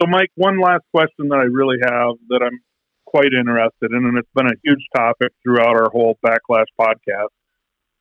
So, 0.03 0.07
Mike, 0.07 0.33
one 0.35 0.61
last 0.61 0.85
question 0.93 1.29
that 1.31 1.39
I 1.39 1.45
really 1.45 1.79
have 1.83 2.17
that 2.29 2.43
I'm 2.45 2.61
quite 3.07 3.33
interested 3.33 3.91
in, 3.91 4.05
and 4.05 4.19
it's 4.19 4.29
been 4.35 4.49
a 4.49 4.61
huge 4.63 4.85
topic 4.95 5.33
throughout 5.43 5.81
our 5.81 5.89
whole 5.89 6.19
Backlash 6.23 6.67
podcast, 6.79 7.29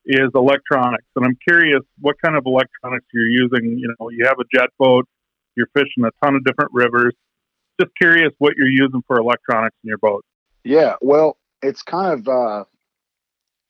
is 0.10 0.32
electronics. 0.34 1.06
And 1.16 1.24
I'm 1.24 1.38
curious 1.48 1.82
what 2.02 2.16
kind 2.24 2.36
of 2.36 2.44
electronics 2.46 3.06
you're 3.14 3.28
using. 3.28 3.78
You 3.78 3.94
know, 4.00 4.10
you 4.10 4.26
have 4.26 4.38
a 4.40 4.44
jet 4.54 4.70
boat, 4.80 5.06
you're 5.56 5.70
fishing 5.74 6.04
a 6.04 6.10
ton 6.24 6.36
of 6.36 6.44
different 6.44 6.72
rivers. 6.74 7.14
Just 7.80 7.96
curious 7.96 8.34
what 8.40 8.56
you're 8.58 8.68
using 8.68 9.04
for 9.08 9.20
electronics 9.20 9.76
in 9.84 9.88
your 9.88 10.00
boat. 10.00 10.26
Yeah, 10.64 10.96
well, 11.00 11.38
it's 11.62 11.82
kind 11.84 12.20
of 12.20 12.28
uh, 12.28 12.66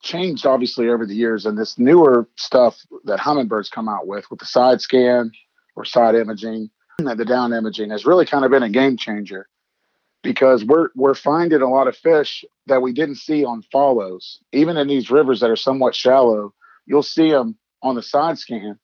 changed 0.01 0.45
obviously 0.45 0.89
over 0.89 1.05
the 1.05 1.13
years, 1.13 1.45
and 1.45 1.57
this 1.57 1.77
newer 1.77 2.27
stuff 2.37 2.79
that 3.03 3.19
Humminbird's 3.19 3.69
come 3.69 3.89
out 3.89 4.07
with, 4.07 4.29
with 4.31 4.39
the 4.39 4.45
side 4.45 4.81
scan 4.81 5.31
or 5.75 5.85
side 5.85 6.15
imaging 6.15 6.69
and 6.97 7.19
the 7.19 7.25
down 7.25 7.53
imaging, 7.53 7.91
has 7.91 8.05
really 8.05 8.25
kind 8.25 8.45
of 8.45 8.51
been 8.51 8.63
a 8.63 8.69
game 8.69 8.97
changer 8.97 9.47
because 10.23 10.65
we're 10.65 10.89
we're 10.95 11.13
finding 11.13 11.61
a 11.61 11.69
lot 11.69 11.87
of 11.87 11.95
fish 11.95 12.43
that 12.67 12.81
we 12.81 12.91
didn't 12.91 13.15
see 13.15 13.45
on 13.45 13.61
follows. 13.71 14.39
Even 14.51 14.77
in 14.77 14.87
these 14.87 15.09
rivers 15.09 15.39
that 15.39 15.49
are 15.49 15.55
somewhat 15.55 15.95
shallow, 15.95 16.53
you'll 16.85 17.03
see 17.03 17.31
them 17.31 17.57
on 17.81 17.95
the 17.95 18.03
side 18.03 18.37
scan. 18.37 18.77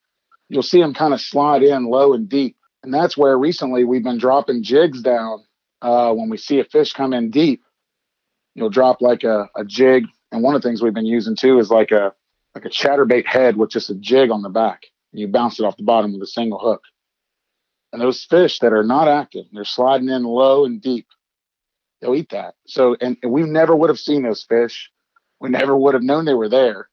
You'll 0.47 0.63
see 0.63 0.79
them 0.79 0.93
kind 0.93 1.13
of 1.13 1.21
slide 1.21 1.63
in 1.63 1.85
low 1.85 2.13
and 2.13 2.29
deep, 2.29 2.55
and 2.83 2.93
that's 2.93 3.17
where 3.17 3.37
recently 3.37 3.83
we've 3.83 4.03
been 4.03 4.17
dropping 4.17 4.63
jigs 4.63 5.01
down. 5.01 5.43
Uh, 5.81 6.13
when 6.13 6.29
we 6.29 6.37
see 6.37 6.59
a 6.59 6.63
fish 6.63 6.93
come 6.93 7.13
in 7.13 7.29
deep, 7.29 7.61
you'll 8.55 8.69
drop 8.69 9.01
like 9.01 9.23
a, 9.23 9.49
a 9.55 9.65
jig, 9.65 10.05
and 10.31 10.41
one 10.41 10.55
of 10.55 10.61
the 10.61 10.67
things 10.67 10.81
we've 10.81 10.93
been 10.93 11.05
using 11.05 11.35
too 11.35 11.59
is 11.59 11.69
like 11.69 11.91
a 11.91 12.13
like 12.53 12.65
a 12.65 12.69
chatterbait 12.69 13.25
head 13.25 13.57
with 13.57 13.69
just 13.69 13.89
a 13.89 13.95
jig 13.95 14.31
on 14.31 14.41
the 14.41 14.49
back. 14.49 14.83
And 15.11 15.19
you 15.19 15.27
bounce 15.27 15.59
it 15.59 15.65
off 15.65 15.77
the 15.77 15.83
bottom 15.83 16.13
with 16.13 16.21
a 16.21 16.27
single 16.27 16.59
hook. 16.59 16.81
And 17.91 18.01
those 18.01 18.23
fish 18.23 18.59
that 18.59 18.73
are 18.73 18.83
not 18.83 19.07
active, 19.07 19.45
they're 19.51 19.65
sliding 19.65 20.09
in 20.09 20.23
low 20.23 20.65
and 20.65 20.81
deep 20.81 21.05
they'll 22.05 22.15
eat 22.15 22.29
that. 22.29 22.55
So, 22.67 22.95
and, 23.01 23.17
and 23.23 23.31
we 23.31 23.43
never 23.43 23.75
would 23.75 23.89
have 23.89 23.99
seen 23.99 24.23
those 24.23 24.43
fish. 24.43 24.91
We 25.39 25.49
never 25.49 25.75
would 25.75 25.93
have 25.93 26.03
known 26.03 26.25
they 26.25 26.33
were 26.33 26.49
there 26.49 26.87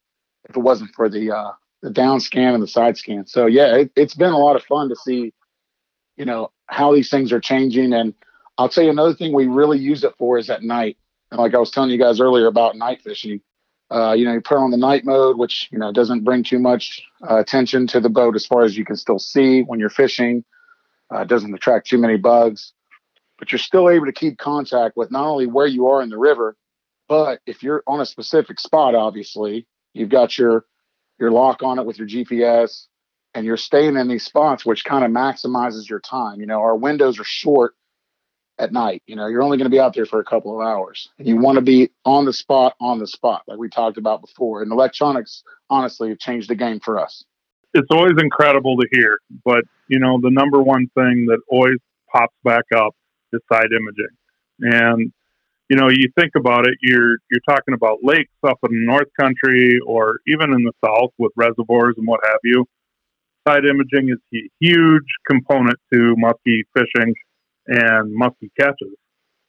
if 0.49 0.55
it 0.55 0.59
wasn't 0.59 0.93
for 0.95 1.09
the 1.09 1.31
uh, 1.31 1.51
the 1.81 1.89
down 1.89 2.19
scan 2.19 2.53
and 2.53 2.63
the 2.63 2.67
side 2.67 2.97
scan. 2.97 3.25
So, 3.27 3.45
yeah, 3.45 3.75
it, 3.75 3.91
it's 3.95 4.15
been 4.15 4.31
a 4.31 4.37
lot 4.37 4.55
of 4.55 4.63
fun 4.63 4.89
to 4.89 4.95
see, 4.95 5.33
you 6.17 6.25
know, 6.25 6.51
how 6.67 6.93
these 6.93 7.09
things 7.09 7.31
are 7.31 7.39
changing. 7.39 7.93
And 7.93 8.13
I'll 8.57 8.69
tell 8.69 8.83
you 8.83 8.89
another 8.89 9.13
thing 9.13 9.33
we 9.33 9.47
really 9.47 9.79
use 9.79 10.03
it 10.03 10.13
for 10.17 10.37
is 10.37 10.49
at 10.49 10.63
night. 10.63 10.97
And 11.31 11.39
like 11.39 11.53
I 11.53 11.59
was 11.59 11.71
telling 11.71 11.89
you 11.89 11.97
guys 11.97 12.19
earlier 12.19 12.47
about 12.47 12.75
night 12.75 13.01
fishing, 13.01 13.41
uh, 13.91 14.13
you 14.13 14.25
know, 14.25 14.33
you 14.33 14.41
put 14.41 14.57
on 14.57 14.71
the 14.71 14.77
night 14.77 15.05
mode, 15.05 15.37
which 15.37 15.69
you 15.71 15.77
know 15.77 15.91
doesn't 15.91 16.23
bring 16.23 16.43
too 16.43 16.59
much 16.59 17.01
uh, 17.29 17.37
attention 17.37 17.87
to 17.87 17.99
the 17.99 18.09
boat 18.09 18.35
as 18.35 18.45
far 18.45 18.63
as 18.63 18.77
you 18.77 18.85
can 18.85 18.95
still 18.95 19.19
see 19.19 19.61
when 19.61 19.79
you're 19.79 19.89
fishing. 19.89 20.43
Uh, 21.09 21.23
doesn't 21.23 21.53
attract 21.53 21.87
too 21.87 21.97
many 21.97 22.17
bugs 22.17 22.73
but 23.39 23.51
you're 23.51 23.59
still 23.59 23.89
able 23.89 24.05
to 24.05 24.11
keep 24.11 24.37
contact 24.37 24.95
with 24.97 25.11
not 25.11 25.25
only 25.25 25.47
where 25.47 25.67
you 25.67 25.87
are 25.87 26.01
in 26.01 26.09
the 26.09 26.17
river, 26.17 26.55
but 27.07 27.39
if 27.45 27.63
you're 27.63 27.83
on 27.87 28.01
a 28.01 28.05
specific 28.05 28.59
spot, 28.59 28.95
obviously, 28.95 29.67
you've 29.93 30.09
got 30.09 30.37
your 30.37 30.65
your 31.19 31.31
lock 31.31 31.63
on 31.63 31.79
it 31.79 31.85
with 31.85 31.97
your 31.97 32.07
GPS 32.07 32.87
and 33.33 33.45
you're 33.45 33.57
staying 33.57 33.97
in 33.97 34.07
these 34.07 34.25
spots, 34.25 34.65
which 34.65 34.83
kind 34.85 35.03
of 35.03 35.11
maximizes 35.11 35.89
your 35.89 35.99
time. 35.99 36.39
You 36.39 36.45
know, 36.45 36.59
our 36.59 36.75
windows 36.75 37.19
are 37.19 37.23
short 37.23 37.75
at 38.59 38.71
night. 38.71 39.01
You 39.07 39.15
know, 39.15 39.27
you're 39.27 39.41
only 39.41 39.57
going 39.57 39.69
to 39.69 39.75
be 39.75 39.79
out 39.79 39.93
there 39.93 40.05
for 40.05 40.19
a 40.19 40.23
couple 40.23 40.59
of 40.59 40.65
hours. 40.65 41.09
And 41.17 41.27
you 41.27 41.37
want 41.37 41.55
to 41.55 41.61
be 41.61 41.89
on 42.05 42.25
the 42.25 42.33
spot, 42.33 42.75
on 42.79 42.99
the 42.99 43.07
spot, 43.07 43.43
like 43.47 43.57
we 43.57 43.69
talked 43.69 43.97
about 43.97 44.21
before. 44.21 44.61
And 44.61 44.71
electronics, 44.71 45.43
honestly, 45.69 46.09
have 46.09 46.19
changed 46.19 46.49
the 46.49 46.55
game 46.55 46.79
for 46.79 46.99
us. 46.99 47.23
It's 47.73 47.87
always 47.89 48.13
incredible 48.19 48.77
to 48.77 48.87
hear, 48.91 49.17
but 49.43 49.63
you 49.87 49.97
know, 49.97 50.19
the 50.21 50.29
number 50.29 50.61
one 50.61 50.87
thing 50.93 51.25
that 51.27 51.39
always 51.47 51.77
pops 52.11 52.35
back 52.43 52.65
up 52.75 52.95
is 53.33 53.41
side 53.51 53.71
imaging. 53.71 54.15
And 54.59 55.11
you 55.69 55.77
know, 55.77 55.89
you 55.89 56.09
think 56.19 56.33
about 56.35 56.67
it, 56.67 56.75
you're 56.81 57.17
you're 57.31 57.41
talking 57.47 57.73
about 57.73 57.99
lakes 58.03 58.31
up 58.45 58.59
in 58.63 58.71
the 58.71 58.85
North 58.85 59.09
Country 59.19 59.79
or 59.85 60.19
even 60.27 60.53
in 60.53 60.63
the 60.63 60.73
South 60.85 61.11
with 61.17 61.31
reservoirs 61.35 61.95
and 61.97 62.07
what 62.07 62.19
have 62.25 62.39
you. 62.43 62.65
Side 63.47 63.65
imaging 63.65 64.09
is 64.09 64.19
a 64.33 64.49
huge 64.59 65.07
component 65.29 65.77
to 65.91 66.15
muskie 66.15 66.63
fishing 66.75 67.13
and 67.67 68.15
muskie 68.19 68.51
catches. 68.59 68.95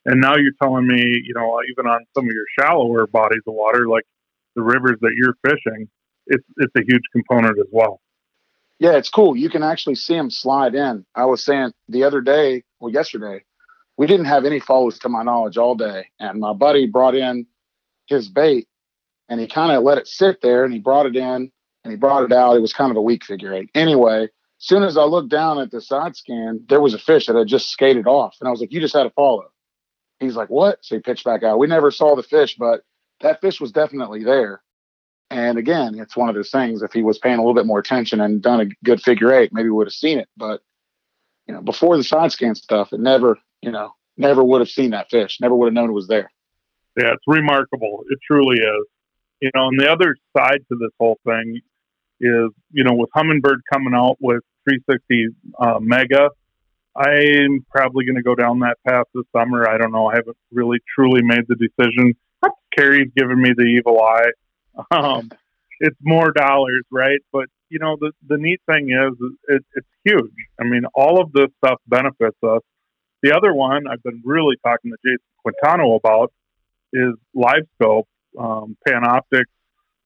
And 0.07 0.21
now 0.21 0.37
you're 0.37 0.53
telling 0.63 0.87
me, 0.87 1.01
you 1.01 1.35
know, 1.35 1.61
even 1.71 1.87
on 1.87 2.05
some 2.15 2.25
of 2.25 2.31
your 2.33 2.45
shallower 2.59 3.07
bodies 3.07 3.43
of 3.47 3.55
water, 3.55 3.89
like 3.89 4.05
the 4.55 4.63
rivers 4.63 4.99
that 5.01 5.13
you're 5.17 5.35
fishing, 5.45 5.89
it's 6.27 6.45
it's 6.59 6.73
a 6.77 6.83
huge 6.87 7.03
component 7.13 7.59
as 7.59 7.67
well. 7.71 8.01
Yeah, 8.79 8.97
it's 8.97 9.11
cool. 9.11 9.37
You 9.37 9.51
can 9.51 9.63
actually 9.63 9.95
see 9.95 10.15
them 10.15 10.31
slide 10.31 10.75
in. 10.75 11.07
I 11.15 11.27
was 11.27 11.45
saying 11.45 11.73
the 11.89 12.05
other 12.05 12.21
day, 12.21 12.65
well, 12.81 12.93
yesterday, 12.93 13.45
we 13.97 14.07
didn't 14.07 14.27
have 14.27 14.45
any 14.45 14.61
follows 14.61 14.99
to 15.01 15.09
my 15.09 15.23
knowledge 15.23 15.57
all 15.57 15.75
day, 15.75 16.09
and 16.19 16.41
my 16.41 16.53
buddy 16.53 16.87
brought 16.87 17.15
in 17.15 17.47
his 18.07 18.29
bait, 18.29 18.69
and 19.29 19.41
he 19.41 19.47
kind 19.47 19.73
of 19.73 19.83
let 19.83 19.99
it 19.99 20.09
sit 20.09 20.41
there, 20.43 20.65
and 20.65 20.73
he 20.73 20.81
brought 20.81 21.07
it 21.07 21.17
in, 21.17 21.51
and 21.85 21.91
he 21.91 21.97
brought 21.97 22.25
it 22.25 22.33
out. 22.33 22.57
It 22.57 22.61
was 22.61 22.73
kind 22.73 22.91
of 22.91 22.97
a 22.97 23.03
weak 23.03 23.25
figure 23.25 23.55
eight. 23.55 23.71
Anyway, 23.75 24.25
as 24.25 24.31
soon 24.59 24.83
as 24.83 24.97
I 24.97 25.05
looked 25.05 25.31
down 25.31 25.59
at 25.59 25.71
the 25.71 25.81
side 25.81 26.17
scan, 26.17 26.65
there 26.69 26.81
was 26.81 26.95
a 26.95 26.99
fish 26.99 27.27
that 27.27 27.37
had 27.37 27.47
just 27.47 27.71
skated 27.71 28.07
off. 28.07 28.37
And 28.41 28.49
I 28.49 28.51
was 28.51 28.61
like, 28.61 28.73
You 28.73 28.81
just 28.81 28.95
had 28.95 29.07
a 29.07 29.11
follow. 29.11 29.51
He's 30.21 30.37
like, 30.37 30.49
What? 30.49 30.79
So 30.83 30.95
he 30.95 31.01
pitched 31.01 31.25
back 31.25 31.43
out. 31.43 31.59
We 31.59 31.67
never 31.67 31.91
saw 31.91 32.17
the 32.17 32.23
fish, 32.23 32.57
but 32.57 32.83
that 33.21 33.41
fish 33.41 33.61
was 33.61 33.73
definitely 33.73 34.25
there. 34.25 34.63
And 35.31 35.59
again, 35.59 35.99
it's 35.99 36.17
one 36.17 36.29
of 36.29 36.35
those 36.35 36.51
things. 36.51 36.83
If 36.83 36.93
he 36.93 37.03
was 37.03 37.19
paying 37.19 37.37
a 37.37 37.41
little 37.41 37.55
bit 37.55 37.67
more 37.67 37.79
attention 37.79 38.21
and 38.21 38.43
done 38.43 38.61
a 38.61 38.67
good 38.85 39.03
figure 39.03 39.33
eight, 39.33 39.53
maybe 39.53 39.69
we 39.69 39.75
would 39.75 39.87
have 39.87 39.95
seen 39.95 40.19
it. 40.19 40.29
But 40.37 40.63
you 41.47 41.55
know, 41.55 41.61
before 41.61 41.97
the 41.97 42.05
side 42.05 42.33
scan 42.33 42.55
stuff, 42.55 42.93
it 42.93 43.01
never, 43.01 43.39
you 43.65 43.73
know, 43.73 43.93
never 44.17 44.45
would 44.45 44.61
have 44.61 44.69
seen 44.69 44.91
that 44.91 45.11
fish. 45.11 45.39
Never 45.41 45.55
would 45.55 45.67
have 45.67 45.75
known 45.75 45.91
it 45.91 45.95
was 45.95 46.07
there. 46.07 46.31
Yeah, 46.97 47.13
it's 47.15 47.25
remarkable. 47.27 48.05
It 48.11 48.19
truly 48.27 48.57
is. 48.57 48.87
You 49.41 49.51
know, 49.55 49.69
and 49.69 49.81
the 49.81 49.91
other 49.91 50.17
side 50.37 50.61
to 50.69 50.77
this 50.79 50.91
whole 50.99 51.19
thing 51.27 51.61
is, 52.21 52.51
you 52.71 52.85
know, 52.85 52.95
with 52.95 53.11
Humminbird 53.17 53.61
coming 53.73 53.95
out 53.95 54.17
with 54.21 54.43
360 54.69 55.29
uh, 55.59 55.79
Mega. 55.81 56.31
I'm 56.97 57.67
probably 57.71 58.05
going 58.05 58.17
to 58.17 58.23
go 58.23 58.37
down 58.37 58.61
that 58.61 58.79
path 58.87 59.07
this 59.15 59.25
summer. 59.35 59.69
I 59.69 59.79
don't 59.79 59.91
know. 59.91 60.07
I 60.07 60.15
haven't 60.15 60.37
really 60.53 60.79
truly 60.95 61.23
made 61.23 61.45
the 61.49 61.57
decision. 61.57 62.15
Carrie's 62.77 63.11
giving 63.17 63.41
me 63.41 63.53
the 63.57 63.65
evil 63.65 64.01
eye. 64.01 64.31
Um, 64.91 65.31
it's 65.81 65.97
more 66.03 66.33
dollars, 66.33 66.85
right? 66.91 67.21
But 67.33 67.47
you 67.69 67.79
know, 67.81 67.97
the 68.01 68.13
the 68.29 68.37
neat 68.39 68.61
thing 68.71 68.91
is, 68.91 69.13
it, 69.49 69.65
it's 69.75 69.87
huge. 70.05 70.35
I 70.61 70.65
mean, 70.65 70.85
all 70.95 71.21
of 71.21 71.33
this 71.33 71.49
stuff 71.65 71.81
benefits 71.87 72.37
us. 72.43 72.63
The 73.25 73.35
other 73.35 73.55
one 73.55 73.85
I've 73.91 74.03
been 74.03 74.21
really 74.23 74.57
talking 74.63 74.91
to 74.91 74.99
Jason 75.03 75.19
Quintano 75.47 75.97
about 75.97 76.31
is 76.93 77.15
LiveScope, 77.35 78.05
um, 78.39 78.77
Panoptix 78.87 79.45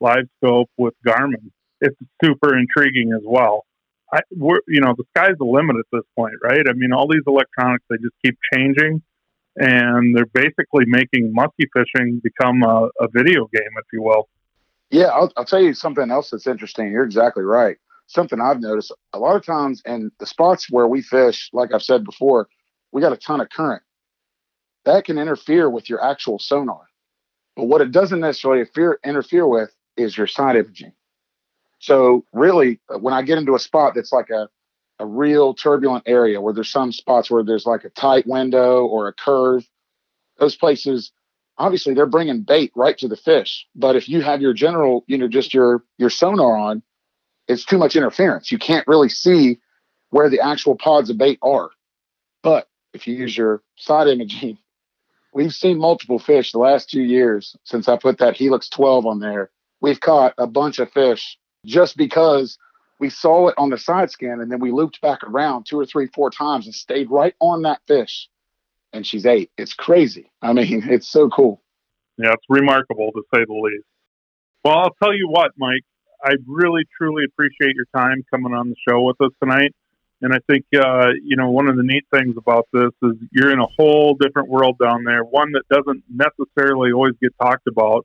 LiveScope 0.00 0.66
with 0.76 0.94
Garmin. 1.04 1.50
It's 1.80 1.96
super 2.24 2.56
intriguing 2.56 3.12
as 3.12 3.22
well. 3.24 3.66
I, 4.12 4.20
we're, 4.30 4.60
you 4.68 4.80
know, 4.80 4.94
the 4.96 5.02
sky's 5.16 5.36
the 5.36 5.46
limit 5.46 5.74
at 5.80 5.86
this 5.90 6.04
point, 6.16 6.34
right? 6.44 6.62
I 6.68 6.72
mean, 6.74 6.92
all 6.92 7.08
these 7.08 7.24
electronics, 7.26 7.84
they 7.90 7.96
just 7.96 8.14
keep 8.24 8.38
changing 8.54 9.02
and 9.56 10.16
they're 10.16 10.26
basically 10.26 10.84
making 10.86 11.32
musky 11.34 11.68
fishing 11.74 12.20
become 12.22 12.62
a, 12.62 12.88
a 13.00 13.08
video 13.12 13.48
game, 13.52 13.72
if 13.78 13.86
you 13.92 14.00
will. 14.00 14.28
Yeah, 14.90 15.06
I'll, 15.06 15.32
I'll 15.36 15.44
tell 15.44 15.60
you 15.60 15.74
something 15.74 16.08
else 16.12 16.30
that's 16.30 16.46
interesting. 16.46 16.92
You're 16.92 17.02
exactly 17.02 17.42
right. 17.42 17.78
Something 18.06 18.40
I've 18.40 18.60
noticed 18.60 18.94
a 19.12 19.18
lot 19.18 19.34
of 19.34 19.44
times 19.44 19.82
in 19.84 20.12
the 20.20 20.26
spots 20.26 20.70
where 20.70 20.86
we 20.86 21.02
fish, 21.02 21.50
like 21.52 21.74
I've 21.74 21.82
said 21.82 22.04
before, 22.04 22.48
we 22.92 23.00
got 23.00 23.12
a 23.12 23.16
ton 23.16 23.40
of 23.40 23.50
current. 23.50 23.82
That 24.84 25.04
can 25.04 25.18
interfere 25.18 25.68
with 25.68 25.90
your 25.90 26.02
actual 26.02 26.38
sonar. 26.38 26.88
But 27.56 27.64
what 27.64 27.80
it 27.80 27.92
doesn't 27.92 28.20
necessarily 28.20 28.60
interfere, 29.04 29.46
with 29.46 29.74
is 29.96 30.16
your 30.16 30.26
side 30.26 30.56
imaging. 30.56 30.92
So 31.80 32.24
really, 32.32 32.80
uh, 32.88 32.98
when 32.98 33.14
I 33.14 33.22
get 33.22 33.38
into 33.38 33.54
a 33.54 33.58
spot 33.58 33.94
that's 33.94 34.12
like 34.12 34.30
a 34.30 34.48
a 35.00 35.06
real 35.06 35.54
turbulent 35.54 36.04
area 36.06 36.40
where 36.40 36.52
there's 36.52 36.70
some 36.70 36.90
spots 36.90 37.30
where 37.30 37.44
there's 37.44 37.66
like 37.66 37.84
a 37.84 37.90
tight 37.90 38.26
window 38.26 38.84
or 38.84 39.06
a 39.06 39.12
curve, 39.12 39.64
those 40.38 40.56
places, 40.56 41.12
obviously 41.56 41.94
they're 41.94 42.06
bringing 42.06 42.42
bait 42.42 42.72
right 42.74 42.98
to 42.98 43.08
the 43.08 43.16
fish. 43.16 43.66
But 43.74 43.96
if 43.96 44.08
you 44.08 44.22
have 44.22 44.40
your 44.40 44.52
general, 44.52 45.04
you 45.06 45.18
know, 45.18 45.28
just 45.28 45.54
your 45.54 45.84
your 45.98 46.10
sonar 46.10 46.56
on, 46.56 46.82
it's 47.46 47.64
too 47.64 47.78
much 47.78 47.96
interference. 47.96 48.50
You 48.50 48.58
can't 48.58 48.86
really 48.86 49.08
see 49.08 49.58
where 50.10 50.30
the 50.30 50.40
actual 50.40 50.76
pods 50.76 51.10
of 51.10 51.18
bait 51.18 51.38
are. 51.42 51.70
But 52.42 52.68
if 52.92 53.06
you 53.06 53.14
use 53.14 53.36
your 53.36 53.62
side 53.76 54.08
imaging, 54.08 54.58
we've 55.34 55.54
seen 55.54 55.78
multiple 55.78 56.18
fish 56.18 56.52
the 56.52 56.58
last 56.58 56.90
two 56.90 57.02
years 57.02 57.56
since 57.64 57.88
I 57.88 57.96
put 57.96 58.18
that 58.18 58.36
Helix 58.36 58.68
12 58.68 59.06
on 59.06 59.20
there. 59.20 59.50
We've 59.80 60.00
caught 60.00 60.34
a 60.38 60.46
bunch 60.46 60.78
of 60.78 60.90
fish 60.90 61.38
just 61.64 61.96
because 61.96 62.58
we 62.98 63.10
saw 63.10 63.48
it 63.48 63.54
on 63.56 63.70
the 63.70 63.78
side 63.78 64.10
scan 64.10 64.40
and 64.40 64.50
then 64.50 64.60
we 64.60 64.72
looped 64.72 65.00
back 65.00 65.22
around 65.22 65.64
two 65.64 65.78
or 65.78 65.86
three, 65.86 66.08
four 66.08 66.30
times 66.30 66.66
and 66.66 66.74
stayed 66.74 67.10
right 67.10 67.34
on 67.40 67.62
that 67.62 67.80
fish. 67.86 68.28
And 68.92 69.06
she's 69.06 69.26
ate. 69.26 69.50
It's 69.56 69.74
crazy. 69.74 70.32
I 70.42 70.52
mean, 70.52 70.84
it's 70.90 71.08
so 71.08 71.28
cool. 71.28 71.62
Yeah, 72.16 72.32
it's 72.32 72.44
remarkable 72.48 73.12
to 73.12 73.22
say 73.32 73.44
the 73.46 73.52
least. 73.52 73.84
Well, 74.64 74.78
I'll 74.78 74.94
tell 75.00 75.14
you 75.14 75.28
what, 75.28 75.52
Mike, 75.56 75.84
I 76.24 76.32
really, 76.46 76.82
truly 76.96 77.22
appreciate 77.24 77.76
your 77.76 77.86
time 77.96 78.24
coming 78.30 78.52
on 78.52 78.70
the 78.70 78.76
show 78.88 79.02
with 79.02 79.20
us 79.20 79.30
tonight. 79.40 79.72
And 80.20 80.34
I 80.34 80.38
think, 80.48 80.64
uh, 80.74 81.10
you 81.22 81.36
know, 81.36 81.50
one 81.50 81.68
of 81.68 81.76
the 81.76 81.84
neat 81.84 82.04
things 82.12 82.36
about 82.36 82.66
this 82.72 82.90
is 83.02 83.12
you're 83.30 83.52
in 83.52 83.60
a 83.60 83.68
whole 83.78 84.14
different 84.14 84.48
world 84.48 84.76
down 84.82 85.04
there, 85.04 85.22
one 85.22 85.52
that 85.52 85.62
doesn't 85.70 86.02
necessarily 86.08 86.92
always 86.92 87.14
get 87.22 87.32
talked 87.40 87.68
about, 87.68 88.04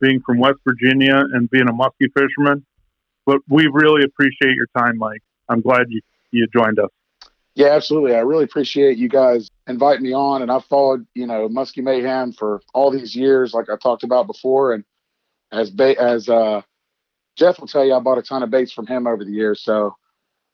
being 0.00 0.20
from 0.20 0.38
West 0.38 0.58
Virginia 0.66 1.24
and 1.32 1.48
being 1.48 1.68
a 1.68 1.72
muskie 1.72 2.12
fisherman 2.14 2.64
but 3.26 3.40
we 3.48 3.68
really 3.72 4.04
appreciate 4.04 4.54
your 4.54 4.68
time, 4.76 4.98
Mike. 4.98 5.22
I'm 5.48 5.60
glad 5.60 5.86
you, 5.88 6.00
you 6.30 6.46
joined 6.54 6.78
us. 6.78 6.90
Yeah, 7.54 7.68
absolutely. 7.68 8.14
I 8.14 8.20
really 8.20 8.44
appreciate 8.44 8.98
you 8.98 9.08
guys 9.08 9.48
inviting 9.68 10.02
me 10.02 10.12
on. 10.12 10.42
And 10.42 10.50
I've 10.50 10.64
followed, 10.64 11.06
you 11.14 11.26
know, 11.26 11.48
Musky 11.48 11.82
Mayhem 11.82 12.32
for 12.32 12.60
all 12.72 12.90
these 12.90 13.14
years, 13.14 13.54
like 13.54 13.70
I 13.70 13.76
talked 13.76 14.02
about 14.02 14.26
before. 14.26 14.72
And 14.72 14.84
as 15.52 15.70
ba- 15.70 16.00
as 16.00 16.28
uh, 16.28 16.62
Jeff 17.36 17.60
will 17.60 17.68
tell 17.68 17.84
you, 17.84 17.94
I 17.94 18.00
bought 18.00 18.18
a 18.18 18.22
ton 18.22 18.42
of 18.42 18.50
baits 18.50 18.72
from 18.72 18.86
him 18.86 19.06
over 19.06 19.24
the 19.24 19.30
years. 19.30 19.62
So 19.62 19.94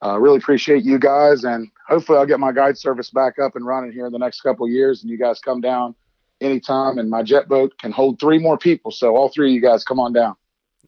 uh, 0.04 0.18
really 0.18 0.38
appreciate 0.38 0.84
you 0.84 0.98
guys. 0.98 1.44
And 1.44 1.70
hopefully 1.86 2.18
I'll 2.18 2.26
get 2.26 2.40
my 2.40 2.52
guide 2.52 2.78
service 2.78 3.10
back 3.10 3.38
up 3.38 3.56
and 3.56 3.66
running 3.66 3.92
here 3.92 4.06
in 4.06 4.12
the 4.12 4.18
next 4.18 4.40
couple 4.40 4.68
years. 4.68 5.02
And 5.02 5.10
you 5.10 5.18
guys 5.18 5.40
come 5.40 5.60
down 5.60 5.94
anytime. 6.40 6.98
And 6.98 7.10
my 7.10 7.22
jet 7.22 7.48
boat 7.48 7.76
can 7.78 7.92
hold 7.92 8.18
three 8.20 8.38
more 8.38 8.58
people. 8.58 8.90
So 8.90 9.16
all 9.16 9.28
three 9.28 9.50
of 9.50 9.54
you 9.54 9.60
guys 9.60 9.84
come 9.84 10.00
on 10.00 10.12
down. 10.12 10.36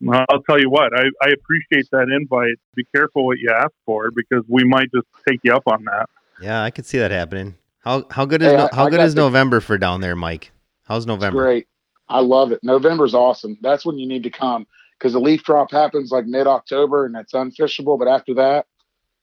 Well, 0.00 0.24
I'll 0.30 0.42
tell 0.42 0.58
you 0.58 0.68
what, 0.68 0.92
I, 0.92 1.04
I 1.22 1.30
appreciate 1.30 1.88
that 1.92 2.08
invite. 2.08 2.56
Be 2.74 2.84
careful 2.94 3.24
what 3.24 3.38
you 3.38 3.50
ask 3.56 3.70
for 3.86 4.10
because 4.10 4.44
we 4.48 4.64
might 4.64 4.90
just 4.92 5.06
take 5.28 5.38
you 5.44 5.54
up 5.54 5.62
on 5.66 5.84
that. 5.84 6.08
Yeah, 6.40 6.60
I 6.60 6.70
could 6.72 6.86
see 6.86 6.98
that 6.98 7.12
happening. 7.12 7.54
How 7.84 8.04
how 8.10 8.24
good 8.24 8.42
is 8.42 8.50
hey, 8.50 8.56
no, 8.56 8.68
how 8.72 8.86
I 8.86 8.90
good 8.90 9.00
is 9.00 9.14
the, 9.14 9.20
November 9.20 9.60
for 9.60 9.78
down 9.78 10.00
there, 10.00 10.16
Mike? 10.16 10.50
How's 10.84 11.06
November? 11.06 11.42
Great. 11.42 11.68
I 12.08 12.18
love 12.18 12.50
it. 12.50 12.58
November's 12.64 13.14
awesome. 13.14 13.56
That's 13.62 13.86
when 13.86 13.96
you 13.96 14.08
need 14.08 14.24
to 14.24 14.30
come 14.30 14.66
because 14.98 15.12
the 15.12 15.20
leaf 15.20 15.44
drop 15.44 15.70
happens 15.70 16.10
like 16.10 16.26
mid 16.26 16.48
October 16.48 17.06
and 17.06 17.14
it's 17.16 17.32
unfishable. 17.32 17.96
But 17.96 18.08
after 18.08 18.34
that, 18.34 18.66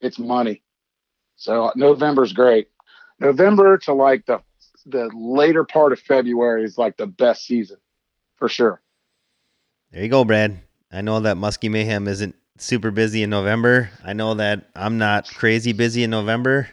it's 0.01 0.19
money. 0.19 0.61
So 1.35 1.65
uh, 1.65 1.71
November's 1.75 2.33
great. 2.33 2.69
November 3.19 3.77
to 3.79 3.93
like 3.93 4.25
the 4.25 4.41
the 4.85 5.09
later 5.13 5.63
part 5.63 5.93
of 5.93 5.99
February 5.99 6.63
is 6.63 6.77
like 6.77 6.97
the 6.97 7.07
best 7.07 7.45
season 7.45 7.77
for 8.35 8.49
sure. 8.49 8.81
There 9.91 10.03
you 10.03 10.09
go, 10.09 10.23
Brad. 10.23 10.59
I 10.91 11.01
know 11.01 11.19
that 11.19 11.37
Musky 11.37 11.69
Mayhem 11.69 12.07
isn't 12.07 12.35
super 12.57 12.91
busy 12.91 13.23
in 13.23 13.29
November. 13.29 13.89
I 14.03 14.13
know 14.13 14.33
that 14.35 14.69
I'm 14.75 14.97
not 14.97 15.29
crazy 15.33 15.73
busy 15.73 16.03
in 16.03 16.09
November. 16.09 16.69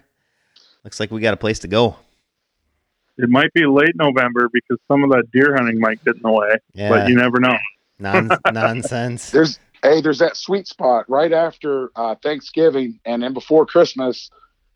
Looks 0.84 1.00
like 1.00 1.10
we 1.10 1.20
got 1.20 1.34
a 1.34 1.38
place 1.38 1.58
to 1.60 1.68
go. 1.68 1.96
It 3.18 3.30
might 3.30 3.52
be 3.54 3.66
late 3.66 3.96
November 3.96 4.48
because 4.52 4.78
some 4.88 5.02
of 5.02 5.10
that 5.10 5.30
deer 5.32 5.56
hunting 5.56 5.80
might 5.80 6.04
get 6.04 6.16
in 6.16 6.22
the 6.22 6.30
way, 6.30 6.56
yeah. 6.74 6.88
but 6.90 7.08
you 7.08 7.16
never 7.16 7.40
know. 7.40 7.56
Non- 7.98 8.30
nonsense. 8.52 9.30
There's 9.30 9.58
hey, 9.82 10.00
there's 10.00 10.18
that 10.18 10.36
sweet 10.36 10.66
spot 10.66 11.08
right 11.08 11.32
after 11.32 11.90
uh, 11.96 12.14
Thanksgiving 12.22 13.00
and 13.04 13.22
then 13.22 13.32
before 13.32 13.66
Christmas. 13.66 14.30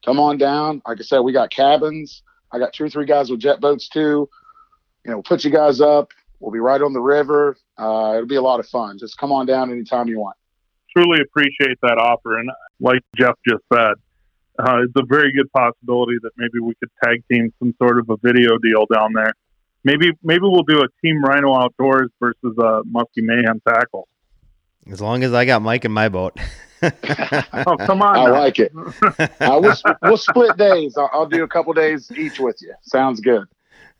Come 0.04 0.18
on 0.18 0.38
down. 0.38 0.82
Like 0.86 0.98
I 1.00 1.02
said, 1.02 1.20
we 1.20 1.32
got 1.32 1.50
cabins. 1.50 2.22
I 2.52 2.58
got 2.58 2.72
two 2.72 2.84
or 2.84 2.88
three 2.88 3.06
guys 3.06 3.30
with 3.30 3.40
jet 3.40 3.60
boats 3.60 3.88
too. 3.88 4.28
You 5.04 5.10
know, 5.12 5.22
put 5.22 5.44
you 5.44 5.50
guys 5.50 5.80
up. 5.80 6.12
We'll 6.40 6.52
be 6.52 6.58
right 6.58 6.80
on 6.80 6.92
the 6.92 7.00
river. 7.00 7.56
Uh, 7.76 8.14
it'll 8.16 8.26
be 8.26 8.36
a 8.36 8.42
lot 8.42 8.60
of 8.60 8.66
fun. 8.66 8.98
Just 8.98 9.18
come 9.18 9.30
on 9.30 9.46
down 9.46 9.70
anytime 9.70 10.08
you 10.08 10.18
want. 10.18 10.36
Truly 10.96 11.20
appreciate 11.20 11.78
that 11.82 11.98
offer. 11.98 12.38
And 12.38 12.50
like 12.80 13.02
Jeff 13.16 13.34
just 13.46 13.62
said, 13.72 13.92
uh, 14.58 14.82
it's 14.82 14.92
a 14.96 15.04
very 15.06 15.32
good 15.32 15.50
possibility 15.52 16.16
that 16.22 16.32
maybe 16.36 16.60
we 16.60 16.74
could 16.74 16.90
tag 17.04 17.22
team 17.30 17.52
some 17.58 17.74
sort 17.80 17.98
of 17.98 18.10
a 18.10 18.16
video 18.22 18.58
deal 18.58 18.86
down 18.92 19.12
there. 19.14 19.32
Maybe 19.84 20.12
maybe 20.22 20.42
we'll 20.42 20.64
do 20.64 20.80
a 20.80 20.88
team 21.02 21.22
Rhino 21.22 21.54
Outdoors 21.54 22.10
versus 22.20 22.56
a 22.58 22.82
Musky 22.84 23.22
Mayhem 23.22 23.62
tackle. 23.66 24.08
As 24.90 25.00
long 25.00 25.22
as 25.22 25.32
I 25.32 25.44
got 25.44 25.62
Mike 25.62 25.84
in 25.84 25.92
my 25.92 26.08
boat. 26.08 26.38
oh 26.82 27.76
come 27.78 28.00
on! 28.00 28.16
I 28.16 28.24
now. 28.24 28.32
like 28.32 28.58
it. 28.58 28.72
Uh, 29.40 29.60
we'll, 29.60 29.76
we'll 30.02 30.16
split 30.16 30.56
days. 30.56 30.96
I'll, 30.96 31.10
I'll 31.12 31.26
do 31.26 31.42
a 31.42 31.48
couple 31.48 31.72
days 31.74 32.10
each 32.16 32.40
with 32.40 32.62
you. 32.62 32.72
Sounds 32.82 33.20
good. 33.20 33.46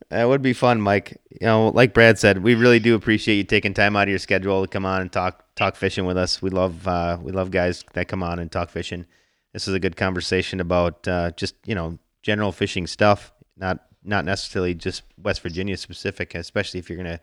That 0.09 0.27
would 0.27 0.41
be 0.41 0.53
fun, 0.53 0.81
Mike. 0.81 1.17
You 1.29 1.47
know, 1.47 1.67
like 1.69 1.93
Brad 1.93 2.17
said, 2.17 2.43
we 2.43 2.55
really 2.55 2.79
do 2.79 2.95
appreciate 2.95 3.37
you 3.37 3.43
taking 3.43 3.73
time 3.73 3.95
out 3.95 4.03
of 4.03 4.09
your 4.09 4.19
schedule 4.19 4.63
to 4.63 4.67
come 4.67 4.85
on 4.85 5.01
and 5.01 5.11
talk 5.11 5.45
talk 5.55 5.75
fishing 5.75 6.05
with 6.05 6.17
us. 6.17 6.41
We 6.41 6.49
love 6.49 6.87
uh, 6.87 7.17
we 7.21 7.31
love 7.31 7.51
guys 7.51 7.85
that 7.93 8.07
come 8.07 8.23
on 8.23 8.39
and 8.39 8.51
talk 8.51 8.69
fishing. 8.69 9.05
This 9.53 9.67
is 9.67 9.73
a 9.73 9.79
good 9.79 9.95
conversation 9.95 10.59
about 10.59 11.07
uh, 11.07 11.31
just 11.31 11.55
you 11.65 11.75
know 11.75 11.99
general 12.23 12.51
fishing 12.51 12.87
stuff, 12.87 13.31
not 13.55 13.85
not 14.03 14.25
necessarily 14.25 14.73
just 14.73 15.03
West 15.21 15.41
Virginia 15.41 15.77
specific, 15.77 16.35
especially 16.35 16.79
if 16.79 16.89
you're 16.89 16.97
gonna 16.97 17.19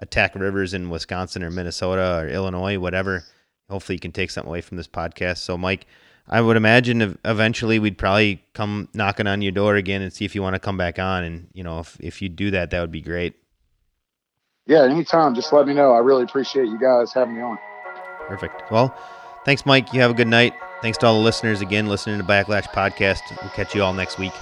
attack 0.00 0.34
rivers 0.34 0.74
in 0.74 0.90
Wisconsin 0.90 1.42
or 1.42 1.50
Minnesota 1.50 2.22
or 2.22 2.28
Illinois, 2.28 2.78
whatever. 2.78 3.24
Hopefully, 3.68 3.96
you 3.96 4.00
can 4.00 4.12
take 4.12 4.30
something 4.30 4.48
away 4.48 4.60
from 4.60 4.76
this 4.76 4.88
podcast. 4.88 5.38
So, 5.38 5.56
Mike, 5.56 5.86
I 6.28 6.40
would 6.40 6.56
imagine 6.56 7.18
eventually 7.24 7.78
we'd 7.78 7.98
probably 7.98 8.42
come 8.54 8.88
knocking 8.94 9.26
on 9.26 9.42
your 9.42 9.52
door 9.52 9.76
again 9.76 10.02
and 10.02 10.12
see 10.12 10.24
if 10.24 10.34
you 10.34 10.42
want 10.42 10.54
to 10.54 10.60
come 10.60 10.76
back 10.76 10.98
on. 10.98 11.24
And 11.24 11.48
you 11.52 11.62
know, 11.62 11.80
if 11.80 11.96
if 12.00 12.22
you 12.22 12.28
do 12.28 12.50
that, 12.50 12.70
that 12.70 12.80
would 12.80 12.92
be 12.92 13.02
great. 13.02 13.34
Yeah, 14.66 14.84
anytime. 14.84 15.34
Just 15.34 15.52
let 15.52 15.66
me 15.66 15.74
know. 15.74 15.92
I 15.92 15.98
really 15.98 16.22
appreciate 16.22 16.66
you 16.66 16.78
guys 16.78 17.12
having 17.12 17.34
me 17.34 17.42
on. 17.42 17.58
Perfect. 18.28 18.70
Well, 18.70 18.96
thanks, 19.44 19.66
Mike. 19.66 19.92
You 19.92 20.00
have 20.00 20.12
a 20.12 20.14
good 20.14 20.28
night. 20.28 20.54
Thanks 20.82 20.96
to 20.98 21.06
all 21.06 21.14
the 21.14 21.24
listeners 21.24 21.60
again 21.60 21.86
listening 21.86 22.18
to 22.18 22.24
Backlash 22.24 22.68
Podcast. 22.68 23.20
We'll 23.42 23.50
catch 23.50 23.74
you 23.74 23.82
all 23.82 23.92
next 23.92 24.18
week. 24.18 24.32